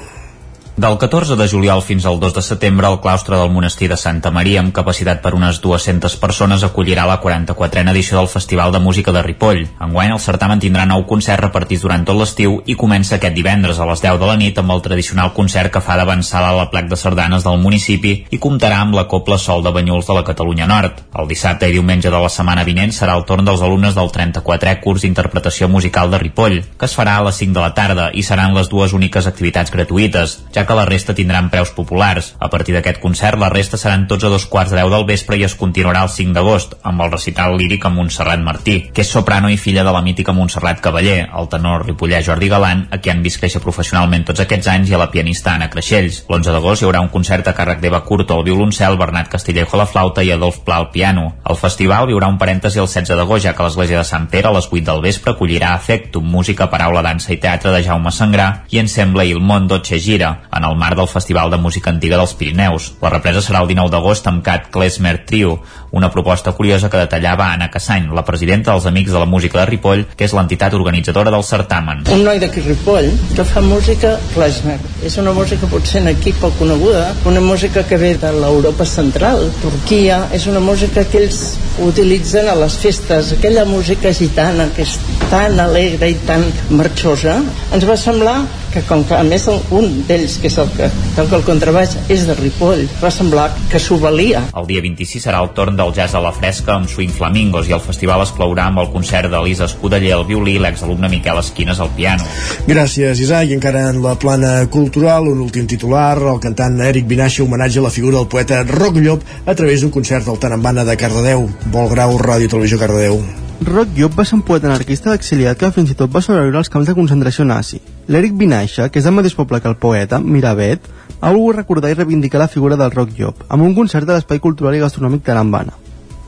Del 0.75 0.97
14 0.97 1.37
de 1.37 1.47
juliol 1.47 1.79
fins 1.81 2.03
al 2.05 2.19
2 2.19 2.33
de 2.35 2.41
setembre, 2.43 2.89
el 2.91 2.99
claustre 2.99 3.37
del 3.39 3.49
monestir 3.49 3.87
de 3.87 3.95
Santa 3.95 4.27
Maria, 4.29 4.59
amb 4.59 4.73
capacitat 4.75 5.21
per 5.23 5.31
unes 5.31 5.61
200 5.63 6.17
persones, 6.19 6.65
acollirà 6.67 7.05
la 7.07 7.21
44a 7.23 7.93
edició 7.93 8.17
del 8.17 8.27
Festival 8.27 8.73
de 8.75 8.81
Música 8.83 9.13
de 9.15 9.21
Ripoll. 9.23 9.61
Enguany, 9.79 10.11
el 10.11 10.19
certamen 10.19 10.59
tindrà 10.59 10.83
nou 10.83 11.05
concerts 11.07 11.45
repartits 11.45 11.85
durant 11.85 12.03
tot 12.03 12.19
l'estiu 12.19 12.57
i 12.67 12.75
comença 12.75 13.15
aquest 13.15 13.37
divendres 13.37 13.79
a 13.79 13.87
les 13.87 14.03
10 14.03 14.19
de 14.19 14.27
la 14.27 14.35
nit 14.35 14.59
amb 14.59 14.73
el 14.75 14.83
tradicional 14.83 15.31
concert 15.37 15.71
que 15.71 15.79
fa 15.79 15.95
d'avançar 15.95 16.41
a 16.43 16.51
la 16.57 16.67
plec 16.67 16.91
de 16.91 16.99
sardanes 16.99 17.47
del 17.47 17.63
municipi 17.63 18.13
i 18.35 18.41
comptarà 18.43 18.81
amb 18.83 18.99
la 18.99 19.07
Copla 19.07 19.39
Sol 19.39 19.63
de 19.63 19.71
Banyuls 19.71 20.11
de 20.11 20.19
la 20.19 20.25
Catalunya 20.27 20.67
Nord. 20.67 20.99
El 21.15 21.31
dissabte 21.31 21.71
i 21.71 21.77
diumenge 21.77 22.11
de 22.11 22.19
la 22.19 22.27
setmana 22.27 22.67
vinent 22.67 22.91
serà 22.91 23.15
el 23.15 23.23
torn 23.23 23.47
dels 23.47 23.63
alumnes 23.63 23.95
del 23.95 24.11
34è 24.11 24.75
curs 24.83 25.07
d'interpretació 25.07 25.71
musical 25.71 26.11
de 26.11 26.19
Ripoll, 26.19 26.59
que 26.75 26.91
es 26.91 26.99
farà 26.99 27.15
a 27.15 27.25
les 27.29 27.39
5 27.39 27.55
de 27.55 27.63
la 27.63 27.73
tarda 27.73 28.11
i 28.11 28.27
seran 28.27 28.51
les 28.59 28.67
dues 28.67 28.91
úniques 28.91 29.31
activitats 29.31 29.71
gratuïtes, 29.71 30.39
ja 30.51 30.64
que 30.65 30.77
la 30.77 30.85
resta 30.85 31.15
tindran 31.15 31.49
preus 31.49 31.71
populars. 31.75 32.33
A 32.39 32.49
partir 32.49 32.75
d'aquest 32.75 33.01
concert, 33.03 33.39
la 33.39 33.49
resta 33.49 33.77
seran 33.77 34.07
tots 34.07 34.23
a 34.23 34.31
dos 34.33 34.45
quarts 34.45 34.71
de 34.73 34.79
deu 34.79 34.89
del 34.91 35.05
vespre 35.07 35.37
i 35.37 35.45
es 35.47 35.55
continuarà 35.55 36.03
el 36.05 36.11
5 36.13 36.33
d'agost, 36.35 36.75
amb 36.83 37.01
el 37.05 37.11
recital 37.11 37.57
líric 37.57 37.85
amb 37.85 37.99
Montserrat 38.01 38.41
Martí, 38.43 38.77
que 38.93 39.03
és 39.05 39.11
soprano 39.11 39.49
i 39.49 39.57
filla 39.57 39.83
de 39.83 39.93
la 39.93 40.03
mítica 40.05 40.33
Montserrat 40.33 40.81
Cavaller, 40.81 41.29
el 41.37 41.49
tenor 41.51 41.85
ripollà 41.85 42.21
Jordi 42.25 42.49
Galant, 42.51 42.85
a 42.91 42.99
qui 42.99 43.11
han 43.13 43.23
vist 43.25 43.39
créixer 43.41 43.61
professionalment 43.63 44.25
tots 44.27 44.43
aquests 44.43 44.69
anys, 44.71 44.89
i 44.89 44.95
a 44.95 45.01
la 45.01 45.09
pianista 45.11 45.53
Anna 45.53 45.69
Creixells. 45.69 46.23
L'11 46.29 46.55
d'agost 46.55 46.83
hi 46.83 46.89
haurà 46.89 47.01
un 47.03 47.11
concert 47.13 47.47
a 47.47 47.55
càrrec 47.57 47.81
d'Eva 47.83 48.01
Curto 48.05 48.37
al 48.37 48.45
violoncel, 48.47 48.97
Bernat 48.97 49.29
Castillejo 49.31 49.77
a 49.77 49.83
la 49.83 49.89
flauta 49.89 50.23
i 50.23 50.31
Adolf 50.31 50.61
Pla 50.65 50.79
al 50.81 50.89
piano. 50.91 51.27
El 51.49 51.59
festival 51.59 52.07
viurà 52.09 52.29
un 52.31 52.39
parèntesi 52.41 52.81
el 52.81 52.89
16 52.89 53.17
d'agost, 53.17 53.45
ja 53.45 53.55
que 53.55 53.65
l'església 53.65 54.01
de 54.01 54.07
Sant 54.07 54.27
Pere 54.31 54.49
a 54.49 54.55
les 54.55 54.69
8 54.71 54.85
del 54.89 55.01
vespre 55.03 55.33
acollirà 55.33 55.73
Afectum, 55.75 56.25
música, 56.25 56.69
paraula, 56.71 57.03
dansa 57.05 57.33
i 57.33 57.39
teatre 57.41 57.73
de 57.73 57.83
Jaume 57.85 58.11
Sangrà 58.11 58.47
i 58.71 58.79
Ensemble 58.81 59.25
Il 59.27 59.41
Mondo 59.41 59.81
Che 59.81 59.99
Gira, 59.99 60.31
en 60.55 60.63
el 60.63 60.75
marc 60.79 60.97
del 60.97 61.07
Festival 61.07 61.51
de 61.51 61.57
Música 61.57 61.91
Antiga 61.91 62.17
dels 62.17 62.33
Pirineus. 62.39 62.93
La 63.01 63.11
represa 63.11 63.43
serà 63.43 63.61
el 63.61 63.69
19 63.71 63.91
d'agost 63.91 64.27
amb 64.31 64.43
Cat 64.43 64.69
Klesmer 64.71 65.17
Trio, 65.27 65.59
una 65.91 66.09
proposta 66.11 66.51
curiosa 66.51 66.89
que 66.89 66.99
detallava 66.99 67.49
Anna 67.51 67.69
Cassany, 67.71 68.07
la 68.15 68.25
presidenta 68.25 68.71
dels 68.71 68.87
Amics 68.89 69.11
de 69.11 69.19
la 69.19 69.27
Música 69.29 69.59
de 69.59 69.65
Ripoll, 69.69 70.05
que 70.15 70.27
és 70.27 70.33
l'entitat 70.35 70.73
organitzadora 70.75 71.31
del 71.31 71.43
certamen. 71.43 72.05
Un 72.11 72.23
noi 72.27 72.39
d'aquí 72.39 72.63
Ripoll 72.63 73.11
que 73.35 73.45
fa 73.47 73.63
música 73.63 74.15
klezmer. 74.33 74.79
És 75.05 75.19
una 75.21 75.33
música 75.35 75.67
potser 75.71 76.03
aquí 76.09 76.33
poc 76.39 76.57
coneguda, 76.59 77.07
una 77.25 77.43
música 77.43 77.83
que 77.87 77.99
ve 77.99 78.15
de 78.19 78.31
l'Europa 78.35 78.87
central, 78.87 79.49
Turquia, 79.61 80.25
és 80.35 80.47
una 80.51 80.63
música 80.63 81.03
que 81.03 81.23
ells 81.23 81.55
utilitzen 81.83 82.47
a 82.47 82.55
les 82.59 82.77
festes, 82.79 83.33
aquella 83.35 83.65
música 83.67 84.13
gitana 84.13 84.69
que 84.75 84.85
és 84.85 84.97
tan 85.31 85.59
alegre 85.59 86.09
i 86.11 86.19
tan 86.27 86.45
marxosa. 86.75 87.41
Ens 87.75 87.87
va 87.87 87.97
semblar 87.99 88.37
que 88.75 88.83
com 88.83 89.05
que 89.07 89.15
a 89.15 89.23
més 89.23 89.47
un 89.47 90.01
d'ells, 90.07 90.37
que 90.45 90.51
és 90.51 90.57
el 90.61 90.69
que 90.77 90.87
toca 91.15 91.39
el 91.39 91.43
contrabaix, 91.45 91.95
és 92.11 92.25
de 92.27 92.35
Ripoll, 92.37 92.83
va 93.01 93.09
semblar 93.09 93.47
que 93.71 93.79
s'ho 93.81 93.97
valia. 93.97 94.43
El 94.59 94.67
dia 94.69 94.83
26 94.83 95.23
serà 95.25 95.39
el 95.41 95.49
torn 95.57 95.77
del 95.79 95.93
jazz 95.95 96.13
a 96.13 96.21
la 96.21 96.33
fresca 96.35 96.75
amb 96.75 96.89
Swing 96.91 97.13
Flamingos 97.15 97.69
i 97.69 97.73
el 97.73 97.81
festival 97.81 98.21
es 98.21 98.33
clourà 98.35 98.67
amb 98.69 98.83
el 98.83 98.91
concert 98.93 99.31
d'Elisa 99.31 99.65
Escudeller 99.65 100.13
al 100.13 100.27
violí 100.29 100.57
i 100.59 100.61
l'exalumne 100.61 101.09
Miquel 101.09 101.41
Esquines 101.41 101.81
al 101.81 101.89
piano. 101.97 102.27
Gràcies, 102.69 103.23
Isaac. 103.25 103.49
I 103.49 103.57
encara 103.57 103.87
en 103.89 104.03
la 104.03 104.13
plana 104.21 104.53
cultural, 104.69 105.31
un 105.31 105.41
últim 105.47 105.65
titular, 105.65 106.19
el 106.19 106.39
cantant 106.43 106.77
Eric 106.91 107.09
Vinaixa 107.09 107.41
homenatge 107.43 107.81
a 107.81 107.87
la 107.87 107.93
figura 107.97 108.21
del 108.21 108.29
poeta 108.29 108.61
Roc 108.69 109.01
Llop 109.01 109.25
a 109.45 109.57
través 109.57 109.81
d'un 109.81 109.93
concert 109.97 110.29
al 110.29 110.37
Tarambana 110.37 110.85
de 110.85 110.97
Cardedeu. 110.97 111.49
Vol 111.73 111.89
grau, 111.89 112.19
Ràdio 112.21 112.53
Televisió 112.53 112.77
Cardedeu. 112.81 113.17
Roc 113.65 113.97
Llop 113.97 114.13
va 114.19 114.29
ser 114.29 114.37
un 114.37 114.45
poeta 114.45 114.69
anarquista 114.69 115.17
exiliat 115.17 115.57
que 115.57 115.73
fins 115.73 115.89
i 115.89 115.97
tot 115.97 116.13
va 116.13 116.21
sobreviure 116.21 116.61
als 116.61 116.69
camps 116.69 116.91
de 116.91 116.97
concentració 116.97 117.49
nazi. 117.49 117.81
L'Eric 118.07 118.35
Vinaixa, 118.37 118.89
que 118.93 119.01
és 119.01 119.05
del 119.07 119.15
mateix 119.17 119.33
poble 119.33 119.57
que 119.61 119.71
el 119.71 119.79
poeta, 119.81 120.19
Miravet, 120.21 120.83
ha 121.21 121.31
volgut 121.31 121.57
recordar 121.57 121.89
i 121.89 121.95
reivindicar 121.97 122.41
la 122.43 122.51
figura 122.51 122.77
del 122.77 122.91
Roc 122.93 123.15
Llop 123.17 123.41
amb 123.49 123.65
un 123.65 123.73
concert 123.73 124.05
de 124.05 124.13
l'Espai 124.13 124.41
Cultural 124.43 124.77
i 124.77 124.83
Gastronòmic 124.83 125.23
Tarambana. 125.25 125.73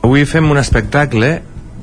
Avui 0.02 0.24
fem 0.26 0.50
un 0.50 0.58
espectacle 0.58 1.36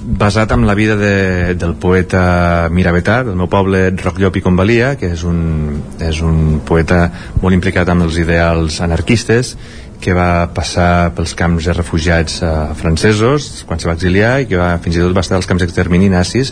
basat 0.06 0.52
en 0.52 0.66
la 0.68 0.76
vida 0.76 0.98
de, 1.00 1.56
del 1.56 1.74
poeta 1.80 2.68
miravetà, 2.70 3.22
del 3.24 3.40
meu 3.40 3.48
poble 3.50 3.88
Roc 4.02 4.20
Llop 4.20 4.36
i 4.36 4.44
Convalia, 4.44 4.94
que 5.00 5.14
és 5.16 5.24
un, 5.26 5.80
és 6.04 6.20
un 6.22 6.60
poeta 6.68 7.08
molt 7.42 7.56
implicat 7.56 7.90
amb 7.90 8.06
els 8.06 8.20
ideals 8.22 8.82
anarquistes 8.84 9.56
que 10.04 10.14
va 10.14 10.52
passar 10.54 11.16
pels 11.16 11.34
camps 11.40 11.70
de 11.70 11.74
refugiats 11.74 12.42
eh, 12.44 12.52
francesos 12.76 13.64
quan 13.66 13.80
se 13.80 13.88
va 13.88 13.96
exiliar 13.96 14.36
i 14.44 14.50
que 14.52 14.60
va, 14.60 14.76
fins 14.84 15.00
i 15.00 15.02
tot 15.02 15.16
va 15.16 15.24
estar 15.24 15.40
als 15.40 15.48
camps 15.50 15.64
d'extermini 15.64 16.12
nazis 16.12 16.52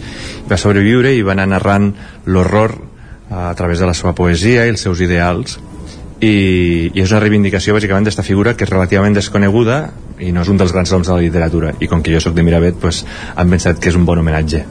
va 0.50 0.58
sobreviure 0.58 1.12
i 1.12 1.22
va 1.28 1.36
anar 1.36 1.50
narrant 1.52 1.92
l'horror 2.26 2.78
a 3.34 3.54
través 3.58 3.82
de 3.82 3.90
la 3.90 3.96
seva 3.98 4.14
poesia 4.14 4.68
i 4.68 4.74
els 4.74 4.84
seus 4.86 5.02
ideals 5.02 5.58
i, 6.22 6.92
i 6.94 7.02
és 7.02 7.12
una 7.12 7.22
reivindicació 7.24 7.74
bàsicament 7.76 8.06
d'esta 8.06 8.26
figura 8.26 8.54
que 8.56 8.68
és 8.68 8.72
relativament 8.72 9.18
desconeguda 9.18 9.80
i 10.22 10.32
no 10.32 10.46
és 10.46 10.52
un 10.54 10.62
dels 10.62 10.72
grans 10.76 10.94
noms 10.94 11.10
de 11.10 11.18
la 11.18 11.26
literatura 11.26 11.74
i 11.82 11.90
com 11.92 12.06
que 12.06 12.14
jo 12.14 12.22
sóc 12.24 12.38
de 12.38 12.46
Miravet 12.46 12.78
pues, 12.80 13.04
han 13.36 13.50
pensat 13.50 13.82
que 13.82 13.90
és 13.92 14.00
un 14.00 14.06
bon 14.06 14.22
homenatge 14.22 14.64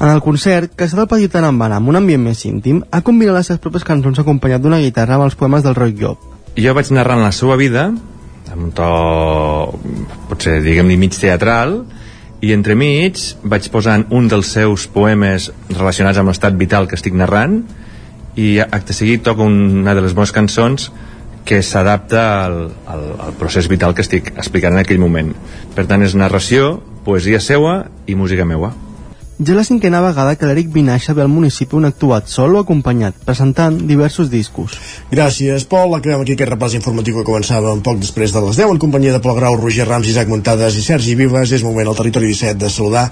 En 0.00 0.08
el 0.08 0.22
concert, 0.24 0.72
que 0.72 0.86
serà 0.88 1.04
el 1.04 1.10
petit 1.10 1.34
Anambana 1.36 1.76
amb 1.76 1.90
un 1.92 1.98
ambient 1.98 2.22
més 2.24 2.40
íntim, 2.48 2.78
ha 2.88 3.02
combinat 3.04 3.36
les 3.36 3.50
seves 3.50 3.60
pròpies 3.60 3.84
cançons 3.84 4.20
acompanyat 4.22 4.62
d'una 4.64 4.78
guitarra 4.80 5.18
amb 5.18 5.26
els 5.26 5.36
poemes 5.36 5.60
del 5.60 5.76
Roy 5.76 5.92
Llop. 5.98 6.22
Jo 6.56 6.72
vaig 6.72 6.88
narrant 6.96 7.20
la 7.20 7.34
seva 7.36 7.58
vida, 7.60 7.82
amb 8.48 8.62
un 8.64 8.70
to, 8.72 8.86
potser, 10.30 10.62
diguem-li, 10.64 10.96
mig 10.96 11.18
teatral, 11.20 11.82
i 12.40 12.54
entremig 12.56 13.20
vaig 13.44 13.68
posant 13.72 14.06
un 14.16 14.28
dels 14.30 14.50
seus 14.56 14.86
poemes 14.88 15.50
relacionats 15.68 16.20
amb 16.20 16.32
l'estat 16.32 16.56
vital 16.56 16.88
que 16.88 16.96
estic 16.96 17.16
narrant, 17.16 17.60
i 18.40 18.58
acte 18.62 18.94
seguit 18.96 19.24
toco 19.26 19.44
una 19.44 19.94
de 19.94 20.04
les 20.04 20.14
meves 20.14 20.32
cançons 20.32 20.90
que 21.44 21.62
s'adapta 21.66 22.22
al, 22.44 22.58
al, 22.86 23.06
al 23.26 23.34
procés 23.40 23.68
vital 23.68 23.94
que 23.96 24.04
estic 24.04 24.30
explicant 24.36 24.76
en 24.76 24.84
aquell 24.84 25.00
moment. 25.02 25.32
Per 25.74 25.86
tant, 25.88 26.04
és 26.04 26.14
narració, 26.14 26.76
poesia 27.04 27.40
seua 27.42 27.82
i 28.06 28.14
música 28.14 28.46
meua. 28.46 28.72
Ja 29.40 29.54
la 29.56 29.62
cinquena 29.64 30.02
vegada 30.04 30.34
que 30.36 30.44
l'Eric 30.44 30.66
Vinaixa 30.68 31.14
ve 31.16 31.22
al 31.24 31.30
municipi 31.32 31.78
on 31.78 31.86
ha 31.86 31.90
actuat 31.94 32.26
sol 32.28 32.58
o 32.58 32.60
acompanyat, 32.60 33.14
presentant 33.24 33.78
diversos 33.88 34.28
discos. 34.28 34.74
Gràcies, 35.08 35.64
Pol. 35.70 35.94
Acabem 35.96 36.20
aquí 36.20 36.34
aquest 36.36 36.52
repàs 36.52 36.76
informatiu 36.76 37.16
que 37.16 37.24
començava 37.24 37.72
un 37.72 37.80
poc 37.80 38.02
després 38.02 38.34
de 38.36 38.42
les 38.44 38.60
10 38.60 38.74
en 38.74 38.82
companyia 38.82 39.14
de 39.16 39.22
Pol 39.24 39.38
Grau, 39.38 39.56
Roger 39.56 39.88
Rams, 39.88 40.10
Isaac 40.12 40.28
Montades 40.28 40.76
i 40.76 40.84
Sergi 40.84 41.16
Vives. 41.16 41.56
És 41.56 41.64
moment 41.64 41.88
al 41.88 41.96
territori 41.96 42.28
17 42.34 42.60
de 42.60 42.68
saludar 42.68 43.06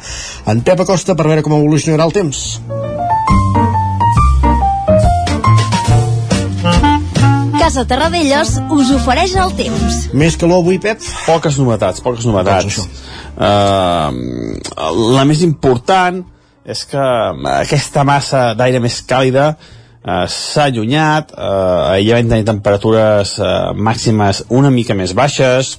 en 0.52 0.60
Pep 0.60 0.84
Acosta 0.84 1.16
per 1.16 1.30
veure 1.32 1.46
com 1.46 1.56
evolucionarà 1.56 2.04
el 2.04 2.12
temps. 2.20 2.44
Casa 7.68 7.82
Terradellos 7.84 8.54
us 8.72 8.90
ofereix 8.96 9.34
el 9.36 9.50
temps. 9.52 9.96
Més 10.16 10.38
calor 10.40 10.62
avui, 10.62 10.78
Pep? 10.80 11.02
Poques 11.26 11.58
novetats, 11.60 12.00
poques 12.00 12.24
novetats. 12.24 12.78
Uh, 13.36 14.08
la 15.12 15.26
més 15.28 15.42
important 15.44 16.22
és 16.64 16.80
que 16.88 17.02
aquesta 17.58 18.06
massa 18.08 18.46
d'aire 18.56 18.80
més 18.80 18.96
càlida 19.04 19.50
uh, 19.52 20.24
s'ha 20.32 20.70
allunyat, 20.70 21.36
uh, 21.36 21.92
ahir 21.92 22.16
vam 22.16 22.32
tenir 22.32 22.48
temperatures 22.48 23.36
uh, 23.36 23.76
màximes 23.76 24.46
una 24.48 24.72
mica 24.72 24.96
més 24.96 25.12
baixes, 25.12 25.76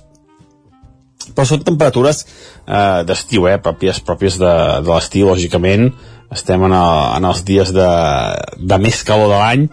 però 1.33 1.49
són 1.49 1.65
temperatures 1.65 2.21
uh, 2.21 3.01
d'estiu, 3.01 3.49
eh, 3.49 3.57
pròpies, 3.57 4.05
pròpies 4.05 4.37
de, 4.37 4.55
de 4.85 4.93
l'estiu, 4.93 5.33
lògicament, 5.33 5.89
estem 6.37 6.69
en, 6.69 6.81
el, 6.85 7.05
en 7.17 7.31
els 7.33 7.47
dies 7.49 7.73
de, 7.73 7.93
de 8.61 8.83
més 8.85 9.01
calor 9.09 9.33
de 9.33 9.39
l'any, 9.41 9.71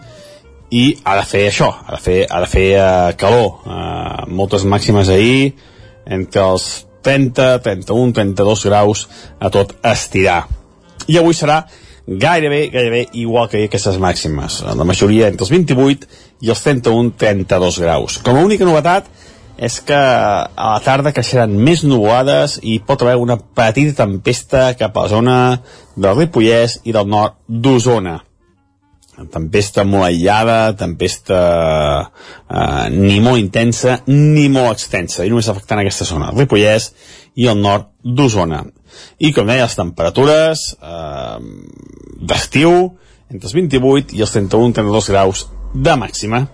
i 0.69 0.97
ha 1.03 1.15
de 1.19 1.23
fer 1.27 1.45
això, 1.47 1.69
ha 1.85 1.95
de 1.95 2.01
fer, 2.01 2.17
ha 2.29 2.41
de 2.43 2.49
fer 2.51 2.67
uh, 2.75 3.15
calor. 3.19 3.61
Uh, 3.63 4.27
moltes 4.27 4.65
màximes 4.67 5.09
ahir, 5.13 5.53
entre 6.05 6.43
els 6.43 6.67
30, 7.07 7.59
31, 7.63 8.13
32 8.13 8.65
graus 8.67 9.05
a 9.39 9.51
tot 9.53 9.75
estirar. 9.87 10.41
I 11.07 11.19
avui 11.21 11.35
serà 11.37 11.61
gairebé, 12.07 12.67
gairebé 12.73 13.05
igual 13.19 13.47
que 13.51 13.63
aquestes 13.63 13.99
màximes. 13.99 14.61
La 14.67 14.87
majoria 14.87 15.31
entre 15.31 15.47
els 15.47 15.53
28 15.53 16.07
i 16.43 16.51
els 16.51 16.63
31, 16.63 17.15
32 17.19 17.79
graus. 17.83 18.19
Com 18.23 18.35
a 18.35 18.43
única 18.43 18.67
novetat 18.67 19.07
és 19.57 19.79
que 19.81 19.97
a 19.97 20.67
la 20.75 20.83
tarda 20.85 21.15
creixeran 21.15 21.55
més 21.57 21.81
nuvolades 21.87 22.59
i 22.61 22.77
pot 22.85 23.01
haver 23.01 23.17
una 23.17 23.39
petita 23.39 24.03
tempesta 24.03 24.69
cap 24.77 24.95
a 24.97 25.07
la 25.07 25.13
zona 25.15 25.37
del 25.95 26.13
Ripollès 26.19 26.81
i 26.85 26.93
del 26.93 27.09
nord 27.09 27.39
d'Osona 27.47 28.19
tempesta 29.33 29.83
molt 29.87 30.07
aïllada, 30.07 30.75
tempesta 30.77 31.39
eh, 32.03 32.85
ni 32.93 33.17
molt 33.23 33.41
intensa 33.41 33.99
ni 34.11 34.47
molt 34.53 34.75
extensa, 34.75 35.25
i 35.25 35.33
només 35.33 35.49
afectant 35.49 35.81
aquesta 35.81 36.05
zona, 36.05 36.31
Ripollès 36.35 36.91
i 37.37 37.49
el 37.49 37.59
nord 37.61 37.89
d'Osona. 38.03 38.63
I 39.21 39.31
com 39.33 39.49
deia, 39.49 39.65
les 39.65 39.77
temperatures 39.77 40.69
eh, 40.77 41.37
d'estiu 42.29 42.73
entre 43.31 43.49
els 43.49 43.55
28 43.57 44.15
i 44.15 44.23
els 44.23 44.33
31-32 44.37 45.11
graus 45.11 45.45
de 45.73 45.97
màxima. 45.99 46.45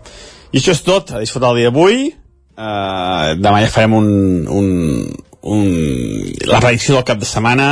I 0.54 0.60
això 0.60 0.74
és 0.74 0.84
tot, 0.86 1.14
a 1.14 1.22
disfrutar 1.22 1.54
el 1.54 1.62
dia 1.62 1.72
d'avui. 1.72 2.10
Eh, 2.10 3.30
demà 3.42 3.62
ja 3.64 3.72
farem 3.74 3.98
un, 4.00 4.10
un, 4.50 4.68
un, 5.44 6.34
la 6.48 6.62
predicció 6.64 6.96
del 6.96 7.06
cap 7.08 7.20
de 7.20 7.28
setmana, 7.28 7.70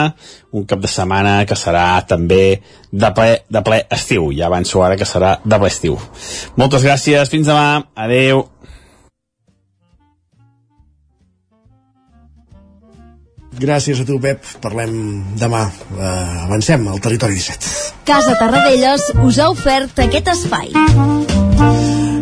un 0.51 0.65
cap 0.67 0.81
de 0.83 0.91
setmana 0.91 1.41
que 1.47 1.55
serà 1.55 2.03
també 2.07 2.61
de 2.91 3.11
ple, 3.15 3.41
de 3.47 3.61
ple 3.65 3.83
estiu. 3.89 4.31
Ja 4.35 4.49
avanço 4.51 4.83
ara 4.83 4.99
que 4.99 5.07
serà 5.07 5.37
de 5.43 5.59
ple 5.59 5.71
estiu. 5.71 5.99
Moltes 6.59 6.83
gràcies, 6.83 7.31
fins 7.31 7.47
demà, 7.47 7.85
adeu. 7.95 8.47
Gràcies 13.61 13.99
a 14.01 14.05
tu, 14.07 14.17
Pep. 14.23 14.45
Parlem 14.63 14.93
demà. 15.37 15.65
Uh, 15.93 16.45
avancem 16.47 16.87
al 16.89 17.01
territori 17.03 17.37
17. 17.37 17.73
Casa 18.07 18.37
Tarradellas 18.39 19.11
us 19.21 19.41
ha 19.41 19.51
ofert 19.53 20.01
aquest 20.07 20.31
espai. 20.33 20.71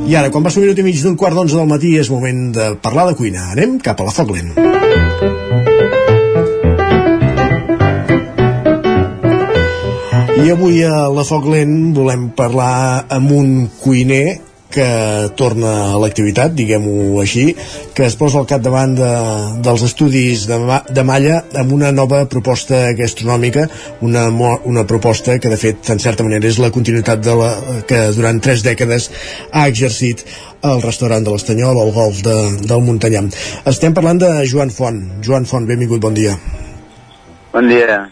I 0.09 0.15
ara, 0.17 0.31
quan 0.33 0.41
va 0.41 0.49
ser 0.49 0.57
un 0.57 0.63
minut 0.65 0.79
i 0.81 0.83
mig 0.87 0.97
d'un 1.05 1.13
quart 1.21 1.37
d'onze 1.37 1.53
del 1.53 1.67
matí, 1.69 1.91
és 2.01 2.07
moment 2.09 2.47
de 2.55 2.71
parlar 2.81 3.03
de 3.11 3.13
cuina. 3.19 3.51
Anem 3.53 3.75
cap 3.85 3.99
a 4.01 4.07
la 4.07 4.13
foc 4.15 4.31
lent. 4.33 4.55
I 10.39 10.49
avui 10.49 10.81
a 10.87 11.03
la 11.13 11.25
Foc 11.27 11.45
Lent 11.51 11.91
volem 11.93 12.29
parlar 12.33 13.05
amb 13.13 13.35
un 13.37 13.49
cuiner 13.83 14.39
que 14.69 14.87
torna 15.37 15.71
a 15.93 15.99
l'activitat, 16.01 16.53
diguem-ho 16.53 17.19
així, 17.21 17.47
que 17.97 18.05
es 18.05 18.15
posa 18.19 18.39
al 18.41 18.47
capdavant 18.49 18.93
de, 18.97 19.09
dels 19.65 19.85
estudis 19.87 20.45
de, 20.49 20.59
de 20.93 21.05
Malla 21.05 21.39
amb 21.61 21.73
una 21.75 21.91
nova 21.95 22.21
proposta 22.29 22.83
gastronòmica, 22.97 23.65
una, 24.05 24.27
una 24.69 24.85
proposta 24.89 25.39
que 25.41 25.49
de 25.49 25.57
fet 25.57 25.89
en 25.89 26.01
certa 26.03 26.25
manera 26.27 26.47
és 26.49 26.61
la 26.61 26.71
continuïtat 26.75 27.25
de 27.25 27.35
la, 27.41 27.49
que 27.89 28.03
durant 28.17 28.41
tres 28.43 28.63
dècades 28.65 29.09
ha 29.51 29.65
exercit 29.71 30.25
el 30.69 30.81
restaurant 30.83 31.25
de 31.25 31.33
l'Estanyol, 31.33 31.81
el 31.81 31.91
golf 31.95 32.21
de, 32.25 32.37
del 32.69 32.85
Montanyà. 32.85 33.25
Estem 33.73 33.95
parlant 33.97 34.21
de 34.21 34.31
Joan 34.49 34.73
Font. 34.75 35.01
Joan 35.25 35.49
Font, 35.49 35.67
benvingut, 35.69 36.03
bon 36.03 36.17
dia. 36.17 36.37
Bon 37.53 37.65
dia. 37.65 38.03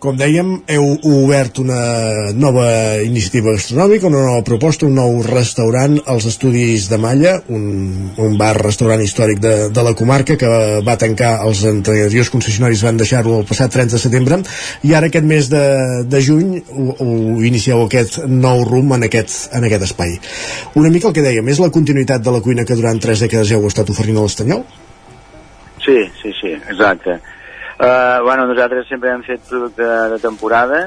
Com 0.00 0.16
dèiem, 0.16 0.54
heu 0.72 0.86
obert 1.04 1.58
una 1.60 2.30
nova 2.32 2.64
iniciativa 3.04 3.52
gastronòmica, 3.52 4.08
una 4.08 4.22
nova 4.24 4.42
proposta, 4.48 4.86
un 4.88 4.94
nou 4.96 5.18
restaurant 5.26 5.98
als 6.08 6.24
Estudis 6.30 6.86
de 6.88 6.96
Malla, 6.96 7.34
un, 7.52 7.66
un 8.16 8.38
bar-restaurant 8.40 9.02
històric 9.04 9.42
de, 9.44 9.52
de 9.68 9.82
la 9.84 9.92
comarca 9.98 10.38
que 10.40 10.48
va 10.86 10.94
tancar, 10.96 11.34
els 11.44 11.60
anteriors 11.68 12.30
concessionaris 12.32 12.84
van 12.86 12.96
deixar-ho 12.96 13.34
el 13.42 13.44
passat 13.50 13.74
30 13.76 13.98
de 13.98 14.00
setembre, 14.00 14.38
i 14.88 14.94
ara 14.96 15.10
aquest 15.12 15.28
mes 15.28 15.50
de, 15.52 15.60
de 16.08 16.22
juny 16.24 16.54
ho, 16.62 16.94
ho 16.96 17.10
inicieu 17.44 17.82
aquest 17.84 18.22
nou 18.24 18.64
rumb 18.70 18.96
en 18.96 19.04
aquest, 19.10 19.50
en 19.52 19.66
aquest 19.68 19.84
espai. 19.90 20.14
Una 20.80 20.88
mica 20.94 21.10
el 21.10 21.18
que 21.18 21.26
dèiem, 21.26 21.52
és 21.52 21.60
la 21.60 21.68
continuïtat 21.74 22.24
de 22.24 22.32
la 22.32 22.40
cuina 22.40 22.64
que 22.64 22.78
durant 22.78 23.02
tres 23.04 23.20
dècades 23.26 23.52
heu 23.52 23.68
estat 23.68 23.92
oferint 23.92 24.16
a 24.16 24.24
l'Estanyol? 24.24 24.64
Sí, 25.84 25.98
sí, 26.22 26.32
sí, 26.40 26.56
exacte. 26.56 27.18
Uh, 27.80 28.22
bueno, 28.22 28.44
nosaltres 28.46 28.84
sempre 28.92 29.08
hem 29.08 29.22
fet 29.24 29.40
producte 29.48 29.80
de, 29.80 30.18
temporada 30.20 30.80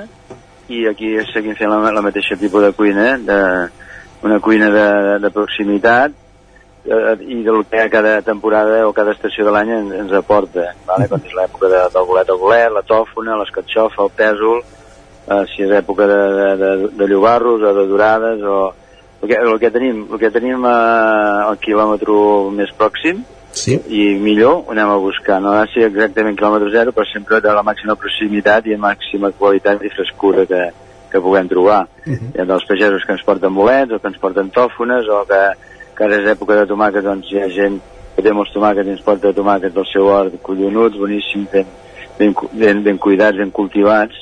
i 0.69 0.83
aquí 0.85 1.07
seguim 1.31 1.55
fent 1.57 1.71
la, 1.71 1.79
la 1.89 2.03
mateixa 2.05 2.37
tipus 2.37 2.61
de 2.61 2.69
cuina, 2.77 3.15
de, 3.17 3.37
una 4.21 4.37
cuina 4.39 4.67
de, 4.69 4.83
de, 5.23 5.31
proximitat 5.33 6.13
uh, 6.13 7.15
i 7.17 7.39
del 7.41 7.65
que 7.71 7.87
cada 7.89 8.21
temporada 8.21 8.83
o 8.85 8.93
cada 8.93 9.17
estació 9.17 9.47
de 9.47 9.55
l'any 9.55 9.73
ens, 9.79 9.97
ens 10.03 10.13
aporta, 10.21 10.67
vale? 10.85 11.09
quan 11.09 11.25
és 11.25 11.33
l'època 11.33 11.73
de, 11.73 11.81
del 11.97 12.07
bolet 12.11 12.29
al 12.29 12.41
bolet, 12.45 12.69
la 12.77 12.85
tòfona, 12.85 13.41
l'escatxofa, 13.41 14.05
el 14.05 14.13
pèsol, 14.21 14.61
uh, 14.61 15.41
si 15.49 15.65
és 15.65 15.73
època 15.81 16.05
de, 16.13 16.23
de, 16.37 16.49
de, 16.61 16.73
de 17.01 17.09
llobarros 17.09 17.57
o 17.57 17.73
de 17.73 17.89
dorades 17.89 18.45
o 18.45 18.59
el 19.23 19.31
que, 19.31 19.41
el 19.41 19.57
que 19.65 19.73
tenim, 19.73 20.05
el 20.13 20.21
que 20.21 20.35
tenim 20.37 20.61
uh, 20.61 21.49
al 21.49 21.57
quilòmetre 21.57 22.21
més 22.53 22.77
pròxim 22.77 23.25
sí. 23.53 23.77
i 23.87 24.03
millor 24.19 24.63
ho 24.65 24.71
anem 24.73 24.89
a 24.89 24.97
buscar 25.01 25.39
no 25.41 25.53
ha 25.53 25.63
de 25.63 25.71
ser 25.73 25.85
exactament 25.87 26.37
quilòmetre 26.39 26.71
zero 26.73 26.93
però 26.95 27.05
sempre 27.09 27.39
de 27.41 27.53
la 27.53 27.63
màxima 27.65 27.95
proximitat 27.95 28.67
i 28.67 28.77
màxima 28.77 29.31
qualitat 29.37 29.83
i 29.83 29.91
frescura 29.93 30.45
que, 30.49 30.63
que 31.11 31.21
puguem 31.21 31.47
trobar 31.47 31.83
uh 31.85 32.11
-huh. 32.11 32.33
hi 32.33 32.41
ha 32.41 32.45
dels 32.45 32.65
pagesos 32.65 33.05
que 33.05 33.13
ens 33.13 33.23
porten 33.23 33.53
bolets 33.53 33.93
o 33.93 33.99
que 33.99 34.07
ens 34.07 34.17
porten 34.17 34.51
tòfones 34.51 35.07
o 35.07 35.25
que, 35.25 35.41
que 35.95 36.03
ara 36.03 36.15
és 36.17 36.31
època 36.35 36.55
de 36.55 36.67
tomàquets 36.67 37.05
doncs 37.05 37.31
hi 37.31 37.39
ha 37.39 37.49
gent 37.49 37.79
que 38.15 38.21
té 38.21 38.33
molts 38.33 38.53
tomàquets 38.53 38.87
i 38.87 38.91
ens 38.91 39.01
porta 39.01 39.33
tomàquets 39.33 39.73
del 39.73 39.85
seu 39.85 40.05
hort 40.07 40.41
collonuts, 40.41 40.97
boníssims 40.97 41.49
ben, 41.51 41.65
ben, 42.19 42.35
ben, 42.51 42.83
ben 42.83 42.97
cuidats, 42.97 43.37
ben 43.37 43.51
cultivats 43.51 44.15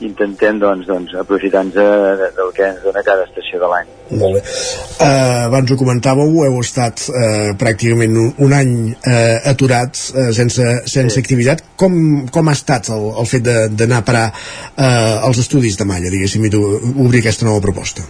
intentem 0.00 0.58
doncs, 0.58 0.86
doncs 0.86 1.14
aprofitar-nos 1.18 1.74
de, 1.74 1.84
de, 2.20 2.28
del 2.36 2.50
que 2.54 2.64
ens 2.68 2.82
dona 2.84 3.02
cada 3.06 3.24
estació 3.26 3.58
de 3.62 3.70
l'any. 3.70 3.88
Molt 4.20 4.38
bé. 4.38 4.42
Uh, 4.98 5.46
abans 5.48 5.72
ho 5.72 5.78
comentàveu, 5.80 6.34
heu 6.46 6.58
estat 6.62 7.02
uh, 7.10 7.54
pràcticament 7.58 8.14
un, 8.22 8.28
un 8.46 8.54
any 8.54 8.74
uh, 8.94 9.38
aturats, 9.50 10.08
uh, 10.14 10.28
sense, 10.36 10.66
sense 10.86 11.16
sí. 11.16 11.22
activitat. 11.24 11.64
Com, 11.80 12.28
com 12.34 12.50
ha 12.50 12.54
estat 12.56 12.90
el, 12.94 13.08
el 13.18 13.30
fet 13.30 13.48
d'anar 13.48 14.02
a 14.02 14.06
parar 14.06 14.26
uh, 14.30 15.26
als 15.28 15.42
estudis 15.42 15.78
de 15.80 15.88
Malla, 15.88 16.12
diguéssim, 16.14 16.46
i 16.46 16.52
obrir 16.54 17.24
aquesta 17.24 17.48
nova 17.48 17.62
proposta? 17.64 18.06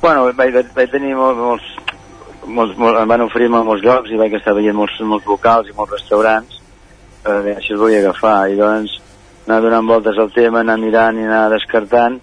Bueno, 0.00 0.30
vaig, 0.38 0.56
vaig 0.76 0.94
tenir 0.94 1.12
molts, 1.18 1.42
molts, 1.42 2.46
molts, 2.46 2.78
molts, 2.80 3.02
em 3.02 3.12
van 3.12 3.26
oferir 3.26 3.50
molts 3.52 3.84
llocs 3.84 4.14
i 4.14 4.20
vaig 4.20 4.38
estar 4.38 4.56
veient 4.56 4.76
molts, 4.76 4.96
molts 5.04 5.28
locals 5.28 5.68
i 5.68 5.76
molts 5.76 5.98
restaurants, 5.98 6.62
uh, 7.26 7.42
així 7.58 7.76
els 7.76 7.82
volia 7.82 8.00
agafar, 8.06 8.38
i 8.48 8.56
doncs 8.56 8.96
anar 9.48 9.62
donant 9.64 9.86
voltes 9.88 10.18
al 10.20 10.28
tema, 10.34 10.60
anar 10.60 10.76
mirant 10.76 11.16
i 11.16 11.24
anar 11.24 11.48
descartant. 11.54 12.18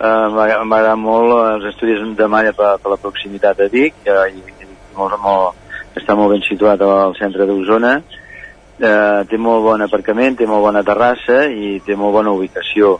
Eh, 0.00 0.28
M'agrada 0.64 0.96
molt 0.96 1.34
els 1.36 1.66
estudis 1.74 2.00
de 2.16 2.28
malla 2.28 2.54
per, 2.56 2.78
per 2.80 2.94
la 2.94 3.00
proximitat 3.02 3.58
de 3.60 3.68
Vic, 3.68 3.98
eh, 4.08 4.30
i, 4.32 4.40
i 4.64 4.68
molt, 4.96 5.18
molt, 5.20 5.58
està 6.00 6.16
molt 6.16 6.32
ben 6.32 6.44
situat 6.46 6.80
al 6.86 7.12
centre 7.18 7.44
d'Osona. 7.46 7.98
Eh, 8.80 9.20
té 9.28 9.36
molt 9.36 9.60
bon 9.66 9.84
aparcament, 9.84 10.38
té 10.38 10.48
molt 10.48 10.64
bona 10.64 10.80
terrassa 10.86 11.42
i 11.52 11.76
té 11.84 11.96
molt 12.00 12.16
bona 12.16 12.32
ubicació. 12.32 12.96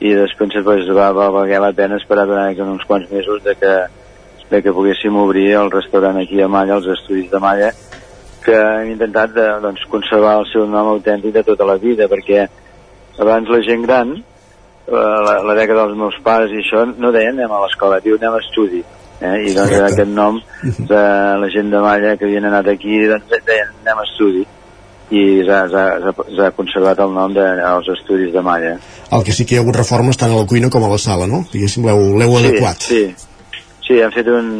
I 0.00 0.14
després 0.14 0.56
pues, 0.64 0.88
va, 0.96 1.10
va 1.12 1.28
valer 1.34 1.58
la 1.60 1.74
pena 1.76 1.98
esperar 2.00 2.24
durant 2.30 2.62
uns 2.64 2.86
quants 2.88 3.10
mesos 3.12 3.42
de 3.44 3.52
que, 3.58 3.74
de 4.48 4.62
que 4.62 4.72
poguéssim 4.72 5.16
obrir 5.20 5.50
el 5.58 5.68
restaurant 5.74 6.16
aquí 6.16 6.40
a 6.40 6.48
Malla, 6.48 6.78
els 6.78 6.88
estudis 6.94 7.28
de 7.28 7.42
Malla, 7.42 7.74
que 8.46 8.56
hem 8.56 8.94
intentat 8.94 9.34
de, 9.36 9.46
doncs, 9.60 9.84
conservar 9.92 10.38
el 10.40 10.48
seu 10.48 10.64
nom 10.70 10.94
autèntic 10.94 11.34
de 11.34 11.44
tota 11.44 11.66
la 11.68 11.76
vida, 11.82 12.08
perquè 12.08 12.46
abans 13.18 13.50
la 13.50 13.60
gent 13.66 13.82
gran, 13.86 14.14
eh, 14.16 14.92
la, 14.92 15.40
la 15.44 15.56
dècada 15.58 15.86
dels 15.86 15.98
meus 15.98 16.18
pares 16.24 16.54
i 16.54 16.62
això, 16.62 16.84
no 16.96 17.12
deien 17.14 17.36
anem 17.36 17.54
a 17.54 17.64
l'escola, 17.64 18.00
diu 18.04 18.18
anem 18.18 18.38
a 18.38 18.44
estudi. 18.44 18.84
Eh? 19.18 19.34
I 19.50 19.54
doncs 19.54 19.72
Correcte. 19.72 19.94
aquest 19.94 20.12
nom 20.14 20.38
de 20.92 21.02
la 21.42 21.48
gent 21.50 21.72
de 21.72 21.80
Malla 21.82 22.14
que 22.16 22.28
havien 22.28 22.46
anat 22.46 22.68
aquí 22.70 23.00
doncs, 23.10 23.32
deien 23.46 23.72
anem 23.82 23.98
a 23.98 24.06
estudi 24.06 24.44
i 25.08 25.22
s'ha 25.48 26.50
conservat 26.56 27.00
el 27.00 27.14
nom 27.16 27.32
dels 27.32 27.88
estudis 27.94 28.32
de 28.32 28.42
Malla. 28.44 28.74
El 29.10 29.24
que 29.24 29.32
sí 29.32 29.46
que 29.46 29.56
hi 29.56 29.58
ha 29.58 29.62
hagut 29.64 29.78
reformes 29.80 30.20
tant 30.20 30.34
a 30.34 30.42
la 30.42 30.46
cuina 30.46 30.68
com 30.70 30.84
a 30.84 30.90
la 30.92 30.98
sala, 31.00 31.26
no? 31.26 31.42
Diguéssim, 31.52 31.86
l'heu 31.88 32.34
sí, 32.36 32.42
adequat. 32.42 32.84
Sí, 32.90 33.02
sí, 33.86 34.00
hem 34.04 34.12
fet 34.12 34.28
un, 34.28 34.50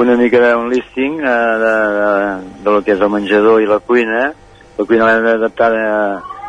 una 0.00 0.16
mica 0.16 0.40
d'un 0.40 0.70
listing 0.72 1.20
eh, 1.20 1.34
de, 1.64 1.74
de, 1.98 2.08
de 2.64 2.70
lo 2.72 2.80
que 2.86 2.96
és 2.96 3.04
el 3.04 3.12
menjador 3.12 3.60
i 3.62 3.68
la 3.68 3.78
cuina. 3.84 4.30
La 4.78 4.86
cuina 4.88 5.10
l'hem 5.10 5.28
d'adaptar 5.28 5.70
a 5.76 5.98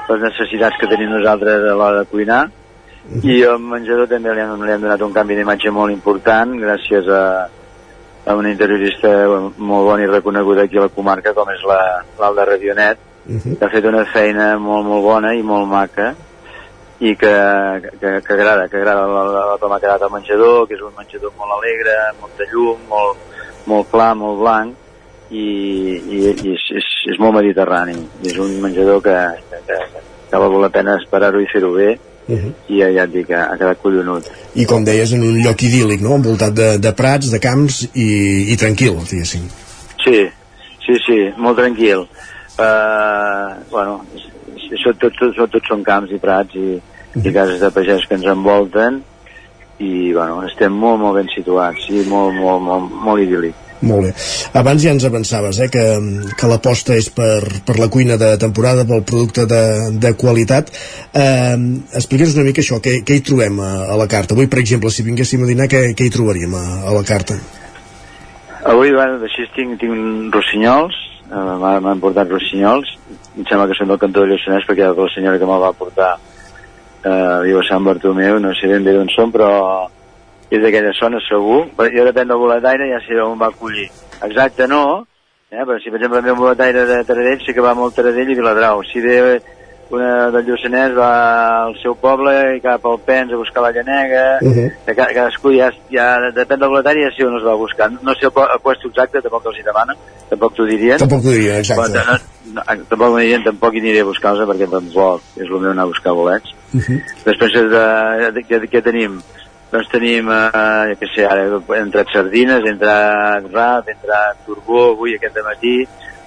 les 0.09 0.21
necessitats 0.21 0.77
que 0.79 0.87
tenim 0.91 1.09
nosaltres 1.13 1.63
a 1.65 1.75
l'hora 1.75 2.03
de 2.03 2.09
cuinar. 2.11 2.43
I 3.23 3.41
el 3.45 3.59
menjador 3.61 4.07
també 4.09 4.33
li 4.33 4.41
hem, 4.41 4.63
li 4.65 4.71
hem 4.73 4.81
donat 4.81 5.01
un 5.05 5.13
canvi 5.13 5.35
d'imatge 5.37 5.69
molt 5.71 5.93
important 5.93 6.55
gràcies 6.61 7.05
a, 7.13 7.23
a 8.25 8.33
una 8.35 8.49
interiorista 8.49 9.11
molt 9.57 9.85
bona 9.85 10.03
i 10.03 10.07
reconeguda 10.09 10.63
aquí 10.65 10.77
a 10.77 10.87
la 10.87 10.89
comarca 10.89 11.33
com 11.37 11.49
és 11.53 11.61
la- 11.69 12.01
l'Alda 12.19 12.45
Radionet 12.49 12.97
que 13.59 13.65
ha 13.65 13.69
fet 13.69 13.85
una 13.85 14.05
feina 14.05 14.55
molt 14.57 14.85
molt 14.85 15.03
bona 15.03 15.33
i 15.37 15.43
molt 15.43 15.67
maca 15.69 16.15
i 16.99 17.15
que, 17.15 17.31
que, 17.99 18.21
que 18.25 18.33
agrada, 18.33 18.67
que 18.69 18.77
agrada 18.77 19.05
la, 19.05 19.23
la, 19.25 19.45
la 19.51 19.57
com 19.61 19.73
ha 19.73 19.79
quedat 19.83 20.01
el 20.01 20.11
menjador, 20.13 20.65
que 20.67 20.73
és 20.77 20.81
un 20.81 20.93
menjador 20.97 21.33
molt 21.37 21.51
alegre, 21.57 21.95
molt 22.21 22.37
de 22.39 22.45
llum, 22.53 22.77
molt, 22.89 23.17
molt 23.67 23.89
clar, 23.91 24.13
molt 24.15 24.39
blanc 24.39 24.75
i, 25.35 25.45
i, 25.99 26.19
i 26.19 26.53
és, 26.53 26.65
és, 26.79 26.89
és 27.13 27.21
molt 27.21 27.37
mediterrani 27.37 27.95
és 28.23 28.37
un 28.41 28.57
menjador 28.63 29.01
que, 29.05 29.15
que, 29.51 29.79
que, 30.31 30.37
val 30.41 30.59
la 30.61 30.71
pena 30.73 30.97
esperar-ho 31.01 31.41
i 31.43 31.49
fer-ho 31.53 31.73
bé 31.77 31.95
Uh 32.25 32.33
-huh. 32.33 32.53
i 32.73 32.79
ja, 32.79 33.03
et 33.03 33.11
dic, 33.13 33.29
ha, 33.29 33.53
quedat 33.53 33.77
collonut 33.83 34.25
I 34.55 34.65
com 34.65 34.83
deies, 34.83 35.11
en 35.13 35.21
un 35.21 35.35
lloc 35.43 35.61
idíl·lic, 35.61 36.01
no? 36.01 36.15
Envoltat 36.15 36.53
de, 36.53 36.77
de 36.79 36.91
prats, 36.91 37.29
de 37.29 37.39
camps 37.39 37.83
i, 37.93 38.51
i 38.51 38.55
tranquil, 38.57 38.95
diguéssim. 39.11 39.43
Sí, 40.03 40.25
sí, 40.85 40.95
sí, 41.05 41.19
molt 41.37 41.57
tranquil. 41.57 42.07
Uh, 42.57 43.53
bueno, 43.69 44.01
això 44.71 44.93
tot, 44.97 45.13
tot, 45.19 45.35
tot, 45.35 45.51
tot 45.51 45.67
són 45.67 45.83
camps 45.83 46.11
i 46.11 46.17
prats 46.17 46.55
i, 46.55 46.81
i 47.23 47.31
cases 47.31 47.59
de 47.59 47.69
pagès 47.75 48.07
que 48.07 48.15
ens 48.15 48.25
envolten 48.25 49.01
i 49.79 50.13
bueno, 50.13 50.41
estem 50.47 50.73
molt, 50.73 51.01
molt 51.01 51.19
ben 51.19 51.29
situats 51.33 51.89
i 51.91 52.05
molt, 52.07 52.33
molt, 52.39 52.63
molt, 52.63 52.91
molt 53.05 53.21
idíl·lic. 53.21 53.64
Molt 53.81 54.05
bé. 54.07 54.11
Abans 54.55 54.81
ja 54.81 54.93
ens 54.95 55.03
avançaves 55.05 55.59
eh, 55.59 55.67
que, 55.69 55.83
que 56.39 56.47
l'aposta 56.49 56.95
és 56.95 57.09
per, 57.13 57.41
per 57.67 57.75
la 57.77 57.89
cuina 57.91 58.15
de 58.17 58.29
temporada, 58.41 58.85
pel 58.87 59.03
producte 59.03 59.43
de, 59.51 59.61
de 60.01 60.13
qualitat. 60.17 60.71
Eh, 61.13 61.57
Explica'ns 61.99 62.37
una 62.37 62.45
mica 62.47 62.63
això, 62.63 62.79
què, 62.81 63.01
què 63.05 63.17
hi 63.19 63.23
trobem 63.27 63.59
a, 63.59 63.71
a 63.91 63.97
la 63.99 64.07
carta? 64.07 64.33
Avui, 64.33 64.47
per 64.47 64.61
exemple, 64.63 64.89
si 64.89 65.03
vinguéssim 65.05 65.43
a 65.43 65.49
dinar, 65.51 65.67
què, 65.69 65.89
què 65.93 66.07
hi 66.07 66.13
trobaríem 66.15 66.55
a, 66.55 66.63
a 66.87 66.95
la 66.95 67.03
carta? 67.05 67.35
Avui, 68.65 68.93
bueno, 68.95 69.19
així 69.27 69.43
tinc, 69.53 69.75
tinc 69.83 70.33
rossinyols, 70.33 70.95
eh, 71.27 71.43
m'ha- 71.61 71.79
m'han 71.83 71.99
portat 72.01 72.31
rossinyols, 72.31 72.95
em 73.35 73.43
sembla 73.45 73.67
que 73.69 73.75
són 73.77 73.91
del 73.91 73.99
cantó 74.01 74.23
de 74.23 74.31
Lluçanès 74.31 74.65
perquè 74.65 74.87
la 74.87 75.09
senyora 75.13 75.37
que 75.37 75.45
me'l 75.51 75.61
va 75.61 75.73
portar 75.77 76.13
eh, 76.15 77.37
viu 77.45 77.59
a 77.59 77.67
Sant 77.67 77.83
Bartomeu, 77.85 78.39
no 78.41 78.55
sé 78.57 78.71
ben 78.71 78.87
bé 78.87 78.95
d'on 78.95 79.11
són, 79.13 79.29
però 79.35 79.51
és 80.55 80.63
d'aquella 80.63 80.93
zona 80.99 81.19
segur. 81.29 81.65
Però 81.77 81.89
Jo 81.93 82.05
depèn 82.07 82.27
del 82.27 82.37
boletaire, 82.41 82.89
ja 82.91 83.01
sé 83.05 83.19
on 83.21 83.39
va 83.39 83.51
acollir. 83.51 83.89
Exacte 84.23 84.67
no, 84.67 85.05
eh? 85.51 85.63
però 85.63 85.77
si 85.79 85.89
per 85.89 85.99
exemple 85.99 86.21
ve 86.21 86.31
un 86.31 86.39
boletaire 86.39 86.85
de 86.85 87.03
Taradell, 87.03 87.41
sí 87.45 87.53
que 87.53 87.61
va 87.61 87.75
molt 87.75 87.95
Taradell 87.95 88.31
i 88.31 88.35
Viladrau. 88.35 88.83
Si 88.91 88.99
ve 89.01 89.41
una 89.93 90.31
del 90.33 90.47
Lluçanès 90.47 90.95
va 90.97 91.09
al 91.65 91.75
seu 91.77 91.93
poble 92.01 92.31
i 92.55 92.61
cap 92.63 92.85
al 92.89 92.97
Pens 93.05 93.33
a 93.33 93.37
buscar 93.37 93.61
la 93.63 93.71
llanega, 93.71 94.39
uh 94.41 94.49
-huh. 94.49 94.71
que 94.85 94.95
ca- 94.95 95.13
cadascú 95.13 95.51
ja, 95.53 95.69
ja 95.91 96.17
depèn 96.33 96.59
del 96.59 96.69
boletari 96.69 97.03
ja 97.03 97.11
sé 97.15 97.25
on 97.25 97.37
es 97.37 97.43
va 97.43 97.53
buscar. 97.55 97.91
No 97.91 98.13
sé 98.15 98.25
el 98.25 98.31
el 98.53 98.59
puesto 98.63 98.87
exacte, 98.87 99.21
tampoc 99.21 99.45
els 99.45 99.59
hi 99.59 99.63
demanen, 99.63 99.95
tampoc 100.29 100.55
t'ho 100.55 100.65
dirien. 100.65 100.97
Tampoc 100.97 101.21
t'ho 101.21 101.31
dirien, 101.31 101.57
exacte. 101.57 101.91
Però, 101.91 102.17
no, 102.45 102.53
no, 102.55 102.85
tampoc 102.89 103.09
m'ho 103.09 103.19
dirien, 103.19 103.43
tampoc 103.43 103.73
hi 103.73 103.79
aniré 103.79 103.99
a 104.01 104.05
buscar-los 104.05 104.49
perquè 104.49 104.69
tampoc 104.69 105.21
és 105.37 105.47
el 105.47 105.59
meu 105.59 105.71
anar 105.71 105.83
a 105.83 105.91
buscar 105.93 106.13
bolets. 106.13 106.49
Uh 106.73 106.81
-huh. 106.81 107.01
Després 107.25 107.53
de, 107.53 108.31
de, 108.31 108.41
què, 108.41 108.69
què 108.69 108.81
tenim? 108.81 109.21
Doncs 109.71 109.87
tenim, 109.89 110.29
eh, 110.29 110.81
jo 110.91 110.97
què 111.01 111.07
sé, 111.11 111.23
ara 111.25 111.45
he 111.49 111.79
entrat 111.81 112.11
sardines, 112.13 112.63
he 112.63 112.73
entrat 112.75 113.47
rap, 113.51 113.87
he 113.87 113.95
entrat 113.95 114.43
turbó, 114.45 114.91
avui 114.91 115.15
aquest 115.15 115.39
matí, 115.45 115.77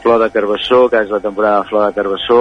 flor 0.03 0.19
de 0.23 0.31
carbassó, 0.35 0.89
que 0.91 1.03
és 1.05 1.11
la 1.11 1.21
temporada 1.21 1.63
de 1.63 1.69
flor 1.69 1.87
de 1.87 1.95
carbassó, 2.01 2.41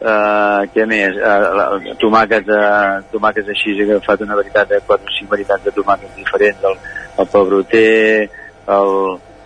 eh, 0.00 0.62
què 0.74 0.86
més? 0.86 1.16
Eh, 1.16 1.94
tomàquets, 2.02 2.48
eh, 2.48 3.02
tomàquets 3.12 3.50
així, 3.54 3.74
he 3.74 3.88
agafat 3.90 4.22
una 4.22 4.36
varietat 4.38 4.68
de 4.68 4.80
4 4.86 5.10
o 5.10 5.16
5 5.18 5.30
varietats 5.30 5.64
de 5.64 5.72
tomàquets 5.72 6.16
diferents, 6.16 6.62
el, 6.70 6.76
el 7.18 7.26
pebroter, 7.32 8.30
el, 8.78 8.92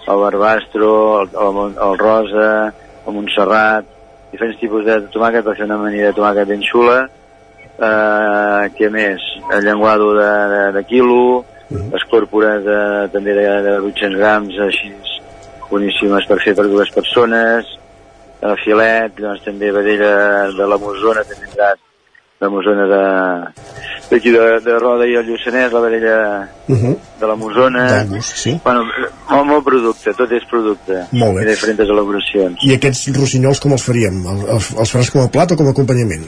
el 0.07 0.21
barbastro, 0.27 1.23
el, 1.23 1.31
el, 1.47 1.79
el 1.89 1.99
rosa, 1.99 2.51
el 3.07 3.17
montserrat, 3.17 3.89
diferents 4.31 4.61
tipus 4.61 4.85
de 4.85 5.01
tomàquet 5.15 5.45
per 5.47 5.57
fer 5.57 5.65
una 5.65 5.81
amanida 5.81 6.11
de 6.11 6.19
tomàquet 6.21 6.53
ben 6.53 6.63
xula, 6.69 7.01
eh, 7.81 8.71
què 8.79 8.91
més? 8.93 9.21
El 9.53 9.65
llenguado 9.65 10.13
de, 10.15 10.31
de, 10.55 10.63
de 10.79 10.85
quilo, 10.85 11.45
les 11.71 12.05
còrpores 12.11 12.65
de, 12.67 12.79
també 13.13 13.33
de, 13.35 13.45
de 13.67 13.77
800 13.81 14.19
grams, 14.19 14.57
així 14.67 14.91
boníssimes 15.71 16.27
per 16.27 16.41
fer 16.43 16.55
per 16.59 16.67
dues 16.67 16.91
persones, 16.95 17.67
el 18.43 18.57
filet, 18.65 19.13
doncs 19.21 19.43
també 19.45 19.71
vedella 19.73 20.49
de 20.57 20.67
la 20.67 20.79
Mosona, 20.81 21.23
també 21.29 21.47
entrat 21.47 21.79
la 22.41 22.49
Mosona 22.49 22.87
de 22.89 23.01
d'aquí 24.11 24.31
de, 24.33 24.41
de 24.65 24.79
Roda 24.81 25.05
i 25.07 25.13
el 25.21 25.27
Lluçanès, 25.29 25.71
la 25.73 25.81
vedella 25.85 26.17
Uh 26.71 26.75
-huh. 26.77 26.97
de 27.21 27.27
la 27.27 27.35
Mosona. 27.37 27.85
Sí. 28.23 28.59
Bueno, 28.65 28.83
molt, 29.31 29.47
molt 29.47 29.65
producte, 29.65 30.13
tot 30.15 30.33
és 30.33 30.43
producte. 30.51 31.05
Molt 31.13 31.35
bé. 31.37 31.43
I 31.43 31.47
diferents 31.47 31.91
elaboracions. 31.91 32.59
I 32.65 32.75
aquests 32.75 33.07
rossinyols 33.17 33.61
com 33.61 33.73
els 33.73 33.83
faríem? 33.85 34.25
El- 34.27 34.49
Els, 34.55 34.71
els 34.79 34.95
faràs 34.95 35.11
com 35.13 35.21
a 35.23 35.29
plat 35.29 35.53
o 35.53 35.57
com 35.57 35.67
a 35.67 35.71
acompanyament? 35.71 36.25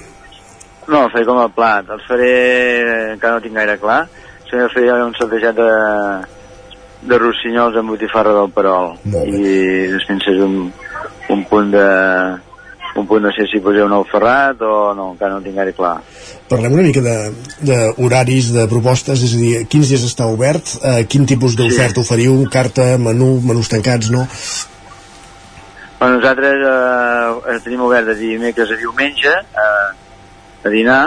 No, 0.93 1.07
el 1.07 1.11
faré 1.15 1.25
com 1.25 1.41
a 1.41 1.49
plat. 1.49 1.89
El 1.95 2.05
faré, 2.05 2.33
encara 3.15 3.39
no 3.39 3.45
tinc 3.45 3.57
gaire 3.57 3.79
clar, 3.81 4.03
si 4.45 4.59
no 4.61 4.69
faré 4.75 4.93
un 5.01 5.15
saltejat 5.17 5.57
de, 5.57 5.69
de 7.09 7.19
rossinyols 7.19 7.79
amb 7.81 7.95
botifarra 7.95 8.35
del 8.37 8.51
Perol. 8.53 8.99
I 9.09 9.53
després 9.95 10.27
és 10.35 10.43
un, 10.45 10.59
un 11.33 11.45
punt 11.49 11.71
de 11.73 11.87
un 12.95 13.07
punt, 13.09 13.23
no 13.25 13.31
sé 13.33 13.47
si 13.49 13.61
poseu 13.65 13.87
un 13.87 14.05
ferrat 14.05 14.61
o 14.69 14.93
no, 14.93 15.13
encara 15.15 15.39
no 15.39 15.41
tinc 15.45 15.57
gaire 15.57 15.73
clar. 15.73 15.95
Parlem 16.51 16.75
una 16.77 16.85
mica 16.85 17.01
de, 17.01 17.15
de 17.65 17.79
horaris, 18.05 18.51
de 18.53 18.67
propostes, 18.69 19.23
és 19.25 19.33
a 19.33 19.41
dir, 19.41 19.55
quins 19.73 19.89
dies 19.89 20.05
està 20.05 20.29
obert, 20.29 20.75
eh, 20.85 21.07
quin 21.09 21.25
tipus 21.25 21.57
d'oferta 21.57 22.03
oferiu, 22.05 22.37
carta, 22.53 22.91
menú, 23.01 23.39
menús 23.49 23.73
tancats, 23.73 24.13
no? 24.13 24.27
Bueno, 26.03 26.19
nosaltres 26.19 26.67
eh, 26.69 27.59
tenim 27.65 27.87
obert 27.89 28.13
de 28.13 28.19
dimecres 28.21 28.77
a 28.77 28.77
diumenge 28.77 29.33
eh, 29.33 30.02
a 30.65 30.69
dinar 30.71 31.03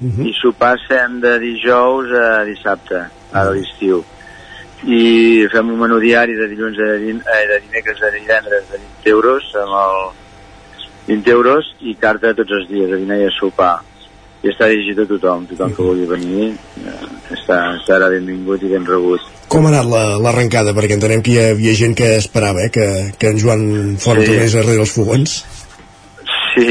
i 0.00 0.30
sopars 0.38 0.84
fem 0.86 1.16
de 1.20 1.32
dijous 1.42 2.12
a 2.14 2.44
dissabte, 2.46 3.00
ara 3.32 3.48
a 3.50 3.54
l'estiu. 3.56 4.04
I 4.86 5.46
fem 5.50 5.72
un 5.74 5.80
menú 5.80 5.98
diari 5.98 6.36
de 6.38 6.46
dilluns 6.52 6.78
a, 6.78 6.92
din 7.02 7.18
eh, 7.18 7.44
de 7.50 7.56
dimecres 7.66 7.98
a 8.06 8.10
divendres 8.14 8.68
de 8.70 8.78
20 8.78 9.10
euros 9.10 9.48
amb 9.58 9.74
el 9.74 11.16
20 11.16 11.30
euros 11.34 11.72
i 11.80 11.96
carta 11.98 12.30
tots 12.36 12.52
els 12.52 12.68
dies, 12.70 12.92
a 12.92 12.96
dinar 13.00 13.18
i 13.18 13.26
a 13.26 13.32
sopar. 13.40 13.80
I 14.44 14.52
està 14.52 14.68
dirigit 14.70 15.00
a 15.02 15.06
tothom, 15.10 15.48
tothom 15.50 15.72
que 15.74 15.82
vulgui 15.82 16.06
venir 16.06 16.52
eh, 16.52 17.08
està, 17.34 17.58
estarà 17.80 18.06
benvingut 18.12 18.62
i 18.62 18.70
ben 18.70 18.86
rebut. 18.86 19.24
Com 19.50 19.66
ha 19.66 19.72
anat 19.72 19.88
la- 19.90 20.18
l'arrencada? 20.22 20.76
Perquè 20.76 20.94
entenem 20.94 21.22
que 21.26 21.32
hi 21.34 21.40
havia 21.56 21.74
gent 21.74 21.96
que 21.98 22.12
esperava 22.20 22.62
eh, 22.62 22.70
que, 22.70 22.86
que 23.18 23.32
en 23.34 23.40
Joan 23.42 23.96
Font 23.98 24.20
Sí. 24.22 24.26
tornés 24.30 24.54
a 24.54 24.62
rere 24.62 24.78
els 24.84 24.94
fogons. 24.94 25.40
Sí, 26.54 26.68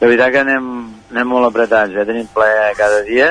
la 0.00 0.06
veritat 0.08 0.32
que 0.32 0.42
anem, 0.42 0.66
anem 1.14 1.30
molt 1.30 1.46
apretats, 1.46 1.94
eh? 1.94 2.06
tenim 2.08 2.26
ple 2.34 2.50
cada 2.78 3.02
dia, 3.06 3.30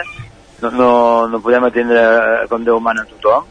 no, 0.64 0.72
no, 0.72 0.92
no 1.28 1.42
podem 1.44 1.68
atendre 1.68 2.00
eh, 2.00 2.46
com 2.48 2.64
Déu 2.64 2.80
mana 2.80 3.04
tothom, 3.10 3.50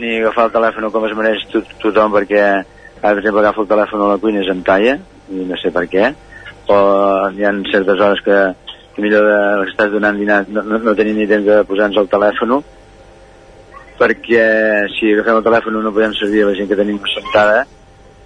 ni 0.00 0.18
agafar 0.18 0.48
el 0.48 0.56
telèfon 0.56 0.90
com 0.94 1.06
es 1.06 1.14
mereix 1.18 1.44
to 1.52 1.62
tothom, 1.78 2.10
perquè 2.16 2.42
ara, 2.42 2.64
per 3.00 3.18
exemple, 3.20 3.44
agafo 3.44 3.62
el 3.62 3.70
telèfon 3.70 4.02
a 4.02 4.14
la 4.14 4.18
cuina 4.22 4.42
i 4.42 4.46
es 4.46 4.50
em 4.50 4.64
talla, 4.66 4.96
i 5.30 5.46
no 5.46 5.58
sé 5.62 5.70
per 5.74 5.86
què, 5.90 6.10
o 6.68 6.78
hi 7.32 7.46
ha 7.46 7.52
certes 7.70 8.00
hores 8.00 8.20
que, 8.24 8.38
que 8.94 9.04
millor 9.04 9.24
de, 9.24 9.38
que 9.62 9.72
estàs 9.72 9.94
donant 9.94 10.18
dinar 10.18 10.42
no, 10.48 10.62
no, 10.66 10.82
no 10.82 10.94
tenim 10.98 11.16
ni 11.16 11.28
temps 11.30 11.46
de 11.46 11.62
posar-nos 11.68 12.02
el 12.02 12.10
telèfon 12.12 12.58
perquè 13.98 14.44
si 14.94 15.14
agafem 15.14 15.40
el 15.40 15.46
telèfon 15.46 15.80
no 15.82 15.94
podem 15.94 16.14
servir 16.18 16.44
a 16.44 16.50
la 16.50 16.56
gent 16.58 16.68
que 16.70 16.78
tenim 16.78 17.00
assentada 17.06 17.64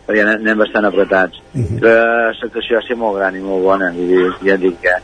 perquè 0.09 0.25
anem, 0.27 0.59
bastant 0.59 0.89
apretats 0.89 1.39
uh 1.55 1.61
-huh. 1.61 1.81
la 1.87 2.33
situació 2.41 2.79
ha 2.79 2.83
sigut 2.83 3.03
molt 3.05 3.19
gran 3.19 3.37
i 3.37 3.41
molt 3.41 3.63
bona 3.63 3.93
i 3.95 4.09
ja 4.43 4.55
et 4.55 4.61
dic 4.61 4.81
que 4.81 4.97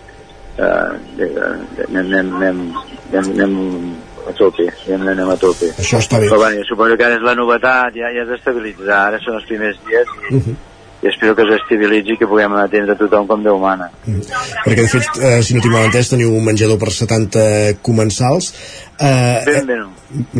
anem, 0.58 1.98
anem, 1.98 2.32
anem, 2.36 2.62
anem, 3.12 3.30
anem 3.34 3.58
a 4.28 4.32
tope, 4.36 4.66
anem, 4.88 5.06
anem 5.14 5.30
a 5.34 5.36
tope 5.40 5.70
això 5.78 6.00
està 6.02 6.20
bé 6.20 6.30
però 6.30 6.40
bueno, 6.44 6.64
suposo 6.68 6.96
que 6.98 7.06
ara 7.06 7.20
és 7.20 7.26
la 7.26 7.36
novetat 7.38 7.96
ja, 7.96 8.10
ja 8.14 8.24
és 8.24 8.32
d'estabilitzar, 8.32 9.04
ara 9.12 9.22
són 9.24 9.38
els 9.38 9.46
primers 9.50 9.78
dies 9.86 10.16
i, 10.16 10.34
uh 10.34 10.42
-huh 10.42 10.58
i 10.98 11.06
espero 11.06 11.34
que 11.38 11.44
s'estabilitzi 11.46 12.16
i 12.16 12.18
que 12.18 12.26
puguem 12.26 12.54
atendre 12.58 12.96
tothom 12.98 13.26
com 13.28 13.42
Déu 13.42 13.58
mana. 13.62 13.86
Mm. 14.04 14.22
Perquè, 14.64 14.82
de 14.82 14.88
fet, 14.90 15.20
eh, 15.22 15.42
si 15.46 15.54
no 15.54 15.62
tinc 15.62 15.74
mal 15.74 15.86
entès, 15.86 16.10
teniu 16.10 16.32
un 16.34 16.42
menjador 16.44 16.78
per 16.80 16.90
70 16.90 17.78
comensals. 17.86 18.50
Eh, 18.98 19.44
ben 19.46 19.68
bé 19.68 19.76
no. 19.78 19.92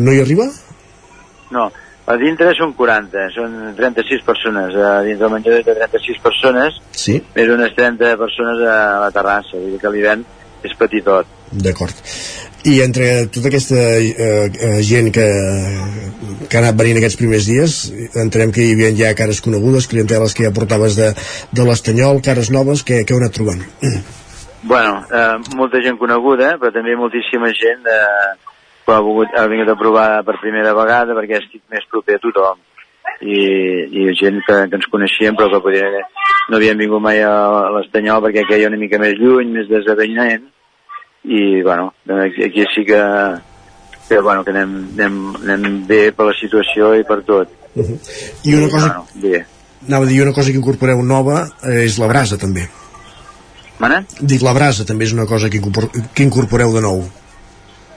No 0.03 0.11
hi 0.11 0.19
arriba? 0.19 0.49
No, 1.55 1.69
a 2.09 2.17
dintre 2.17 2.55
són 2.57 2.73
40, 2.77 3.29
són 3.35 3.55
36 3.77 4.25
persones. 4.25 4.75
A 4.75 4.99
dins 5.05 5.19
del 5.21 5.33
menjador 5.33 5.63
de 5.65 5.77
36 5.77 6.21
persones, 6.25 6.81
sí. 6.97 7.19
més 7.35 7.53
unes 7.53 7.75
30 7.77 8.15
persones 8.17 8.63
a 8.65 8.77
la 9.05 9.11
terrassa, 9.15 9.57
vull 9.57 9.75
dir 9.75 9.81
que 9.81 9.93
l'hivern 9.93 10.25
és 10.65 10.73
petitot. 10.79 11.29
D'acord. 11.51 12.01
I 12.67 12.81
entre 12.83 13.05
tota 13.31 13.47
aquesta 13.47 13.77
eh, 13.79 14.49
eh, 14.49 14.81
gent 14.83 15.13
que, 15.15 15.27
que 16.49 16.57
ha 16.57 16.63
anat 16.63 16.79
venint 16.81 16.99
aquests 16.99 17.19
primers 17.21 17.47
dies, 17.47 17.77
entenem 18.19 18.51
que 18.51 18.65
hi 18.65 18.73
havia 18.75 18.91
ja 18.97 19.13
cares 19.15 19.39
conegudes, 19.45 19.87
clienteles 19.87 20.35
que 20.35 20.43
ja 20.47 20.55
portaves 20.55 20.97
de, 20.99 21.13
de 21.55 21.67
l'Estanyol, 21.67 22.19
cares 22.25 22.51
noves, 22.51 22.83
que, 22.83 23.05
que 23.05 23.15
heu 23.15 23.21
anat 23.21 23.37
trobant? 23.37 23.63
Bueno, 24.67 25.05
eh, 25.07 25.37
molta 25.55 25.79
gent 25.85 26.01
coneguda, 26.01 26.57
però 26.59 26.73
també 26.75 26.97
moltíssima 26.99 27.53
gent 27.55 27.87
eh, 27.87 28.48
ha, 28.93 28.99
volgut, 29.05 29.33
ha 29.37 29.47
vingut 29.51 29.69
a 29.69 29.77
provar 29.79 30.09
per 30.27 30.39
primera 30.41 30.73
vegada 30.77 31.15
perquè 31.17 31.39
estic 31.39 31.63
més 31.71 31.85
proper 31.91 32.17
a 32.17 32.23
tothom. 32.23 32.65
I, 33.19 33.39
i 33.99 34.05
gent 34.15 34.37
que, 34.47 34.55
que 34.71 34.77
ens 34.77 34.87
coneixíem 34.91 35.35
però 35.35 35.49
que 35.51 35.63
podia, 35.65 35.87
no 36.49 36.55
havien 36.55 36.79
vingut 36.79 37.01
mai 37.03 37.19
a 37.25 37.33
l'Estanyol 37.75 38.21
perquè 38.23 38.45
queia 38.47 38.69
una 38.69 38.79
mica 38.79 38.99
més 39.01 39.17
lluny, 39.19 39.51
més 39.57 39.67
desavenyent, 39.67 40.45
i 41.23 41.61
bueno, 41.61 41.93
aquí, 42.23 42.45
aquí 42.45 42.63
sí 42.73 42.85
que, 42.85 43.01
que, 44.07 44.19
bueno, 44.19 44.43
que 44.43 44.51
anem, 44.51 44.75
anem, 44.95 45.17
anem 45.43 45.79
bé 45.87 46.01
per 46.15 46.29
la 46.29 46.35
situació 46.39 46.93
i 46.95 47.03
per 47.03 47.21
tot. 47.27 47.51
Uh 47.75 47.83
-huh. 47.83 47.97
I 48.43 48.55
una 48.55 48.69
cosa... 48.69 48.87
Bueno, 48.87 49.05
bé. 49.15 49.45
Anava 49.87 50.05
a 50.05 50.07
dir, 50.07 50.21
una 50.21 50.33
cosa 50.33 50.51
que 50.51 50.57
incorporeu 50.57 51.01
nova 51.03 51.47
eh, 51.63 51.85
és 51.85 51.97
la 51.97 52.07
brasa, 52.07 52.37
també. 52.37 52.67
Mana? 53.79 54.03
Dic, 54.19 54.41
la 54.41 54.53
brasa 54.53 54.85
també 54.85 55.05
és 55.05 55.13
una 55.13 55.25
cosa 55.25 55.49
que, 55.49 55.57
incorpor 55.57 55.89
que 56.13 56.23
incorporeu 56.23 56.73
de 56.73 56.81
nou. 56.81 57.03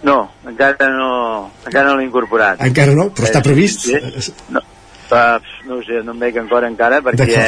No, 0.02 0.16
encara 0.48 0.90
no, 0.90 1.50
encara 1.64 1.88
no 1.88 1.96
l'he 1.98 2.06
incorporat. 2.08 2.60
Encara 2.66 2.94
no? 2.98 3.08
Però 3.14 3.28
està 3.28 3.42
previst? 3.44 3.86
Sí, 3.86 3.98
sí. 4.26 4.34
No, 4.50 4.62
no 5.68 5.78
ho 5.78 5.82
sé, 5.86 6.02
no 6.02 6.14
em 6.16 6.22
veig 6.24 6.38
encara 6.40 6.70
encara 6.70 7.02
perquè 7.04 7.42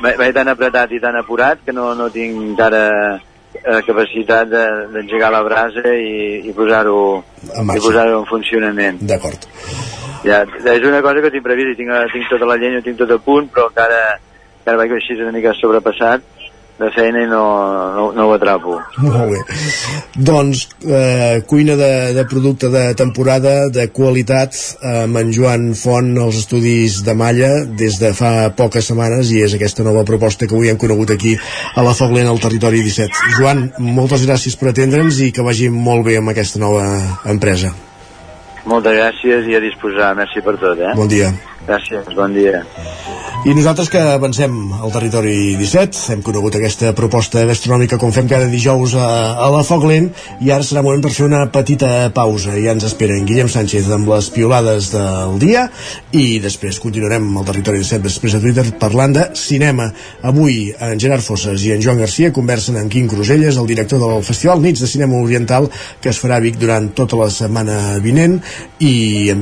vaig 0.00 0.34
tan 0.34 0.48
apretat 0.52 0.94
i 0.94 1.00
tan 1.02 1.18
apurat 1.18 1.60
que 1.66 1.74
no, 1.76 1.90
no 1.98 2.08
tinc 2.14 2.38
encara 2.52 2.82
eh, 3.18 3.80
capacitat 3.86 4.48
d'engegar 4.48 5.28
de, 5.28 5.34
la 5.34 5.42
brasa 5.44 5.84
i, 5.92 6.48
i 6.48 6.54
posar-ho 6.56 7.02
i 7.42 7.80
posar-ho 7.82 8.22
en 8.22 8.26
funcionament. 8.30 9.02
D'acord. 9.10 9.44
Ja, 10.24 10.42
és 10.46 10.86
una 10.86 11.02
cosa 11.04 11.22
que 11.22 11.32
tinc 11.34 11.44
previst 11.44 11.74
i 11.74 11.82
tinc, 11.82 11.92
tinc 12.14 12.32
tota 12.32 12.48
la 12.48 12.56
llenya, 12.58 12.82
tinc 12.82 12.98
tot 12.98 13.12
a 13.12 13.20
punt, 13.22 13.50
però 13.52 13.68
encara, 13.70 14.18
encara 14.62 14.80
vaig 14.80 14.96
així 14.96 15.18
una 15.20 15.34
mica 15.34 15.54
sobrepassat 15.58 16.24
de 16.78 16.90
feina 16.94 17.22
i 17.24 17.28
no, 17.30 17.42
no, 17.94 18.04
no 18.14 18.26
ho 18.28 18.34
atrapo. 18.36 18.76
Molt 19.04 19.32
bé. 19.32 19.40
Doncs, 20.30 20.64
eh, 20.86 21.40
cuina 21.50 21.76
de, 21.78 21.90
de 22.16 22.24
producte 22.30 22.70
de 22.72 22.84
temporada, 22.98 23.56
de 23.74 23.88
qualitat, 23.94 24.54
eh, 24.78 24.94
amb 25.06 25.18
en 25.22 25.32
Joan 25.34 25.72
Font 25.78 26.14
als 26.22 26.42
estudis 26.44 27.02
de 27.06 27.16
Malla 27.18 27.50
des 27.80 27.98
de 28.02 28.12
fa 28.16 28.50
poques 28.58 28.90
setmanes 28.92 29.32
i 29.34 29.42
és 29.46 29.58
aquesta 29.58 29.86
nova 29.86 30.06
proposta 30.08 30.46
que 30.46 30.56
avui 30.56 30.70
hem 30.70 30.80
conegut 30.80 31.14
aquí 31.14 31.34
a 31.74 31.84
la 31.86 31.96
Foglent 31.98 32.30
al 32.30 32.42
territori 32.42 32.84
17. 32.86 33.34
Joan, 33.40 33.68
moltes 33.82 34.26
gràcies 34.28 34.58
per 34.58 34.72
atendre'ns 34.72 35.22
i 35.26 35.32
que 35.34 35.46
vagi 35.46 35.72
molt 35.72 36.06
bé 36.06 36.18
amb 36.22 36.34
aquesta 36.34 36.62
nova 36.62 36.86
empresa. 37.26 37.74
Moltes 38.68 38.98
gràcies 38.98 39.48
i 39.48 39.56
a 39.56 39.62
disposar. 39.64 40.12
Merci 40.18 40.44
per 40.44 40.58
tot, 40.60 40.76
eh? 40.78 40.92
Bon 40.98 41.08
dia. 41.08 41.32
Gràcies, 41.68 42.12
bon 42.16 42.32
dia. 42.36 42.62
I 43.46 43.52
nosaltres 43.54 43.86
que 43.92 44.00
avancem 44.02 44.54
al 44.82 44.90
territori 44.90 45.54
17, 45.60 46.00
hem 46.12 46.22
conegut 46.26 46.56
aquesta 46.58 46.90
proposta 46.96 47.44
gastronòmica 47.46 47.98
com 48.00 48.10
fem 48.10 48.26
cada 48.26 48.48
dijous 48.50 48.96
a, 48.98 49.06
a 49.38 49.46
la 49.54 49.60
Foc 49.62 49.84
Lent, 49.86 50.08
i 50.42 50.50
ara 50.50 50.66
serà 50.66 50.82
moment 50.82 51.04
per 51.04 51.12
fer 51.14 51.28
una 51.28 51.44
petita 51.54 51.90
pausa. 52.16 52.56
Ja 52.58 52.74
ens 52.74 52.86
esperen 52.88 53.28
Guillem 53.28 53.50
Sánchez 53.52 53.86
amb 53.94 54.10
les 54.10 54.30
piolades 54.34 54.88
del 54.94 55.38
dia, 55.44 55.68
i 56.10 56.40
després 56.42 56.80
continuarem 56.82 57.28
al 57.38 57.46
territori 57.46 57.84
17 57.84 58.08
després 58.08 58.34
de 58.34 58.42
Twitter 58.42 58.66
parlant 58.80 59.14
de 59.14 59.28
cinema. 59.38 59.86
Avui 60.26 60.72
en 60.74 60.98
Gerard 60.98 61.22
Fosses 61.22 61.62
i 61.68 61.72
en 61.76 61.84
Joan 61.84 62.02
Garcia 62.02 62.32
conversen 62.34 62.80
amb 62.80 62.90
Quim 62.90 63.06
Cruselles, 63.12 63.60
el 63.60 63.70
director 63.70 64.02
del 64.02 64.26
Festival 64.26 64.64
Nits 64.66 64.82
de 64.82 64.90
Cinema 64.90 65.22
Oriental, 65.22 65.70
que 66.02 66.10
es 66.10 66.18
farà 66.18 66.40
a 66.40 66.44
Vic 66.44 66.58
durant 66.58 66.90
tota 66.90 67.20
la 67.22 67.30
setmana 67.30 67.78
vinent, 68.02 68.40
i 68.84 69.32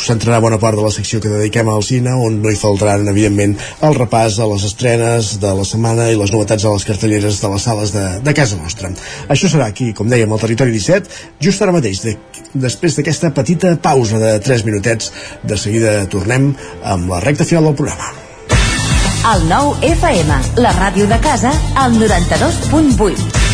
centrarà 0.00 0.40
bona 0.44 0.58
part 0.60 0.78
de 0.78 0.84
la 0.84 0.92
secció 0.94 1.20
que 1.22 1.32
dediquem 1.32 1.68
al 1.72 1.84
cine, 1.86 2.12
on 2.14 2.40
no 2.42 2.52
hi 2.52 2.58
faltaran, 2.60 3.06
evidentment, 3.10 3.56
el 3.86 3.96
repàs 3.96 4.38
a 4.40 4.48
les 4.50 4.66
estrenes 4.68 5.34
de 5.42 5.54
la 5.56 5.64
setmana 5.68 6.10
i 6.12 6.18
les 6.20 6.32
novetats 6.34 6.64
a 6.64 6.74
les 6.74 6.86
cartelleres 6.88 7.40
de 7.40 7.52
les 7.54 7.68
sales 7.68 7.94
de, 7.94 8.04
de 8.24 8.36
casa 8.36 8.58
nostra. 8.60 8.92
Això 9.32 9.50
serà 9.50 9.70
aquí, 9.72 9.92
com 9.96 10.10
dèiem, 10.10 10.32
al 10.32 10.42
Territori 10.42 10.74
17, 10.76 11.24
just 11.44 11.64
ara 11.64 11.74
mateix, 11.74 12.02
de, 12.04 12.16
després 12.54 12.98
d'aquesta 12.98 13.32
petita 13.36 13.74
pausa 13.82 14.20
de 14.22 14.36
3 14.44 14.66
minutets. 14.68 15.12
De 15.44 15.56
seguida 15.60 15.96
tornem 16.10 16.52
amb 16.82 17.10
la 17.12 17.22
recta 17.24 17.48
final 17.48 17.70
del 17.70 17.80
programa. 17.80 18.12
El 19.24 19.46
nou 19.48 19.72
FM, 19.80 20.36
la 20.60 20.74
ràdio 20.76 21.08
de 21.08 21.18
casa, 21.24 21.54
al 21.80 21.96
92.8. 21.96 23.53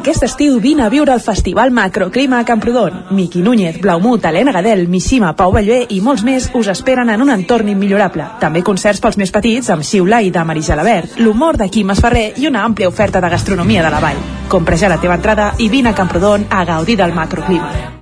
aquest 0.00 0.22
estiu 0.24 0.60
vine 0.60 0.84
a 0.84 0.88
viure 0.88 1.12
el 1.12 1.20
Festival 1.20 1.70
Macroclima 1.70 2.38
a 2.38 2.44
Camprodon. 2.44 3.06
Miqui 3.10 3.42
Núñez, 3.42 3.80
Blaumut, 3.80 4.24
Helena 4.24 4.52
Gadel, 4.52 4.86
Missima, 4.88 5.34
Pau 5.36 5.52
Ballé 5.52 5.82
i 5.88 6.00
molts 6.00 6.24
més 6.24 6.48
us 6.54 6.70
esperen 6.72 7.10
en 7.10 7.22
un 7.22 7.30
entorn 7.34 7.68
immillorable. 7.68 8.26
També 8.40 8.62
concerts 8.62 9.00
pels 9.00 9.18
més 9.20 9.32
petits 9.34 9.70
amb 9.70 9.84
Xiula 9.84 10.22
i 10.22 10.30
de 10.30 10.44
Marisa 10.44 10.76
Labert, 10.78 11.18
l'humor 11.18 11.58
de 11.60 11.68
Quim 11.68 11.90
Esferrer 11.92 12.32
i 12.38 12.48
una 12.48 12.64
àmplia 12.64 12.88
oferta 12.88 13.20
de 13.20 13.28
gastronomia 13.28 13.82
de 13.84 13.90
la 13.90 14.00
vall. 14.00 14.20
Compra 14.48 14.76
ja 14.76 14.88
la 14.88 15.00
teva 15.00 15.18
entrada 15.18 15.52
i 15.58 15.68
vine 15.68 15.90
a 15.90 15.94
Camprodon 15.94 16.46
a 16.50 16.64
gaudir 16.64 16.96
del 16.96 17.14
macroclima. 17.14 17.98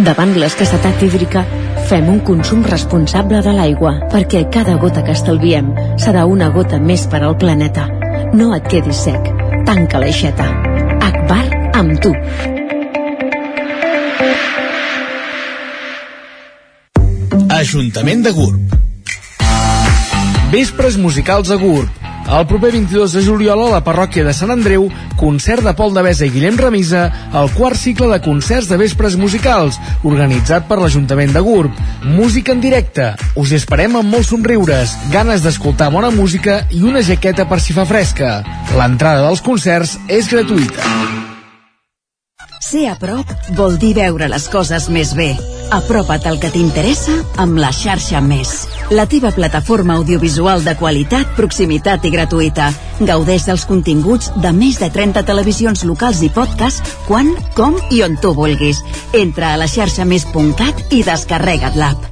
Davant 0.00 0.36
l'escassetat 0.38 1.02
hídrica, 1.02 1.42
fem 1.90 2.08
un 2.08 2.20
consum 2.24 2.62
responsable 2.64 3.42
de 3.42 3.52
l'aigua, 3.56 3.96
perquè 4.12 4.46
cada 4.52 4.76
gota 4.78 5.02
que 5.04 5.16
estalviem 5.16 5.72
serà 5.98 6.24
una 6.24 6.52
gota 6.54 6.78
més 6.78 7.08
per 7.10 7.24
al 7.24 7.36
planeta. 7.36 7.88
No 8.32 8.54
et 8.54 8.70
quedis 8.70 9.08
sec. 9.08 9.32
Tanca 9.66 9.98
l'aixeta. 9.98 10.79
Akbar 11.00 11.44
amb 11.80 11.96
tu. 12.02 12.12
Ajuntament 17.60 18.22
de 18.24 18.32
Gurb. 18.36 18.76
Vespres 20.52 20.96
musicals 20.96 21.50
a 21.50 21.58
Gurb. 21.60 22.09
El 22.28 22.46
proper 22.46 22.70
22 22.72 23.14
de 23.16 23.22
juliol 23.24 23.62
a 23.64 23.70
la 23.72 23.80
parròquia 23.86 24.24
de 24.26 24.34
Sant 24.36 24.52
Andreu, 24.52 24.86
concert 25.20 25.64
de 25.66 25.72
Pol 25.78 25.94
de 25.96 26.04
Besa 26.06 26.26
i 26.28 26.32
Guillem 26.34 26.58
Remisa, 26.60 27.06
el 27.34 27.50
quart 27.56 27.78
cicle 27.78 28.10
de 28.12 28.20
concerts 28.24 28.68
de 28.70 28.78
vespres 28.80 29.16
musicals, 29.20 29.80
organitzat 30.06 30.68
per 30.68 30.78
l'Ajuntament 30.80 31.34
de 31.34 31.42
Gurb. 31.46 31.80
Música 32.04 32.54
en 32.54 32.62
directe. 32.62 33.10
Us 33.40 33.54
esperem 33.56 33.98
amb 33.98 34.14
molts 34.14 34.30
somriures, 34.34 34.94
ganes 35.14 35.42
d'escoltar 35.46 35.90
bona 35.94 36.12
música 36.14 36.62
i 36.70 36.84
una 36.84 37.02
jaqueta 37.06 37.48
per 37.50 37.60
si 37.64 37.76
fa 37.76 37.88
fresca. 37.88 38.38
L'entrada 38.76 39.26
dels 39.26 39.42
concerts 39.44 39.98
és 40.08 40.30
gratuïta. 40.30 41.29
Ser 42.60 42.90
a 42.90 42.94
prop 43.00 43.24
vol 43.56 43.78
dir 43.80 43.94
veure 43.96 44.26
les 44.28 44.44
coses 44.52 44.90
més 44.92 45.14
bé. 45.16 45.30
Apropa't 45.72 46.26
al 46.28 46.36
que 46.42 46.50
t'interessa 46.52 47.14
amb 47.40 47.56
la 47.56 47.70
xarxa 47.72 48.20
Més. 48.20 48.50
La 48.92 49.06
teva 49.08 49.30
plataforma 49.32 49.96
audiovisual 49.96 50.60
de 50.66 50.74
qualitat, 50.76 51.32
proximitat 51.38 52.04
i 52.04 52.10
gratuïta. 52.12 52.68
Gaudeix 53.00 53.46
dels 53.48 53.64
continguts 53.64 54.28
de 54.44 54.52
més 54.52 54.76
de 54.82 54.90
30 54.92 55.24
televisions 55.24 55.86
locals 55.88 56.20
i 56.20 56.28
podcast 56.28 56.84
quan, 57.08 57.32
com 57.56 57.78
i 57.96 58.02
on 58.04 58.20
tu 58.20 58.34
vulguis. 58.36 58.84
Entra 59.16 59.54
a 59.54 59.60
la 59.62 59.68
xarxa 59.70 60.04
més.cat 60.04 60.92
i 60.92 61.00
descarrega't 61.06 61.80
l'app. 61.80 62.10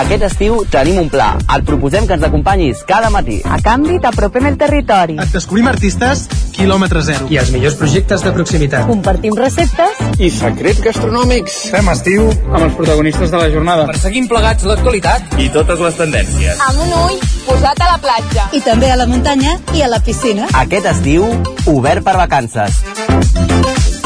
Aquest 0.00 0.22
estiu 0.24 0.62
tenim 0.72 1.02
un 1.02 1.10
pla. 1.12 1.34
Et 1.58 1.68
proposem 1.68 2.08
que 2.08 2.16
ens 2.16 2.24
acompanyis 2.24 2.80
cada 2.88 3.12
matí. 3.12 3.42
A 3.44 3.60
canvi, 3.60 4.00
t'apropem 4.00 4.48
el 4.48 4.56
territori. 4.56 5.18
Et 5.20 5.36
descobrim 5.36 5.68
artistes 5.68 6.24
quilòmetre 6.54 7.02
zero. 7.06 7.28
I 7.32 7.38
els 7.42 7.50
millors 7.54 7.76
projectes 7.80 8.24
de 8.24 8.32
proximitat. 8.36 8.86
Compartim 8.90 9.36
receptes. 9.38 10.02
I 10.22 10.30
secrets 10.32 10.82
gastronòmics. 10.84 11.58
Fem 11.74 11.90
estiu 11.92 12.28
amb 12.30 12.62
els 12.66 12.76
protagonistes 12.78 13.32
de 13.32 13.40
la 13.40 13.50
jornada. 13.52 13.86
Perseguim 13.90 14.28
plegats 14.30 14.68
l'actualitat 14.68 15.36
i 15.42 15.48
totes 15.54 15.82
les 15.82 15.98
tendències. 16.00 16.62
Amb 16.68 16.84
un 16.86 16.94
ull 17.00 17.18
posat 17.46 17.82
a 17.82 17.90
la 17.94 17.98
platja. 18.02 18.48
I 18.52 18.62
també 18.64 18.92
a 18.92 18.98
la 19.00 19.08
muntanya 19.10 19.58
i 19.74 19.82
a 19.82 19.90
la 19.90 20.02
piscina. 20.04 20.48
Aquest 20.62 20.88
estiu, 20.92 21.26
obert 21.72 22.04
per 22.06 22.16
vacances. 22.20 22.82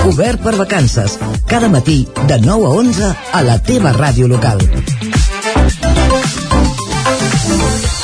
Obert 0.07 0.43
per 0.43 0.55
vacances. 0.57 1.19
Cada 1.51 1.69
matí, 1.69 2.07
de 2.31 2.39
9 2.39 2.67
a 2.67 2.75
11, 2.83 3.15
a 3.33 3.43
la 3.43 3.59
teva 3.63 3.93
ràdio 3.97 4.31
local. 4.31 4.63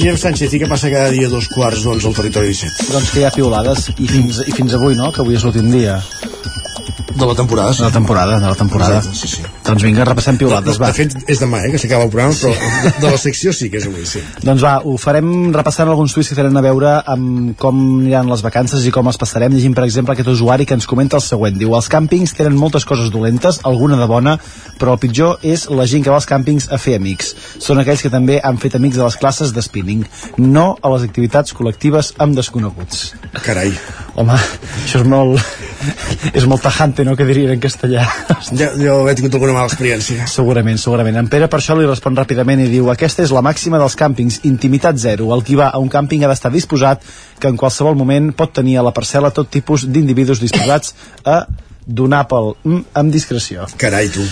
Guillem 0.00 0.16
Sánchez, 0.16 0.54
i 0.56 0.58
què 0.62 0.68
passa 0.68 0.88
cada 0.88 1.10
dia 1.12 1.28
dos 1.28 1.44
quarts 1.52 1.82
d'onze 1.84 2.08
al 2.08 2.14
territori 2.16 2.54
17? 2.54 2.86
Doncs 2.94 3.10
que 3.12 3.20
hi 3.20 3.24
ha 3.28 3.32
piolades 3.34 3.90
i 4.00 4.06
fins, 4.08 4.38
i 4.48 4.54
fins 4.56 4.72
avui, 4.78 4.96
no?, 4.96 5.10
que 5.12 5.20
avui 5.20 5.36
és 5.36 5.44
l'últim 5.44 5.68
dia. 5.74 5.98
De 7.10 7.26
la 7.28 7.34
temporada, 7.36 7.74
sí. 7.74 7.82
De 7.82 7.90
la 7.90 7.96
temporada, 7.98 8.38
de 8.40 8.48
la 8.48 8.56
temporada. 8.56 9.02
Exacte, 9.02 9.18
sí, 9.20 9.28
sí. 9.36 9.59
Doncs 9.70 9.84
vinga, 9.86 10.04
repassem 10.08 10.38
piolades, 10.40 10.74
de, 10.74 10.82
va. 10.82 10.90
de 10.90 10.96
fet, 10.96 11.14
és 11.30 11.38
demà, 11.38 11.60
eh, 11.62 11.70
que 11.70 11.78
s'acaba 11.78 12.08
el 12.08 12.10
programa, 12.10 12.34
però 12.34 12.50
de, 12.82 12.90
de 13.04 13.12
la 13.12 13.18
secció 13.22 13.52
sí 13.54 13.68
que 13.70 13.78
és 13.78 13.86
avui, 13.86 14.02
sí. 14.08 14.22
Doncs 14.42 14.64
va, 14.66 14.72
ho 14.82 14.96
farem 14.98 15.28
repassant 15.54 15.86
alguns 15.86 16.14
tuits 16.16 16.32
que 16.32 16.38
tenen 16.38 16.58
a 16.58 16.62
veure 16.64 16.96
amb 17.14 17.54
com 17.60 17.78
aniran 18.00 18.30
les 18.32 18.42
vacances 18.42 18.82
i 18.86 18.90
com 18.94 19.06
els 19.06 19.20
passarem. 19.20 19.54
Llegim, 19.54 19.76
per 19.76 19.84
exemple, 19.86 20.16
aquest 20.16 20.32
usuari 20.32 20.66
que 20.66 20.74
ens 20.74 20.88
comenta 20.90 21.20
el 21.20 21.24
següent. 21.24 21.54
Diu, 21.60 21.76
els 21.78 21.90
càmpings 21.92 22.34
tenen 22.34 22.58
moltes 22.58 22.86
coses 22.88 23.12
dolentes, 23.14 23.60
alguna 23.68 23.98
de 24.00 24.10
bona, 24.10 24.36
però 24.80 24.96
el 24.96 25.02
pitjor 25.02 25.46
és 25.46 25.68
la 25.70 25.86
gent 25.86 26.02
que 26.02 26.10
va 26.10 26.18
als 26.18 26.28
càmpings 26.30 26.66
a 26.74 26.80
fer 26.82 26.96
amics. 26.98 27.34
Són 27.62 27.78
aquells 27.78 28.02
que 28.02 28.10
també 28.10 28.40
han 28.42 28.58
fet 28.58 28.74
amics 28.78 28.98
a 28.98 29.06
les 29.06 29.18
classes 29.22 29.54
de 29.54 29.62
spinning, 29.62 30.02
no 30.42 30.72
a 30.82 30.94
les 30.96 31.06
activitats 31.06 31.54
col·lectives 31.54 32.14
amb 32.18 32.34
desconeguts. 32.38 33.12
Carai. 33.44 33.74
Home, 34.18 34.36
això 34.82 35.04
és 35.04 35.08
molt... 35.08 35.38
és 36.38 36.46
molt 36.50 36.62
tajante, 36.64 37.04
no?, 37.06 37.14
que 37.16 37.26
dirien 37.28 37.54
en 37.54 37.62
castellà. 37.62 38.04
Ja, 38.50 38.70
jo 38.76 38.96
he 39.08 39.14
tingut 39.18 39.36
alguna 39.38 39.54
mala 39.60 39.70
experiència. 39.70 40.26
Segurament, 40.30 40.80
segurament. 40.80 41.18
En 41.20 41.28
Pere 41.30 41.48
per 41.50 41.60
això 41.60 41.76
li 41.78 41.88
respon 41.88 42.16
ràpidament 42.18 42.62
i 42.64 42.68
diu 42.70 42.90
aquesta 42.92 43.24
és 43.26 43.32
la 43.34 43.44
màxima 43.44 43.80
dels 43.80 43.96
càmpings, 43.98 44.40
intimitat 44.48 45.00
zero. 45.00 45.30
El 45.36 45.44
qui 45.46 45.58
va 45.60 45.70
a 45.70 45.80
un 45.82 45.90
càmping 45.92 46.24
ha 46.24 46.30
d'estar 46.32 46.52
disposat 46.54 47.04
que 47.40 47.50
en 47.50 47.58
qualsevol 47.60 47.98
moment 47.98 48.32
pot 48.36 48.54
tenir 48.56 48.78
a 48.80 48.86
la 48.86 48.94
parcel·la 48.96 49.32
tot 49.36 49.50
tipus 49.52 49.86
d'individus 49.86 50.40
disposats 50.42 50.94
a 51.24 51.42
donar 51.86 52.26
pel 52.30 52.54
mm, 52.64 52.92
amb 52.94 53.12
discreció. 53.12 53.66
Carai, 53.80 54.08
tu. 54.12 54.24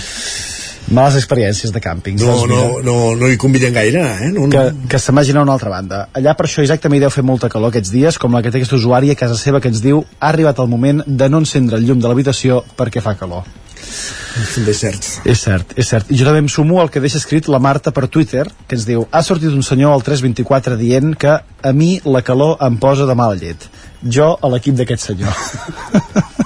Males 0.89 1.19
experiències 1.19 1.69
de 1.69 1.83
càmpings. 1.85 2.23
No, 2.25 2.47
no, 2.49 2.81
no, 2.81 2.97
no 3.19 3.29
hi 3.29 3.37
conviden 3.37 3.75
gaire, 3.77 4.07
eh? 4.09 4.31
No, 4.33 4.47
no. 4.47 4.53
que, 4.55 4.89
que 4.95 5.01
se'n 5.03 5.19
vagin 5.21 5.37
a 5.37 5.45
una 5.45 5.53
altra 5.59 5.69
banda. 5.69 6.07
Allà 6.17 6.33
per 6.39 6.47
això 6.49 6.65
Isaac 6.65 6.81
també 6.81 6.97
hi 6.97 7.05
deu 7.05 7.13
fer 7.13 7.27
molta 7.29 7.53
calor 7.53 7.75
aquests 7.75 7.93
dies, 7.93 8.17
com 8.17 8.33
la 8.33 8.41
que 8.41 8.55
té 8.55 8.63
aquest 8.63 8.73
usuari 8.79 9.13
a 9.13 9.19
casa 9.19 9.37
seva 9.37 9.61
que 9.61 9.69
ens 9.69 9.85
diu 9.85 10.01
ha 10.17 10.31
arribat 10.33 10.65
el 10.65 10.73
moment 10.73 11.05
de 11.05 11.29
no 11.29 11.45
encendre 11.45 11.77
el 11.77 11.85
llum 11.85 12.01
de 12.01 12.09
l'habitació 12.09 12.63
perquè 12.79 13.05
fa 13.05 13.19
calor. 13.21 13.45
També 14.55 14.73
és 14.74 14.81
cert. 14.82 15.09
És 15.27 15.43
cert, 15.43 15.74
és 15.77 15.90
cert. 15.90 16.10
I 16.12 16.19
jo 16.20 16.27
també 16.28 16.43
em 16.44 16.51
sumo 16.52 16.81
al 16.82 16.90
que 16.94 17.02
deixa 17.02 17.20
escrit 17.20 17.48
la 17.51 17.60
Marta 17.62 17.93
per 17.94 18.06
Twitter, 18.06 18.47
que 18.69 18.78
ens 18.78 18.86
diu 18.89 19.06
ha 19.10 19.23
sortit 19.27 19.55
un 19.55 19.66
senyor 19.66 19.94
al 19.97 20.06
324 20.06 20.78
dient 20.81 21.15
que 21.19 21.39
a 21.39 21.73
mi 21.74 21.97
la 22.05 22.23
calor 22.23 22.59
em 22.65 22.78
posa 22.78 23.09
de 23.09 23.19
mala 23.19 23.39
llet. 23.40 23.69
Jo 24.02 24.35
a 24.40 24.52
l'equip 24.55 24.78
d'aquest 24.78 25.10
senyor. 25.10 26.35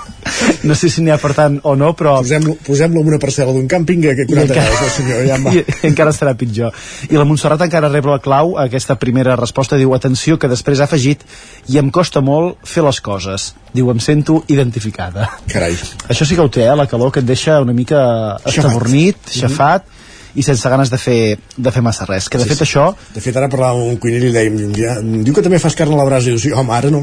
no 0.64 0.74
sé 0.78 0.88
si 0.92 1.02
n'hi 1.02 1.10
ha 1.10 1.18
per 1.18 1.32
tant 1.36 1.58
o 1.66 1.74
no, 1.78 1.92
però... 1.98 2.16
Posem-lo 2.22 2.54
posem 2.66 2.94
en 2.98 3.08
una 3.12 3.18
parcel·la 3.22 3.54
d'un 3.54 3.68
càmping 3.70 4.02
que 4.04 4.26
40 4.28 4.54
graus, 4.54 4.82
el 4.86 4.92
senyor, 4.96 5.22
ja 5.26 5.38
va. 5.42 5.54
I, 5.58 5.64
encara 5.90 6.12
serà 6.14 6.34
pitjor. 6.38 6.74
I 7.10 7.18
la 7.18 7.26
Montserrat 7.28 7.64
encara 7.66 7.90
rep 7.92 8.06
la 8.10 8.20
clau 8.22 8.56
a 8.56 8.66
aquesta 8.68 8.96
primera 9.00 9.36
resposta, 9.40 9.78
diu, 9.80 9.94
atenció, 9.96 10.38
que 10.38 10.50
després 10.50 10.80
ha 10.82 10.88
afegit 10.90 11.24
i 11.72 11.80
em 11.82 11.90
costa 11.94 12.22
molt 12.24 12.60
fer 12.68 12.84
les 12.86 13.00
coses. 13.02 13.52
Diu, 13.74 13.90
em 13.92 14.02
sento 14.02 14.42
identificada. 14.52 15.28
Carai. 15.50 15.76
Això 16.12 16.28
sí 16.28 16.38
que 16.38 16.44
ho 16.44 16.52
té, 16.52 16.66
eh, 16.66 16.76
la 16.78 16.86
calor 16.90 17.12
que 17.12 17.22
et 17.22 17.28
deixa 17.28 17.60
una 17.62 17.74
mica 17.76 18.38
estabornit, 18.46 19.18
xafat, 19.32 19.88
i 20.34 20.42
sense 20.42 20.68
ganes 20.68 20.88
de 20.88 20.96
fer, 20.96 21.36
de 21.56 21.72
fer 21.72 21.82
massa 21.84 22.06
res. 22.08 22.28
Que 22.32 22.38
de 22.40 22.44
Sí, 22.46 22.54
fet 22.54 22.62
sí. 22.62 22.64
això 22.64 22.94
De 23.14 23.20
fet, 23.20 23.36
ara 23.36 23.50
parlàvem 23.52 23.82
amb 23.82 23.92
un 23.92 23.98
cuiner 24.00 24.22
i 24.22 24.26
li 24.26 24.32
dèiem, 24.32 24.58
ja, 24.78 24.96
diu 25.02 25.34
que 25.34 25.44
també 25.44 25.60
fas 25.60 25.76
carn 25.76 25.92
a 25.92 26.00
la 26.00 26.08
brasa, 26.08 26.30
i 26.30 26.32
diu, 26.32 26.40
sí, 26.40 26.52
home, 26.52 26.72
ara 26.72 26.90
no. 26.90 27.02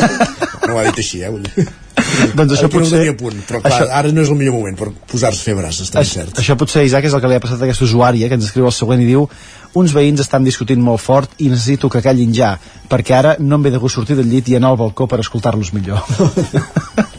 no 0.66 0.74
ho 0.74 0.78
ha 0.78 0.88
dit 0.90 1.00
així, 1.04 1.22
eh? 1.24 1.32
Dir. 1.98 2.34
Doncs 2.38 2.52
això 2.54 2.62
no 2.68 2.72
potser- 2.74 3.08
a 3.10 3.16
punt, 3.16 3.38
però 3.48 3.60
clar, 3.62 3.72
això- 3.72 3.88
ara 4.00 4.12
no 4.12 4.22
és 4.22 4.28
el 4.30 4.36
millor 4.36 4.54
moment 4.54 4.76
per 4.78 4.88
posar-se 5.10 5.44
també 5.54 5.68
és 5.68 5.80
Això, 6.12 6.14
cert. 6.22 6.38
això 6.38 6.56
potser, 6.56 6.84
Isaac, 6.86 7.04
és 7.04 7.14
el 7.14 7.20
que 7.20 7.28
li 7.28 7.34
ha 7.34 7.40
passat 7.40 7.60
a 7.60 7.64
aquest 7.64 7.82
usuari, 7.82 8.24
eh, 8.24 8.28
que 8.28 8.34
ens 8.34 8.44
escriu 8.44 8.66
el 8.66 8.72
següent 8.72 9.02
i 9.02 9.06
diu 9.06 9.28
uns 9.74 9.92
veïns 9.92 10.20
estan 10.20 10.44
discutint 10.44 10.80
molt 10.80 11.00
fort 11.00 11.30
i 11.38 11.48
necessito 11.48 11.88
que 11.90 12.00
callin 12.02 12.32
ja, 12.34 12.58
perquè 12.88 13.14
ara 13.18 13.36
no 13.38 13.56
em 13.56 13.62
ve 13.62 13.70
de 13.70 13.78
gust 13.78 13.94
sortir 13.96 14.16
del 14.16 14.28
llit 14.30 14.48
i 14.48 14.56
anar 14.56 14.70
al 14.70 14.76
balcó 14.76 15.06
per 15.06 15.20
escoltar-los 15.20 15.72
millor. 15.72 16.02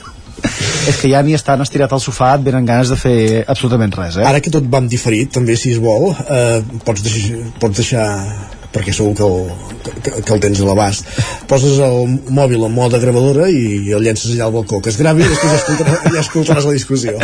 és 0.87 0.99
que 1.01 1.09
ja 1.11 1.23
ni 1.25 1.35
estan 1.37 1.61
estirat 1.65 1.91
al 1.93 2.03
sofà 2.03 2.35
et 2.37 2.45
venen 2.45 2.67
ganes 2.67 2.91
de 2.93 2.97
fer 2.99 3.17
absolutament 3.47 3.95
res, 3.97 4.19
eh? 4.19 4.27
Ara 4.27 4.39
que 4.43 4.53
tot 4.53 4.65
va 4.71 4.79
amb 4.83 4.91
diferit, 4.91 5.31
també, 5.35 5.57
si 5.59 5.73
es 5.75 5.81
vol, 5.83 6.11
eh, 6.13 6.61
pots, 6.85 7.03
deixar, 7.05 7.43
pots 7.59 7.81
deixar 7.81 8.07
perquè 8.69 8.93
segur 8.93 9.15
que 9.17 9.25
el, 9.25 10.01
que, 10.03 10.11
que 10.21 10.33
el 10.35 10.41
tens 10.43 10.59
a 10.61 10.67
l'abast 10.67 11.07
poses 11.49 11.79
el 11.81 12.19
mòbil 12.29 12.67
en 12.67 12.73
mode 12.75 12.99
gravadora 13.01 13.47
i 13.49 13.89
el 13.97 14.05
llences 14.05 14.35
allà 14.35 14.45
al 14.45 14.53
balcó 14.53 14.77
que 14.85 14.91
es 14.93 14.99
gravi 14.99 15.25
i 15.25 15.29
després 15.31 15.55
ja 15.55 15.61
escoltaràs, 15.61 16.03
ja 16.13 16.21
escoltaràs 16.21 16.67
la 16.69 16.75
discussió 16.75 17.15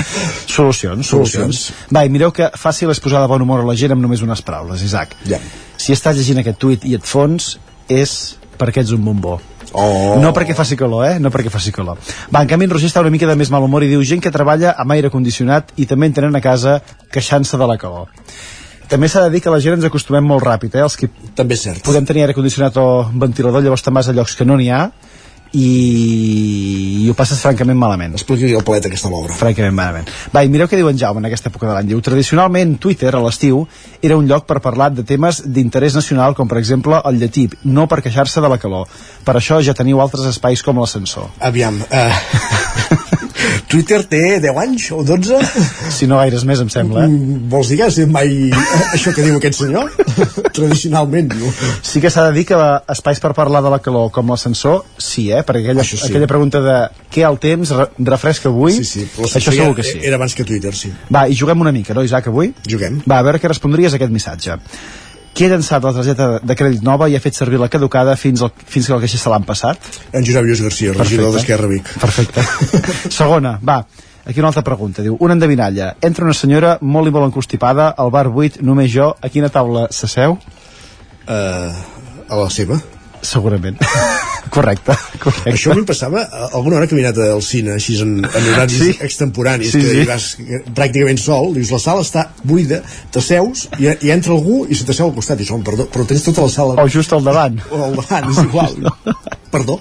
Solucions, 0.56 1.06
solucions. 1.06 1.62
Va, 1.94 2.06
i 2.06 2.10
mireu 2.10 2.34
que 2.34 2.50
fàcil 2.58 2.90
és 2.94 3.02
posar 3.04 3.22
de 3.22 3.30
bon 3.30 3.46
humor 3.46 3.62
a 3.62 3.68
la 3.68 3.78
gent 3.78 3.94
amb 3.94 4.02
només 4.02 4.24
unes 4.26 4.42
paraules, 4.46 4.82
Isaac. 4.86 5.14
Ja. 5.30 5.40
Si 5.78 5.94
estàs 5.94 6.18
llegint 6.18 6.42
aquest 6.42 6.58
tuit 6.62 6.86
i 6.88 6.96
et 6.98 7.06
fons, 7.06 7.56
és 7.92 8.36
perquè 8.58 8.82
ets 8.82 8.96
un 8.96 9.04
bombó. 9.06 9.38
Oh. 9.76 10.16
No 10.24 10.32
perquè 10.36 10.56
faci 10.56 10.78
calor, 10.80 11.06
eh? 11.10 11.16
No 11.20 11.32
perquè 11.34 11.52
faci 11.52 11.74
calor. 11.76 12.00
Va, 12.32 12.42
en 12.42 12.50
canvi, 12.50 12.70
en 12.70 12.76
Roger 12.76 12.90
està 12.90 13.04
una 13.04 13.12
mica 13.14 13.28
de 13.28 13.36
més 13.36 13.52
mal 13.52 13.66
humor 13.66 13.84
i 13.84 13.90
diu 13.92 14.04
gent 14.08 14.24
que 14.24 14.32
treballa 14.32 14.76
amb 14.80 14.96
aire 14.96 15.12
condicionat 15.12 15.74
i 15.76 15.88
també 15.90 16.08
en 16.08 16.16
tenen 16.20 16.40
a 16.40 16.44
casa 16.44 16.80
queixant-se 17.12 17.60
de 17.60 17.68
la 17.68 17.78
calor. 17.82 18.08
També 18.88 19.10
s'ha 19.10 19.26
de 19.26 19.34
dir 19.34 19.42
que 19.42 19.52
la 19.52 19.60
gent 19.60 19.80
ens 19.80 19.88
acostumem 19.88 20.26
molt 20.30 20.46
ràpid, 20.46 20.78
eh? 20.78 20.86
Els 20.86 20.96
que 21.00 21.10
també 21.36 21.58
és 21.58 21.66
cert. 21.68 21.84
podem 21.84 22.06
tenir 22.06 22.24
aire 22.24 22.38
condicionat 22.38 22.78
o 22.78 22.88
ventilador, 23.12 23.64
llavors 23.66 23.84
te'n 23.84 23.98
vas 23.98 24.10
a 24.10 24.14
llocs 24.14 24.36
que 24.38 24.46
no 24.46 24.58
n'hi 24.60 24.70
ha 24.70 24.84
i, 25.56 25.70
i 27.06 27.12
ho 27.12 27.16
passes 27.18 27.42
francament 27.42 27.78
malament. 27.78 28.16
Expliqui 28.18 28.50
el 28.52 28.66
planeta 28.66 28.90
que 28.90 28.98
està 28.98 29.10
a 29.12 29.14
l'obra. 29.14 29.36
Francament 29.38 29.76
malament. 29.78 30.10
Va, 30.34 30.44
i 30.46 30.52
mireu 30.52 30.70
què 30.72 30.80
diu 30.80 30.90
en 30.90 31.00
Jaume 31.00 31.22
en 31.22 31.30
aquesta 31.30 31.52
època 31.52 31.70
de 31.70 31.76
l'any. 31.76 31.92
Diu, 31.94 32.02
tradicionalment 32.06 32.78
Twitter 32.82 33.14
a 33.14 33.22
l'estiu 33.24 33.64
era 34.02 34.18
un 34.18 34.28
lloc 34.30 34.48
per 34.50 34.60
parlar 34.64 34.92
de 34.96 35.06
temes 35.08 35.44
d'interès 35.46 35.98
nacional 35.98 36.36
com 36.38 36.50
per 36.50 36.60
exemple 36.62 37.02
el 37.06 37.22
llatí, 37.22 37.48
no 37.70 37.88
per 37.92 38.02
queixar-se 38.06 38.42
de 38.42 38.52
la 38.52 38.60
calor. 38.62 38.90
Per 39.26 39.38
això 39.38 39.62
ja 39.62 39.78
teniu 39.78 40.02
altres 40.02 40.28
espais 40.34 40.64
com 40.66 40.82
l'ascensor. 40.82 41.30
Aviam, 41.46 41.78
eh, 41.92 42.14
Twitter 43.70 44.02
té 44.10 44.22
10 44.42 44.60
anys 44.62 44.86
o 44.96 45.02
12? 45.06 45.40
Si 45.94 46.08
no 46.10 46.20
gaires 46.22 46.46
més, 46.48 46.62
em 46.62 46.70
sembla. 46.72 47.06
Eh? 47.06 47.12
Mm, 47.12 47.48
Vols 47.52 47.72
dir 47.72 47.80
que 47.80 47.88
has 47.90 47.98
dit 48.00 48.12
mai 48.12 48.52
això 48.96 49.14
que 49.16 49.26
diu 49.26 49.38
aquest 49.40 49.60
senyor? 49.64 49.92
Tradicionalment, 50.56 51.32
diu. 51.34 51.52
Sí 51.86 52.02
que 52.04 52.12
s'ha 52.14 52.28
de 52.30 52.36
dir 52.38 52.46
que 52.50 52.60
espais 52.94 53.22
per 53.24 53.34
parlar 53.38 53.64
de 53.66 53.74
la 53.74 53.82
calor 53.84 54.12
com 54.16 54.32
l'ascensor, 54.32 54.84
sí, 54.98 55.30
eh? 55.32 55.44
perquè 55.46 55.66
aquella, 55.66 55.86
Això 55.86 56.00
sí. 56.00 56.10
aquella 56.10 56.30
pregunta 56.30 56.62
de 56.64 56.78
què 57.16 57.24
el 57.24 57.38
temps 57.40 57.72
re 57.72 57.88
refresca 58.12 58.50
avui, 58.52 58.76
Sí, 58.82 58.86
sí, 58.86 59.08
però 59.16 59.30
això 59.30 59.54
segur 59.54 59.76
que 59.78 59.86
sí. 59.88 59.98
Era 60.04 60.20
abans 60.20 60.36
que 60.36 60.44
Twitter, 60.48 60.74
sí. 60.76 60.92
Va, 61.14 61.26
i 61.32 61.38
juguem 61.38 61.64
una 61.64 61.72
mica, 61.76 61.96
no, 61.96 62.04
Isaac, 62.04 62.28
avui? 62.32 62.52
Juguem. 62.68 63.02
Va, 63.08 63.22
a 63.22 63.26
veure 63.28 63.40
què 63.40 63.52
respondries 63.52 63.96
a 63.96 64.00
aquest 64.00 64.14
missatge. 64.14 64.60
Qui 65.36 65.48
ha 65.48 65.52
llançat 65.52 65.84
la 65.84 65.92
targeta 65.96 66.28
de 66.40 66.56
crèdit 66.56 66.84
nova 66.84 67.10
i 67.12 67.16
ha 67.18 67.20
fet 67.24 67.36
servir 67.36 67.60
la 67.60 67.68
caducada 67.72 68.16
fins, 68.20 68.44
al, 68.46 68.54
fins 68.56 68.88
que 68.88 68.96
el 68.96 69.02
caixer 69.04 69.20
se 69.20 69.32
l'han 69.32 69.48
passat? 69.48 69.90
En 70.16 70.24
Josep 70.28 70.48
Lluís 70.48 70.64
Garcia, 70.64 70.94
regidor 70.96 71.36
d'Esquerra 71.36 71.68
Vic. 71.72 71.92
Perfecte. 72.00 72.44
Segona, 73.18 73.58
va, 73.60 73.82
aquí 74.24 74.40
una 74.40 74.54
altra 74.54 74.64
pregunta. 74.64 75.04
Diu, 75.04 75.18
una 75.20 75.36
endevinalla. 75.36 75.94
Entra 76.04 76.28
una 76.28 76.36
senyora 76.36 76.78
molt 76.82 77.12
i 77.12 77.16
molt 77.16 77.28
encostipada 77.28 77.90
al 78.00 78.14
bar 78.16 78.30
buit, 78.32 78.62
només 78.64 78.92
jo, 78.96 79.12
a 79.20 79.32
quina 79.34 79.52
taula 79.52 79.90
s'asseu? 79.92 80.40
Uh, 81.28 81.84
a 82.30 82.40
la 82.40 82.50
seva. 82.54 82.80
Segurament. 83.26 83.84
correcte, 84.50 84.96
correcte. 85.20 85.52
Això 85.54 85.74
em 85.76 85.86
passava 85.86 86.22
a- 86.26 86.50
alguna 86.54 86.78
hora 86.78 86.88
que 86.88 86.96
he 86.96 87.00
mirat 87.00 87.18
al 87.18 87.42
cine, 87.44 87.74
així 87.76 87.98
en, 88.02 88.18
en 88.26 88.50
horaris 88.54 88.78
Sí. 88.78 88.96
extemporanis, 89.02 89.72
Sí, 89.72 89.80
que 89.82 89.90
sí. 89.90 90.02
hi 90.02 90.06
vas 90.06 90.28
pràcticament 90.76 91.18
sol, 91.22 91.54
dius, 91.56 91.72
la 91.72 91.80
sala 91.80 92.02
està 92.06 92.28
buida, 92.44 92.82
t'asseus, 93.12 93.68
i, 93.80 93.90
i 94.08 94.12
entra 94.12 94.34
algú 94.34 94.66
i 94.70 94.76
se 94.76 94.86
t'asseu 94.86 95.08
al 95.10 95.16
costat, 95.16 95.40
i 95.40 95.44
dius, 95.44 95.52
"Oh, 95.56 95.62
perdó, 95.64 95.88
però 95.92 96.06
tens 96.06 96.24
tota 96.24 96.42
la 96.46 96.50
sala... 96.50 96.78
O 96.84 96.88
just 96.90 97.14
al 97.14 97.24
davant. 97.24 97.60
O 97.72 97.84
al 97.84 97.96
davant, 97.96 98.30
és 98.32 98.44
igual. 98.44 98.76
perdó. 99.56 99.80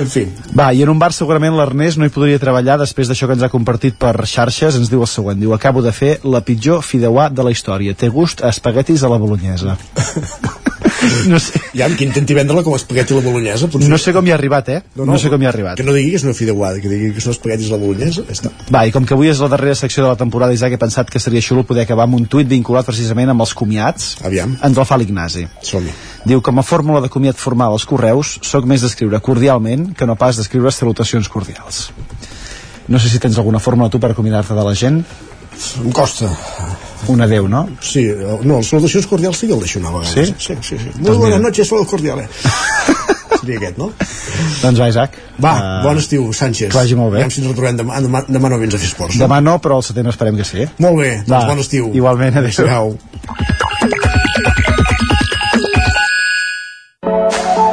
En 0.00 0.08
fi. 0.12 0.26
Va, 0.54 0.72
i 0.76 0.82
en 0.84 0.90
un 0.92 0.98
bar 1.00 1.08
segurament 1.16 1.54
l'Ernest 1.56 1.96
no 1.96 2.04
hi 2.04 2.10
podria 2.12 2.38
treballar 2.38 2.76
després 2.78 3.08
d'això 3.08 3.26
que 3.26 3.32
ens 3.38 3.42
ha 3.46 3.48
compartit 3.48 3.94
per 3.96 4.12
xarxes, 4.28 4.76
ens 4.76 4.90
diu 4.92 5.00
el 5.00 5.08
següent, 5.08 5.40
diu, 5.40 5.54
acabo 5.56 5.80
de 5.80 5.92
fer 5.96 6.18
la 6.24 6.42
pitjor 6.44 6.82
fideuà 6.84 7.30
de 7.32 7.42
la 7.42 7.50
història, 7.54 7.94
té 7.96 8.08
gust 8.12 8.42
a 8.44 8.50
espaguetis 8.52 9.02
a 9.02 9.08
la 9.08 9.16
bolognesa. 9.16 9.78
no 11.30 11.38
sé. 11.40 11.56
Ja, 11.72 11.88
que 11.96 12.04
intenti 12.04 12.34
vendre-la 12.36 12.62
com 12.66 12.74
a 12.76 12.80
espagueti 12.80 13.14
a 13.14 13.16
la 13.16 13.24
bolognesa. 13.24 13.55
Potser... 13.64 13.88
No 13.90 13.98
sé 13.98 14.12
com 14.12 14.26
hi 14.26 14.32
ha 14.32 14.34
arribat, 14.36 14.68
eh? 14.68 14.82
No, 14.96 15.06
no 15.08 15.18
sé 15.18 15.30
com 15.32 15.42
hi 15.42 15.46
ha 15.46 15.48
arribat. 15.48 15.76
Que 15.78 15.86
no 15.86 15.94
digui 15.96 16.10
que 16.12 16.20
és 16.20 16.24
una 16.26 16.34
fideuada, 16.34 16.80
que 16.80 16.88
digui 16.88 17.12
que 17.16 17.20
són 17.24 17.32
espaguetis 17.32 17.70
a 17.70 17.76
la 17.76 17.80
bolognesa, 17.82 18.24
ja 18.28 18.36
està. 18.36 18.50
Va, 18.72 18.84
i 18.86 18.92
com 18.92 19.06
que 19.08 19.14
avui 19.16 19.28
és 19.32 19.40
la 19.40 19.48
darrera 19.48 19.74
secció 19.74 20.04
de 20.04 20.10
la 20.10 20.16
temporada, 20.20 20.52
Isaac, 20.52 20.76
he 20.76 20.80
pensat 20.82 21.10
que 21.10 21.22
seria 21.22 21.40
xulo 21.40 21.64
poder 21.64 21.86
acabar 21.86 22.04
amb 22.04 22.18
un 22.20 22.26
tuit 22.26 22.48
vinculat 22.48 22.86
precisament 22.86 23.32
amb 23.32 23.40
els 23.46 23.54
comiats. 23.54 24.16
Aviam. 24.24 24.56
Ens 24.62 24.78
el 24.78 24.84
fa 24.84 24.96
l'Ignasi. 25.00 25.46
som 25.62 25.82
-hi. 25.82 25.92
Diu, 26.26 26.42
com 26.42 26.58
a 26.58 26.62
fórmula 26.62 27.00
de 27.00 27.08
comiat 27.08 27.36
formal 27.36 27.72
als 27.72 27.84
correus, 27.84 28.38
sóc 28.42 28.64
més 28.64 28.82
d'escriure 28.82 29.20
cordialment 29.20 29.94
que 29.94 30.06
no 30.06 30.16
pas 30.16 30.36
d'escriure 30.36 30.70
salutacions 30.72 31.28
cordials. 31.28 31.90
No 32.88 32.98
sé 32.98 33.08
si 33.08 33.18
tens 33.18 33.38
alguna 33.38 33.58
fórmula 33.58 33.90
tu 33.90 33.98
per 33.98 34.10
acomiadar-te 34.10 34.54
de 34.54 34.64
la 34.64 34.74
gent. 34.74 35.04
Em 35.84 35.90
costa. 35.92 36.28
Un 37.08 37.20
adeu, 37.20 37.48
no? 37.48 37.68
Sí, 37.80 38.00
eh, 38.00 38.38
no, 38.42 38.58
les 38.58 38.68
salutacions 38.68 39.06
cordials 39.06 39.38
sí 39.38 39.46
que 39.46 39.54
el 39.54 39.60
deixo 39.60 39.78
anar 39.78 39.90
a 39.90 39.98
vegades. 39.98 40.28
Sí? 40.28 40.34
Sí, 40.38 40.54
sí, 40.60 40.78
sí. 40.78 40.90
Doncs 40.96 41.08
Muy 41.08 41.16
buenas 41.16 41.38
mira. 41.38 41.48
noches, 41.48 41.68
saludos 41.68 41.88
cordiales. 41.88 42.28
Seria 43.40 43.58
aquest, 43.58 43.78
no? 43.78 43.90
Doncs 44.62 44.78
va, 44.80 44.88
Isaac. 44.88 45.18
Va, 45.42 45.54
Eh, 45.56 45.82
bon 45.84 45.98
estiu, 45.98 46.32
Sánchez. 46.32 46.70
Que 46.72 46.78
vagi 46.78 46.94
molt 46.98 47.12
bé. 47.12 47.18
Aviam 47.22 47.30
si 47.30 47.40
ens 47.42 47.50
retrobem 47.50 47.76
demà, 47.76 48.00
demà, 48.00 48.24
demà 48.28 48.48
no 48.52 48.58
vens 48.58 48.74
a 48.74 48.78
fer 48.78 48.88
esports. 48.88 49.18
Demà 49.20 49.40
no, 49.42 49.58
però 49.60 49.76
al 49.80 49.82
setembre 49.86 50.10
esperem 50.14 50.36
que 50.36 50.44
sí. 50.44 50.66
Molt 50.78 50.96
bé, 51.02 51.10
doncs 51.26 51.30
Va, 51.30 51.44
bon 51.50 51.58
estiu. 51.60 51.90
Igualment, 51.94 52.36
adéu. 52.42 52.66
Adéu. 52.66 52.98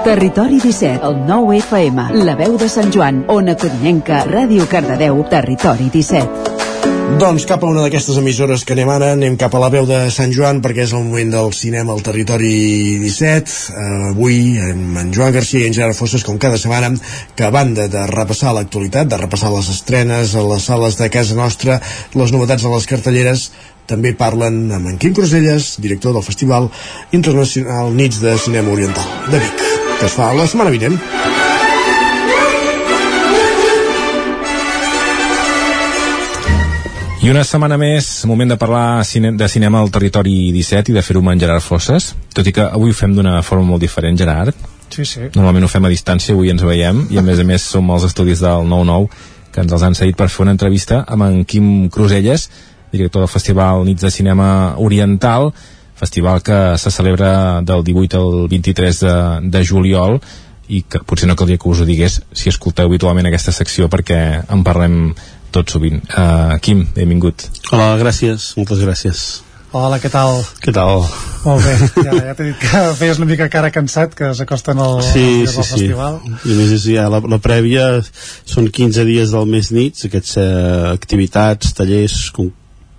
Territori 0.04 0.60
17, 0.60 1.00
el 1.08 1.26
9 1.26 1.58
FM, 1.58 2.10
la 2.26 2.36
veu 2.36 2.58
de 2.60 2.68
Sant 2.70 2.92
Joan, 2.94 3.24
Ona 3.32 3.56
Codinenca, 3.56 4.26
Ràdio 4.28 4.68
Cardedeu, 4.70 5.24
Territori 5.32 5.90
17. 5.90 6.53
Doncs 7.14 7.44
cap 7.45 7.61
a 7.61 7.68
una 7.69 7.84
d'aquestes 7.84 8.18
emissores 8.18 8.64
que 8.65 8.73
anem 8.73 8.90
ara, 8.90 9.11
anem 9.14 9.35
cap 9.38 9.53
a 9.53 9.60
la 9.61 9.69
veu 9.73 9.85
de 9.85 9.99
Sant 10.14 10.31
Joan 10.34 10.64
perquè 10.64 10.81
és 10.88 10.94
el 10.98 11.03
moment 11.06 11.30
del 11.35 11.52
cinema 11.53 11.94
al 11.94 12.02
territori 12.06 12.53
17. 13.03 13.53
Uh, 13.69 14.07
avui 14.10 14.40
amb 14.64 14.98
en 15.02 15.11
Joan 15.14 15.35
Garcia 15.35 15.61
i 15.61 15.69
en 15.69 15.77
Gerard 15.77 15.98
Fosses, 15.98 16.26
com 16.26 16.40
cada 16.41 16.57
setmana, 16.57 16.90
que 17.38 17.45
a 17.45 17.52
banda 17.53 17.85
de 17.91 18.07
repassar 18.10 18.56
l'actualitat, 18.57 19.11
de 19.14 19.22
repassar 19.22 19.53
les 19.53 19.69
estrenes 19.76 20.34
a 20.34 20.44
les 20.48 20.65
sales 20.65 20.98
de 20.98 21.11
casa 21.14 21.38
nostra, 21.38 21.77
les 22.18 22.34
novetats 22.34 22.65
de 22.65 22.73
les 22.73 22.90
cartelleres, 22.90 23.48
també 23.85 24.15
parlen 24.18 24.64
amb 24.73 24.90
en 24.94 24.98
Quim 24.98 25.14
Cruselles, 25.14 25.76
director 25.84 26.18
del 26.18 26.26
Festival 26.26 26.72
Internacional 27.11 27.94
Nits 27.94 28.23
de 28.23 28.38
Cinema 28.41 28.73
Oriental 28.73 29.30
de 29.30 29.44
Vic, 29.44 29.65
que 29.99 30.07
es 30.10 30.18
fa 30.18 30.34
la 30.34 30.49
setmana 30.49 30.73
vinent. 30.73 31.43
I 37.24 37.30
una 37.32 37.45
setmana 37.48 37.78
més, 37.80 38.08
moment 38.28 38.50
de 38.52 38.58
parlar 38.60 39.06
cine, 39.08 39.30
de 39.40 39.48
cinema 39.48 39.80
al 39.80 39.88
territori 39.95 40.50
17 40.52 40.91
i 40.91 40.95
de 40.98 41.02
fer-ho 41.08 41.22
amb 41.24 41.32
en 41.32 41.40
Gerard 41.40 41.64
Fosses, 41.64 42.10
tot 42.36 42.50
i 42.50 42.52
que 42.52 42.66
avui 42.66 42.91
ho 42.91 42.95
fem 42.98 43.14
d'una 43.16 43.38
forma 43.48 43.64
molt 43.64 43.80
diferent, 43.80 44.18
Gerard. 44.20 44.58
Sí, 44.91 45.06
sí. 45.08 45.30
Normalment 45.32 45.64
ho 45.64 45.70
fem 45.72 45.88
a 45.88 45.91
distància, 45.94 46.36
avui 46.36 46.52
ens 46.52 46.66
veiem, 46.68 47.06
i 47.16 47.22
a 47.22 47.24
més 47.24 47.40
a 47.40 47.45
més 47.48 47.64
som 47.64 47.88
als 47.95 48.04
estudis 48.10 48.44
del 48.44 48.68
9-9, 48.68 49.08
que 49.56 49.64
ens 49.64 49.72
els 49.72 49.86
han 49.88 49.95
cedit 49.95 50.20
per 50.20 50.28
fer 50.34 50.44
una 50.44 50.52
entrevista 50.52 50.98
amb 51.08 51.24
en 51.24 51.38
Quim 51.48 51.70
Cruselles, 51.95 52.50
director 52.91 53.24
del 53.24 53.32
Festival 53.32 53.86
Nits 53.88 54.04
de 54.04 54.12
Cinema 54.12 54.50
Oriental, 54.84 55.54
festival 55.95 56.44
que 56.44 56.58
se 56.76 56.91
celebra 56.91 57.62
del 57.62 57.86
18 57.88 58.20
al 58.20 58.50
23 58.52 59.00
de, 59.00 59.16
de 59.48 59.62
juliol, 59.64 60.20
i 60.68 60.84
que 60.84 61.00
potser 61.08 61.32
no 61.32 61.38
caldria 61.40 61.62
que 61.62 61.72
us 61.72 61.80
ho 61.80 61.88
digués 61.88 62.20
si 62.36 62.52
escolteu 62.52 62.91
habitualment 62.91 63.32
aquesta 63.32 63.56
secció 63.56 63.88
perquè 63.88 64.20
en 64.52 64.68
parlem 64.68 65.14
tot 65.54 65.70
sovint. 65.74 66.02
Uh, 66.12 66.58
Quim, 66.64 66.86
benvingut. 66.96 67.48
Hola, 67.72 67.94
gràcies, 68.02 68.52
moltes 68.60 68.82
gràcies. 68.84 69.24
Hola, 69.74 69.98
què 69.98 70.10
tal? 70.14 70.44
Què 70.62 70.70
tal? 70.76 71.02
Molt 71.44 71.64
bé, 71.66 71.72
ja, 72.06 72.14
ja 72.28 72.34
t'he 72.38 72.46
dit 72.52 72.60
que 72.62 72.82
feies 73.00 73.18
una 73.18 73.26
mica 73.32 73.48
cara 73.50 73.72
cansat, 73.74 74.14
que 74.18 74.30
s'acosten 74.38 74.78
al, 74.78 75.00
Sí, 75.02 75.24
al 75.42 75.48
sí, 75.50 75.56
sí. 75.56 75.64
festival. 75.72 76.20
I 76.30 76.54
a 76.54 76.58
més, 76.60 76.74
és, 76.78 76.86
ja, 76.94 77.08
la, 77.10 77.24
la 77.34 77.40
prèvia 77.42 77.88
són 78.06 78.70
15 78.70 79.08
dies 79.10 79.34
del 79.34 79.50
mes 79.50 79.72
nits, 79.74 80.06
aquests 80.10 80.38
eh, 80.38 80.46
activitats, 80.94 81.74
tallers, 81.80 82.20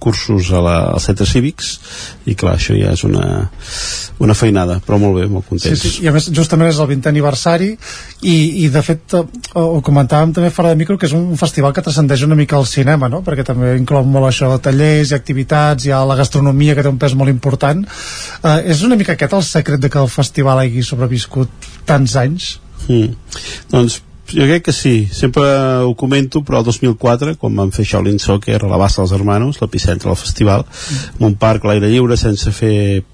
concursos 0.04 0.52
a 0.52 0.60
la, 0.60 0.74
als 0.92 1.06
centres 1.08 1.30
cívics, 1.32 1.68
i 2.28 2.34
clar, 2.36 2.56
això 2.58 2.74
ja 2.76 2.92
és 2.92 3.04
una, 3.06 3.48
una 4.20 4.34
feinada, 4.36 4.78
però 4.84 4.98
molt 5.00 5.16
bé, 5.16 5.26
molt 5.32 5.44
Sí, 5.44 5.50
contents. 5.50 5.80
sí, 5.82 6.02
i 6.04 6.08
a 6.08 6.12
més 6.12 6.26
justament 6.34 6.68
és 6.68 6.78
el 6.82 6.88
20è 6.90 7.08
aniversari 7.08 7.70
i, 8.22 8.34
i 8.64 8.68
de 8.72 8.82
fet 8.84 9.14
eh, 9.16 9.22
ho 9.60 9.80
comentàvem 9.84 10.34
també 10.36 10.50
fora 10.52 10.72
de 10.74 10.78
micro 10.80 10.98
que 10.98 11.06
és 11.08 11.14
un 11.16 11.36
festival 11.40 11.72
que 11.72 11.82
transcendeix 11.84 12.22
una 12.26 12.36
mica 12.36 12.58
el 12.60 12.66
cinema 12.68 13.08
no? 13.08 13.22
perquè 13.24 13.44
també 13.44 13.74
inclou 13.78 14.04
molt 14.04 14.28
això 14.28 14.50
de 14.52 14.60
tallers 14.64 15.12
i 15.12 15.16
activitats, 15.16 15.86
hi 15.86 15.92
ha 15.94 16.02
la 16.04 16.16
gastronomia 16.20 16.74
que 16.76 16.84
té 16.84 16.92
un 16.92 16.98
pes 17.00 17.14
molt 17.16 17.32
important 17.32 17.84
eh, 17.84 18.60
és 18.74 18.82
una 18.84 18.96
mica 19.00 19.16
aquest 19.16 19.32
el 19.32 19.46
secret 19.46 19.80
de 19.80 19.88
que 19.92 20.00
el 20.02 20.08
festival 20.12 20.60
hagi 20.64 20.82
sobreviscut 20.84 21.70
tants 21.88 22.16
anys 22.20 22.58
Mm. 22.84 23.14
Doncs 23.72 24.02
jo 24.34 24.46
crec 24.48 24.64
que 24.66 24.74
sí, 24.74 25.08
sempre 25.12 25.46
ho 25.86 25.94
comento, 25.94 26.42
però 26.42 26.60
el 26.60 26.68
2004, 26.68 27.36
quan 27.38 27.56
vam 27.56 27.72
fer 27.74 27.86
Shaolin 27.86 28.18
Soccer 28.18 28.60
a 28.60 28.70
la 28.70 28.78
Bassa 28.80 29.02
dels 29.02 29.14
Hermanos, 29.14 29.60
l'epicentre 29.62 30.10
del 30.10 30.20
festival, 30.20 30.66
en 31.18 31.26
un 31.30 31.36
parc 31.40 31.64
a 31.64 31.72
l'aire 31.72 31.90
lliure 31.92 32.18
sense 32.18 32.52
fer 32.54 33.04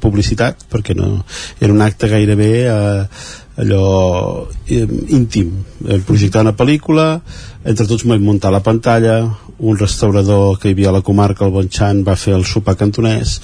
publicitat, 0.00 0.64
perquè 0.70 0.94
no, 0.96 1.24
era 1.60 1.74
un 1.74 1.82
acte 1.84 2.08
gairebé 2.08 2.52
eh, 2.64 3.06
allò 3.60 4.46
eh, 4.66 4.86
íntim. 5.14 5.52
Projectar 6.06 6.44
una 6.46 6.54
pel·lícula, 6.56 7.08
entre 7.64 7.86
tots 7.88 8.04
vam 8.04 8.20
muntar 8.20 8.52
la 8.52 8.60
pantalla, 8.60 9.22
un 9.58 9.78
restaurador 9.78 10.58
que 10.60 10.68
hi 10.68 10.74
havia 10.74 10.90
a 10.90 10.98
la 10.98 11.02
comarca, 11.02 11.46
el 11.46 11.52
Bonchan, 11.54 12.02
va 12.04 12.16
fer 12.20 12.34
el 12.36 12.44
sopar 12.44 12.74
cantonès 12.76 13.38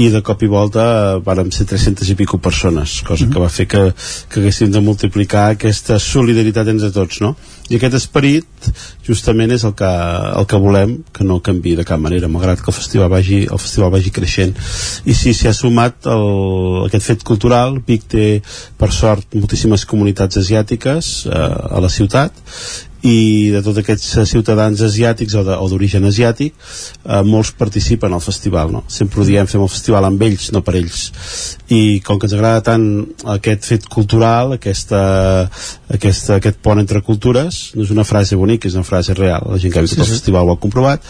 i 0.00 0.06
de 0.08 0.22
cop 0.24 0.42
i 0.46 0.48
volta 0.48 0.84
eh, 0.86 1.14
vàrem 1.26 1.50
ser 1.52 1.66
300 1.68 2.08
i 2.12 2.16
pico 2.16 2.38
persones, 2.38 3.00
cosa 3.04 3.26
que 3.28 3.42
va 3.42 3.50
fer 3.52 3.66
que, 3.68 3.82
que 4.30 4.40
haguéssim 4.40 4.70
de 4.72 4.80
multiplicar 4.80 5.50
aquesta 5.50 5.98
solidaritat 6.00 6.70
entre 6.72 6.92
tots, 6.94 7.20
no? 7.20 7.34
I 7.70 7.76
aquest 7.76 7.98
esperit 7.98 8.70
justament 9.06 9.52
és 9.54 9.64
el 9.66 9.74
que, 9.78 9.90
el 10.40 10.46
que 10.48 10.58
volem 10.62 10.96
que 11.14 11.26
no 11.26 11.40
canvi 11.44 11.76
de 11.78 11.84
cap 11.86 12.00
manera, 12.00 12.30
malgrat 12.32 12.62
que 12.62 12.70
el 12.72 12.78
festival 12.78 13.10
vagi, 13.12 13.42
el 13.44 13.60
festival 13.62 13.92
vagi 13.94 14.14
creixent. 14.14 14.56
I 15.04 15.14
sí, 15.14 15.34
s'hi 15.36 15.50
ha 15.50 15.54
sumat 15.54 16.08
el, 16.10 16.24
aquest 16.88 17.10
fet 17.12 17.26
cultural, 17.26 17.78
Vic 17.86 18.08
té, 18.10 18.28
per 18.78 18.90
sort, 18.94 19.34
moltíssimes 19.36 19.84
comunitats 19.90 20.40
asiàtiques 20.40 21.12
eh, 21.28 21.42
a 21.76 21.82
la 21.82 21.90
ciutat, 21.92 22.40
i 23.06 23.50
de 23.54 23.62
tots 23.64 23.80
aquests 23.80 24.18
ciutadans 24.28 24.80
asiàtics 24.84 25.36
o 25.40 25.44
d'origen 25.44 26.04
asiàtic 26.04 26.52
eh, 26.52 27.22
molts 27.24 27.52
participen 27.56 28.12
al 28.12 28.20
festival 28.20 28.72
no? 28.74 28.82
sempre 28.88 29.22
ho 29.22 29.24
diem, 29.24 29.48
fem 29.48 29.62
el 29.64 29.72
festival 29.72 30.04
amb 30.08 30.22
ells 30.26 30.50
no 30.52 30.60
per 30.66 30.76
ells 30.80 31.06
i 31.72 32.00
com 32.04 32.18
que 32.20 32.28
ens 32.28 32.36
agrada 32.36 32.64
tant 32.66 32.84
aquest 33.36 33.68
fet 33.72 33.88
cultural 33.88 34.56
aquesta, 34.58 35.00
aquesta, 35.88 36.36
aquest 36.36 36.60
pont 36.60 36.82
entre 36.82 37.00
cultures 37.06 37.60
no 37.76 37.86
és 37.86 37.94
una 37.94 38.04
frase 38.04 38.36
bonica, 38.36 38.68
és 38.68 38.76
una 38.76 38.86
frase 38.86 39.16
real 39.16 39.48
la 39.48 39.60
gent 39.60 39.72
que 39.72 39.80
ha 39.80 39.86
vingut 39.86 40.00
Sí, 40.00 40.06
sí. 40.06 40.18
festival 40.18 40.48
ho 40.48 40.54
ha 40.54 40.60
comprovat 40.60 41.04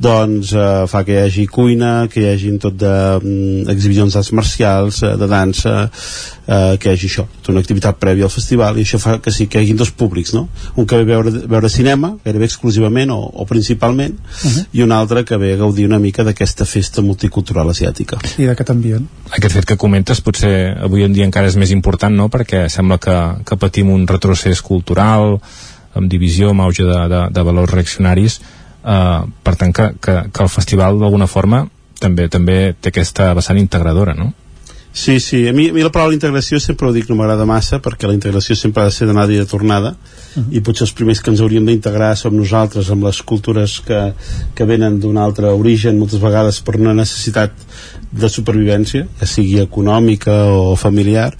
doncs 0.00 0.52
eh, 0.52 0.84
fa 0.90 1.02
que 1.04 1.16
hi 1.16 1.22
hagi 1.24 1.46
cuina 1.48 2.06
que 2.12 2.22
hi 2.22 2.28
hagi 2.34 2.52
tot 2.60 2.76
de 2.80 2.92
mm, 3.20 3.68
exhibicions 3.72 4.16
d'arts 4.16 4.32
marcials, 4.36 5.02
eh, 5.04 5.16
de 5.20 5.28
dansa 5.28 5.74
eh, 5.86 6.76
que 6.80 6.90
hi 6.90 6.94
hagi 6.94 7.10
això, 7.10 7.26
tota 7.40 7.54
una 7.54 7.64
activitat 7.64 8.00
prèvia 8.00 8.28
al 8.28 8.32
festival 8.32 8.78
i 8.78 8.84
això 8.84 9.00
fa 9.02 9.18
que 9.24 9.32
sí 9.34 9.48
que 9.48 9.60
hi 9.60 9.68
hagi 9.68 9.78
dos 9.80 9.92
públics 9.92 10.34
no? 10.36 10.48
un 10.76 10.88
que 10.88 11.00
ve 11.00 11.08
veure 11.12 11.29
veure, 11.30 11.46
veure 11.48 11.70
cinema, 11.72 12.12
gairebé 12.24 12.48
exclusivament 12.50 13.10
o, 13.14 13.18
o 13.18 13.46
principalment, 13.46 14.14
uh 14.18 14.50
-huh. 14.50 14.66
i 14.72 14.82
un 14.82 14.92
altre 14.92 15.24
que 15.24 15.36
ve 15.36 15.52
a 15.54 15.56
gaudir 15.56 15.86
una 15.86 15.98
mica 15.98 16.24
d'aquesta 16.24 16.64
festa 16.64 17.02
multicultural 17.02 17.68
asiàtica. 17.70 18.18
I 18.38 18.46
d'aquest 18.46 18.70
ambient. 18.70 19.08
Aquest 19.30 19.54
fet 19.54 19.64
que 19.64 19.76
comentes 19.76 20.20
potser 20.20 20.76
avui 20.82 21.04
en 21.04 21.12
dia 21.12 21.24
encara 21.24 21.46
és 21.46 21.56
més 21.56 21.70
important, 21.70 22.14
no?, 22.14 22.28
perquè 22.28 22.68
sembla 22.68 22.98
que, 22.98 23.44
que 23.44 23.56
patim 23.56 23.90
un 23.90 24.06
retrocés 24.06 24.62
cultural, 24.62 25.40
amb 25.94 26.10
divisió, 26.10 26.50
amb 26.50 26.60
auge 26.60 26.84
de, 26.84 27.08
de, 27.08 27.28
de 27.30 27.42
valors 27.42 27.70
reaccionaris, 27.70 28.40
eh, 28.84 29.20
per 29.42 29.56
tant 29.56 29.72
que, 29.72 29.94
que, 30.00 30.30
que 30.32 30.42
el 30.42 30.48
festival 30.48 30.98
d'alguna 30.98 31.26
forma 31.26 31.68
també 32.00 32.28
també 32.28 32.74
té 32.80 32.88
aquesta 32.88 33.34
vessant 33.36 33.58
integradora, 33.60 34.14
no? 34.14 34.32
Sí, 34.92 35.20
sí, 35.20 35.46
a 35.46 35.52
mi, 35.52 35.68
a 35.70 35.72
mi 35.72 35.84
la 35.86 35.92
paraula 35.94 36.16
integració 36.16 36.58
sempre 36.58 36.88
ho 36.88 36.92
dic, 36.92 37.06
no 37.08 37.14
m'agrada 37.14 37.46
massa 37.46 37.78
perquè 37.82 38.08
la 38.08 38.16
integració 38.16 38.56
sempre 38.58 38.82
ha 38.82 38.88
de 38.88 38.94
ser 38.94 39.06
d'anada 39.06 39.32
i 39.32 39.38
de 39.38 39.46
tornada 39.46 39.94
uh 40.36 40.42
-huh. 40.42 40.56
i 40.56 40.60
potser 40.60 40.84
els 40.86 40.92
primers 40.92 41.20
que 41.20 41.30
ens 41.30 41.40
hauríem 41.40 41.66
d'integrar 41.66 42.16
som 42.16 42.36
nosaltres 42.36 42.90
amb 42.90 43.04
les 43.04 43.22
cultures 43.22 43.80
que, 43.80 44.12
que 44.54 44.64
venen 44.64 45.00
d'un 45.00 45.16
altre 45.16 45.46
origen 45.46 45.98
moltes 45.98 46.20
vegades 46.20 46.60
per 46.60 46.76
una 46.76 46.94
necessitat 46.94 47.50
de 48.12 48.28
supervivència, 48.28 49.06
ja 49.20 49.26
sigui 49.26 49.60
econòmica 49.60 50.32
o 50.46 50.76
familiar 50.76 51.34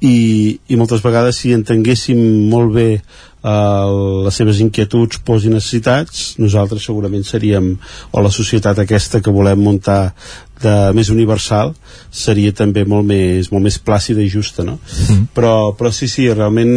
i, 0.00 0.58
i 0.68 0.78
moltes 0.80 1.02
vegades 1.04 1.42
si 1.42 1.52
entenguéssim 1.52 2.20
molt 2.48 2.72
bé 2.72 2.86
uh, 2.96 4.24
les 4.24 4.38
seves 4.40 4.60
inquietuds, 4.64 5.20
pors 5.24 5.44
i 5.44 5.52
necessitats 5.52 6.38
nosaltres 6.40 6.86
segurament 6.88 7.26
seríem 7.28 7.74
o 8.10 8.22
la 8.24 8.32
societat 8.32 8.80
aquesta 8.80 9.20
que 9.20 9.34
volem 9.34 9.60
muntar 9.60 10.14
de 10.60 10.74
més 10.96 11.08
universal 11.12 11.72
seria 12.12 12.52
també 12.56 12.84
molt 12.88 13.08
més, 13.08 13.48
molt 13.52 13.64
més 13.64 13.78
plàcida 13.80 14.24
i 14.24 14.32
justa 14.32 14.64
no? 14.64 14.78
Mm. 15.08 15.30
Però, 15.36 15.72
però 15.76 15.92
sí, 15.92 16.08
sí, 16.08 16.28
realment 16.32 16.72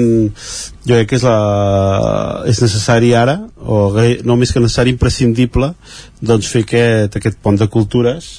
jo 0.84 0.96
crec 0.96 1.14
que 1.14 1.20
és, 1.20 1.28
la, 1.28 2.44
és 2.48 2.64
necessari 2.64 3.14
ara 3.16 3.40
o 3.64 3.86
no 4.28 4.40
més 4.40 4.52
que 4.52 4.64
necessari 4.64 4.96
imprescindible 4.96 5.74
doncs 6.20 6.52
fer 6.52 6.64
aquest, 6.68 7.20
aquest 7.20 7.40
pont 7.44 7.60
de 7.60 7.72
cultures 7.72 8.34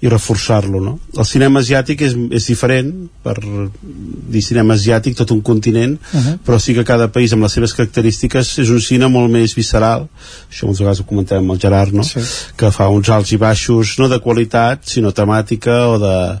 i 0.00 0.08
reforçar-lo 0.08 0.80
no? 0.80 0.94
el 1.16 1.26
cinema 1.28 1.60
asiàtic 1.60 2.00
és, 2.06 2.14
és 2.32 2.46
diferent 2.48 2.88
per 3.24 3.34
dir 3.40 4.42
cinema 4.44 4.74
asiàtic 4.78 5.18
tot 5.18 5.34
un 5.34 5.42
continent 5.44 5.98
uh 5.98 6.20
-huh. 6.20 6.38
però 6.46 6.58
sí 6.58 6.74
que 6.74 6.84
cada 6.84 7.08
país 7.12 7.32
amb 7.32 7.42
les 7.42 7.52
seves 7.52 7.74
característiques 7.74 8.58
és 8.58 8.68
un 8.70 8.80
cine 8.80 9.08
molt 9.08 9.30
més 9.30 9.54
visceral 9.54 10.08
això 10.50 10.64
moltes 10.64 10.80
vegades 10.80 11.00
ho 11.00 11.04
comentàvem 11.04 11.44
amb 11.44 11.52
el 11.52 11.60
Gerard 11.60 11.92
no? 11.92 12.02
sí. 12.02 12.20
que 12.56 12.70
fa 12.70 12.88
uns 12.88 13.08
alts 13.08 13.32
i 13.32 13.36
baixos 13.36 13.98
no 13.98 14.08
de 14.08 14.18
qualitat 14.18 14.78
sinó 14.84 15.12
temàtica 15.12 15.88
o 15.88 15.98
de, 15.98 16.38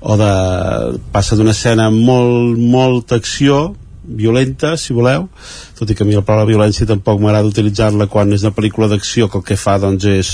o 0.00 0.16
de 0.16 0.98
passa 1.12 1.36
d'una 1.36 1.50
escena 1.50 1.90
molt, 1.90 2.58
molta 2.58 3.16
acció 3.16 3.76
violenta, 4.02 4.76
si 4.76 4.94
voleu, 4.94 5.28
tot 5.78 5.90
i 5.90 5.94
que 5.94 6.04
a 6.04 6.06
mi 6.08 6.16
la 6.16 6.24
paraula 6.26 6.48
violència 6.48 6.86
tampoc 6.88 7.20
m'agrada 7.22 7.48
utilitzar-la 7.48 8.08
quan 8.10 8.32
és 8.34 8.44
una 8.46 8.54
pel·lícula 8.56 8.88
d'acció, 8.90 9.28
que 9.30 9.38
el 9.38 9.44
que 9.46 9.58
fa 9.60 9.78
doncs 9.82 10.06
és, 10.10 10.32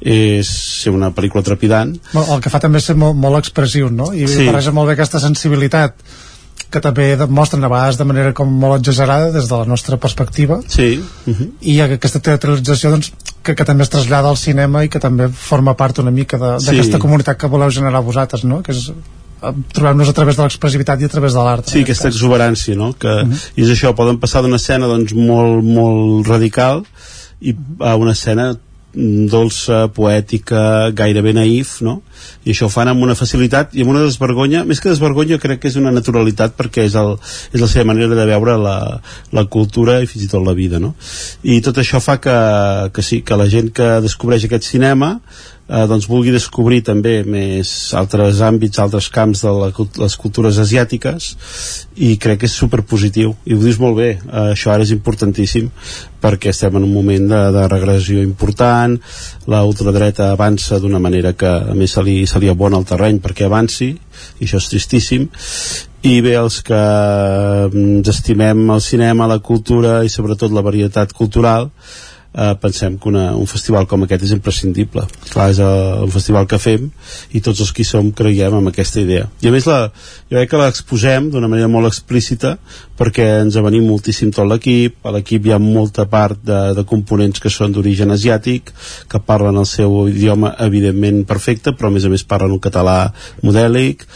és 0.00 0.50
ser 0.82 0.92
una 0.94 1.12
pel·lícula 1.16 1.44
trepidant. 1.46 1.94
El 2.14 2.42
que 2.44 2.52
fa 2.52 2.60
també 2.62 2.82
és 2.82 2.90
ser 2.90 2.98
molt, 3.00 3.16
molt 3.16 3.40
expressiu, 3.40 3.88
no? 3.90 4.12
I 4.12 4.28
sí. 4.28 4.44
barreja 4.48 4.74
molt 4.76 4.90
bé 4.90 4.98
aquesta 4.98 5.22
sensibilitat 5.22 5.96
que 6.70 6.80
també 6.82 7.16
demostren 7.18 7.64
a 7.66 7.70
vegades 7.70 7.98
de 7.98 8.06
manera 8.06 8.32
com 8.36 8.50
molt 8.62 8.78
exagerada 8.78 9.32
des 9.34 9.48
de 9.50 9.56
la 9.58 9.66
nostra 9.66 9.96
perspectiva 9.98 10.60
sí. 10.68 11.02
uh 11.26 11.32
-huh. 11.32 11.48
i 11.60 11.80
aquesta 11.80 12.20
teatralització 12.20 12.90
doncs, 12.90 13.12
que, 13.42 13.54
que 13.54 13.64
també 13.64 13.82
es 13.82 13.90
trasllada 13.90 14.28
al 14.28 14.36
cinema 14.36 14.84
i 14.84 14.88
que 14.88 15.00
també 15.00 15.28
forma 15.28 15.74
part 15.74 15.98
una 15.98 16.10
mica 16.10 16.38
d'aquesta 16.38 16.96
sí. 16.96 16.98
comunitat 16.98 17.36
que 17.36 17.48
voleu 17.48 17.70
generar 17.70 18.02
vosaltres 18.02 18.44
no? 18.44 18.62
que 18.62 18.72
és 18.72 18.92
trobem-nos 19.72 20.10
a 20.10 20.16
través 20.16 20.38
de 20.38 20.44
l'expressivitat 20.44 21.00
i 21.00 21.08
a 21.08 21.12
través 21.12 21.36
de 21.36 21.44
l'art. 21.44 21.68
Sí, 21.68 21.84
aquesta 21.84 22.08
cas. 22.08 22.16
exuberància, 22.16 22.76
no? 22.76 22.92
Que, 22.92 23.08
uh 23.08 23.28
-huh. 23.28 23.50
I 23.56 23.62
és 23.62 23.70
això, 23.74 23.94
poden 23.94 24.18
passar 24.18 24.42
d'una 24.42 24.56
escena 24.56 24.86
doncs, 24.86 25.12
molt, 25.12 25.64
molt 25.64 26.26
radical 26.26 26.84
i 27.40 27.56
a 27.80 27.96
una 27.96 28.12
escena 28.12 28.56
dolça, 28.92 29.88
poètica, 29.94 30.90
gairebé 30.90 31.32
naïf, 31.32 31.80
no? 31.86 32.00
I 32.44 32.50
això 32.50 32.66
ho 32.66 32.72
fan 32.72 32.88
amb 32.90 33.02
una 33.04 33.14
facilitat 33.14 33.74
i 33.76 33.84
amb 33.84 33.92
una 33.92 34.02
desvergonya, 34.02 34.64
més 34.66 34.80
que 34.82 34.90
desvergonya 34.90 35.38
crec 35.38 35.60
que 35.62 35.70
és 35.70 35.76
una 35.78 35.92
naturalitat 35.94 36.56
perquè 36.58 36.84
és, 36.88 36.96
el, 36.98 37.14
és 37.52 37.60
la 37.60 37.68
seva 37.70 37.86
manera 37.92 38.18
de 38.18 38.26
veure 38.26 38.56
la, 38.58 39.00
la 39.32 39.44
cultura 39.46 40.00
i 40.02 40.10
fins 40.10 40.26
i 40.26 40.30
tot 40.32 40.42
la 40.46 40.56
vida, 40.58 40.80
no? 40.82 40.94
I 41.42 41.60
tot 41.62 41.78
això 41.78 42.02
fa 42.02 42.18
que, 42.18 42.36
que 42.92 43.02
sí, 43.02 43.22
que 43.22 43.38
la 43.38 43.48
gent 43.52 43.70
que 43.76 44.00
descobreix 44.02 44.48
aquest 44.48 44.66
cinema 44.66 45.20
eh, 45.70 45.86
doncs 45.86 46.08
vulgui 46.10 46.32
descobrir 46.34 46.82
també 46.86 47.20
més 47.24 47.70
altres 47.98 48.42
àmbits, 48.44 48.80
altres 48.82 49.08
camps 49.14 49.44
de 49.46 49.52
la, 49.54 49.70
les 50.02 50.16
cultures 50.18 50.58
asiàtiques 50.58 51.30
i 51.96 52.16
crec 52.20 52.42
que 52.42 52.50
és 52.50 52.56
superpositiu. 52.62 53.34
I 53.46 53.54
ho 53.54 53.62
dius 53.62 53.78
molt 53.82 53.98
bé, 54.00 54.10
eh, 54.18 54.46
això 54.56 54.74
ara 54.74 54.86
és 54.86 54.94
importantíssim 54.96 55.70
perquè 56.20 56.50
estem 56.52 56.76
en 56.76 56.84
un 56.84 56.92
moment 56.92 57.30
de, 57.30 57.40
de 57.54 57.66
regressió 57.72 58.20
important 58.20 58.98
la 59.48 59.62
ultradreta 59.64 60.30
avança 60.34 60.80
d'una 60.80 61.00
manera 61.00 61.32
que 61.32 61.48
a 61.48 61.76
més 61.76 61.94
se 61.96 62.04
li, 62.04 62.18
se 62.26 62.42
li 62.42 62.50
abona 62.50 62.80
el 62.80 62.88
terreny 62.88 63.22
perquè 63.24 63.46
avanci 63.46 63.94
i 63.94 64.44
això 64.44 64.60
és 64.60 64.68
tristíssim. 64.68 65.28
I 66.00 66.20
bé, 66.24 66.32
els 66.40 66.62
que 66.64 66.76
ens 67.70 68.08
estimem 68.08 68.62
el 68.72 68.80
cinema, 68.80 69.28
la 69.28 69.40
cultura 69.44 70.00
i 70.04 70.12
sobretot 70.12 70.52
la 70.52 70.64
varietat 70.64 71.12
cultural 71.16 71.68
eh, 72.34 72.54
pensem 72.60 72.96
que 72.98 73.08
una, 73.08 73.30
un 73.36 73.46
festival 73.50 73.86
com 73.90 74.04
aquest 74.04 74.24
és 74.28 74.34
imprescindible. 74.36 75.06
Clar, 75.30 75.48
és 75.52 75.60
uh, 75.62 76.02
un 76.04 76.12
festival 76.12 76.46
que 76.50 76.60
fem 76.62 76.88
i 77.34 77.42
tots 77.44 77.62
els 77.64 77.72
que 77.74 77.86
som 77.86 78.10
creiem 78.16 78.56
en 78.60 78.70
aquesta 78.70 79.02
idea. 79.02 79.28
I 79.42 79.50
a 79.50 79.54
més 79.54 79.66
la, 79.68 79.80
jo 80.30 80.38
crec 80.38 80.52
que 80.52 80.62
l'exposem 80.62 81.30
d'una 81.32 81.50
manera 81.50 81.70
molt 81.72 81.90
explícita 81.90 82.56
perquè 83.00 83.26
ens 83.42 83.56
venim 83.64 83.86
moltíssim 83.88 84.32
tot 84.34 84.48
l'equip. 84.48 85.00
A 85.06 85.14
l'equip 85.16 85.46
hi 85.46 85.54
ha 85.54 85.60
molta 85.62 86.06
part 86.10 86.42
de, 86.44 86.60
de 86.76 86.86
components 86.88 87.42
que 87.42 87.52
són 87.52 87.74
d'origen 87.74 88.12
asiàtic 88.14 88.74
que 89.10 89.22
parlen 89.26 89.58
el 89.60 89.68
seu 89.68 90.02
idioma 90.10 90.54
evidentment 90.66 91.24
perfecte 91.28 91.74
però 91.76 91.90
a 91.90 91.94
més 91.94 92.06
a 92.06 92.12
més 92.12 92.26
parlen 92.26 92.58
un 92.58 92.62
català 92.62 92.98
modèlic 93.42 94.06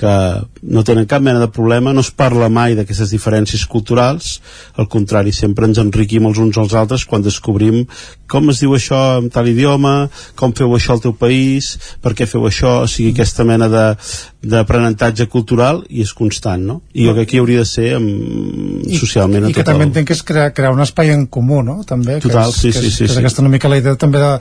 que 0.00 0.14
no 0.62 0.84
tenen 0.86 1.08
cap 1.08 1.20
mena 1.20 1.42
de 1.42 1.50
problema, 1.52 1.92
no 1.92 2.00
es 2.04 2.10
parla 2.10 2.48
mai 2.48 2.76
d'aquestes 2.78 3.12
diferències 3.12 3.66
culturals, 3.68 4.38
al 4.80 4.88
contrari, 4.88 5.34
sempre 5.36 5.68
ens 5.68 5.80
enriquim 5.82 6.28
els 6.30 6.40
uns 6.40 6.56
als 6.60 6.76
altres 6.78 7.04
quan 7.04 7.24
descobrim 7.26 7.84
com 8.30 8.50
es 8.52 8.62
diu 8.62 8.72
això 8.76 8.98
en 9.18 9.28
tal 9.34 9.48
idioma, 9.50 10.08
com 10.38 10.54
feu 10.56 10.72
això 10.76 10.94
al 10.94 11.02
teu 11.02 11.14
país, 11.18 11.72
per 12.02 12.14
què 12.16 12.28
feu 12.30 12.46
això, 12.46 12.76
o 12.84 12.88
sigui, 12.90 13.10
aquesta 13.10 13.44
mena 13.48 13.66
d'aprenentatge 13.70 15.26
cultural 15.32 15.82
i 15.90 16.04
és 16.04 16.12
constant, 16.16 16.62
no? 16.68 16.78
I 16.94 17.08
jo 17.08 17.16
que 17.16 17.26
aquí 17.26 17.40
hauria 17.42 17.64
de 17.64 17.68
ser 17.68 17.88
amb, 17.98 18.86
I, 18.86 19.00
socialment 19.00 19.48
i 19.50 19.54
que 19.56 19.66
també 19.66 19.88
entenc 19.88 20.12
que 20.12 20.16
és 20.16 20.22
crear, 20.26 20.52
crear 20.54 20.72
un 20.76 20.84
espai 20.84 21.10
en 21.16 21.26
comú, 21.26 21.60
no? 21.66 21.80
També, 21.88 22.20
Total, 22.22 22.54
que 22.54 22.54
és, 22.54 22.62
sí, 22.62 22.70
que 22.70 22.78
és, 22.78 22.86
sí, 22.86 22.92
sí, 22.92 23.02
que 23.04 23.10
és 23.10 23.16
sí. 23.16 23.22
aquesta 23.24 23.44
una 23.44 23.52
mica 23.52 23.72
la 23.72 23.80
idea 23.82 23.98
també 23.98 24.22
de, 24.22 24.32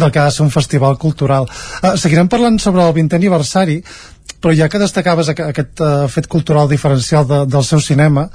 del 0.00 0.14
que 0.14 0.22
ha 0.22 0.26
de 0.30 0.36
ser 0.38 0.46
un 0.46 0.52
festival 0.54 0.98
cultural. 0.98 1.50
Uh, 1.82 1.94
seguirem 2.00 2.32
parlant 2.32 2.58
sobre 2.62 2.86
el 2.86 2.96
20è 2.96 3.20
aniversari, 3.20 3.82
però 4.44 4.52
ja 4.52 4.68
que 4.68 4.76
destacaves 4.82 5.30
aqu 5.32 5.46
aquest 5.48 5.80
uh, 5.80 6.04
fet 6.12 6.28
cultural 6.28 6.68
diferencial 6.68 7.24
de, 7.24 7.38
del 7.48 7.64
seu 7.64 7.80
cinema 7.80 8.26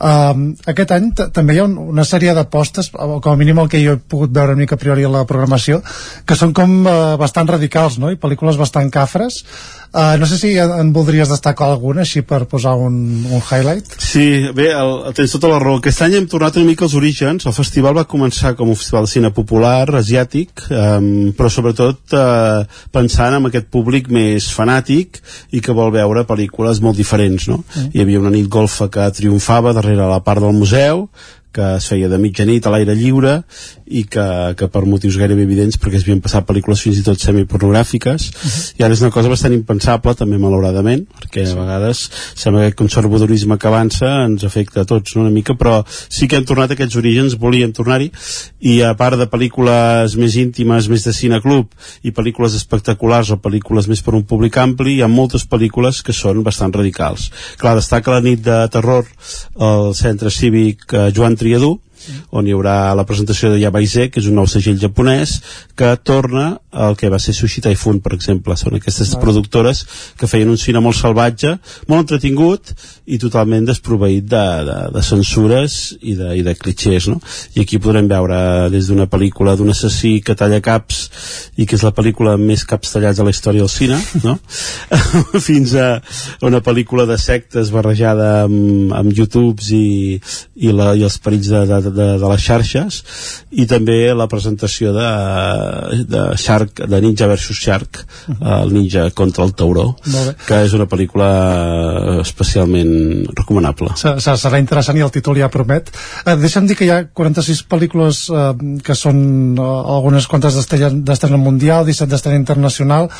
uh, 0.00 0.34
aquest 0.72 0.94
any 0.96 1.10
també 1.14 1.56
hi 1.56 1.62
ha 1.62 1.68
un, 1.68 1.76
una 1.94 2.06
sèrie 2.08 2.34
d'apostes 2.36 2.90
com 2.94 3.30
a 3.32 3.38
mínim 3.40 3.62
el 3.62 3.70
que 3.72 3.82
jo 3.84 3.96
he 3.96 4.02
pogut 4.14 4.34
veure 4.34 4.56
una 4.56 4.64
mica 4.64 4.78
a 4.78 4.82
priori 4.82 5.04
a 5.04 5.12
la 5.12 5.24
programació 5.28 5.80
que 6.26 6.38
són 6.38 6.54
com 6.56 6.82
uh, 6.84 7.16
bastant 7.20 7.50
radicals 7.50 7.98
no? 8.02 8.12
i 8.12 8.20
pel·lícules 8.20 8.60
bastant 8.60 8.92
cafres 8.94 9.42
Uh, 9.94 10.18
no 10.18 10.26
sé 10.26 10.36
si 10.38 10.48
en, 10.58 10.72
en 10.74 10.88
voldries 10.90 11.30
destacar 11.30 11.68
alguna 11.70 12.02
així 12.02 12.24
per 12.26 12.40
posar 12.50 12.72
un, 12.74 12.96
un 13.30 13.38
highlight 13.38 13.92
Sí, 14.02 14.24
bé, 14.50 14.72
el, 14.74 14.96
tens 15.14 15.30
tota 15.36 15.52
la 15.52 15.60
raó 15.62 15.76
aquest 15.78 16.02
any 16.02 16.16
hem 16.18 16.26
tornat 16.26 16.56
una 16.58 16.66
mica 16.66 16.82
als 16.88 16.96
orígens 16.98 17.46
el 17.46 17.54
festival 17.54 17.94
va 18.00 18.02
començar 18.10 18.56
com 18.58 18.72
un 18.72 18.78
festival 18.80 19.06
de 19.06 19.12
cine 19.12 19.30
popular 19.36 19.84
asiàtic, 20.00 20.64
um, 20.66 21.06
però 21.38 21.46
sobretot 21.46 22.16
uh, 22.18 22.64
pensant 22.90 23.36
en 23.38 23.46
aquest 23.46 23.70
públic 23.70 24.10
més 24.10 24.48
fanàtic 24.50 25.20
i 25.54 25.62
que 25.62 25.76
vol 25.78 25.94
veure 25.94 26.26
pel·lícules 26.26 26.82
molt 26.82 26.98
diferents 26.98 27.46
no? 27.52 27.60
Mm. 27.62 27.94
hi 27.94 28.02
havia 28.02 28.24
una 28.24 28.34
nit 28.34 28.50
golfa 28.50 28.90
que 28.90 29.06
triomfava 29.14 29.76
darrere 29.84 30.08
la 30.08 30.20
part 30.24 30.40
del 30.40 30.56
museu 30.56 31.08
que 31.54 31.68
es 31.78 31.86
feia 31.90 32.08
de 32.10 32.18
mitjanit 32.20 32.66
a 32.66 32.72
l'aire 32.74 32.96
lliure 32.98 33.36
i 33.86 34.04
que, 34.10 34.26
que 34.58 34.68
per 34.72 34.84
motius 34.88 35.18
gairebé 35.20 35.44
evidents 35.46 35.78
perquè 35.80 36.00
es 36.00 36.06
havien 36.06 36.22
passat 36.24 36.46
pel·lícules 36.48 36.82
fins 36.82 36.98
i 36.98 37.04
tot 37.06 37.20
semipornogràfiques. 37.20 38.28
Uh 38.34 38.50
-huh. 38.50 38.72
i 38.78 38.84
ara 38.84 38.94
és 38.94 39.02
una 39.02 39.10
cosa 39.14 39.28
bastant 39.28 39.54
impensable 39.54 40.14
també 40.14 40.38
malauradament 40.38 41.06
perquè 41.06 41.46
a 41.50 41.54
vegades 41.54 42.10
sembla 42.34 42.60
que 42.60 42.66
aquest 42.66 42.78
conservadorisme 42.78 43.58
que 43.58 43.68
avança 43.68 44.24
ens 44.24 44.44
afecta 44.44 44.80
a 44.80 44.84
tots 44.84 45.16
no, 45.16 45.22
una 45.22 45.30
mica 45.30 45.54
però 45.54 45.84
sí 46.08 46.28
que 46.28 46.36
hem 46.36 46.44
tornat 46.44 46.70
a 46.70 46.74
aquests 46.74 46.96
orígens 46.96 47.38
volíem 47.38 47.72
tornar-hi. 47.72 48.10
I 48.60 48.82
a 48.82 48.94
part 48.94 49.18
de 49.18 49.26
pel·lícules 49.26 50.16
més 50.16 50.36
íntimes 50.36 50.88
més 50.88 51.04
de 51.04 51.12
cineclub 51.12 51.70
i 52.02 52.10
pel·lícules 52.10 52.54
espectaculars 52.54 53.30
o 53.30 53.36
pel·lícules 53.36 53.88
més 53.88 54.02
per 54.02 54.14
un 54.14 54.24
públic 54.24 54.56
ampli 54.58 54.96
hi 54.96 55.02
ha 55.02 55.08
moltes 55.08 55.46
pel·lícules 55.46 56.02
que 56.02 56.12
són 56.12 56.42
bastant 56.42 56.72
radicals. 56.72 57.30
Clar, 57.60 57.76
destaca 57.76 58.10
la 58.10 58.20
nit 58.20 58.42
de 58.44 58.58
terror 58.72 59.04
al 59.56 59.94
centre 59.94 60.30
cívic 60.30 60.92
eh, 60.92 61.10
Joan 61.14 61.36
Triadú 61.44 61.76
on 62.36 62.48
hi 62.48 62.52
haurà 62.56 62.94
la 62.96 63.04
presentació 63.08 63.52
de 63.52 63.60
Yabaise, 63.62 64.08
que 64.12 64.20
és 64.20 64.28
un 64.28 64.36
nou 64.40 64.48
segell 64.50 64.80
japonès, 64.80 65.38
que 65.78 65.94
torna 66.04 66.58
el 66.74 66.96
que 66.98 67.10
va 67.12 67.20
ser 67.22 67.34
Sushi 67.36 67.62
Typhoon, 67.64 68.00
per 68.04 68.14
exemple. 68.16 68.56
Són 68.58 68.76
aquestes 68.76 69.12
vale. 69.14 69.22
productores 69.24 69.84
que 70.18 70.28
feien 70.30 70.50
un 70.50 70.60
cine 70.60 70.82
molt 70.84 70.98
salvatge, 70.98 71.56
molt 71.88 72.04
entretingut 72.04 72.72
i 73.06 73.18
totalment 73.20 73.66
desproveït 73.68 74.26
de, 74.30 74.44
de, 74.68 74.78
de 74.94 75.02
censures 75.04 75.78
i 76.00 76.16
de, 76.18 76.30
i 76.40 76.44
de 76.46 76.54
clichés, 76.58 77.08
no? 77.10 77.20
I 77.54 77.64
aquí 77.64 77.78
podrem 77.82 78.08
veure 78.10 78.70
des 78.72 78.88
d'una 78.90 79.06
pel·lícula 79.10 79.56
d'un 79.58 79.72
assassí 79.74 80.16
que 80.24 80.36
talla 80.38 80.62
caps 80.64 81.02
i 81.60 81.66
que 81.68 81.78
és 81.78 81.84
la 81.86 81.94
pel·lícula 81.94 82.34
amb 82.38 82.48
més 82.48 82.64
caps 82.68 82.94
tallats 82.94 83.20
de 83.20 83.26
la 83.26 83.34
història 83.34 83.64
del 83.64 83.72
cine, 83.72 84.00
no? 84.24 84.38
fins 85.48 85.74
a 85.78 85.88
una 86.44 86.62
pel·lícula 86.64 87.06
de 87.08 87.18
sectes 87.20 87.70
barrejada 87.74 88.44
amb, 88.44 88.92
amb 88.96 89.12
YouTubes 89.14 89.70
i, 89.76 90.18
i, 90.56 90.72
la, 90.72 90.92
i 90.96 91.04
els 91.06 91.18
perills 91.22 91.50
de, 91.52 91.64
de, 91.70 91.80
de, 91.90 92.08
de 92.20 92.32
les 92.32 92.44
xarxes 92.44 93.02
i 93.52 93.68
també 93.70 93.98
la 94.16 94.28
presentació 94.30 94.92
de, 94.96 95.08
de 96.10 96.24
Shark, 96.64 96.84
de 96.88 97.00
Ninja 97.00 97.26
vs 97.26 97.58
Shark 97.58 98.04
uh 98.28 98.34
-huh. 98.34 98.62
el 98.62 98.72
Ninja 98.72 99.10
contra 99.10 99.44
el 99.44 99.54
tauró 99.54 99.96
que 100.46 100.64
és 100.64 100.72
una 100.72 100.86
pel·lícula 100.86 102.20
especialment 102.20 103.26
recomanable. 103.34 103.94
Serà 103.96 104.58
interessant 104.58 104.96
i 104.96 105.00
el 105.00 105.10
títol 105.10 105.38
ja 105.38 105.48
promet. 105.48 105.90
Eh, 106.26 106.36
deixa'm 106.36 106.66
dir 106.66 106.76
que 106.76 106.84
hi 106.84 106.90
ha 106.90 107.04
46 107.12 107.64
pel·lícules 107.68 108.28
eh, 108.30 108.78
que 108.82 108.94
són 108.94 109.56
eh, 109.58 109.62
algunes 109.96 110.26
quantes 110.26 110.54
d'estrena 110.54 111.36
mundial 111.36 111.84
17 111.84 112.10
d'estrena 112.10 112.38
internacional. 112.38 113.10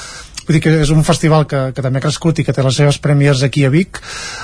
Vull 0.45 0.59
dir 0.59 0.61
que 0.61 0.73
és 0.85 0.91
un 0.93 1.05
festival 1.07 1.47
que, 1.49 1.61
que 1.73 1.83
també 1.85 2.01
ha 2.01 2.05
crescut 2.05 2.41
i 2.41 2.45
que 2.45 2.53
té 2.53 2.63
les 2.65 2.77
seves 2.77 2.99
premiers 3.01 3.43
aquí 3.47 3.65
a 3.65 3.71
Vic. 3.73 4.01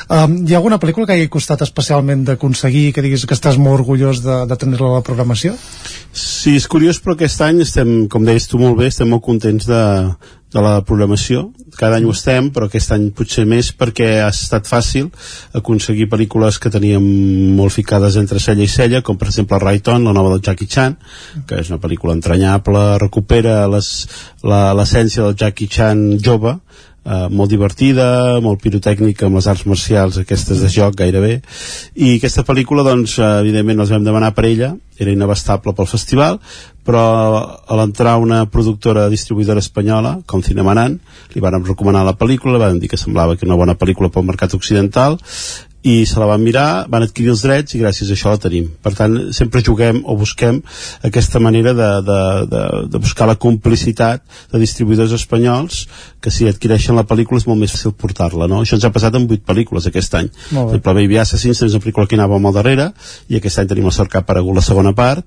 Um, 0.08 0.38
hi 0.48 0.54
ha 0.54 0.60
alguna 0.60 0.78
pel·lícula 0.80 1.06
que 1.06 1.16
hagi 1.18 1.28
costat 1.32 1.60
especialment 1.66 2.24
d'aconseguir 2.24 2.86
que 2.96 3.04
diguis 3.04 3.26
que 3.28 3.36
estàs 3.36 3.60
molt 3.60 3.82
orgullós 3.82 4.22
de, 4.24 4.38
de 4.48 4.56
tenir-la 4.56 4.94
a 4.94 5.00
la 5.00 5.04
programació? 5.04 5.52
Sí, 6.16 6.56
és 6.56 6.66
curiós, 6.70 7.02
però 7.04 7.14
aquest 7.14 7.44
any 7.44 7.60
estem, 7.66 7.92
com 8.10 8.24
deies 8.24 8.48
tu 8.50 8.58
molt 8.58 8.80
bé, 8.80 8.88
estem 8.90 9.10
molt 9.10 9.24
contents 9.24 9.66
de, 9.68 9.82
de 10.50 10.62
la 10.62 10.80
programació. 10.86 11.48
Cada 11.78 11.96
any 11.96 12.06
ho 12.08 12.12
estem, 12.12 12.50
però 12.52 12.66
aquest 12.66 12.92
any 12.94 13.06
potser 13.16 13.46
més 13.48 13.70
perquè 13.78 14.08
ha 14.24 14.28
estat 14.32 14.66
fàcil 14.68 15.08
aconseguir 15.56 16.08
pel·lícules 16.10 16.58
que 16.60 16.72
teníem 16.74 17.06
molt 17.56 17.74
ficades 17.74 18.18
entre 18.20 18.42
cella 18.42 18.66
i 18.66 18.70
cella, 18.70 19.02
com 19.06 19.18
per 19.20 19.30
exemple 19.30 19.60
Rayton, 19.62 20.04
la 20.08 20.16
nova 20.16 20.34
del 20.34 20.42
Jackie 20.44 20.68
Chan, 20.68 20.98
que 21.46 21.62
és 21.62 21.70
una 21.70 21.80
pel·lícula 21.82 22.16
entranyable, 22.18 22.84
recupera 23.02 23.62
l'essència 23.70 25.22
del 25.22 25.38
Jackie 25.38 25.70
Chan 25.70 26.04
jove, 26.24 26.58
eh, 27.04 27.28
molt 27.30 27.50
divertida, 27.52 28.40
molt 28.44 28.60
pirotècnica 28.62 29.28
amb 29.28 29.40
les 29.40 29.48
arts 29.50 29.66
marcials 29.70 30.20
aquestes 30.20 30.62
de 30.64 30.70
joc 30.72 30.98
gairebé. 31.00 31.40
I 31.96 32.16
aquesta 32.16 32.44
pel·lícula 32.46 32.84
doncs 32.86 33.18
eh, 33.18 33.30
evidentment 33.44 33.80
els 33.84 33.94
vam 33.94 34.04
demanar 34.06 34.34
per 34.36 34.46
ella. 34.50 34.74
Era 35.00 35.14
inabastable 35.14 35.72
pel 35.72 35.88
festival 35.88 36.38
però 36.84 37.02
a 37.68 37.76
l'entrar 37.76 38.16
una 38.18 38.44
productora 38.50 39.08
distribuïdora 39.12 39.60
espanyola 39.60 40.16
com 40.26 40.42
Cinemanan 40.42 40.96
li 41.34 41.42
van 41.44 41.60
recomanar 41.62 42.06
la 42.06 42.16
pel·lícula 42.18 42.60
van 42.60 42.80
dir 42.80 42.88
que 42.90 42.98
semblava 43.00 43.36
que 43.36 43.46
una 43.46 43.58
bona 43.60 43.76
pel·lícula 43.78 44.10
pel 44.10 44.26
mercat 44.26 44.56
occidental 44.56 45.18
i 45.82 46.04
se 46.06 46.20
la 46.20 46.28
van 46.28 46.42
mirar, 46.44 46.86
van 46.92 47.06
adquirir 47.06 47.32
els 47.32 47.42
drets 47.46 47.74
i 47.74 47.80
gràcies 47.80 48.10
a 48.10 48.16
això 48.16 48.34
la 48.34 48.40
tenim. 48.42 48.68
Per 48.84 48.92
tant, 48.96 49.16
sempre 49.36 49.62
juguem 49.64 50.02
o 50.04 50.16
busquem 50.20 50.60
aquesta 51.06 51.40
manera 51.40 51.72
de, 51.76 51.90
de, 52.04 52.20
de, 52.50 52.64
de 52.92 53.00
buscar 53.00 53.28
la 53.30 53.38
complicitat 53.40 54.24
de 54.52 54.60
distribuïdors 54.60 55.14
espanyols 55.16 55.86
que 56.20 56.32
si 56.32 56.48
adquireixen 56.48 56.98
la 56.98 57.06
pel·lícula 57.08 57.40
és 57.40 57.46
molt 57.48 57.62
més 57.62 57.72
fàcil 57.72 57.94
portar-la, 57.96 58.48
no? 58.50 58.60
Això 58.60 58.76
ens 58.76 58.84
ha 58.84 58.92
passat 58.92 59.16
amb 59.16 59.30
vuit 59.30 59.42
pel·lícules 59.46 59.88
aquest 59.88 60.18
any. 60.18 60.28
Per 60.50 60.66
exemple, 60.66 60.94
Baby 61.00 61.20
Assassins 61.22 61.62
és 61.64 61.72
una 61.72 61.82
pel·lícula 61.84 62.08
que 62.10 62.18
anava 62.18 62.40
molt 62.42 62.58
darrere 62.58 62.90
i 63.28 63.38
aquest 63.38 63.62
any 63.62 63.70
tenim 63.70 63.88
que 63.90 64.18
ha 64.18 64.22
aparegut 64.22 64.56
la 64.56 64.64
segona 64.64 64.92
part 64.96 65.24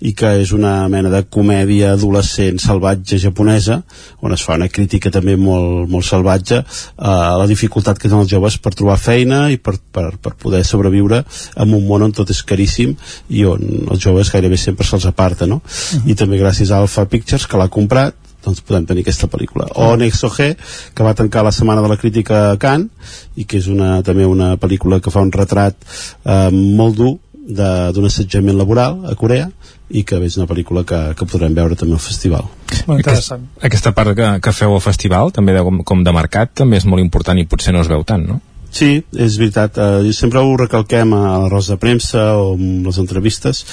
i 0.00 0.14
que 0.16 0.32
és 0.40 0.52
una 0.56 0.88
mena 0.92 1.10
de 1.12 1.22
comèdia 1.28 1.92
adolescent 1.94 2.58
salvatge 2.62 3.18
japonesa 3.20 3.80
on 4.24 4.32
es 4.32 4.42
fa 4.44 4.56
una 4.58 4.68
crítica 4.68 5.12
també 5.12 5.36
molt, 5.36 5.88
molt 5.90 6.06
salvatge 6.06 6.62
a 6.96 7.14
la 7.40 7.46
dificultat 7.50 7.98
que 7.98 8.08
tenen 8.08 8.24
els 8.24 8.32
joves 8.32 8.58
per 8.58 8.74
trobar 8.74 8.98
feina 9.00 9.42
i 9.52 9.58
per, 9.60 9.76
per, 9.92 10.16
per 10.22 10.34
poder 10.38 10.62
sobreviure 10.64 11.22
en 11.56 11.74
un 11.74 11.86
món 11.86 12.06
on 12.06 12.14
tot 12.16 12.30
és 12.30 12.42
caríssim 12.46 12.96
i 13.28 13.44
on 13.48 13.62
els 13.90 14.02
joves 14.02 14.32
gairebé 14.32 14.58
sempre 14.60 14.86
se'ls 14.86 15.06
aparta 15.10 15.46
no? 15.46 15.60
Uh 15.60 15.62
-huh. 15.62 16.10
i 16.10 16.14
també 16.14 16.40
gràcies 16.40 16.70
a 16.70 16.78
Alpha 16.78 17.06
Pictures 17.06 17.46
que 17.46 17.56
l'ha 17.56 17.68
comprat 17.68 18.14
doncs 18.44 18.62
podem 18.64 18.86
tenir 18.86 19.02
aquesta 19.04 19.28
pel·lícula 19.28 19.68
o 19.74 19.96
Nexo 19.96 20.30
G 20.30 20.56
que 20.94 21.02
va 21.02 21.14
tancar 21.14 21.44
la 21.44 21.52
setmana 21.52 21.82
de 21.82 21.88
la 21.88 21.96
crítica 21.96 22.50
a 22.50 22.56
Cannes 22.56 22.88
i 23.36 23.44
que 23.44 23.58
és 23.58 23.66
una, 23.66 24.02
també 24.02 24.24
una 24.26 24.56
pel·lícula 24.56 25.00
que 25.00 25.10
fa 25.10 25.20
un 25.20 25.32
retrat 25.32 25.76
eh, 26.24 26.50
molt 26.50 26.96
dur 26.96 27.18
d'un 27.50 28.06
assetjament 28.06 28.56
laboral 28.56 29.04
a 29.10 29.14
Corea 29.18 29.50
i 29.90 30.04
que 30.06 30.20
és 30.22 30.36
una 30.38 30.46
pel·lícula 30.46 30.84
que, 30.86 30.98
que 31.18 31.26
podrem 31.26 31.54
veure 31.54 31.74
també 31.74 31.96
al 31.96 32.02
festival. 32.04 32.46
Molt 32.86 33.00
interessant. 33.00 33.48
Aquest, 33.48 33.64
aquesta 33.66 33.92
part 33.96 34.14
que, 34.14 34.28
que 34.44 34.52
feu 34.54 34.76
al 34.76 34.84
festival, 34.84 35.32
també 35.34 35.56
de, 35.56 35.64
com, 35.66 35.80
com 35.86 36.04
de 36.06 36.14
mercat, 36.14 36.52
també 36.62 36.78
és 36.78 36.86
molt 36.86 37.02
important 37.02 37.38
i 37.40 37.48
potser 37.50 37.74
no 37.74 37.82
es 37.82 37.90
veu 37.90 38.04
tant, 38.06 38.22
no? 38.28 38.38
Sí, 38.70 39.02
és 39.18 39.36
veritat. 39.40 39.78
Eh, 39.78 40.12
sempre 40.14 40.40
ho 40.40 40.54
recalquem 40.56 41.12
a 41.14 41.22
la 41.42 41.48
rosa 41.50 41.74
de 41.74 41.82
premsa 41.82 42.36
o 42.38 42.54
en 42.54 42.84
les 42.86 42.98
entrevistes 43.02 43.64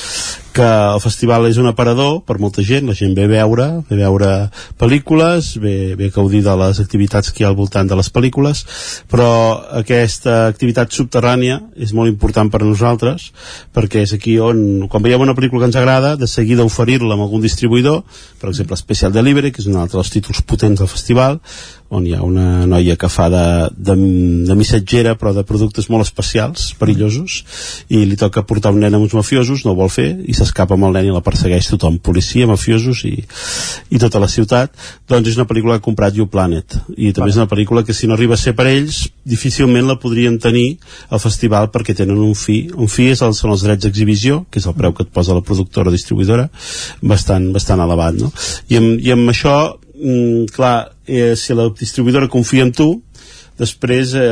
que 0.57 0.65
el 0.65 1.01
festival 1.03 1.45
és 1.45 1.59
un 1.61 1.67
aparador 1.69 2.23
per 2.25 2.39
molta 2.41 2.63
gent, 2.65 2.87
la 2.89 2.95
gent 2.97 3.13
ve 3.13 3.27
a 3.27 3.29
veure, 3.29 3.67
ve 3.91 3.99
a 3.99 4.09
veure 4.09 4.29
pel·lícules, 4.81 5.51
ve, 5.61 5.93
ve 5.99 6.09
a 6.09 6.15
gaudir 6.15 6.41
de 6.47 6.55
les 6.57 6.79
activitats 6.81 7.29
que 7.29 7.43
hi 7.43 7.45
ha 7.45 7.51
al 7.51 7.59
voltant 7.59 7.89
de 7.89 7.97
les 7.99 8.09
pel·lícules, 8.09 8.63
però 9.11 9.29
aquesta 9.83 10.47
activitat 10.47 10.97
subterrània 10.97 11.59
és 11.77 11.93
molt 11.93 12.09
important 12.09 12.49
per 12.49 12.63
a 12.63 12.65
nosaltres, 12.65 13.29
perquè 13.75 14.01
és 14.07 14.15
aquí 14.17 14.39
on, 14.41 14.87
quan 14.89 15.05
veiem 15.05 15.27
una 15.27 15.37
pel·lícula 15.37 15.61
que 15.61 15.69
ens 15.69 15.77
agrada, 15.77 16.15
de 16.17 16.29
seguida 16.31 16.65
oferir-la 16.65 17.13
amb 17.13 17.27
algun 17.27 17.45
distribuïdor, 17.45 18.01
per 18.41 18.49
exemple 18.49 18.81
Special 18.81 19.13
Delivery, 19.13 19.53
que 19.53 19.61
és 19.61 19.69
un 19.69 19.77
altre 19.77 20.01
dels 20.01 20.13
títols 20.15 20.41
potents 20.41 20.81
del 20.81 20.89
festival, 20.89 21.37
on 21.89 22.05
hi 22.07 22.13
ha 22.15 22.21
una 22.25 22.65
noia 22.67 22.97
que 22.99 23.09
fa 23.11 23.29
de, 23.31 23.45
de, 23.71 23.95
de 24.47 24.55
missatgera 24.59 25.15
però 25.19 25.33
de 25.35 25.43
productes 25.47 25.87
molt 25.91 26.03
especials, 26.05 26.73
perillosos 26.79 27.39
i 27.93 28.03
li 28.05 28.17
toca 28.19 28.43
portar 28.47 28.73
un 28.75 28.81
nen 28.83 28.97
amb 28.97 29.07
uns 29.07 29.15
mafiosos 29.15 29.63
no 29.65 29.73
ho 29.73 29.79
vol 29.79 29.91
fer 29.93 30.09
i 30.27 30.35
s'escapa 30.35 30.75
amb 30.75 30.89
el 30.89 30.97
nen 30.97 31.09
i 31.09 31.15
la 31.15 31.23
persegueix 31.23 31.69
tothom, 31.71 31.99
policia, 32.03 32.47
mafiosos 32.49 33.03
i, 33.07 33.15
i 33.89 34.01
tota 34.01 34.19
la 34.19 34.29
ciutat. 34.31 34.73
Doncs 35.07 35.31
és 35.31 35.39
una 35.39 35.47
pel·lícula 35.47 35.77
que 35.77 35.83
ha 35.83 35.87
comprat 35.87 36.17
You 36.17 36.27
Planet. 36.31 36.77
I 36.97 37.13
també 37.15 37.31
és 37.31 37.39
una 37.39 37.47
pel·lícula 37.49 37.83
que 37.87 37.95
si 37.95 38.09
no 38.09 38.17
arriba 38.17 38.35
a 38.35 38.41
ser 38.41 38.55
per 38.57 38.67
ells 38.69 39.05
difícilment 39.27 39.87
la 39.87 39.97
podrien 40.01 40.37
tenir 40.43 40.77
al 41.09 41.23
festival 41.23 41.71
perquè 41.73 41.95
tenen 41.97 42.19
un 42.19 42.35
fi. 42.35 42.59
Un 42.75 42.91
fi 42.91 43.09
és 43.13 43.23
el, 43.25 43.35
són 43.37 43.55
els 43.55 43.65
drets 43.65 43.85
d'exhibició 43.85 44.43
que 44.51 44.61
és 44.61 44.67
el 44.67 44.75
preu 44.77 44.95
que 44.95 45.07
et 45.07 45.13
posa 45.13 45.35
la 45.37 45.45
productora 45.45 45.93
distribuïdora 45.93 46.49
bastant, 47.01 47.51
bastant 47.55 47.83
elevat 47.83 48.17
no? 48.19 48.31
I, 48.67 48.79
amb, 48.79 48.95
i 49.03 49.13
amb 49.15 49.31
això 49.31 49.57
mm, 49.97 50.53
clar, 50.55 50.91
eh, 51.07 51.35
si 51.35 51.57
la 51.57 51.69
distribuïdora 51.73 52.29
confia 52.31 52.65
en 52.67 52.73
tu 52.75 52.89
després 53.57 54.13
eh, 54.17 54.25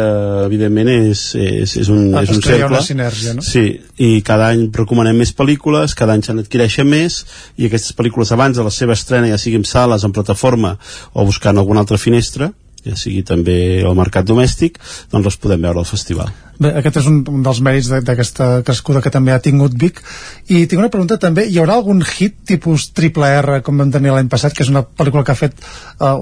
evidentment 0.45 0.89
és, 0.93 1.21
és, 1.39 1.75
és 1.81 1.89
un, 1.89 2.13
ah, 2.13 2.21
és 2.21 2.31
un 2.35 2.43
cercle 2.45 2.69
una 2.77 2.83
sinergia, 2.85 3.33
no? 3.37 3.45
sí, 3.45 3.65
i 3.97 4.21
cada 4.25 4.51
any 4.53 4.67
recomanem 4.75 5.17
més 5.17 5.33
pel·lícules 5.37 5.97
cada 5.97 6.13
any 6.13 6.21
se'n 6.25 6.43
adquireixen 6.43 6.87
més 6.89 7.23
i 7.57 7.65
aquestes 7.65 7.97
pel·lícules 7.97 8.33
abans 8.35 8.59
de 8.59 8.65
la 8.65 8.73
seva 8.73 8.93
estrena 8.93 9.31
ja 9.31 9.41
sigui 9.41 9.57
en 9.61 9.65
sales, 9.65 10.05
en 10.05 10.13
plataforma 10.13 10.75
o 11.13 11.25
buscant 11.25 11.57
alguna 11.57 11.81
altra 11.85 11.97
finestra 12.01 12.51
ja 12.85 12.97
sigui 12.99 13.25
també 13.25 13.81
al 13.81 13.97
mercat 13.97 14.29
domèstic 14.29 14.77
doncs 15.09 15.31
les 15.31 15.41
podem 15.41 15.65
veure 15.65 15.81
al 15.81 15.89
festival 15.89 16.29
Bé, 16.59 16.71
aquest 16.79 17.01
és 17.01 17.07
un, 17.09 17.19
un 17.27 17.43
dels 17.43 17.59
mèrits 17.65 17.89
d'aquesta 18.07 18.61
crescuda 18.67 19.01
que 19.03 19.11
també 19.11 19.33
ha 19.35 19.41
tingut 19.43 19.75
Vic. 19.79 19.99
I 20.47 20.63
tinc 20.69 20.79
una 20.79 20.91
pregunta 20.93 21.17
també, 21.21 21.47
hi 21.49 21.59
haurà 21.59 21.75
algun 21.75 21.99
hit 22.05 22.37
tipus 22.47 22.89
triple 22.95 23.27
R 23.41 23.59
com 23.65 23.81
vam 23.81 23.91
tenir 23.91 24.13
l'any 24.13 24.29
passat 24.31 24.55
que 24.55 24.63
és 24.63 24.71
una 24.71 24.85
pel·lícula 24.85 25.25
que 25.25 25.33
ha 25.33 25.39
fet 25.39 25.57
uh, 25.99 26.15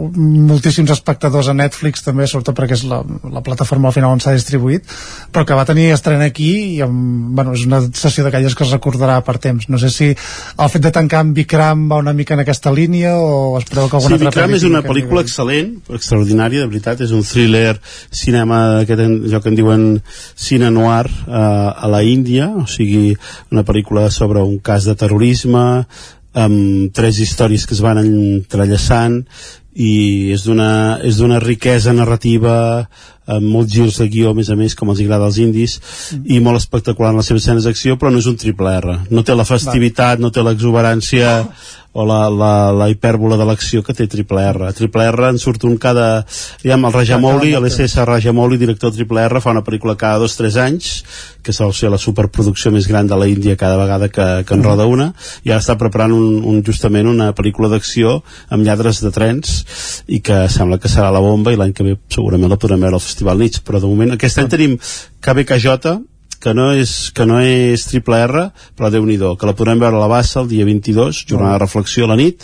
moltíssims 0.50 0.94
espectadors 0.96 1.52
a 1.52 1.58
Netflix 1.58 2.06
també, 2.06 2.26
sobretot 2.30 2.58
perquè 2.58 2.78
és 2.80 2.86
la, 2.90 3.04
la 3.30 3.44
plataforma 3.46 3.92
al 3.92 3.96
final 3.96 4.16
on 4.16 4.24
s'ha 4.24 4.34
distribuït 4.34 4.90
però 5.34 5.46
que 5.46 5.58
va 5.58 5.68
tenir 5.70 5.92
estrena 5.94 6.28
aquí 6.30 6.50
i 6.78 6.82
amb, 6.86 7.34
bueno, 7.38 7.54
és 7.58 7.68
una 7.68 7.82
sessió 7.86 8.26
d'aquelles 8.26 8.56
que 8.58 8.66
es 8.66 8.74
recordarà 8.74 9.20
per 9.26 9.38
temps. 9.44 9.70
No 9.70 9.80
sé 9.82 9.92
si 9.94 10.10
el 10.14 10.74
fet 10.74 10.84
de 10.86 10.94
tancar 10.96 11.24
amb 11.24 11.38
Vikram 11.38 11.88
va 11.92 12.02
una 12.02 12.14
mica 12.18 12.38
en 12.38 12.44
aquesta 12.44 12.74
línia 12.74 13.16
o 13.20 13.58
espereu 13.60 13.90
que 13.90 14.00
alguna 14.00 14.18
sí, 14.18 14.26
altra 14.26 14.48
Vikram 14.48 14.58
és 14.58 14.68
una 14.70 14.84
pel·lícula 14.86 15.24
excel·lent, 15.26 15.76
extraordinària, 15.94 16.66
de 16.66 16.72
veritat, 16.72 17.04
és 17.06 17.14
un 17.16 17.26
thriller 17.28 17.78
cinema 18.10 18.64
aquest 18.82 19.06
allò 19.06 19.42
que 19.44 19.52
en 19.52 19.60
diuen 19.60 19.88
cine 20.36 20.70
noir 20.72 21.08
eh, 21.08 21.32
a 21.34 21.90
la 21.92 22.04
Índia, 22.04 22.50
o 22.56 22.68
sigui, 22.68 23.16
una 23.52 23.66
pel·lícula 23.68 24.10
sobre 24.12 24.44
un 24.44 24.60
cas 24.60 24.88
de 24.90 24.96
terrorisme 25.00 25.86
amb 26.34 26.94
tres 26.94 27.20
històries 27.22 27.68
que 27.70 27.76
es 27.78 27.84
van 27.86 28.02
entrellaçant 28.02 29.22
i 29.74 30.34
és 30.34 30.46
d'una 30.46 31.42
riquesa 31.42 31.94
narrativa 31.94 32.56
amb 33.26 33.46
molts 33.48 33.74
girs 33.74 34.00
de 34.02 34.10
guió 34.12 34.32
a 34.32 34.38
més 34.38 34.50
a 34.50 34.58
més 34.60 34.76
com 34.76 34.90
els 34.92 35.04
agrada 35.04 35.30
als 35.30 35.40
indis 35.42 35.80
Mm. 36.14 36.26
i 36.26 36.40
molt 36.40 36.60
espectacular 36.60 37.12
en 37.12 37.18
les 37.18 37.30
seves 37.30 37.44
escenes 37.44 37.64
d'acció 37.64 37.98
però 37.98 38.12
no 38.12 38.20
és 38.20 38.28
un 38.28 38.36
triple 38.38 38.74
R 38.80 38.98
no 39.10 39.24
té 39.24 39.36
la 39.36 39.48
festivitat, 39.48 40.20
no 40.20 40.32
té 40.32 40.44
l'exuberància 40.44 41.46
o 41.94 42.06
la, 42.06 42.28
la, 42.30 42.72
la 42.74 42.88
hipèrbola 42.90 43.38
de 43.38 43.46
l'acció 43.46 43.84
que 43.86 43.94
té 43.94 44.08
Triple 44.10 44.42
R. 44.50 44.72
Triple 44.74 45.06
R 45.12 45.28
en 45.30 45.38
surt 45.38 45.64
un 45.70 45.78
cada... 45.78 46.24
Diguem, 46.64 46.88
el 46.90 46.96
Rajamouli, 46.96 47.52
l'SS 47.54 48.02
Rajamouli, 48.10 48.58
director 48.58 48.90
de 48.90 48.98
Triple 48.98 49.22
R, 49.28 49.42
fa 49.44 49.54
una 49.54 49.62
pel·lícula 49.66 49.94
cada 50.00 50.24
dos 50.24 50.34
o 50.34 50.42
tres 50.42 50.58
anys, 50.58 51.04
que 51.46 51.54
sol 51.54 51.74
ser 51.78 51.92
la 51.94 52.00
superproducció 52.02 52.72
més 52.74 52.88
gran 52.90 53.06
de 53.06 53.20
la 53.20 53.28
Índia 53.30 53.58
cada 53.60 53.78
vegada 53.78 54.10
que, 54.10 54.26
que 54.48 54.58
en 54.58 54.66
roda 54.66 54.88
una, 54.90 55.12
i 55.46 55.52
ara 55.52 55.62
està 55.62 55.76
preparant 55.78 56.16
un, 56.16 56.40
un, 56.42 56.64
justament 56.66 57.12
una 57.12 57.30
pel·lícula 57.38 57.70
d'acció 57.70 58.22
amb 58.50 58.66
lladres 58.66 59.04
de 59.04 59.14
trens 59.14 59.60
i 60.08 60.24
que 60.26 60.48
sembla 60.50 60.80
que 60.82 60.90
serà 60.90 61.12
la 61.14 61.22
bomba 61.22 61.54
i 61.54 61.60
l'any 61.60 61.76
que 61.78 61.86
ve 61.86 61.98
segurament 62.10 62.50
la 62.50 62.58
podrem 62.58 62.82
veure 62.82 62.98
al 62.98 63.06
Festival 63.14 63.38
Nits, 63.40 63.62
però 63.62 63.80
de 63.80 63.90
moment 63.90 64.18
aquest 64.18 64.42
any 64.42 64.50
tenim 64.50 64.76
KBKJ, 65.24 65.94
que 66.44 66.52
no 66.54 66.74
és, 66.76 66.92
que 67.16 67.24
no 67.24 67.38
és 67.40 67.86
triple 67.88 68.20
R, 68.26 68.44
però 68.76 68.90
déu 68.92 69.06
nhi 69.08 69.16
que 69.40 69.48
la 69.48 69.54
podrem 69.56 69.80
veure 69.80 69.96
a 69.96 70.02
la 70.02 70.10
Bassa 70.12 70.42
el 70.42 70.50
dia 70.52 70.66
22, 70.68 71.24
jornada 71.30 71.56
de 71.56 71.62
reflexió 71.64 72.04
a 72.04 72.12
la 72.12 72.18
nit, 72.20 72.44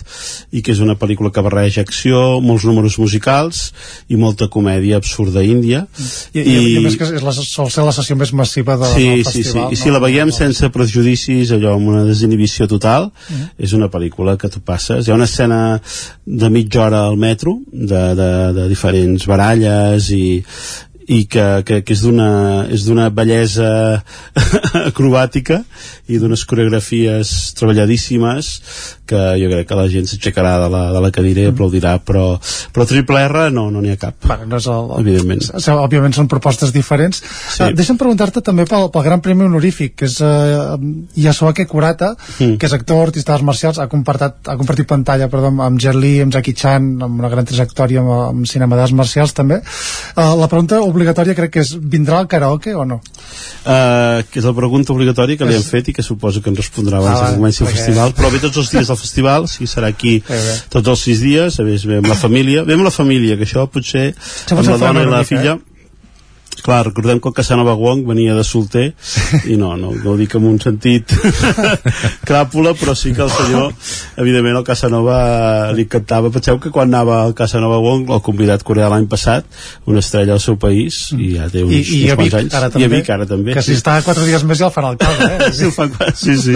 i 0.56 0.62
que 0.64 0.72
és 0.72 0.80
una 0.80 0.96
pel·lícula 0.96 1.34
que 1.36 1.44
barreja 1.44 1.84
acció, 1.84 2.40
molts 2.40 2.64
números 2.70 2.96
musicals 3.02 3.74
i 4.08 4.20
molta 4.22 4.48
comèdia 4.48 5.00
absurda 5.02 5.44
índia. 5.44 5.84
I, 6.32 6.40
i, 6.40 6.46
i, 6.46 6.78
a 6.80 6.86
més 6.86 6.96
que 7.00 7.10
és 7.18 7.26
la, 7.26 7.34
sol 7.36 7.72
ser 7.74 7.84
la 7.84 7.96
sessió 7.96 8.16
més 8.20 8.32
massiva 8.32 8.78
de, 8.80 8.92
sí, 8.94 9.08
del 9.10 9.26
sí, 9.26 9.32
sí, 9.32 9.44
festival. 9.44 9.74
i 9.76 9.82
si 9.82 9.92
la 9.92 10.04
veiem 10.04 10.32
sense 10.36 10.72
prejudicis, 10.72 11.52
allò 11.58 11.76
amb 11.76 11.92
una 11.92 12.06
desinhibició 12.08 12.70
total, 12.72 13.10
és 13.60 13.76
una 13.76 13.90
pel·lícula 13.92 14.38
que 14.40 14.52
tu 14.54 14.64
passes. 14.64 15.08
Hi 15.08 15.12
ha 15.12 15.20
una 15.20 15.28
escena 15.28 15.60
de 16.26 16.54
mitja 16.54 16.86
hora 16.86 17.04
al 17.10 17.18
metro, 17.20 17.58
de, 17.74 18.04
de, 18.16 18.32
de 18.56 18.70
diferents 18.72 19.28
baralles 19.28 20.12
i, 20.16 20.40
i 21.10 21.24
que, 21.26 21.46
que, 21.66 21.80
que 21.82 21.96
és 21.96 22.86
d'una 22.86 23.10
bellesa 23.10 23.70
acrobàtica 24.90 25.64
i 26.10 26.22
d'unes 26.22 26.46
coreografies 26.50 27.34
treballadíssimes 27.58 28.54
que 29.10 29.22
jo 29.42 29.50
crec 29.50 29.70
que 29.70 29.78
la 29.78 29.88
gent 29.90 30.10
s'aixecarà 30.10 30.56
de, 30.62 30.70
la, 30.74 30.84
de 30.94 31.04
la 31.04 31.12
cadira 31.14 31.48
i 31.48 31.50
aplaudirà 31.50 31.98
però, 32.06 32.26
però 32.74 32.86
triple 32.90 33.26
R 33.26 33.48
no 33.54 33.68
n'hi 33.70 33.80
no 33.80 33.86
n'hi 33.86 33.94
ha 33.96 34.00
cap 34.00 34.28
bueno, 34.28 34.46
no 34.52 34.60
és 34.60 34.68
el, 34.68 34.92
evidentment 35.00 35.44
òbviament 35.80 36.16
són 36.16 36.30
propostes 36.32 36.74
diferents 36.76 37.22
sí. 37.24 37.64
uh, 37.64 37.72
deixa'm 37.76 38.00
preguntar-te 38.00 38.44
també 38.46 38.66
pel, 38.70 38.90
pel 38.94 39.06
Gran 39.06 39.24
Premi 39.24 39.48
Honorífic 39.48 39.96
que 40.02 40.10
és 40.10 40.18
uh, 40.26 40.76
Yasuake 41.16 41.66
Kurata 41.70 42.12
mm. 42.16 42.58
que 42.60 42.70
és 42.70 42.76
actor, 42.76 43.02
artista 43.08 43.34
d'arts 43.34 43.48
marcials 43.48 43.80
ha 43.80 43.88
compartit, 43.92 44.42
ha 44.46 44.58
compartit 44.60 44.90
pantalla 44.90 45.30
perdó, 45.32 45.52
amb 45.66 45.82
Jet 45.82 45.98
Li, 45.98 46.18
amb 46.24 46.36
Jackie 46.36 46.58
Chan 46.60 46.92
amb 47.08 47.24
una 47.24 47.32
gran 47.32 47.48
trajectòria 47.48 48.04
amb, 48.04 48.14
amb 48.30 48.50
cinema 48.50 48.80
d'arts 48.80 48.96
marcials 48.98 49.36
també 49.38 49.62
uh, 49.64 50.36
la 50.40 50.50
pregunta 50.52 50.82
obligatòria 50.86 51.38
crec 51.38 51.56
que 51.56 51.66
és 51.66 51.74
vindrà 51.80 52.22
al 52.22 52.30
karaoke 52.30 52.76
o 52.76 52.86
no? 52.88 53.00
Uh, 53.64 54.22
que 54.30 54.42
és 54.42 54.48
la 54.48 54.56
pregunta 54.58 54.94
obligatòria 54.94 55.40
que 55.40 55.48
li 55.48 55.58
han 55.58 55.66
fet 55.66 55.90
i 55.90 55.96
que 55.96 55.99
suposo 56.06 56.42
que 56.42 56.50
en 56.50 56.58
respondrà 56.58 56.98
abans 56.98 57.20
Ah, 57.20 57.30
que 57.30 57.40
comenci 57.40 57.64
el 57.64 57.72
festival 57.74 58.14
però 58.18 58.32
ve 58.34 58.40
tots 58.40 58.58
els 58.58 58.72
dies 58.72 58.88
del 58.88 58.98
festival 58.98 59.48
sí, 59.48 59.68
serà 59.68 59.90
aquí 59.94 60.20
tots 60.70 60.88
els 60.88 61.06
sis 61.08 61.24
dies 61.24 61.60
a 61.60 61.64
més 61.68 61.86
ve 61.86 62.00
amb 62.02 62.08
la 62.08 62.16
família 62.20 62.64
ve 62.64 62.78
amb 62.78 62.88
la 62.88 62.94
família 62.94 63.38
que 63.38 63.48
això 63.48 63.68
potser 63.68 64.14
amb 64.52 64.64
la 64.68 64.78
dona 64.78 65.04
i 65.04 65.10
la 65.10 65.24
mica, 65.24 65.30
filla 65.32 65.58
clar, 66.66 66.84
recordem 66.88 67.20
que 67.20 67.30
el 67.32 67.36
Casanova 67.38 67.76
Wong 67.80 68.06
venia 68.08 68.36
de 68.38 68.44
solter 68.48 68.90
i 69.46 69.58
no, 69.60 69.76
no, 69.80 69.94
no 69.96 70.14
ho 70.14 70.18
dic 70.20 70.36
en 70.40 70.48
un 70.50 70.60
sentit 70.62 71.14
cràpula, 72.30 72.76
però 72.80 72.96
sí 72.98 73.14
que 73.16 73.26
el 73.26 73.34
senyor 73.34 73.74
evidentment 74.20 74.60
el 74.60 74.68
Casanova 74.68 75.20
li 75.76 75.86
cantava, 75.92 76.32
penseu 76.34 76.60
que 76.62 76.74
quan 76.74 76.90
anava 76.90 77.22
al 77.24 77.36
Casanova 77.38 77.80
Wong 77.84 78.10
el 78.16 78.24
convidat 78.26 78.64
coreà 78.68 78.90
l'any 78.92 79.08
passat 79.12 79.48
una 79.90 80.04
estrella 80.04 80.36
al 80.38 80.44
seu 80.44 80.58
país 80.62 81.10
i 81.18 81.36
ja 81.38 81.50
té 81.52 81.64
uns, 81.66 81.76
I, 81.76 82.04
i 82.04 82.10
uns 82.10 82.20
quants 82.20 82.34
Vic, 82.34 82.40
anys 82.42 82.58
ara 82.60 82.70
i 82.70 82.76
també, 82.76 82.90
a 82.90 82.94
Vic 82.96 83.14
ara 83.16 83.30
també 83.30 83.58
que 83.58 83.66
si 83.66 83.78
està 83.78 84.00
quatre 84.06 84.26
dies 84.28 84.46
més 84.48 84.60
ja 84.60 84.70
el 84.70 84.76
fan 84.76 84.90
alcalde 84.90 85.30
eh? 85.30 85.52
sí, 85.58 85.68
el 85.70 85.74
fan, 85.76 85.94
sí, 86.16 86.36
sí. 86.40 86.56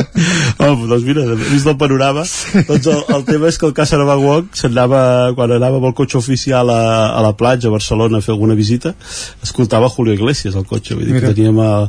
Oh, 0.60 0.74
doncs 0.88 1.06
mira, 1.08 1.26
vist 1.44 1.68
del 1.68 1.78
panorama, 1.80 2.26
doncs 2.68 2.90
el, 2.90 3.02
el 3.16 3.26
tema 3.28 3.50
és 3.52 3.60
que 3.60 3.68
el 3.70 3.76
Casanova 3.78 4.18
Wong 4.22 4.52
s'anava, 4.58 5.02
quan 5.38 5.56
anava 5.56 5.80
amb 5.80 5.90
el 5.90 5.96
cotxe 5.98 6.20
oficial 6.20 6.70
a, 6.74 6.82
a 7.14 7.22
la 7.26 7.34
platja 7.38 7.70
a 7.70 7.76
Barcelona 7.76 8.20
a 8.20 8.26
fer 8.26 8.34
alguna 8.36 8.58
visita, 8.58 8.94
escoltava 9.44 9.90
Julio 9.94 10.14
Iglesias 10.18 10.56
al 10.60 10.66
cotxe, 10.70 10.96
vull 10.98 11.06
dir 11.08 11.14
Mira. 11.16 11.30
que 11.30 11.38
teníem 11.38 11.60
el, 11.64 11.88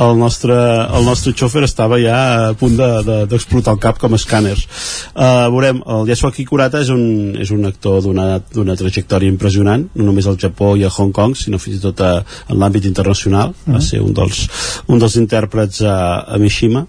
el, 0.00 0.14
nostre, 0.18 0.56
el 0.98 1.06
nostre 1.08 1.32
xòfer 1.38 1.64
estava 1.68 1.98
ja 2.02 2.18
a 2.50 2.52
punt 2.58 2.76
d'explotar 2.76 3.02
de, 3.06 3.18
d'explotar 3.30 3.74
el 3.76 3.80
cap 3.82 3.98
com 4.02 4.14
a 4.16 4.20
escàners. 4.20 4.66
Uh, 5.14 5.46
veurem, 5.54 5.80
el 5.96 6.10
Yasuaki 6.10 6.44
Kurata 6.48 6.82
és 6.84 6.90
un, 6.94 7.04
és 7.40 7.50
un 7.54 7.64
actor 7.70 8.02
d'una 8.04 8.76
trajectòria 8.78 9.30
impressionant, 9.30 9.86
no 9.94 10.08
només 10.10 10.26
al 10.30 10.38
Japó 10.40 10.74
i 10.76 10.84
a 10.84 10.92
Hong 10.92 11.12
Kong, 11.14 11.36
sinó 11.38 11.58
fins 11.62 11.78
i 11.78 11.82
tot 11.84 12.00
a, 12.04 12.12
en 12.50 12.58
l'àmbit 12.60 12.86
internacional, 12.90 13.54
va 13.68 13.78
Mhm. 13.78 13.82
ser 13.84 14.00
un 14.02 14.12
dels, 14.14 14.44
un 14.88 14.98
dels 14.98 15.16
intèrprets 15.20 15.82
a, 15.86 15.96
a 16.26 16.38
Mishima, 16.38 16.86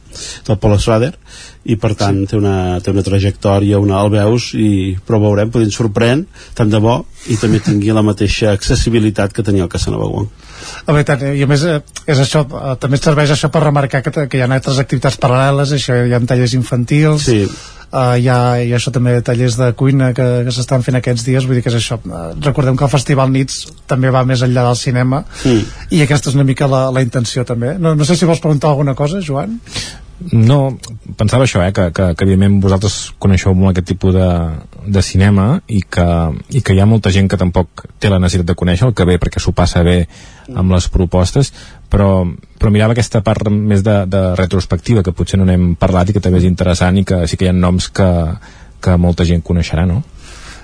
del 0.48 0.58
Paul 0.58 0.80
Schrader, 0.80 1.14
i 1.66 1.76
per 1.82 1.96
tant 1.98 2.20
sí. 2.22 2.28
té, 2.32 2.38
una, 2.38 2.80
té 2.82 2.92
una 2.94 3.02
trajectòria, 3.04 3.80
una 3.82 4.02
el 4.04 4.12
veus, 4.14 4.52
i, 4.54 4.96
però 5.06 5.18
veurem, 5.24 5.50
potser 5.50 5.66
ens 5.66 5.78
sorprèn, 5.80 6.26
tant 6.54 6.70
de 6.70 6.80
bo, 6.80 7.00
i 7.34 7.38
també 7.42 7.60
tingui 7.66 7.90
la 7.96 8.04
mateixa 8.06 8.52
accessibilitat 8.54 9.34
que 9.34 9.44
tenia 9.44 9.64
el 9.66 9.72
Casanova 9.72 10.06
Wong. 10.12 10.28
La 10.88 10.94
veritat, 10.94 11.23
eh, 11.26 11.36
i 11.40 11.44
a 11.44 11.48
més 11.49 11.64
eh, 11.65 11.80
és 12.07 12.19
això, 12.22 12.44
eh, 12.45 12.76
també 12.82 12.99
serveix 13.02 13.34
això 13.36 13.49
per 13.53 13.64
remarcar 13.64 14.03
que, 14.06 14.14
que 14.27 14.38
hi 14.38 14.44
ha 14.44 14.49
altres 14.49 14.82
activitats 14.82 15.18
paral·leles, 15.22 15.73
això 15.76 15.98
hi 16.06 16.14
ha 16.14 16.22
tallers 16.26 16.53
infantils, 16.57 17.26
sí. 17.30 17.40
uh, 17.45 18.14
hi, 18.19 18.30
ha, 18.30 18.38
hi 18.61 18.72
ha 18.72 18.80
això 18.80 18.94
també 18.95 19.18
tallers 19.26 19.57
de 19.60 19.72
cuina 19.77 20.11
que, 20.18 20.27
que 20.45 20.53
s'estan 20.56 20.86
fent 20.86 20.99
aquests 21.02 21.26
dies, 21.27 21.48
vull 21.48 21.60
dir 21.60 21.65
que 21.65 21.73
és 21.73 21.80
això. 21.80 21.99
Uh, 22.06 22.30
recordem 22.45 22.77
que 22.77 22.88
el 22.88 22.94
Festival 22.94 23.34
Nits 23.34 23.65
també 23.90 24.14
va 24.14 24.26
més 24.27 24.45
enllà 24.45 24.68
del 24.69 24.80
cinema 24.80 25.23
Mm. 25.45 25.61
i 25.94 25.99
aquesta 26.02 26.30
és 26.30 26.36
una 26.38 26.45
mica 26.48 26.68
la, 26.69 26.88
la 26.94 27.02
intenció 27.03 27.44
també. 27.45 27.76
No, 27.82 27.94
no 27.95 28.06
sé 28.07 28.15
si 28.15 28.26
vols 28.26 28.41
preguntar 28.41 28.72
alguna 28.72 28.95
cosa, 28.98 29.22
Joan? 29.22 29.60
No, 30.32 30.77
pensava 31.19 31.44
això, 31.44 31.60
eh, 31.65 31.73
que, 31.76 31.90
que, 31.91 32.07
que 32.15 32.23
evidentment 32.23 32.61
vosaltres 32.64 33.11
coneixeu 33.19 33.53
molt 33.57 33.73
aquest 33.73 33.90
tipus 33.91 34.15
de, 34.15 34.30
de 34.88 35.02
cinema 35.02 35.62
i 35.68 35.82
que, 35.82 36.07
i 36.49 36.62
que 36.62 36.76
hi 36.76 36.82
ha 36.82 36.88
molta 36.90 37.12
gent 37.14 37.30
que 37.32 37.40
tampoc 37.40 37.86
té 37.99 38.10
la 38.12 38.20
necessitat 38.20 38.52
de 38.52 38.57
conèixer 38.60 38.88
el 38.88 38.95
que 38.98 39.07
ve 39.07 39.18
perquè 39.22 39.41
s'ho 39.41 39.53
passa 39.56 39.84
bé 39.86 39.98
amb 40.53 40.72
les 40.74 40.88
propostes 40.94 41.52
però, 41.90 42.26
però 42.60 42.74
mirava 42.74 42.95
aquesta 42.95 43.22
part 43.26 43.49
més 43.49 43.84
de, 43.86 44.02
de 44.10 44.24
retrospectiva 44.40 45.03
que 45.03 45.14
potser 45.16 45.40
no 45.40 45.48
n'hem 45.48 45.74
parlat 45.80 46.10
i 46.10 46.18
que 46.18 46.24
també 46.24 46.41
és 46.41 46.49
interessant 46.49 46.98
i 46.98 47.06
que 47.07 47.24
sí 47.28 47.38
que 47.38 47.48
hi 47.48 47.53
ha 47.53 47.56
noms 47.56 47.90
que, 47.90 48.10
que 48.82 48.98
molta 49.02 49.26
gent 49.26 49.44
coneixerà, 49.45 49.86
no? 49.90 50.03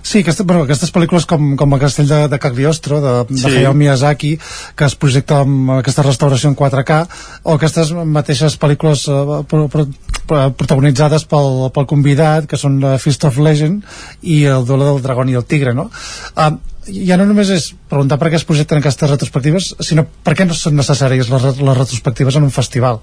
Sí, 0.01 0.21
aquesta, 0.21 0.43
bueno, 0.43 0.63
aquestes 0.65 0.91
pel·lícules 0.93 1.27
com, 1.29 1.53
com 1.59 1.75
el 1.75 1.81
Castell 1.81 2.09
de, 2.09 2.21
de 2.31 2.39
Cagliostro, 2.41 3.01
de, 3.03 3.13
de 3.29 3.37
Sí. 3.41 3.47
Hayao 3.51 3.73
Miyazaki, 3.77 4.31
que 4.75 4.85
es 4.85 4.95
projecta 4.95 5.41
amb 5.45 5.75
aquesta 5.77 6.05
restauració 6.05 6.49
en 6.49 6.57
4K, 6.57 6.97
o 7.43 7.55
aquestes 7.55 7.93
mateixes 7.93 8.57
pel·lícules 8.61 9.05
eh, 9.07 9.21
pro, 9.51 9.67
pro, 9.71 9.85
pro, 10.27 10.41
protagonitzades 10.57 11.27
pel, 11.29 11.69
pel 11.75 11.87
convidat, 11.89 12.49
que 12.49 12.59
són 12.59 12.81
eh, 12.83 12.97
Fist 13.01 13.25
of 13.29 13.37
Legend 13.37 13.85
i 14.21 14.43
el 14.49 14.65
duelo 14.65 14.89
del 14.89 15.05
dragón 15.05 15.29
i 15.29 15.37
el 15.37 15.45
tigre, 15.45 15.75
no? 15.77 15.89
Uh, 16.35 16.57
ja 16.89 17.17
no 17.19 17.27
només 17.29 17.51
és 17.53 17.71
preguntar 17.89 18.17
per 18.17 18.31
què 18.31 18.39
es 18.39 18.47
projecten 18.47 18.81
aquestes 18.81 19.09
retrospectives, 19.09 19.73
sinó 19.85 20.07
per 20.25 20.33
què 20.37 20.47
no 20.49 20.57
són 20.57 20.79
necessàries 20.79 21.29
les, 21.29 21.49
les 21.61 21.77
retrospectives 21.77 22.39
en 22.39 22.47
un 22.49 22.53
festival. 22.53 23.01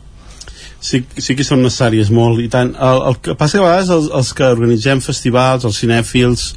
Sí, 0.81 1.01
sí 1.19 1.35
que 1.35 1.43
són 1.47 1.65
necessàries 1.65 2.13
molt 2.15 2.39
i 2.39 2.47
tant. 2.53 2.71
El, 2.79 3.01
el 3.11 3.17
que 3.23 3.35
passa 3.39 3.59
que 3.59 3.65
a 3.65 3.67
vegades 3.67 3.91
els, 3.91 4.13
els 4.15 4.31
que 4.39 4.47
organitzem 4.47 5.03
festivals, 5.03 5.67
els 5.67 5.81
cinèfils 5.83 6.53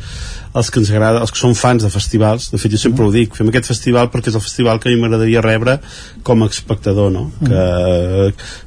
els 0.52 0.70
que 0.70 0.82
ens 0.82 0.90
agrada, 0.92 1.22
els 1.24 1.32
que 1.32 1.40
són 1.40 1.54
fans 1.56 1.84
de 1.86 1.90
festivals 1.92 2.50
de 2.52 2.60
fet 2.60 2.74
jo 2.74 2.80
sempre 2.82 3.06
ho 3.06 3.12
dic, 3.14 3.36
fem 3.38 3.48
aquest 3.48 3.70
festival 3.72 4.10
perquè 4.12 4.32
és 4.32 4.38
el 4.38 4.44
festival 4.44 4.82
que 4.84 4.90
a 4.90 4.92
mi 4.92 5.00
m'agradaria 5.00 5.44
rebre 5.46 5.78
com 6.28 6.44
a 6.44 6.50
espectador 6.52 7.12
no? 7.14 7.30
que 7.40 7.62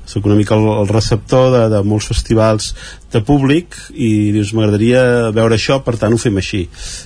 soc 0.08 0.24
una 0.24 0.38
mica 0.38 0.56
el, 0.56 0.64
el 0.80 0.88
receptor 0.88 1.50
de, 1.52 1.64
de 1.74 1.82
molts 1.84 2.08
festivals 2.08 2.72
de 3.14 3.22
públic 3.24 3.76
i 3.94 4.32
dius 4.34 4.52
m'agradaria 4.54 5.30
veure 5.34 5.56
això 5.58 5.80
per 5.84 5.96
tant 6.00 6.14
ho 6.14 6.20
fem 6.20 6.36
així. 6.40 6.64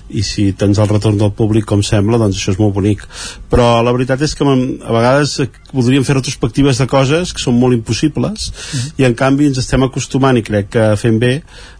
I 0.08 0.24
si 0.26 0.50
tens 0.58 0.80
el 0.80 0.90
retorn 0.90 1.20
del 1.20 1.34
públic 1.36 1.68
com 1.68 1.84
sembla 1.84 2.20
doncs 2.20 2.38
això 2.40 2.54
és 2.54 2.60
molt 2.60 2.74
bonic. 2.76 3.04
Però 3.52 3.68
la 3.84 3.94
veritat 3.94 4.22
és 4.24 4.34
que 4.34 4.46
a 4.48 4.92
vegades 4.94 5.38
voldríem 5.72 6.04
fer 6.04 6.16
retrospectives 6.16 6.80
de 6.80 6.88
coses 6.88 7.34
que 7.34 7.42
són 7.42 7.58
molt 7.60 7.76
impossibles 7.76 8.48
i 8.96 9.04
en 9.04 9.16
canvi 9.18 9.50
ens 9.50 9.60
estem 9.60 9.84
acostumant 9.84 10.38
i 10.38 10.44
crec 10.44 10.70
que 10.72 10.86
fem 11.00 11.18
bé 11.20 11.34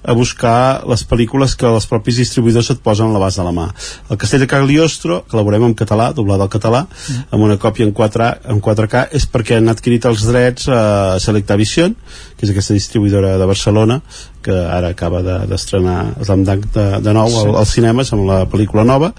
a 0.09 0.15
buscar 0.17 0.85
les 0.89 1.03
pel·lícules 1.09 1.55
que 1.59 1.69
els 1.69 1.89
propis 1.91 2.21
distribuïdors 2.21 2.71
et 2.73 2.83
posen 2.85 3.09
a 3.09 3.15
l'abast 3.15 3.41
de 3.41 3.45
la 3.47 3.53
mà. 3.55 3.67
El 4.09 4.21
Castell 4.21 4.45
de 4.45 4.49
Cagliostro, 4.51 5.23
que 5.29 5.37
la 5.37 5.45
veurem 5.45 5.67
en 5.69 5.75
català 5.77 6.11
doblada 6.17 6.47
al 6.47 6.53
català, 6.53 6.85
amb 7.31 7.45
una 7.45 7.59
còpia 7.61 7.87
en 7.87 7.93
4A, 7.97 8.31
en 8.53 8.63
4K, 8.65 9.09
és 9.19 9.29
perquè 9.29 9.59
han 9.59 9.69
adquirit 9.73 10.09
els 10.09 10.25
drets 10.29 10.69
a 10.73 10.81
Selecta 11.21 11.59
Vision 11.61 11.97
que 12.39 12.47
és 12.47 12.53
aquesta 12.55 12.75
distribuïdora 12.77 13.35
de 13.41 13.47
Barcelona 13.51 14.01
que 14.43 14.55
ara 14.55 14.93
acaba 14.95 15.21
de- 15.27 15.41
d'estrenar 15.51 16.15
de, 16.17 16.25
Slam 16.25 16.45
Dunk 16.47 16.69
de, 16.75 16.87
de 17.03 17.13
nou 17.13 17.29
Sí. 17.29 17.37
al, 17.43 17.57
als 17.65 17.75
cinemes 17.75 18.13
amb 18.15 18.25
la 18.31 18.45
pel·lícula 18.47 18.85
nova 18.87 19.13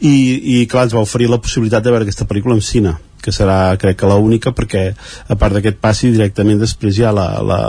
i, 0.00 0.14
i 0.62 0.66
clar, 0.70 0.84
ens 0.86 0.94
va 0.94 1.02
oferir 1.02 1.28
la 1.30 1.40
possibilitat 1.42 1.82
de 1.84 1.90
veure 1.90 2.06
aquesta 2.06 2.24
pel·lícula 2.30 2.54
en 2.54 2.62
cine 2.62 2.94
que 3.24 3.32
serà 3.34 3.76
crec 3.80 4.00
que 4.00 4.10
l'única 4.10 4.52
perquè 4.56 4.84
a 5.28 5.36
part 5.38 5.56
d'aquest 5.56 5.80
passi 5.82 6.10
directament 6.14 6.60
després 6.60 6.96
ja 6.96 7.12
la, 7.14 7.26
la, 7.44 7.60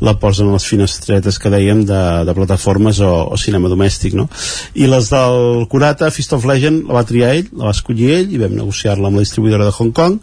la 0.00 0.16
posen 0.20 0.52
les 0.52 0.66
finestretes 0.66 1.38
que 1.40 1.52
dèiem 1.52 1.84
de, 1.88 2.00
de 2.28 2.36
plataformes 2.36 3.00
o, 3.04 3.10
o 3.34 3.40
cinema 3.40 3.70
domèstic 3.72 4.16
no? 4.18 4.28
i 4.74 4.88
les 4.90 5.10
del 5.12 5.66
Curata, 5.70 6.10
Fist 6.14 6.34
of 6.36 6.46
Legend 6.48 6.88
la 6.88 7.00
va 7.00 7.06
triar 7.08 7.34
ell, 7.36 7.52
la 7.56 7.70
va 7.70 7.76
escollir 7.76 8.12
ell 8.18 8.34
i 8.34 8.40
vam 8.42 8.56
negociar-la 8.58 9.10
amb 9.10 9.20
la 9.20 9.26
distribuïdora 9.26 9.68
de 9.68 9.76
Hong 9.76 9.94
Kong 9.96 10.18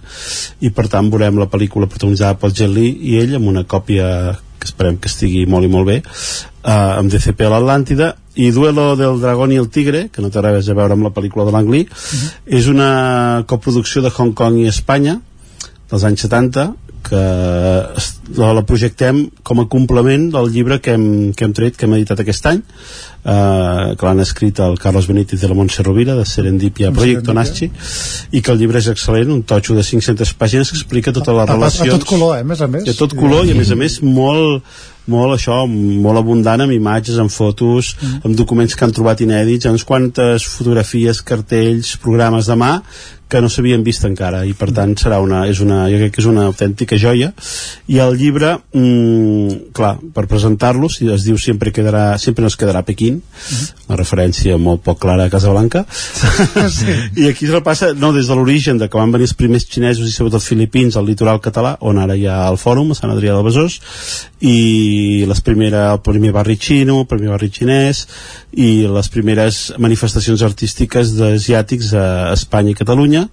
i 0.65 0.73
per 0.73 0.87
tant 0.91 1.11
veurem 1.13 1.39
la 1.39 1.49
pel·lícula 1.51 1.89
protagonitzada 1.89 2.39
pel 2.41 2.55
Jet 2.57 2.73
Li 2.73 2.91
i 3.11 3.17
ell 3.21 3.37
amb 3.39 3.53
una 3.53 3.65
còpia 3.67 4.07
que 4.59 4.69
esperem 4.69 4.97
que 5.01 5.11
estigui 5.11 5.45
molt 5.49 5.67
i 5.67 5.71
molt 5.71 5.89
bé 5.89 5.97
uh, 6.01 6.97
amb 6.97 7.11
DCP 7.11 7.45
a 7.47 7.53
l'Atlàntida 7.53 8.13
i 8.37 8.51
Duelo 8.53 8.91
del 8.99 9.21
dragón 9.21 9.53
i 9.53 9.59
el 9.61 9.69
tigre 9.73 10.07
que 10.13 10.23
no 10.23 10.31
té 10.33 10.43
res 10.43 10.69
a 10.69 10.77
veure 10.77 10.97
amb 10.97 11.07
la 11.07 11.13
pel·lícula 11.15 11.47
de 11.47 11.55
l'Anglí 11.55 11.85
és 12.59 12.67
una 12.71 12.91
coproducció 13.49 14.03
de 14.05 14.13
Hong 14.13 14.35
Kong 14.37 14.61
i 14.61 14.69
Espanya 14.71 15.19
dels 15.89 16.03
anys 16.07 16.27
70 16.27 16.67
que 17.05 17.21
la, 18.37 18.63
projectem 18.67 19.27
com 19.47 19.61
a 19.61 19.67
complement 19.71 20.27
del 20.33 20.49
llibre 20.51 20.79
que 20.83 20.95
hem, 20.97 21.33
que 21.37 21.45
hem 21.45 21.53
tret, 21.55 21.77
que 21.77 21.87
hem 21.87 21.95
editat 21.97 22.23
aquest 22.23 22.49
any 22.51 22.59
eh, 22.59 23.95
que 23.95 24.07
l'han 24.07 24.23
escrit 24.23 24.59
el 24.63 24.77
Carlos 24.81 25.07
Benítez 25.07 25.41
de 25.41 25.49
la 25.51 25.57
Montse 25.57 25.85
Rovira 25.85 26.17
de 26.17 26.25
Serendipia 26.27 26.91
Project 26.95 27.31
Onaschi 27.33 27.69
i 28.31 28.41
que 28.41 28.53
el 28.53 28.59
llibre 28.61 28.81
és 28.83 28.91
excel·lent, 28.91 29.31
un 29.33 29.45
totxo 29.47 29.77
de 29.77 29.85
500 29.87 30.35
pàgines 30.39 30.73
que 30.73 30.79
explica 30.79 31.15
totes 31.15 31.33
les 31.33 31.45
a, 31.45 31.47
a, 31.47 31.55
a 31.55 31.57
relacions 31.57 31.97
tot 31.99 32.07
color, 32.11 32.37
eh, 32.37 32.45
a 32.45 32.51
més 32.51 32.61
a 32.61 32.69
més. 32.71 32.85
de 32.87 32.95
tot 32.97 33.15
color 33.17 33.47
i 33.47 33.55
a 33.55 33.59
més 33.59 33.71
a 33.71 33.79
més 33.79 34.01
molt 34.03 34.63
molt 35.07 35.37
això, 35.37 35.63
molt 35.67 36.19
abundant 36.19 36.61
amb 36.61 36.75
imatges, 36.75 37.17
amb 37.19 37.31
fotos, 37.31 37.95
Mm. 38.01 38.21
amb 38.25 38.35
documents 38.35 38.75
que 38.75 38.85
han 38.85 38.91
trobat 38.91 39.21
inèdits, 39.21 39.65
amb 39.65 39.81
quantes 39.83 40.43
fotografies, 40.45 41.21
cartells, 41.21 41.97
programes 41.97 42.45
de 42.45 42.55
mà 42.55 42.81
que 43.27 43.41
no 43.41 43.49
s'havien 43.49 43.83
vist 43.83 44.05
encara. 44.07 44.45
I 44.47 44.53
per 44.53 44.71
tant 44.71 44.95
serà 44.95 45.19
una, 45.19 45.45
és 45.51 45.59
una, 45.59 45.81
jo 45.91 45.97
crec 45.99 46.13
que 46.15 46.21
és 46.21 46.27
una 46.29 46.45
autèntica 46.47 46.97
joia. 46.97 47.33
I 47.91 47.99
el 47.99 48.15
llibre 48.15 48.53
mm, 48.71 49.73
clar, 49.75 49.97
per 50.15 50.27
presentar-lo 50.31 50.87
si 50.89 51.09
es 51.11 51.25
diu 51.27 51.37
sempre, 51.37 51.73
quedarà, 51.75 52.17
sempre 52.17 52.43
nos 52.43 52.55
quedarà 52.55 52.85
Pequín 52.87 53.21
una 53.87 53.97
referència 53.99 54.57
molt 54.59 54.83
poc 54.83 54.99
clara 55.03 55.27
a 55.27 55.31
Casablanca. 55.31 55.85
I 57.21 57.29
aquí 57.29 57.47
es 57.47 57.53
repassa 57.53 57.93
no, 57.95 58.11
des 58.15 58.27
de 58.27 58.35
l'origen 58.35 58.79
de 58.81 58.89
que 58.89 58.99
van 58.99 59.13
venir 59.13 59.27
els 59.29 59.35
primers 59.37 59.67
xinesos 59.67 60.07
i 60.07 60.13
sobretot 60.13 60.43
filipins 60.43 60.97
al 60.97 61.07
litoral 61.07 61.39
català 61.43 61.77
on 61.87 61.99
ara 62.01 62.15
hi 62.15 62.27
ha 62.27 62.41
el 62.51 62.59
fòrum 62.59 62.91
a 62.91 62.97
Sant 62.99 63.13
Adrià 63.13 63.35
de 63.37 63.45
Besòs 63.47 63.79
i 64.47 65.25
les 65.27 65.41
primera, 65.41 65.87
el 65.95 66.01
primer 66.05 66.33
barri 66.35 66.57
xino 66.61 66.99
el 67.01 67.07
primer 67.09 67.31
barri 67.33 67.49
xinès 67.53 68.03
i 68.57 68.87
les 68.89 69.09
primeres 69.13 69.59
manifestacions 69.81 70.43
artístiques 70.45 71.15
d'asiàtics 71.17 71.93
a 71.97 72.05
Espanya 72.35 72.73
i 72.73 72.77
Catalunya 72.77 73.25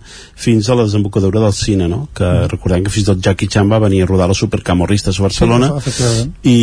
fins 0.47 0.69
a 0.69 0.79
la 0.79 0.87
desembocadura 0.87 1.43
del 1.43 1.55
cine 1.57 1.89
no? 1.91 2.07
que 2.15 2.31
recordem 2.49 2.85
que 2.85 2.95
fins 2.95 3.05
i 3.05 3.11
tot 3.13 3.23
Jackie 3.25 3.51
Chan 3.51 3.69
va 3.71 3.83
venir 3.83 4.03
a 4.05 4.09
rodar 4.09 4.31
la 4.31 4.39
Supercamorristes 4.39 5.21
a 5.21 5.27
Barcelona 5.27 5.73
Sí, 5.85 6.25
i, 6.49 6.59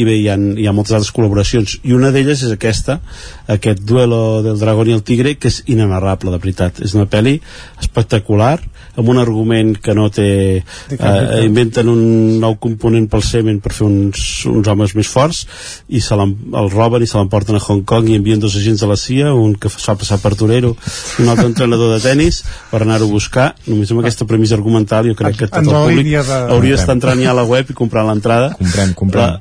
i 0.00 0.04
bé, 0.06 0.18
hi 0.20 0.28
ha, 0.30 0.36
hi 0.36 0.66
ha 0.66 0.74
moltes 0.76 0.96
altres 0.96 1.12
col·laboracions 1.14 1.78
i 1.84 1.96
una 1.96 2.12
d'elles 2.14 2.44
és 2.46 2.52
aquesta 2.52 3.00
aquest 3.46 3.82
duelo 3.86 4.42
del 4.42 4.58
dragón 4.58 4.90
i 4.90 4.96
el 4.96 5.04
tigre 5.06 5.36
que 5.38 5.50
és 5.52 5.62
inenarrable 5.70 6.32
de 6.34 6.40
veritat. 6.42 6.80
És 6.82 6.94
una 6.98 7.06
pel·li 7.10 7.38
espectacular 7.80 8.58
amb 8.96 9.08
un 9.12 9.18
argument 9.20 9.74
que 9.82 9.94
no 9.94 10.08
té 10.10 10.28
eh, 10.58 11.40
inventen 11.44 11.88
un 11.92 12.02
nou 12.42 12.56
component 12.62 13.08
pel 13.12 13.22
semen 13.26 13.60
per 13.64 13.72
fer 13.76 13.86
uns, 13.86 14.44
uns 14.50 14.68
homes 14.72 14.94
més 14.98 15.10
forts 15.10 15.44
i 15.88 16.00
se 16.00 16.16
el 16.16 16.70
roben 16.72 17.04
i 17.04 17.08
se 17.10 17.18
l'emporten 17.18 17.58
a 17.58 17.62
Hong 17.62 17.84
Kong 17.88 18.08
i 18.10 18.16
envien 18.18 18.40
dos 18.40 18.56
agents 18.56 18.80
de 18.82 18.90
la 18.90 18.96
CIA 19.00 19.32
un 19.34 19.54
que 19.60 19.70
fa 19.72 19.96
passar 19.98 20.18
per 20.22 20.34
torero 20.38 20.74
i 21.18 21.24
un 21.24 21.32
altre 21.32 21.46
entrenador 21.50 21.94
de 21.94 22.00
tennis 22.04 22.42
per 22.70 22.82
anar-ho 22.82 23.08
a 23.08 23.12
buscar 23.12 23.48
només 23.66 23.90
amb 23.92 24.02
aquesta 24.04 24.26
premissa 24.28 24.56
argumental 24.58 25.08
jo 25.10 25.16
crec 25.18 25.36
que 25.42 25.50
tot 25.50 25.60
En 25.60 25.68
el 25.68 25.72
la 25.74 25.84
públic 25.86 26.12
de- 26.16 26.40
hauria 26.56 26.76
d'estar 26.76 26.96
entrant 26.96 27.22
ja 27.22 27.30
a 27.32 27.38
la 27.40 27.44
web 27.44 27.70
i 27.70 27.76
comprar 27.76 28.06
l'entrada 28.08 28.52
comprem, 28.56 28.94
comprem 28.94 29.36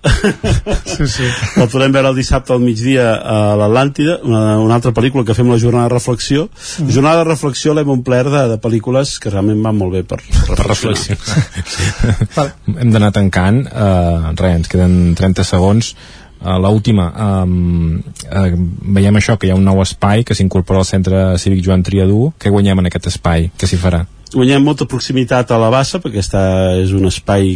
sí, 0.86 1.08
sí. 1.08 1.28
la 1.60 1.68
podem 1.72 1.94
veure 1.96 2.10
el 2.12 2.18
dissabte 2.18 2.54
al 2.54 2.60
migdia 2.64 3.14
a 3.16 3.38
l'Atlàntida, 3.60 4.20
una, 4.26 4.58
una 4.60 4.76
altra 4.80 4.92
pel·lícula 4.96 5.26
que 5.28 5.36
fem 5.38 5.50
la 5.52 5.60
jornada 5.62 5.90
de 5.90 5.94
reflexió. 5.96 6.48
Mm. 6.80 6.90
Jornada 6.96 7.24
de 7.24 7.30
reflexió 7.30 7.74
l'hem 7.76 7.92
omplert 7.94 8.32
de, 8.34 8.44
de 8.54 8.58
pel·lícules 8.62 9.16
que 9.22 9.30
realment 9.30 9.45
van 9.54 9.78
molt 9.78 9.96
bé 9.96 10.04
per, 10.08 10.20
per 10.48 10.60
reflexionar. 10.64 12.50
hem 12.82 12.94
d'anar 12.94 13.12
tancant 13.16 13.64
uh, 13.68 14.32
res, 14.34 14.60
ens 14.62 14.72
queden 14.72 15.16
30 15.18 15.46
segons 15.48 15.94
uh, 15.94 16.58
l'última 16.62 17.12
um, 17.44 18.02
uh, 18.30 18.50
veiem 18.98 19.22
això, 19.22 19.38
que 19.38 19.50
hi 19.50 19.54
ha 19.54 19.60
un 19.60 19.66
nou 19.68 19.84
espai 19.86 20.26
que 20.28 20.38
s'incorpora 20.38 20.82
al 20.82 20.90
centre 20.90 21.24
cívic 21.42 21.64
Joan 21.66 21.86
Triadú 21.86 22.32
què 22.42 22.54
guanyem 22.54 22.84
en 22.84 22.92
aquest 22.92 23.14
espai? 23.14 23.50
Què 23.56 23.70
s'hi 23.70 23.82
farà? 23.82 24.06
Guanyem 24.36 24.66
molta 24.66 24.88
proximitat 24.90 25.54
a 25.54 25.62
la 25.62 25.70
bassa, 25.72 26.02
perquè 26.04 26.20
està, 26.20 26.42
és 26.82 26.92
un 26.96 27.06
espai 27.08 27.56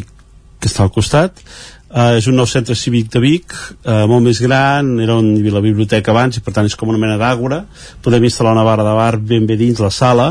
que 0.59 0.69
està 0.69 0.85
al 0.85 0.93
costat. 0.95 1.41
Uh, 1.89 2.19
és 2.19 2.27
un 2.29 2.35
nou 2.37 2.45
centre 2.45 2.75
cívic 2.77 3.07
de 3.09 3.19
Vic, 3.23 3.55
uh, 3.81 4.03
molt 4.05 4.21
més 4.27 4.37
gran, 4.43 4.91
era 5.01 5.15
on 5.17 5.31
hi 5.31 5.39
havia 5.41 5.55
la 5.55 5.63
biblioteca 5.65 6.13
abans 6.13 6.37
i 6.37 6.43
per 6.45 6.53
tant 6.53 6.67
és 6.69 6.77
com 6.77 6.91
una 6.91 7.01
mena 7.01 7.17
d'àgora. 7.17 7.63
Podem 8.05 8.27
instal·lar 8.29 8.53
una 8.53 8.67
barra 8.67 8.85
de 8.85 8.93
bar 8.93 9.15
ben 9.31 9.47
bé 9.49 9.57
dins 9.57 9.81
la 9.81 9.89
sala 9.89 10.27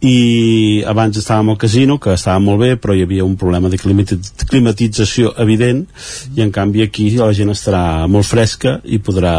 i 0.00 0.84
abans 0.86 1.16
estàvem 1.18 1.48
al 1.50 1.56
casino 1.58 1.96
que 1.98 2.12
estava 2.14 2.38
molt 2.38 2.60
bé 2.62 2.68
però 2.78 2.94
hi 2.94 3.00
havia 3.02 3.24
un 3.26 3.32
problema 3.36 3.66
de 3.72 3.80
climati- 3.82 4.18
climatització 4.46 5.32
evident 5.42 5.80
i 6.36 6.44
en 6.44 6.52
canvi 6.54 6.84
aquí 6.84 7.08
la 7.16 7.32
gent 7.34 7.50
estarà 7.50 8.06
molt 8.06 8.28
fresca 8.28 8.76
i 8.84 9.00
podrà, 9.02 9.32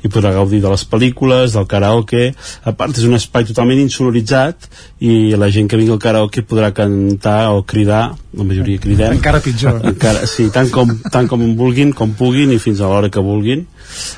i 0.00 0.08
podrà 0.08 0.32
gaudir 0.32 0.62
de 0.64 0.70
les 0.72 0.84
pel·lícules, 0.88 1.52
del 1.52 1.66
karaoke. 1.68 2.30
A 2.64 2.72
part 2.72 2.96
és 2.96 3.04
un 3.04 3.18
espai 3.18 3.44
totalment 3.44 3.82
insonoritzat 3.82 4.70
i 5.04 5.34
la 5.36 5.50
gent 5.52 5.68
que 5.68 5.76
vingui 5.76 5.92
al 5.92 6.00
karaoke 6.00 6.40
podrà 6.48 6.72
cantar 6.72 7.50
o 7.52 7.60
cridar 7.68 8.14
la 8.32 8.48
majoria 8.48 8.80
cridem. 8.80 9.12
Encara 9.18 9.42
pitjor. 9.44 9.82
encara, 9.84 10.24
sí, 10.26 10.48
tant 10.54 10.70
com, 10.72 10.88
tant 11.12 11.28
com 11.28 11.44
vulguin, 11.58 11.92
com 11.92 12.14
puguin 12.16 12.54
i 12.56 12.58
fins 12.62 12.80
a 12.80 12.88
l'hora 12.88 13.12
que 13.12 13.20
vulguin. 13.20 13.66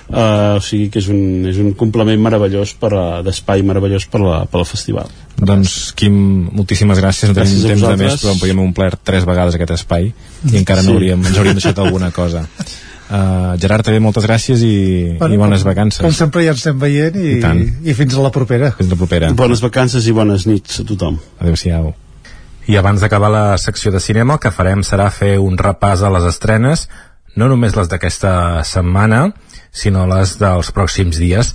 Uh, 0.06 0.54
o 0.54 0.62
sigui 0.62 0.86
que 0.92 1.00
és 1.02 1.08
un, 1.10 1.48
és 1.50 1.58
un 1.58 1.72
complement 1.74 2.20
meravellós 2.22 2.76
per 2.78 2.92
a- 2.94 3.22
d'espai 3.26 3.64
meravellós 3.66 4.06
per, 4.06 4.20
la, 4.22 4.44
per 4.46 4.60
al 4.62 4.68
festival 4.70 5.10
Doncs, 5.36 5.92
Quim, 5.98 6.14
moltíssimes 6.54 7.00
gràcies. 7.02 7.28
No 7.30 7.34
tenim 7.34 7.50
Gràcies 7.50 7.64
a 7.64 7.72
temps 7.74 7.86
de 7.88 7.96
més, 8.04 8.20
però 8.22 8.32
en 8.34 8.40
podíem 8.40 8.60
omplert 8.62 9.00
tres 9.04 9.24
vegades 9.26 9.56
aquest 9.58 9.72
espai 9.74 10.12
i 10.12 10.56
encara 10.60 10.80
Sí. 10.82 10.86
no 10.88 10.94
hauríem, 10.94 11.24
ens 11.26 11.36
hauríem 11.38 11.58
deixat 11.58 11.78
alguna 11.78 12.10
cosa. 12.14 12.46
Uh, 13.04 13.52
Gerard, 13.60 13.84
també 13.84 13.98
moltes 14.00 14.24
gràcies 14.24 14.62
i, 14.64 15.18
i 15.20 15.36
bones 15.36 15.62
vacances. 15.62 16.00
Com 16.00 16.10
sempre 16.16 16.40
ja 16.42 16.54
ens 16.54 16.62
estem 16.62 16.78
veient 16.80 17.14
i, 17.20 17.34
I 17.36 17.40
tant. 17.42 17.60
i 17.84 17.92
fins 17.94 18.14
a 18.16 18.22
la 18.24 18.30
propera. 18.32 18.70
Fins 18.78 18.88
la 18.90 18.96
propera. 18.96 19.28
Bones 19.36 19.60
vacances 19.60 20.06
i 20.08 20.14
bones 20.16 20.46
nits 20.48 20.80
a 20.80 20.86
tothom. 20.88 21.18
Adéu-siau. 21.38 21.90
I 22.66 22.78
abans 22.80 23.04
d'acabar 23.04 23.28
la 23.30 23.58
secció 23.60 23.92
de 23.92 24.00
cinema, 24.00 24.38
el 24.38 24.40
que 24.40 24.50
farem 24.50 24.80
serà 24.82 25.10
fer 25.12 25.34
un 25.38 25.58
repàs 25.60 26.00
a 26.00 26.10
les 26.16 26.24
estrenes, 26.30 26.86
no 27.36 27.46
només 27.52 27.76
les 27.76 27.92
d'aquesta 27.92 28.64
setmana, 28.64 29.26
sinó 29.70 30.06
les 30.08 30.38
dels 30.40 30.72
pròxims 30.72 31.20
dies, 31.20 31.52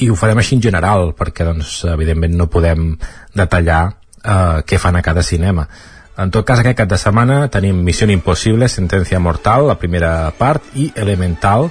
i 0.00 0.10
ho 0.10 0.16
farem 0.18 0.40
així 0.40 0.56
en 0.56 0.64
general, 0.64 1.12
perquè, 1.16 1.46
doncs, 1.46 1.80
evidentment 1.92 2.36
no 2.38 2.48
podem 2.52 2.94
detallar 3.36 3.82
eh, 3.90 4.60
què 4.66 4.78
fan 4.80 4.96
a 4.96 5.04
cada 5.04 5.24
cinema. 5.26 5.66
En 6.20 6.32
tot 6.32 6.44
cas, 6.44 6.60
aquest 6.60 6.76
cap 6.76 6.88
de 6.90 6.98
setmana 7.00 7.46
tenim 7.52 7.78
Missió 7.84 8.08
Impossible, 8.10 8.68
Sentència 8.68 9.20
Mortal, 9.22 9.68
la 9.70 9.78
primera 9.80 10.30
part, 10.36 10.66
i 10.76 10.90
Elemental, 10.96 11.70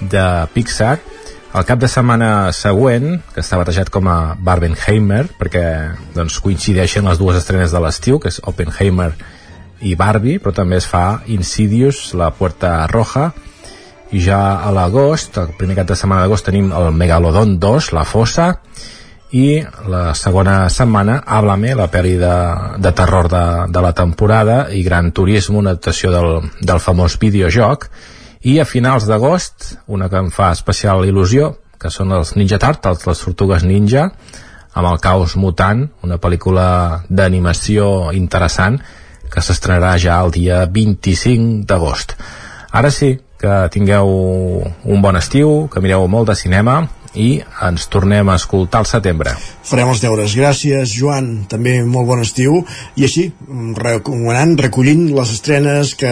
de 0.00 0.24
Pixar, 0.54 0.96
el 1.54 1.62
cap 1.68 1.78
de 1.78 1.86
setmana 1.86 2.50
següent, 2.50 3.20
que 3.30 3.38
està 3.44 3.54
batejat 3.60 3.90
com 3.94 4.08
a 4.10 4.34
Barbenheimer, 4.34 5.28
perquè 5.38 5.62
doncs, 6.16 6.40
coincideixen 6.42 7.06
les 7.06 7.20
dues 7.20 7.38
estrenes 7.38 7.70
de 7.70 7.82
l'estiu, 7.84 8.18
que 8.18 8.32
és 8.32 8.40
Oppenheimer 8.42 9.12
i 9.86 9.94
Barbie, 9.94 10.40
però 10.42 10.50
també 10.56 10.80
es 10.80 10.88
fa 10.90 11.20
Insidious, 11.30 12.08
La 12.18 12.32
Puerta 12.34 12.88
Roja, 12.90 13.28
i 14.14 14.20
ja 14.22 14.40
a 14.62 14.70
l'agost, 14.70 15.38
el 15.42 15.54
primer 15.58 15.74
cap 15.80 15.88
de 15.90 15.96
setmana 15.98 16.24
d'agost 16.24 16.46
tenim 16.46 16.70
el 16.72 16.92
Megalodon 16.94 17.56
2, 17.58 17.90
La 17.96 18.04
Fossa, 18.06 18.52
i 19.34 19.64
la 19.90 20.12
segona 20.14 20.68
setmana 20.70 21.16
Háblame, 21.26 21.72
la 21.74 21.88
pel·li 21.90 22.14
de, 22.20 22.34
de 22.78 22.92
terror 22.94 23.26
de, 23.32 23.44
de 23.74 23.82
la 23.82 23.90
temporada 23.92 24.68
i 24.70 24.84
Gran 24.86 25.10
Turismo, 25.10 25.58
una 25.58 25.74
adaptació 25.74 26.12
del, 26.14 26.46
del 26.62 26.82
famós 26.84 27.18
videojoc. 27.18 27.88
I 28.46 28.60
a 28.62 28.68
finals 28.68 29.08
d'agost 29.10 29.72
una 29.90 30.06
que 30.12 30.20
em 30.22 30.30
fa 30.30 30.52
especial 30.54 31.02
il·lusió 31.08 31.54
que 31.80 31.90
són 31.90 32.14
els 32.14 32.36
Ninja 32.38 32.60
Turtles, 32.62 33.02
les 33.08 33.24
tortugues 33.26 33.66
ninja 33.66 34.06
amb 34.74 34.88
el 34.88 35.00
caos 35.02 35.34
mutant 35.36 35.88
una 36.06 36.20
pel·lícula 36.22 36.66
d'animació 37.10 38.12
interessant 38.14 38.78
que 39.32 39.42
s'estrenarà 39.42 39.96
ja 39.98 40.20
el 40.22 40.30
dia 40.34 40.62
25 40.70 41.66
d'agost. 41.66 42.14
Ara 42.70 42.90
sí, 42.94 43.16
que 43.44 43.62
tingueu 43.74 44.10
un 44.64 45.04
bon 45.04 45.20
estiu 45.20 45.64
que 45.72 45.84
mireu 45.84 46.08
molt 46.08 46.32
de 46.32 46.38
cinema 46.40 46.84
i 47.14 47.38
ens 47.62 47.86
tornem 47.90 48.28
a 48.28 48.36
escoltar 48.38 48.82
al 48.82 48.88
setembre. 48.90 49.34
Farem 49.64 49.88
els 49.92 50.02
deures. 50.02 50.34
Gràcies, 50.36 50.92
Joan. 50.98 51.46
També 51.48 51.76
molt 51.86 52.08
bon 52.08 52.22
estiu. 52.24 52.58
I 52.98 53.06
així, 53.06 53.28
recomanant, 53.78 54.56
recollint 54.60 55.06
les 55.14 55.34
estrenes 55.36 55.94
que 55.98 56.10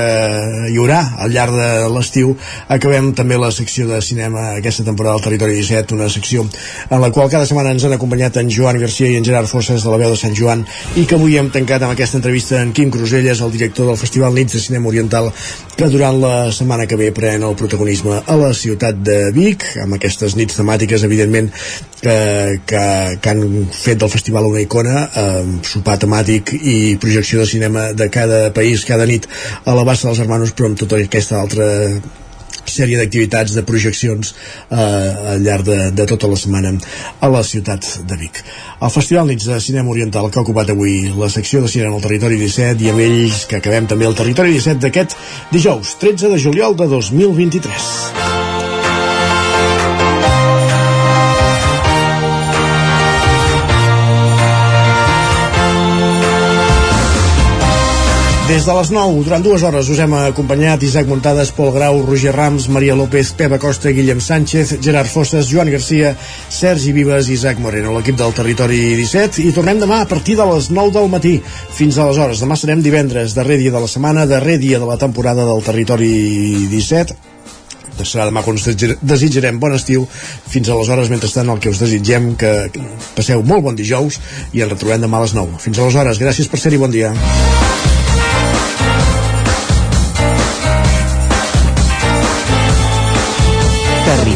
hi 0.70 0.78
haurà 0.78 1.00
al 1.24 1.34
llarg 1.34 1.58
de 1.58 1.90
l'estiu, 1.92 2.36
acabem 2.72 3.12
també 3.18 3.38
la 3.40 3.50
secció 3.52 3.88
de 3.90 4.00
cinema 4.04 4.52
aquesta 4.54 4.86
temporada 4.86 5.18
al 5.18 5.26
Territori 5.26 5.58
17, 5.58 5.96
una 5.98 6.08
secció 6.12 6.46
en 6.46 7.02
la 7.02 7.10
qual 7.10 7.30
cada 7.30 7.46
setmana 7.48 7.74
ens 7.74 7.84
han 7.84 7.96
acompanyat 7.96 8.38
en 8.40 8.50
Joan 8.52 8.78
Garcia 8.80 9.10
i 9.10 9.18
en 9.18 9.26
Gerard 9.26 9.50
Fosses 9.50 9.82
de 9.84 9.92
la 9.92 10.00
veu 10.00 10.14
de 10.14 10.20
Sant 10.20 10.36
Joan 10.38 10.64
i 10.96 11.04
que 11.08 11.18
avui 11.18 11.36
hem 11.38 11.50
tancat 11.52 11.82
amb 11.82 11.96
aquesta 11.96 12.18
entrevista 12.20 12.60
en 12.62 12.72
Quim 12.72 12.92
Cruselles, 12.94 13.42
el 13.42 13.52
director 13.52 13.90
del 13.90 14.00
Festival 14.00 14.34
Nits 14.38 14.56
de 14.56 14.62
Cinema 14.64 14.88
Oriental, 14.88 15.32
que 15.76 15.88
durant 15.92 16.18
la 16.20 16.52
setmana 16.52 16.86
que 16.86 16.98
ve 17.00 17.10
pren 17.16 17.42
el 17.46 17.56
protagonisme 17.58 18.20
a 18.26 18.36
la 18.36 18.52
ciutat 18.56 18.98
de 19.04 19.18
Vic, 19.34 19.64
amb 19.82 19.96
aquestes 19.96 20.36
nits 20.36 20.58
temàtiques, 20.58 21.04
evidentment, 21.08 21.50
que, 22.02 22.16
que, 22.66 22.84
que 23.22 23.30
han 23.30 23.68
fet 23.72 24.00
del 24.02 24.10
festival 24.12 24.48
una 24.50 24.62
icona 24.62 25.06
amb 25.22 25.68
sopar 25.68 25.98
temàtic 26.02 26.54
i 26.58 26.96
projecció 27.02 27.42
de 27.42 27.50
cinema 27.50 27.92
de 27.96 28.08
cada 28.12 28.48
país 28.54 28.84
cada 28.88 29.06
nit 29.06 29.28
a 29.64 29.76
la 29.76 29.86
bassa 29.86 30.08
dels 30.08 30.20
hermanos 30.24 30.52
però 30.56 30.72
amb 30.72 30.82
tota 30.82 30.98
aquesta 30.98 31.38
altra 31.40 31.68
sèrie 32.68 32.98
d'activitats, 33.00 33.54
de 33.56 33.64
projeccions 33.66 34.34
eh, 34.70 34.76
al 35.34 35.42
llarg 35.44 35.66
de, 35.66 35.78
de 35.94 36.06
tota 36.08 36.30
la 36.30 36.38
setmana 36.38 36.74
a 37.20 37.30
la 37.32 37.42
ciutat 37.46 37.88
de 38.08 38.18
Vic. 38.20 38.42
El 38.82 38.90
Festival 38.90 39.28
Nits 39.30 39.48
de 39.50 39.60
Cinema 39.60 39.94
Oriental 39.94 40.30
que 40.30 40.40
ha 40.40 40.46
ocupat 40.46 40.72
avui 40.74 41.12
la 41.18 41.30
secció 41.32 41.62
de 41.62 41.70
cinema 41.72 41.96
al 41.96 42.06
Territori 42.06 42.40
17 42.40 42.82
i 42.84 42.92
amb 42.92 43.04
ells 43.06 43.44
que 43.50 43.60
acabem 43.62 43.90
també 43.90 44.08
el 44.08 44.18
Territori 44.18 44.56
17 44.58 44.82
d'aquest 44.86 45.18
dijous 45.52 45.96
13 46.02 46.32
de 46.34 46.40
juliol 46.46 46.78
de 46.78 46.88
2023. 46.90 48.41
Des 58.52 58.66
de 58.66 58.72
les 58.76 58.90
9, 58.92 59.22
durant 59.24 59.40
dues 59.40 59.62
hores, 59.64 59.88
us 59.88 60.00
hem 60.04 60.12
acompanyat 60.12 60.82
Isaac 60.84 61.06
Montades, 61.08 61.48
Pol 61.56 61.70
Grau, 61.72 62.02
Roger 62.04 62.34
Rams, 62.36 62.66
Maria 62.68 62.92
López, 62.92 63.30
Pepa 63.32 63.56
Costa, 63.58 63.88
Guillem 63.96 64.20
Sánchez, 64.20 64.74
Gerard 64.84 65.08
Fosses, 65.08 65.48
Joan 65.48 65.70
Garcia, 65.72 66.10
Sergi 66.52 66.92
Vives 66.92 67.30
i 67.30 67.38
Isaac 67.38 67.62
Moreno, 67.64 67.94
l'equip 67.96 68.18
del 68.20 68.36
Territori 68.36 68.82
17, 68.98 69.40
i 69.48 69.54
tornem 69.56 69.80
demà 69.80 70.02
a 70.02 70.10
partir 70.10 70.36
de 70.36 70.44
les 70.52 70.68
9 70.68 70.92
del 70.92 71.08
matí. 71.08 71.38
Fins 71.78 71.96
aleshores, 71.96 72.44
demà 72.44 72.60
serem 72.60 72.84
divendres, 72.84 73.32
darrer 73.32 73.56
dia 73.56 73.72
de 73.72 73.80
la 73.80 73.88
setmana, 73.88 74.28
darrer 74.28 74.58
dia 74.60 74.82
de 74.82 74.90
la 74.90 75.00
temporada 75.00 75.48
del 75.48 75.64
Territori 75.64 76.12
17, 76.76 77.16
serà 78.04 78.28
demà 78.28 78.44
quan 78.44 78.60
us 78.60 78.68
desitjarem 79.00 79.64
bon 79.64 79.72
estiu. 79.80 80.04
Fins 80.52 80.68
aleshores, 80.68 81.08
mentrestant 81.08 81.48
el 81.48 81.62
que 81.62 81.72
us 81.72 81.80
desitgem 81.80 82.34
que 82.36 82.68
passeu 83.16 83.40
molt 83.40 83.64
bon 83.64 83.80
dijous 83.80 84.20
i 84.52 84.60
ens 84.60 84.76
retrobem 84.76 85.08
demà 85.08 85.22
a 85.22 85.24
les 85.24 85.38
9 85.40 85.56
fins 85.56 85.80
aleshores, 85.80 86.20
gràcies 86.20 86.52
per 86.52 86.60
ser-hi, 86.60 86.84
bon 86.84 86.92
dia 86.92 87.16